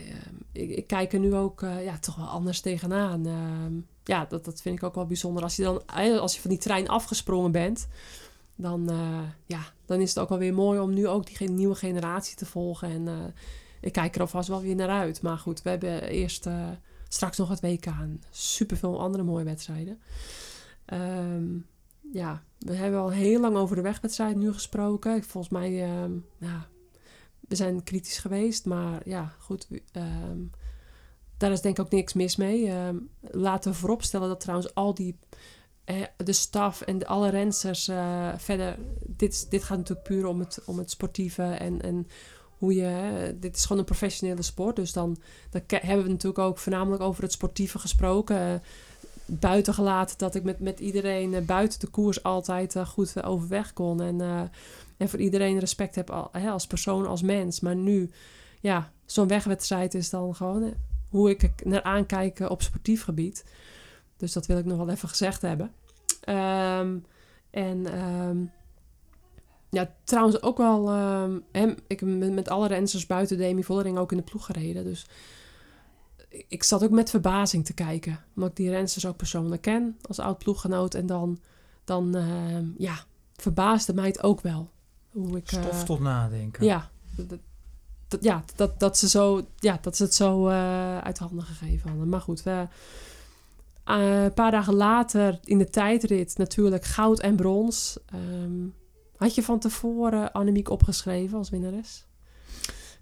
eh, 0.53 0.67
ik, 0.77 0.87
kijk 0.87 1.13
er 1.13 1.19
nu 1.19 1.35
ook 1.35 1.59
ja, 1.59 1.97
toch 1.99 2.15
wel 2.15 2.27
anders 2.27 2.61
tegenaan. 2.61 3.25
Ehm, 3.25 3.73
ja, 4.03 4.25
dat, 4.25 4.45
dat 4.45 4.61
vind 4.61 4.75
ik 4.75 4.83
ook 4.83 4.95
wel 4.95 5.05
bijzonder. 5.05 5.43
Als 5.43 5.55
je 5.55 5.63
dan 5.63 5.85
als 6.19 6.35
je 6.35 6.41
van 6.41 6.49
die 6.49 6.59
trein 6.59 6.89
afgesprongen 6.89 7.51
bent, 7.51 7.87
dan, 8.61 8.89
eh, 8.89 9.21
ja, 9.45 9.61
dan 9.85 9.99
is 9.99 10.09
het 10.09 10.19
ook 10.19 10.29
wel 10.29 10.37
weer 10.37 10.53
mooi 10.53 10.79
om 10.79 10.93
nu 10.93 11.07
ook 11.07 11.37
die 11.37 11.49
nieuwe 11.49 11.75
generatie 11.75 12.35
te 12.35 12.45
volgen. 12.45 12.89
En 12.89 13.07
eh, 13.07 13.13
ik 13.81 13.91
kijk 13.91 14.15
er 14.15 14.21
alvast 14.21 14.47
wel 14.47 14.61
weer 14.61 14.75
naar 14.75 14.89
uit. 14.89 15.21
Maar 15.21 15.37
goed, 15.37 15.61
we 15.61 15.69
hebben 15.69 16.03
eerst 16.03 16.45
eh, 16.45 16.69
straks 17.07 17.37
nog 17.37 17.49
het 17.49 17.61
WK 17.61 17.85
en 17.85 18.21
super 18.29 18.77
veel 18.77 18.99
andere 18.99 19.23
mooie 19.23 19.43
wedstrijden. 19.43 19.99
Ehm, 20.85 21.57
ja, 22.11 22.43
we 22.57 22.73
hebben 22.73 22.99
al 22.99 23.11
heel 23.11 23.39
lang 23.39 23.55
over 23.55 23.75
de 23.75 23.81
wegwedstrijd 23.81 24.35
nu 24.35 24.53
gesproken. 24.53 25.23
Volgens 25.23 25.53
mij, 25.53 25.83
ehm, 25.83 26.11
ja, 26.37 26.67
we 27.39 27.55
zijn 27.55 27.83
kritisch 27.83 28.17
geweest, 28.17 28.65
maar 28.65 29.01
ja, 29.05 29.33
goed. 29.39 29.67
ehm, 29.91 30.39
daar 31.37 31.51
is 31.51 31.61
denk 31.61 31.77
ik 31.77 31.85
ook 31.85 31.91
niks 31.91 32.13
mis 32.13 32.35
mee. 32.35 32.73
Laten 33.21 33.71
we 33.71 33.77
vooropstellen 33.77 34.27
dat 34.27 34.39
trouwens 34.39 34.75
al 34.75 34.93
die, 34.93 35.19
de 36.17 36.33
staf 36.33 36.81
en 36.81 37.05
alle 37.05 37.29
rensters 37.29 37.87
eh, 37.87 38.27
verder, 38.37 38.77
dit, 39.05 39.45
dit 39.49 39.63
gaat 39.63 39.77
natuurlijk 39.77 40.07
puur 40.07 40.25
om 40.25 40.39
het, 40.39 40.59
om 40.65 40.77
het 40.77 40.91
sportieve 40.91 41.43
en, 41.43 41.81
en 41.81 42.07
hoe 42.57 42.73
je, 42.73 43.35
dit 43.39 43.55
is 43.55 43.61
gewoon 43.61 43.77
een 43.77 43.85
professionele 43.85 44.41
sport. 44.41 44.75
Dus 44.75 44.93
dan, 44.93 45.17
dan 45.49 45.61
hebben 45.67 46.05
we 46.05 46.11
natuurlijk 46.11 46.39
ook 46.39 46.57
voornamelijk 46.57 47.01
over 47.01 47.23
het 47.23 47.31
sportieve 47.31 47.79
gesproken. 47.79 48.37
Eh, 48.37 48.53
buiten 49.25 49.73
gelaten 49.73 50.17
dat 50.17 50.35
ik 50.35 50.43
met, 50.43 50.59
met 50.59 50.79
iedereen 50.79 51.33
eh, 51.33 51.41
buiten 51.41 51.79
de 51.79 51.87
koers 51.87 52.23
altijd 52.23 52.75
goed 52.87 53.23
overweg 53.23 53.73
kon. 53.73 54.01
En, 54.01 54.21
en 54.97 55.09
voor 55.09 55.19
iedereen 55.19 55.59
respect 55.59 55.95
heb 55.95 56.09
al, 56.09 56.29
hè, 56.31 56.49
als 56.49 56.67
persoon, 56.67 57.07
als 57.07 57.21
mens. 57.21 57.59
Maar 57.59 57.75
nu, 57.75 58.09
ja, 58.59 58.91
zo'n 59.05 59.27
wegwedstrijd 59.27 59.93
is 59.93 60.09
dan 60.09 60.35
gewoon 60.35 60.73
hoe 61.09 61.29
ik 61.29 61.65
naar 61.65 61.83
aankijk 61.83 62.39
op 62.39 62.61
sportief 62.61 63.03
gebied. 63.03 63.43
Dus 64.19 64.33
dat 64.33 64.45
wil 64.45 64.57
ik 64.57 64.65
nog 64.65 64.77
wel 64.77 64.89
even 64.89 65.09
gezegd 65.09 65.41
hebben. 65.41 65.71
Ehm, 66.21 66.97
en 67.49 67.85
ehm, 67.93 68.37
ja, 69.69 69.93
trouwens 70.03 70.41
ook 70.41 70.57
wel... 70.57 70.87
hè, 71.51 71.67
ik 71.87 71.99
heb 71.99 72.09
met, 72.09 72.31
met 72.33 72.49
alle 72.49 72.67
rensters 72.67 73.05
buiten 73.05 73.37
Demi 73.37 73.63
Vollering 73.63 73.97
ook 73.97 74.11
in 74.11 74.17
de 74.17 74.23
ploeg 74.23 74.45
gereden. 74.45 74.83
Dus 74.83 75.05
ik- 76.47 76.63
zat 76.63 76.83
ook 76.83 76.89
met 76.89 77.09
verbazing 77.09 77.65
te 77.65 77.73
kijken. 77.73 78.19
Omdat 78.35 78.49
ik 78.49 78.55
die 78.55 78.69
rensters 78.69 79.05
ook 79.05 79.17
persoonlijk 79.17 79.61
ken 79.61 79.97
als 80.07 80.19
oud 80.19 80.37
ploeggenoot. 80.37 80.93
En 80.93 81.05
dan, 81.05 81.39
dan 81.83 82.15
ehm, 82.15 82.65
ja, 82.77 82.95
verbaasde 83.35 83.93
mij 83.93 84.07
het 84.07 84.23
ook 84.23 84.41
wel. 84.41 84.69
Hoe 85.11 85.37
ik, 85.37 85.51
eh, 85.51 85.61
Stof 85.63 85.83
tot 85.83 85.99
nadenken. 85.99 86.65
ja, 86.65 86.89
dat, 87.15 87.39
dat- 88.07 88.23
ja 88.23 88.43
dat, 88.55 88.79
dat, 88.79 88.97
ze 88.97 89.09
zo, 89.09 89.47
ja, 89.57 89.77
dat 89.81 89.95
ze 89.97 90.03
het 90.03 90.13
zo 90.13 90.47
eh, 90.47 90.97
uit 90.97 91.17
handen 91.17 91.43
gegeven 91.43 91.89
hadden. 91.89 92.09
Maar 92.09 92.21
goed, 92.21 92.43
we, 92.43 92.67
eh, 93.89 94.23
een 94.23 94.33
paar 94.33 94.51
dagen 94.51 94.73
later 94.73 95.39
in 95.43 95.57
de 95.57 95.69
tijdrit 95.69 96.37
natuurlijk 96.37 96.85
goud 96.85 97.19
en 97.19 97.35
brons. 97.35 97.99
Ehm, 98.05 98.67
had 99.17 99.35
je 99.35 99.43
van 99.43 99.59
tevoren 99.59 100.31
Annemiek 100.31 100.69
opgeschreven 100.69 101.37
als 101.37 101.49
winnares? 101.49 102.07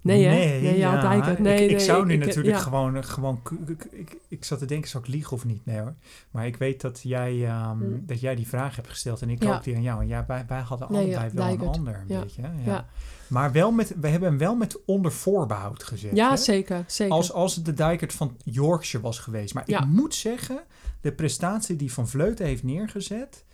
Nee, 0.01 0.23
hè? 0.26 0.30
Nee, 0.31 0.77
ja, 0.77 1.14
ik, 1.31 1.39
Nee, 1.39 1.68
ik 1.68 1.80
zou 1.80 2.05
nu 2.05 2.14
ik- 2.14 2.26
natuurlijk 2.26 2.55
ja. 2.55 2.61
gewoon... 2.61 3.03
gewoon 3.03 3.41
ik, 3.68 3.88
ik, 3.91 4.18
ik 4.27 4.45
zat 4.45 4.59
te 4.59 4.65
denken, 4.65 4.89
zou 4.89 5.03
ik 5.03 5.09
liegen 5.09 5.31
of 5.34 5.45
niet? 5.45 5.65
Nee 5.65 5.80
hoor. 5.80 5.95
Maar 6.31 6.45
ik 6.45 6.57
weet 6.57 6.81
dat 6.81 6.99
jij, 7.03 7.45
ehm, 7.45 7.69
Hmm. 7.80 8.03
dat 8.05 8.19
jij 8.19 8.35
die 8.35 8.47
vraag 8.47 8.76
hebt 8.76 8.88
gesteld 8.89 9.22
en 9.22 9.30
ik 9.30 9.43
Ja. 9.43 9.55
ook 9.55 9.64
die 9.64 9.76
aan 9.76 9.81
jou. 9.81 10.01
En 10.01 10.07
ja, 10.07 10.23
wij, 10.27 10.45
wij 10.47 10.61
hadden 10.61 10.88
allebei 10.88 11.30
wel 11.34 11.45
Dijkert. 11.45 11.61
een 11.61 11.68
ander, 11.77 12.03
beetje. 12.07 12.41
hè? 12.41 12.49
Ja. 12.72 12.85
Maar 13.27 13.51
wel 13.51 13.72
met, 13.72 13.93
we 13.99 14.07
hebben 14.07 14.30
hem 14.30 14.38
wel 14.38 14.55
met 14.55 14.85
onder 14.85 15.11
voorbehoud 15.11 15.84
gezet. 15.84 16.15
Ja, 16.15 16.30
hè? 16.30 16.38
zeker. 16.38 16.84
zeker. 16.88 17.14
Als, 17.15 17.31
als 17.31 17.55
het 17.55 17.65
de 17.65 17.73
Dijkert 17.73 18.14
van 18.14 18.38
Yorkshire 18.43 19.05
was 19.05 19.19
geweest. 19.19 19.53
Maar 19.53 19.64
ik 19.69 19.85
moet 19.85 20.15
zeggen, 20.15 20.59
de 21.02 21.11
prestatie 21.14 21.76
die 21.76 21.94
Van 21.94 22.07
Vleuten 22.07 22.45
heeft 22.45 22.64
neergezet... 22.64 23.45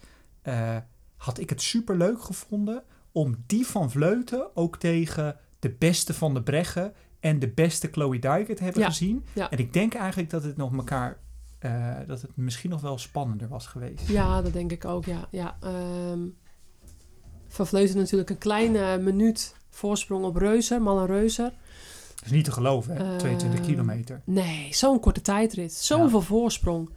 eh, 0.41 0.77
had 1.17 1.39
ik 1.39 1.49
het 1.49 1.61
superleuk 1.61 2.21
gevonden 2.23 2.83
om 3.11 3.35
die 3.45 3.67
Van 3.67 3.91
Vleuten 3.91 4.55
ook 4.55 4.77
tegen 4.77 5.37
de 5.59 5.69
beste 5.69 6.13
van 6.13 6.33
de 6.33 6.41
Breggen... 6.43 6.93
en 7.19 7.39
de 7.39 7.47
beste 7.49 7.87
Chloe 7.91 8.19
Dijkert 8.19 8.57
te 8.57 8.63
hebben 8.63 8.81
Ja. 8.81 8.87
gezien. 8.87 9.25
Ja. 9.33 9.49
En 9.49 9.57
ik 9.57 9.73
denk 9.73 9.93
eigenlijk 9.93 10.29
dat 10.29 10.43
het 10.43 10.57
nog 10.57 10.73
elkaar... 10.73 11.17
eh, 11.59 11.95
dat 12.07 12.21
het 12.21 12.35
misschien 12.37 12.69
nog 12.69 12.81
wel 12.81 12.97
spannender 12.97 13.47
was 13.47 13.67
geweest. 13.67 14.07
Ja, 14.07 14.41
dat 14.41 14.53
denk 14.53 14.71
ik 14.71 14.85
ook, 14.85 15.05
ja. 15.05 15.27
ja 15.31 15.57
ehm, 15.61 16.19
van 17.47 17.67
Vleuten 17.67 17.97
natuurlijk 17.97 18.29
een 18.29 18.37
kleine 18.37 18.97
minuut 18.97 19.55
voorsprong 19.69 20.25
op 20.25 20.35
Reuzer, 20.35 20.81
Malle 20.81 21.05
Reuzer. 21.05 21.51
Dat 22.23 22.31
is 22.31 22.37
niet 22.37 22.47
te 22.47 22.51
geloven, 22.51 22.95
hè? 22.95 23.03
Ehm, 23.03 23.17
22 23.17 23.61
kilometer. 23.61 24.21
Nee, 24.25 24.67
zo'n 24.71 24.99
korte 24.99 25.21
tijdrit. 25.21 25.73
Zoveel 25.73 26.21
voorsprong. 26.21 26.89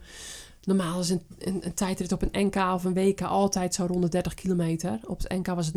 Normaal 0.63 0.99
is 0.99 1.09
een, 1.09 1.21
een, 1.39 1.65
een 1.65 1.73
tijdrit 1.73 2.11
op 2.11 2.21
een 2.21 2.45
NK 2.45 2.55
of 2.55 2.83
een 2.83 2.93
WK 2.93 3.21
altijd 3.21 3.73
zo 3.73 3.85
rond 3.85 4.01
de 4.01 4.09
30 4.09 4.33
kilometer. 4.33 4.99
Op 5.05 5.17
het 5.17 5.31
NK 5.31 5.47
was 5.47 5.65
het 5.65 5.75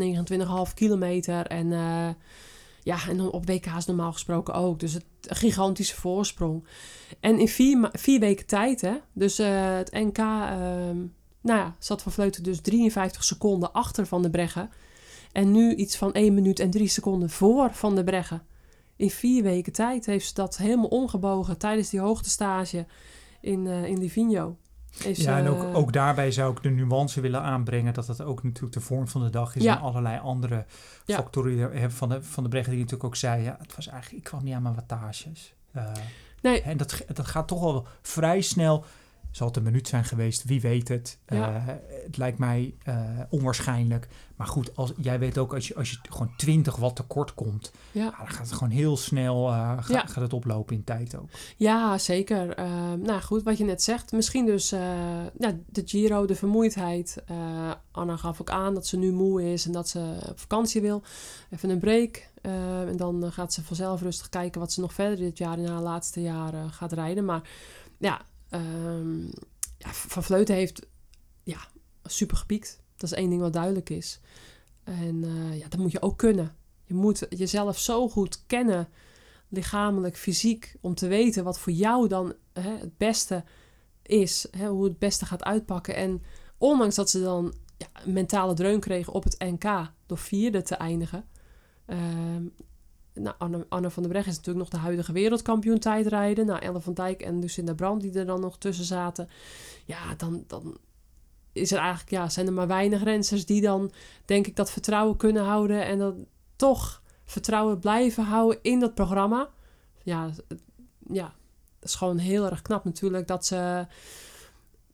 29,5 0.69 0.75
kilometer. 0.75 1.47
En, 1.47 1.73
eh, 1.73 2.09
ja, 2.83 2.99
en 3.09 3.17
dan 3.17 3.31
op 3.31 3.47
WK's 3.47 3.87
normaal 3.87 4.13
gesproken 4.13 4.55
ook. 4.55 4.81
Dus 4.81 4.93
het, 4.93 5.05
een 5.23 5.37
gigantische 5.37 5.95
voorsprong. 5.95 6.65
En 7.21 7.39
in 7.39 7.49
vier, 7.49 7.89
vier 7.93 8.21
weken 8.21 8.47
tijd, 8.47 8.81
hè. 8.81 8.95
Dus 9.13 9.39
eh, 9.39 9.77
het 9.77 9.93
NK, 9.93 10.19
ehm, 10.19 10.97
nou 11.41 11.59
ja, 11.59 11.77
zat 11.79 12.03
Van 12.03 12.13
Vleuten 12.13 12.43
dus 12.43 12.61
53 12.61 13.25
seconden 13.25 13.73
achter 13.73 14.07
Van 14.07 14.23
de 14.23 14.31
Breggen. 14.31 14.71
En 15.33 15.53
nu 15.53 15.75
iets 15.75 15.97
van 15.97 16.13
1 16.13 16.35
minuut 16.35 16.61
en 16.61 16.71
3 16.71 16.89
seconden 16.89 17.31
voor 17.31 17.69
Van 17.73 17.95
de 17.95 18.05
Breggen. 18.05 18.43
In 19.01 19.11
vier 19.11 19.43
weken 19.43 19.73
tijd 19.73 20.07
heeft 20.07 20.27
ze 20.27 20.35
dat 20.35 20.57
helemaal 20.57 20.87
omgebogen 20.89 21.59
tijdens 21.59 21.91
die 21.91 22.01
hoogtestage 22.01 22.87
in, 23.41 23.67
eh 23.67 23.85
in 23.85 23.99
Livigno. 23.99 24.57
Heeft 25.03 25.21
Ja, 25.21 25.39
en 25.39 25.47
ook, 25.49 25.63
eh, 25.63 25.77
ook 25.77 25.93
daarbij 25.93 26.31
zou 26.31 26.53
ik 26.53 26.63
de 26.63 26.71
nuance 26.71 27.21
willen 27.21 27.43
aanbrengen 27.43 27.95
dat 27.95 28.07
dat 28.07 28.23
ook 28.23 28.43
natuurlijk 28.43 28.73
de 28.75 28.81
vorm 28.81 29.09
van 29.09 29.23
de 29.23 29.31
dag 29.31 29.57
is 29.57 29.63
Ja. 29.63 29.77
en 29.77 29.83
allerlei 29.83 30.19
andere 30.21 30.65
Ja. 31.05 31.17
factoren 31.17 31.93
van 31.93 32.09
de, 32.09 32.23
van 32.23 32.43
de 32.43 32.49
Breggen 32.49 32.73
die 32.73 32.81
natuurlijk 32.81 33.09
ook 33.09 33.17
zei, 33.17 33.43
ja, 33.43 33.57
het 33.61 33.77
was 33.77 33.87
eigenlijk, 33.89 34.19
ik 34.25 34.31
kwam 34.31 34.45
niet 34.45 34.55
aan 34.55 34.63
mijn 34.63 34.75
wattages. 34.75 35.55
Eh, 35.73 35.93
Nee. 36.43 36.63
En 36.63 36.77
dat, 36.77 37.05
dat 37.15 37.27
gaat 37.27 37.49
toch 37.49 37.63
al 37.63 37.87
vrij 38.03 38.41
snel. 38.41 38.85
Zal 39.31 39.47
het 39.47 39.57
een 39.57 39.63
minuut 39.63 39.89
zijn 39.89 40.05
geweest, 40.05 40.45
wie 40.45 40.61
weet 40.61 40.89
het. 40.89 41.19
Ja. 41.27 41.55
Eh, 41.55 41.75
het 42.05 42.17
lijkt 42.17 42.39
mij 42.39 42.75
eh, 42.83 42.97
onwaarschijnlijk. 43.29 44.09
Maar 44.37 44.47
goed, 44.47 44.77
als, 44.77 44.93
jij 44.97 45.19
weet 45.19 45.39
ook 45.39 45.55
als 45.55 45.69
je, 45.69 45.75
als 45.75 45.91
je 45.91 45.99
gewoon 46.03 46.31
20 46.37 46.77
watt 46.77 46.97
tekort 46.97 47.35
komt, 47.35 47.73
Ja. 47.93 48.03
ja, 48.05 48.11
dan 48.19 48.29
gaat 48.29 48.45
het 48.47 48.53
gewoon 48.53 48.71
heel 48.73 48.97
snel 48.97 49.49
eh, 49.49 49.83
ga- 49.85 49.93
Ja. 49.95 50.07
gaat 50.07 50.23
het 50.23 50.33
oplopen 50.33 50.77
in 50.77 50.85
tijd 50.85 51.17
ook. 51.17 51.29
Ja, 51.57 51.99
zeker. 51.99 52.55
Nou 52.99 53.21
goed, 53.21 53.43
wat 53.43 53.59
je 53.59 53.65
net 53.65 53.83
zegt. 53.83 54.13
Misschien 54.13 54.47
dus 54.47 54.69
ja, 55.39 55.57
de 55.67 55.83
Giro, 55.85 56.27
de 56.27 56.35
vermoeidheid. 56.35 57.23
Anna 57.91 58.17
gaf 58.17 58.41
ook 58.41 58.51
aan 58.51 58.75
dat 58.75 58.87
ze 58.87 58.97
nu 58.97 59.13
moe 59.13 59.53
is 59.53 59.67
en 59.67 59.73
dat 59.73 59.89
ze 59.89 60.17
op 60.29 60.39
vakantie 60.41 60.81
wil. 60.81 61.03
Even 61.51 61.71
een 61.71 61.79
break. 61.79 62.29
En 62.43 62.97
dan 62.97 63.33
gaat 63.33 63.53
ze 63.53 63.63
vanzelf 63.65 64.01
rustig 64.03 64.29
kijken 64.29 64.61
wat 64.61 64.73
ze 64.73 64.81
nog 64.81 64.95
verder 64.95 65.17
dit 65.17 65.39
jaar 65.39 65.59
in 65.59 65.67
haar 65.67 65.83
laatste 65.83 66.23
jaren 66.23 66.71
gaat 66.71 66.93
rijden. 66.93 67.25
Maar 67.25 67.43
ja, 67.99 68.21
ehm, 68.51 69.25
ja 69.79 69.93
Van 69.93 70.23
Vleuten 70.23 70.55
heeft 70.55 70.87
ja, 71.43 71.59
super 72.05 72.37
gepiekt. 72.37 72.81
Dat 72.97 73.11
is 73.11 73.17
één 73.17 73.31
ding 73.31 73.41
wat 73.41 73.53
duidelijk 73.53 73.91
is. 73.91 74.21
En 74.85 75.25
eh, 75.25 75.59
ja, 75.59 75.69
dat 75.69 75.81
moet 75.81 75.93
je 75.93 76.03
ook 76.03 76.19
kunnen. 76.19 76.55
Je 76.85 76.95
moet 76.95 77.27
jezelf 77.29 77.79
zo 77.79 78.09
goed 78.09 78.47
kennen 78.47 78.89
lichamelijk, 79.49 80.17
fysiek, 80.17 80.77
om 80.81 80.95
te 80.95 81.09
weten 81.09 81.45
wat 81.45 81.59
voor 81.59 81.73
jou 81.73 82.09
dan 82.09 82.35
hè, 82.53 82.77
het 82.77 82.99
beste 82.99 83.45
is, 84.03 84.47
hè, 84.51 84.69
hoe 84.69 84.85
het 84.85 84.99
beste 84.99 85.27
gaat 85.27 85.45
uitpakken. 85.45 85.95
En 85.95 86.23
ondanks 86.59 86.95
dat 86.95 87.11
ze 87.11 87.23
dan 87.23 87.55
ja, 87.77 87.87
mentale 88.05 88.55
dreun 88.55 88.81
kregen 88.81 89.13
op 89.13 89.25
het 89.25 89.39
NK 89.39 89.93
door 90.07 90.19
vierde 90.19 90.63
te 90.63 90.75
eindigen. 90.75 91.25
ehm, 91.87 92.45
nou, 93.23 93.65
Anne, 93.69 93.91
van 93.91 94.03
der 94.03 94.13
Breggen 94.13 94.31
is 94.33 94.37
natuurlijk 94.37 94.65
nog 94.65 94.81
de 94.81 94.87
huidige 94.87 95.13
wereldkampioen 95.13 95.79
tijdrijden. 95.79 96.47
Nou, 96.47 96.61
Elle 96.61 96.81
van 96.81 96.95
Dijk 96.95 97.23
en 97.23 97.39
Lucinda 97.39 97.75
Brand 97.75 98.01
die 98.01 98.13
er 98.13 98.27
dan 98.27 98.41
nog 98.41 98.59
tussen 98.59 98.85
zaten. 98.85 99.29
Ja, 99.85 100.15
dan, 100.17 100.45
dan 100.47 100.79
is 101.53 101.73
er 101.73 101.79
eigenlijk, 101.79 102.11
ja, 102.11 102.29
zijn 102.29 102.47
er 102.47 102.53
maar 102.53 102.67
weinig 102.67 103.03
rensters 103.03 103.47
die 103.47 103.61
dan, 103.61 103.93
denk 104.25 104.47
ik, 104.47 104.57
dat 104.57 104.71
vertrouwen 104.71 105.17
kunnen 105.17 105.45
houden. 105.45 105.85
En 105.85 105.99
dan 105.99 106.27
toch 106.57 107.03
vertrouwen 107.25 107.79
blijven 107.79 108.25
houden 108.25 108.59
in 108.63 108.81
dat 108.81 108.95
programma. 108.95 109.49
Ja, 110.03 110.31
ja, 111.13 111.35
dat 111.79 111.89
is 111.89 111.95
gewoon 111.95 112.19
heel 112.19 112.45
erg 112.51 112.63
knap 112.63 112.85
natuurlijk 112.85 113.27
dat 113.27 113.47
ze, 113.47 113.87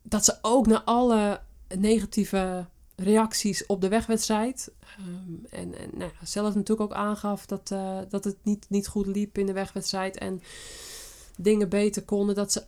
dat 0.03 0.25
ze 0.25 0.39
ook 0.43 0.67
na 0.67 0.83
alle 0.85 1.41
negatieve 1.79 2.67
reacties 2.97 3.67
op 3.67 3.81
de 3.81 3.89
wegwedstrijd. 3.89 4.73
ehm, 4.81 5.61
en, 5.61 5.79
en 5.79 5.91
nou 5.93 6.11
zelf 6.23 6.55
natuurlijk 6.55 6.91
ook 6.91 6.97
aangaf 6.97 7.47
dat, 7.47 7.71
eh, 7.71 7.99
dat 8.09 8.25
het 8.25 8.37
niet, 8.43 8.67
niet 8.69 8.89
goed 8.89 9.07
liep 9.07 9.39
in 9.39 9.47
de 9.47 9.53
wegwedstrijd. 9.53 10.19
En 10.19 10.43
dingen 11.37 11.69
beter 11.69 12.05
konden. 12.05 12.35
Dat 12.35 12.53
ze, 12.53 12.65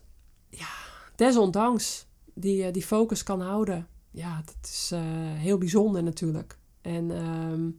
ja, 0.49 0.69
desondanks 1.15 2.05
die, 2.33 2.63
eh, 2.63 2.73
die 2.73 2.85
focus 2.85 3.23
kan 3.23 3.41
houden. 3.41 3.87
Ja, 4.11 4.41
dat 4.45 4.57
is 4.61 4.89
eh, 4.93 5.01
heel 5.33 5.57
bijzonder 5.57 6.03
natuurlijk. 6.03 6.57
En 6.81 7.11
ehm, 7.11 7.69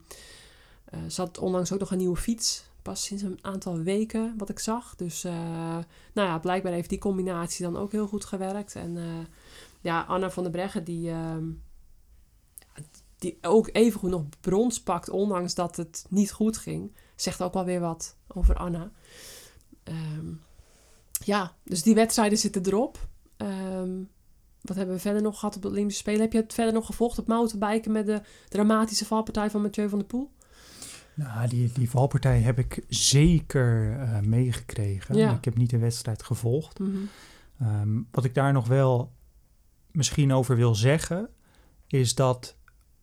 eh, 0.85 1.09
ze 1.09 1.21
had 1.21 1.37
onlangs 1.37 1.71
ook 1.71 1.79
nog 1.79 1.91
een 1.91 1.97
nieuwe 1.97 2.17
fiets. 2.17 2.69
Pas 2.81 3.03
sinds 3.03 3.23
een 3.23 3.39
aantal 3.41 3.77
weken, 3.77 4.33
wat 4.37 4.49
ik 4.49 4.59
zag. 4.59 4.95
Dus 4.95 5.23
nou 5.23 5.83
ja, 6.13 6.39
blijkbaar 6.39 6.71
heeft 6.71 6.89
die 6.89 6.99
combinatie 6.99 7.65
dan 7.65 7.77
ook 7.77 7.91
heel 7.91 8.07
goed 8.07 8.25
gewerkt. 8.25 8.75
En 8.75 8.97
ja, 9.81 10.01
Anna 10.01 10.31
van 10.31 10.43
der 10.43 10.51
Breggen, 10.51 10.83
die, 10.83 11.09
ehm, 11.09 11.43
die 13.21 13.37
ook 13.41 13.69
evengoed 13.71 14.09
nog 14.09 14.23
brons 14.39 14.81
pakt, 14.83 15.09
ondanks 15.09 15.55
dat 15.55 15.75
het 15.75 16.05
niet 16.09 16.31
goed 16.31 16.57
ging, 16.57 16.95
zegt 17.15 17.41
ook 17.41 17.53
wel 17.53 17.65
weer 17.65 17.79
wat 17.79 18.15
over 18.27 18.55
Anna. 18.55 18.91
Ehm, 19.83 20.33
ja, 21.23 21.55
dus 21.63 21.83
die 21.83 21.95
wedstrijden 21.95 22.37
zitten 22.37 22.65
erop. 22.65 23.07
Ehm, 23.37 23.91
wat 24.61 24.75
hebben 24.75 24.95
we 24.95 25.01
verder 25.01 25.21
nog 25.21 25.39
gehad 25.39 25.55
op 25.55 25.61
de 25.61 25.67
Olympische 25.67 26.01
Spelen? 26.01 26.21
Heb 26.21 26.31
je 26.31 26.39
het 26.39 26.53
verder 26.53 26.73
nog 26.73 26.85
gevolgd 26.85 27.19
op 27.19 27.27
mountainbiken 27.27 27.91
met 27.91 28.05
de 28.05 28.21
dramatische 28.49 29.05
valpartij 29.05 29.49
van 29.49 29.61
Mathieu 29.61 29.89
van 29.89 29.99
der 29.99 30.07
Poel? 30.07 30.31
Nou, 31.13 31.47
die, 31.47 31.71
die 31.71 31.89
valpartij 31.89 32.39
heb 32.39 32.59
ik 32.59 32.83
zeker 32.87 33.99
eh, 33.99 34.19
meegekregen. 34.19 35.15
Ja. 35.15 35.35
Ik 35.35 35.45
heb 35.45 35.57
niet 35.57 35.69
de 35.69 35.77
wedstrijd 35.77 36.23
gevolgd. 36.23 36.79
Mhm. 36.79 36.97
Ehm, 37.59 38.01
wat 38.11 38.25
ik 38.25 38.33
daar 38.33 38.53
nog 38.53 38.67
wel 38.67 39.11
misschien 39.91 40.33
over 40.33 40.55
wil 40.55 40.75
zeggen, 40.75 41.29
is 41.87 42.15
dat 42.15 42.55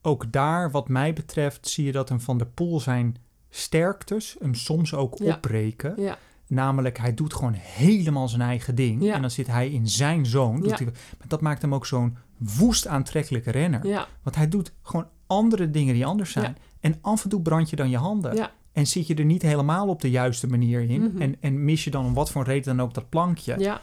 ook 0.03 0.33
daar, 0.33 0.71
wat 0.71 0.89
mij 0.89 1.13
betreft, 1.13 1.69
zie 1.69 1.85
je 1.85 1.93
dat 1.93 2.11
een 2.11 2.21
Van 2.21 2.39
der 2.39 2.47
Poel 2.47 2.81
zijn 2.81 3.17
sterktes 3.51 4.37
hem 4.41 4.55
soms 4.55 4.95
ook 4.95 5.19
Ja. 5.19 5.35
opbreken. 5.35 5.95
Ja, 5.97 6.19
Namelijk, 6.47 6.99
hij 6.99 7.15
doet 7.15 7.35
gewoon 7.35 7.53
helemaal 7.53 8.29
zijn 8.29 8.43
eigen 8.43 8.75
ding. 8.75 9.03
Ja. 9.03 9.15
En 9.15 9.21
dan 9.21 9.31
zit 9.31 9.47
hij 9.47 9.69
in 9.71 9.89
zijn. 9.89 10.23
Doet 10.23 10.79
hij, 10.79 10.85
maar 11.19 11.29
dat 11.29 11.41
maakt 11.41 11.63
hem 11.63 11.75
ook 11.75 11.87
zo'n 11.87 12.17
woest 12.59 12.87
aantrekkelijke 12.87 13.51
renner. 13.51 13.87
Want 14.23 14.37
hij 14.37 14.49
doet 14.49 14.73
gewoon 14.83 15.07
andere 15.27 15.71
dingen 15.71 15.95
die 15.95 16.07
anders 16.07 16.33
zijn. 16.33 16.57
En 16.81 16.99
af 17.01 17.23
en 17.25 17.31
toe 17.31 17.43
brand 17.43 17.71
je 17.71 17.77
dan 17.77 17.91
je 17.91 17.97
handen. 17.97 18.51
En 18.73 18.87
zit 18.87 19.07
je 19.07 19.15
er 19.15 19.25
niet 19.25 19.43
helemaal 19.43 19.89
op 19.89 20.01
de 20.01 20.11
juiste 20.11 20.47
manier 20.47 20.81
in. 20.91 21.03
Mhm. 21.03 21.23
en, 21.23 21.37
en 21.41 21.65
mis 21.65 21.85
je 21.85 21.91
dan 21.91 22.05
om 22.05 22.15
wat 22.15 22.31
voor 22.31 22.45
reden 22.45 22.77
dan 22.77 22.87
ook 22.87 22.95
dat 22.95 23.09
plankje. 23.09 23.79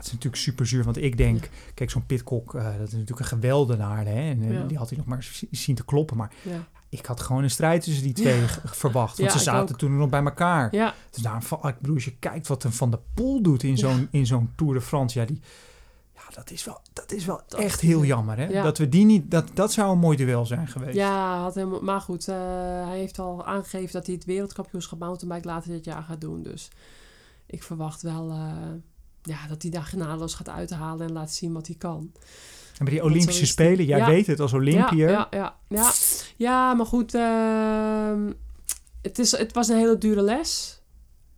Het 0.00 0.06
is 0.08 0.12
natuurlijk 0.14 0.42
super 0.42 0.66
zuur, 0.66 0.84
want 0.84 0.96
ik 0.96 1.16
denk, 1.16 1.48
kijk, 1.74 1.90
zo'n 1.90 2.06
Pitcock, 2.06 2.54
eh, 2.54 2.64
dat 2.64 2.86
is 2.86 2.92
natuurlijk 2.92 3.20
een 3.20 3.24
geweldenaar. 3.24 4.04
Hè? 4.06 4.30
En 4.30 4.42
eh, 4.42 4.52
Ja. 4.52 4.64
die 4.64 4.76
had 4.76 4.88
hij 4.88 4.98
nog 4.98 5.06
maar 5.06 5.28
zien 5.50 5.74
te 5.76 5.84
kloppen. 5.84 6.16
Maar 6.16 6.32
ja. 6.42 6.68
ik 6.88 7.06
had 7.06 7.20
gewoon 7.20 7.42
een 7.42 7.50
strijd 7.50 7.82
tussen 7.82 8.02
die 8.02 8.12
twee 8.12 8.42
verwacht. 8.64 9.18
Want 9.18 9.32
ze 9.32 9.38
zaten 9.38 9.76
toen 9.76 9.96
nog 9.96 10.08
bij 10.08 10.22
elkaar. 10.24 10.74
ja. 10.74 10.94
Dus 11.10 11.22
daarom, 11.22 11.42
ik 11.62 11.78
bedoel, 11.78 11.94
als 11.94 12.04
je 12.04 12.16
kijkt 12.18 12.46
wat 12.48 12.64
een 12.64 12.72
Van 12.72 12.90
der 12.90 13.00
Poel 13.14 13.42
doet 13.42 13.62
in 13.62 13.78
zo'n, 13.78 14.08
in 14.10 14.26
zo'n 14.26 14.52
Tour 14.56 14.74
de 14.74 14.80
France. 14.80 15.18
Ja, 15.18 15.24
die, 15.24 15.40
ja 16.14 16.20
dat 16.34 16.50
is 16.50 16.64
wel, 16.64 16.80
dat 16.92 17.12
is 17.12 17.24
wel 17.24 17.40
Dat 17.48 17.60
echt 17.60 17.80
heel 17.80 18.04
jammer. 18.04 18.36
Hè? 18.36 18.46
Ja. 18.46 18.62
Dat 18.62 18.78
we 18.78 18.88
die 18.88 19.04
niet, 19.04 19.30
dat, 19.30 19.50
dat 19.54 19.72
zou 19.72 19.92
een 19.92 19.98
mooi 19.98 20.16
duel 20.16 20.46
zijn 20.46 20.66
geweest. 20.68 20.96
Ja, 20.96 21.40
had 21.40 21.54
helemaal, 21.54 21.82
maar 21.82 22.00
goed, 22.00 22.28
eh, 22.28 22.36
hij 22.86 22.98
heeft 22.98 23.18
al 23.18 23.46
aangegeven 23.46 23.92
dat 23.92 24.06
hij 24.06 24.14
het 24.14 24.24
wereldkampioenschap 24.24 24.98
mountainbike 24.98 25.46
later 25.48 25.70
dit 25.70 25.84
jaar 25.84 26.02
gaat 26.02 26.20
doen. 26.20 26.42
Dus 26.42 26.68
ik 27.46 27.62
verwacht 27.62 28.02
wel 28.02 28.32
ja, 29.22 29.46
dat 29.48 29.62
hij 29.62 29.70
daar 29.70 29.82
genadeloos 29.84 30.34
gaat 30.34 30.48
uithalen 30.48 31.06
en 31.06 31.12
laat 31.12 31.32
zien 31.32 31.52
wat 31.52 31.66
hij 31.66 31.76
kan. 31.76 32.12
En 32.78 32.84
bij 32.84 32.94
die 32.94 33.04
Olympische. 33.04 33.46
Spelen, 33.46 33.84
jij 33.84 33.98
Ja. 33.98 34.06
weet 34.06 34.26
het 34.26 34.40
als 34.40 34.52
Olympiër. 34.52 35.10
Ja, 35.10 35.26
ja, 35.30 35.56
ja, 35.68 35.92
ja. 36.36 36.74
maar 36.74 36.86
goed, 36.86 37.14
ehm, 37.14 38.32
het, 39.02 39.18
is, 39.18 39.30
het 39.30 39.52
was 39.52 39.68
een 39.68 39.76
hele 39.76 39.98
dure 39.98 40.22
les. 40.22 40.80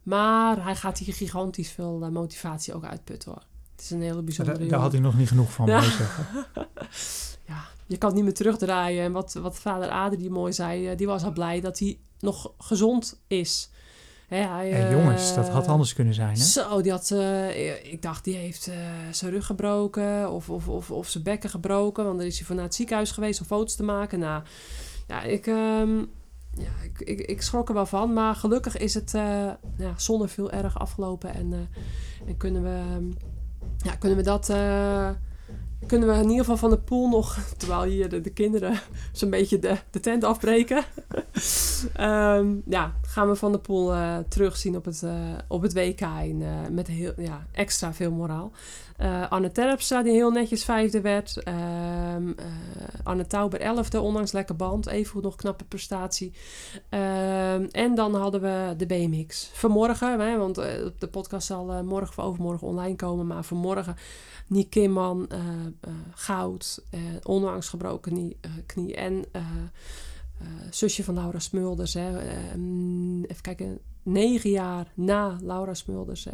Maar 0.02 0.64
hij 0.64 0.76
gaat 0.76 0.98
hier 0.98 1.14
gigantisch 1.14 1.70
veel 1.70 2.00
eh, 2.02 2.08
motivatie 2.08 2.74
ook 2.74 2.84
uitputten 2.84 3.30
hoor. 3.32 3.42
Het 3.72 3.80
is 3.84 3.90
een 3.90 4.00
hele 4.00 4.14
Daar, 4.14 4.24
bijzondere 4.24 4.58
daar 4.58 4.66
jongen. 4.66 4.82
had 4.82 4.92
hij 4.92 5.00
nog 5.00 5.16
niet 5.16 5.28
genoeg 5.28 5.52
van, 5.52 5.66
Ja. 5.66 5.76
moet 5.80 5.86
ik 5.86 5.92
zeggen. 5.92 6.26
ja, 7.48 7.64
je 7.86 7.96
kan 7.98 8.08
het 8.08 8.16
niet 8.16 8.24
meer 8.26 8.34
terugdraaien. 8.34 9.04
En 9.04 9.12
wat, 9.12 9.32
wat 9.32 9.58
vader 9.58 9.88
Ader 9.90 10.18
die 10.18 10.30
mooi 10.30 10.52
zei, 10.52 10.88
eh, 10.88 10.96
die 10.96 11.06
was 11.06 11.22
al 11.24 11.32
blij 11.32 11.60
dat 11.60 11.78
hij 11.78 11.98
nog 12.20 12.52
gezond 12.58 13.20
is. 13.26 13.70
Hè, 14.32 14.46
hij, 14.46 14.70
Hé, 14.70 14.90
jongens, 14.90 15.34
dat 15.34 15.48
eh, 15.48 15.54
had 15.54 15.66
anders 15.66 15.94
kunnen 15.94 16.14
zijn. 16.14 16.36
Hè? 16.36 16.44
Zo, 16.44 16.80
die 16.80 16.90
had, 16.90 17.10
eh, 17.10 17.92
ik 17.92 18.02
dacht, 18.02 18.24
die 18.24 18.36
heeft 18.36 18.66
eh, 18.66 18.76
zijn 19.10 19.30
rug 19.30 19.46
gebroken 19.46 20.30
of, 20.30 20.50
of, 20.50 20.68
of, 20.68 20.90
of 20.90 21.08
zijn 21.08 21.24
bekken 21.24 21.50
gebroken. 21.50 22.04
Want 22.04 22.18
dan 22.18 22.26
is 22.26 22.36
hij 22.36 22.46
voor 22.46 22.54
naar 22.54 22.64
het 22.64 22.74
ziekenhuis 22.74 23.10
geweest 23.10 23.40
om 23.40 23.46
foto's 23.46 23.74
te 23.74 23.82
maken. 23.82 24.18
Nou, 24.18 24.42
ja, 25.06 25.22
ik, 25.22 25.46
ehm, 25.46 25.98
ja, 26.54 26.70
ik, 26.82 27.00
ik, 27.00 27.20
ik 27.20 27.42
schrok 27.42 27.68
er 27.68 27.74
wel 27.74 27.86
van. 27.86 28.12
Maar 28.12 28.34
gelukkig 28.34 28.76
is 28.76 28.94
het 28.94 29.14
eh, 29.14 29.50
ja, 29.76 29.92
zonder 29.96 30.28
veel 30.28 30.50
erg 30.50 30.78
afgelopen. 30.78 31.34
En, 31.34 31.52
eh, 31.52 32.28
en 32.28 32.36
kunnen, 32.36 32.62
we, 32.62 33.08
ja, 33.76 33.94
kunnen 33.96 34.18
we 34.18 34.24
dat... 34.24 34.52
kunnen 35.86 36.08
we 36.08 36.14
in 36.14 36.28
ieder 36.28 36.38
geval 36.38 36.56
van 36.56 36.70
de 36.70 36.78
pool 36.78 37.08
nog, 37.08 37.38
terwijl 37.56 37.82
hier 37.82 38.08
de, 38.08 38.20
de 38.20 38.32
kinderen 38.32 38.80
zo'n 39.12 39.30
beetje 39.30 39.58
de, 39.58 39.76
de 39.90 40.00
tent 40.00 40.24
afbreken, 40.24 40.84
Ehm, 41.92 42.54
ja, 42.64 42.94
gaan 43.02 43.28
we 43.28 43.36
Van 43.36 43.52
der 43.52 43.60
Poel 43.60 43.92
eh, 43.92 44.18
terugzien 44.28 44.76
op 44.76 44.84
het, 44.84 45.02
eh, 45.02 45.12
op 45.48 45.62
het 45.62 45.72
WK 45.72 46.00
eh, 46.00 46.18
met 46.70 46.86
heel, 46.86 47.12
ja, 47.16 47.46
extra 47.52 47.92
veel 47.92 48.10
moraal. 48.10 48.52
Anne 49.28 49.52
Terpstra, 49.52 50.02
die 50.02 50.12
heel 50.12 50.30
netjes 50.30 50.64
vijfde 50.64 51.00
werd. 51.00 51.42
Eh, 51.42 51.54
Anne 53.02 53.26
Tauber 53.26 53.60
elfde, 53.60 54.00
ondanks 54.00 54.32
lekker 54.32 54.56
band. 54.56 54.86
Even 54.86 55.22
nog 55.22 55.36
knappe 55.36 55.64
prestatie. 55.64 56.32
Ehm, 56.88 57.66
en 57.70 57.94
dan 57.94 58.14
hadden 58.14 58.40
we 58.40 58.74
de 58.76 58.86
BMX. 58.86 59.50
Vanmorgen, 59.52 60.20
hè, 60.20 60.38
want 60.38 60.54
de 60.98 61.08
podcast 61.10 61.46
zal 61.46 61.84
morgen 61.84 62.08
of 62.08 62.24
overmorgen 62.24 62.66
online 62.66 62.96
komen. 62.96 63.26
Maar 63.26 63.44
vanmorgen 63.44 63.96
Niek 64.46 64.70
Kimman, 64.70 65.28
eh, 65.28 65.38
eh, 65.80 65.92
goud. 66.14 66.84
eh, 66.90 67.00
ondanks 67.22 67.68
gebroken 67.68 68.12
knie, 68.12 68.36
knie 68.66 68.94
en... 68.94 69.24
zusje 70.70 71.04
van 71.04 71.14
Laura 71.14 71.38
Smulders. 71.38 71.94
Hè. 71.94 72.10
Mm, 72.56 73.24
even 73.24 73.42
kijken, 73.42 73.78
negen 74.02 74.50
jaar 74.50 74.92
na 74.94 75.38
Laura 75.42 75.74
Smulders. 75.74 76.24
Hè. 76.24 76.32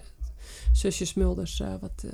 Zusje 0.73 1.05
Smulders, 1.05 1.63
wat, 1.81 2.05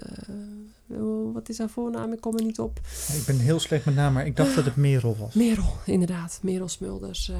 oh, 0.88 1.34
wat 1.34 1.48
is 1.48 1.58
haar 1.58 1.68
voornaam? 1.68 2.12
Ik 2.12 2.20
kom 2.20 2.36
er 2.36 2.44
niet 2.44 2.58
op. 2.58 2.80
Ik 3.12 3.22
ben 3.26 3.38
heel 3.38 3.58
slecht 3.58 3.84
met 3.84 3.94
naam, 3.94 4.12
maar 4.12 4.26
ik 4.26 4.36
dacht 4.36 4.54
dat 4.54 4.64
het 4.64 4.76
Merel 4.76 5.16
was. 5.16 5.34
Merel, 5.34 5.72
inderdaad. 5.86 6.38
Merel 6.42 6.68
Smulders. 6.68 7.32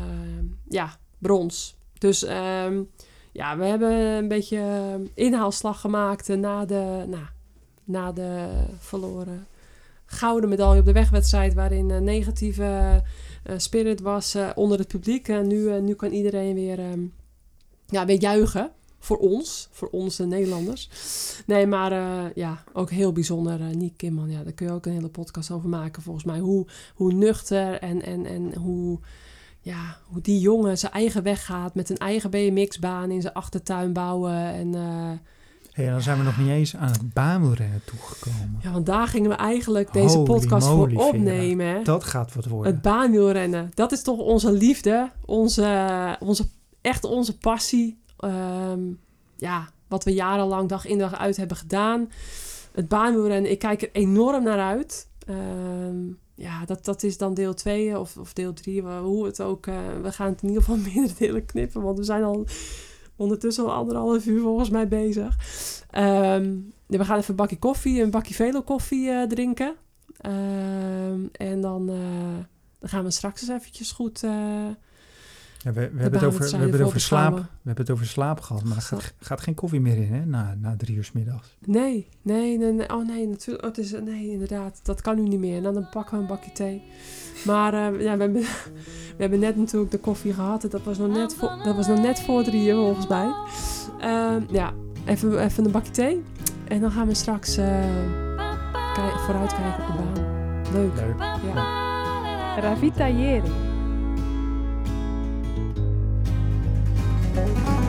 ja, 0.69 0.99
brons. 1.19 1.77
Dus 1.99 2.25
ehm, 2.25 2.83
ja, 3.33 3.57
we 3.57 3.65
hebben 3.65 3.93
een 3.93 4.29
beetje 4.29 4.63
inhaalslag 5.15 5.81
gemaakt 5.81 6.29
na 6.29 6.65
de, 6.65 7.05
nou, 7.09 7.25
na 7.85 8.13
de 8.13 8.49
verloren 8.79 9.47
gouden 10.07 10.49
medaille 10.51 10.81
op 10.81 10.87
de 10.87 10.93
wegwedstrijd, 10.93 11.55
waarin 11.55 11.91
een 11.91 12.05
negatieve 12.05 13.03
eh, 13.43 13.59
spirit 13.59 14.01
was 14.01 14.35
eh, 14.35 14.51
onder 14.55 14.79
het 14.79 14.89
publiek. 14.89 15.29
En 15.29 15.47
nu, 15.47 15.69
eh, 15.69 15.81
nu 15.81 15.95
kan 15.95 16.11
iedereen 16.11 16.55
weer, 16.55 16.79
ehm, 16.79 17.01
ja, 17.87 18.07
weer 18.07 18.21
juichen. 18.21 18.71
Voor 18.99 19.17
ons, 19.19 19.69
voor 19.71 19.89
ons 19.89 20.17
de 20.17 20.27
Nederlanders. 20.27 20.89
Nee, 21.47 21.67
maar 21.67 21.93
eh, 21.93 22.35
ja, 22.35 22.65
ook 22.73 22.91
heel 22.91 23.13
bijzonder. 23.13 23.61
eh 23.61 23.67
Niek 23.67 23.97
Kimman, 23.97 24.31
ja, 24.31 24.43
daar 24.43 24.53
kun 24.53 24.67
je 24.67 24.73
ook 24.73 24.87
een 24.87 24.93
hele 24.93 25.09
podcast 25.09 25.51
over 25.51 25.69
maken 25.69 26.03
volgens 26.03 26.25
mij. 26.25 26.39
Hoe, 26.39 26.67
hoe 26.95 27.13
nuchter 27.13 27.79
en, 27.79 28.03
en, 28.03 28.27
en 28.27 28.55
hoe, 28.55 28.99
ja, 29.61 29.97
hoe 30.07 30.21
die 30.21 30.41
jongen 30.41 30.79
zijn 30.79 30.93
eigen 30.93 31.23
weg 31.23 31.45
gaat 31.45 31.75
met 31.75 31.91
een 31.91 31.97
eigen 31.97 32.31
BMX-baan 32.31 33.11
in 33.11 33.21
zijn 33.21 33.35
achtertuin 33.35 33.93
bouwen. 33.93 34.35
En 34.35 34.75
eh, 34.75 35.11
Hey, 35.75 35.91
dan 35.91 36.03
zijn 36.03 36.19
we 36.19 36.25
nog 36.25 36.39
niet 36.39 36.49
eens 36.49 36.77
aan 36.77 36.91
het 36.91 37.13
baanwielrennen 37.13 37.83
toegekomen. 37.85 38.59
ja, 38.63 38.73
want 38.73 38.87
daar 38.87 39.07
gingen 39.09 39.31
we 39.31 39.37
eigenlijk 39.37 39.93
deze 39.93 40.17
Holy 40.17 40.31
podcast 40.31 40.69
moly, 40.69 40.95
voor 40.95 41.05
opnemen. 41.05 41.85
Dat 41.85 42.05
gaat 42.05 42.35
wat 42.35 42.45
worden. 42.45 42.73
Het 42.73 42.83
baanwielrennen, 42.83 43.71
dat 43.75 43.93
is 43.93 44.03
toch 44.03 44.19
onze 44.19 44.53
liefde, 44.53 45.11
onze, 45.25 46.17
onze, 46.21 46.47
echt 46.81 47.05
onze 47.05 47.39
passie. 47.39 47.99
Ehm, 48.19 48.81
ja, 49.37 49.69
wat 49.89 50.05
we 50.05 50.13
jarenlang 50.13 50.69
dag 50.69 50.87
in 50.87 50.99
dag 50.99 51.19
uit 51.19 51.37
hebben 51.37 51.57
gedaan. 51.57 52.11
Het 52.73 52.89
baanwielrennen, 52.89 53.51
ik 53.51 53.59
kijk 53.59 53.83
er 53.83 53.91
enorm 53.93 54.45
naar 54.45 54.61
uit. 54.61 55.09
Ehm, 55.27 55.97
ja, 56.35 56.65
dat, 56.65 56.85
dat 56.85 57.03
is 57.03 57.19
dan 57.19 57.35
deel 57.35 57.55
2 57.55 57.99
of, 57.99 58.17
of 58.17 58.33
deel 58.33 58.53
3, 58.53 58.83
hoe 58.83 59.27
het 59.27 59.41
ook. 59.41 59.67
eh, 59.67 59.75
we 60.03 60.13
gaan 60.13 60.31
het 60.31 60.43
in 60.43 60.49
ieder 60.49 60.63
geval 60.63 60.81
meerdere 60.93 61.15
delen 61.19 61.47
knippen, 61.47 61.83
want 61.83 61.99
we 61.99 62.05
zijn 62.05 62.23
al 62.23 62.47
ondertussen 63.17 63.65
al 63.65 63.73
anderhalf 63.73 64.27
uur 64.27 64.41
volgens 64.41 64.71
mij 64.71 64.89
bezig. 64.89 65.37
Ehm, 65.91 66.57
we 66.87 67.05
gaan 67.05 67.19
even 67.19 67.31
een 67.31 67.37
bakje 67.37 67.59
koffie, 67.59 68.03
een 68.03 68.11
bakje 68.11 68.35
velo 68.35 68.63
koffie 68.63 69.11
eh, 69.11 69.27
drinken. 69.27 69.75
Ehm, 70.17 71.21
en 71.33 71.61
dan, 71.61 71.89
eh, 71.89 72.45
dan 72.79 72.89
gaan 72.89 73.05
we 73.05 73.11
straks 73.11 73.41
eens 73.41 73.51
eventjes 73.51 73.93
goed... 73.93 74.23
Ja, 75.65 75.73
we, 75.73 75.81
hebben 75.81 76.13
het 76.13 76.25
over, 76.25 76.41
we 76.41 76.51
hebben 76.57 76.73
het 76.73 76.83
over 76.83 77.01
slaap. 77.01 77.35
We 77.37 77.43
hebben 77.63 77.85
het 77.85 77.91
over 77.91 78.07
slaap 78.07 78.41
gehad, 78.41 78.65
maar 78.65 78.77
er 78.77 78.83
gaat, 78.83 79.15
gaat 79.21 79.41
geen 79.41 79.55
koffie 79.55 79.81
meer 79.81 79.97
in, 79.97 80.13
hè? 80.13 80.25
Na, 80.25 80.55
na 80.61 80.75
drie 80.77 80.97
uur 80.97 81.05
's 81.05 81.13
middags. 81.13 81.57
Nee, 81.67 82.09
nee, 82.23 82.59
nee, 82.59 82.73
nee. 82.73 82.91
Oh 82.95 83.07
nee, 83.07 83.27
natuurlijk. 83.29 83.65
Oh, 83.65 83.71
het 83.71 83.79
is, 83.85 83.93
nee, 83.93 84.31
inderdaad. 84.31 84.81
Dat 84.83 85.01
kan 85.01 85.17
nu 85.17 85.23
niet 85.29 85.39
meer. 85.39 85.57
En 85.57 85.63
dan, 85.75 85.89
pakken 85.91 86.17
we 86.17 86.23
een 86.23 86.29
bakje 86.29 86.53
thee. 86.53 86.83
Maar 87.45 87.75
eh, 87.75 88.01
ja, 88.01 88.17
we, 88.17 88.23
hebben, 88.23 88.33
we 89.17 89.17
hebben 89.17 89.39
net 89.39 89.57
natuurlijk 89.57 89.91
de 89.91 89.99
koffie 89.99 90.33
gehad. 90.33 90.65
En 90.65 90.71
dat 90.71 90.83
was 90.83 90.99
nog 90.99 91.09
net 91.09 91.35
voor, 91.35 91.61
dat 91.65 91.77
was 91.77 91.87
nog 91.87 92.01
net 92.01 92.21
voor 92.21 92.43
drieën 92.43 92.75
volgens 92.77 93.07
mij. 93.09 93.33
Ehm, 94.01 94.43
ja, 94.51 94.73
even, 95.05 95.39
even 95.45 95.65
een 95.65 95.71
bakje 95.71 95.93
thee. 95.93 96.23
En 96.69 96.81
dan 96.81 96.91
gaan 96.91 97.07
we 97.07 97.15
straks 97.15 97.57
eh, 97.57 97.67
kij- 98.95 99.19
vooruitkijken 99.27 99.81
op 99.81 99.87
de 99.87 99.93
baan. 100.03 100.73
Leuk. 100.73 100.95
Leuk. 100.97 101.19
Ja. 101.55 102.61
Ravitaillering. 102.61 103.74
Bye. 107.35 107.84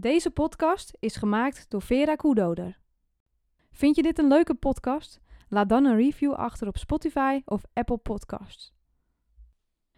Deze 0.00 0.30
podcast 0.30 0.96
is 0.98 1.16
gemaakt 1.16 1.66
door 1.70 1.82
Vera 1.82 2.14
Koedoder. 2.14 2.78
Vind 3.72 3.96
je 3.96 4.02
dit 4.02 4.18
een 4.18 4.28
leuke 4.28 4.54
podcast? 4.54 5.20
Laat 5.48 5.68
dan 5.68 5.84
een 5.84 5.96
review 5.96 6.32
achter 6.32 6.68
op 6.68 6.76
Spotify 6.76 7.40
of 7.44 7.62
Apple 7.72 7.96
Podcasts. 7.96 8.74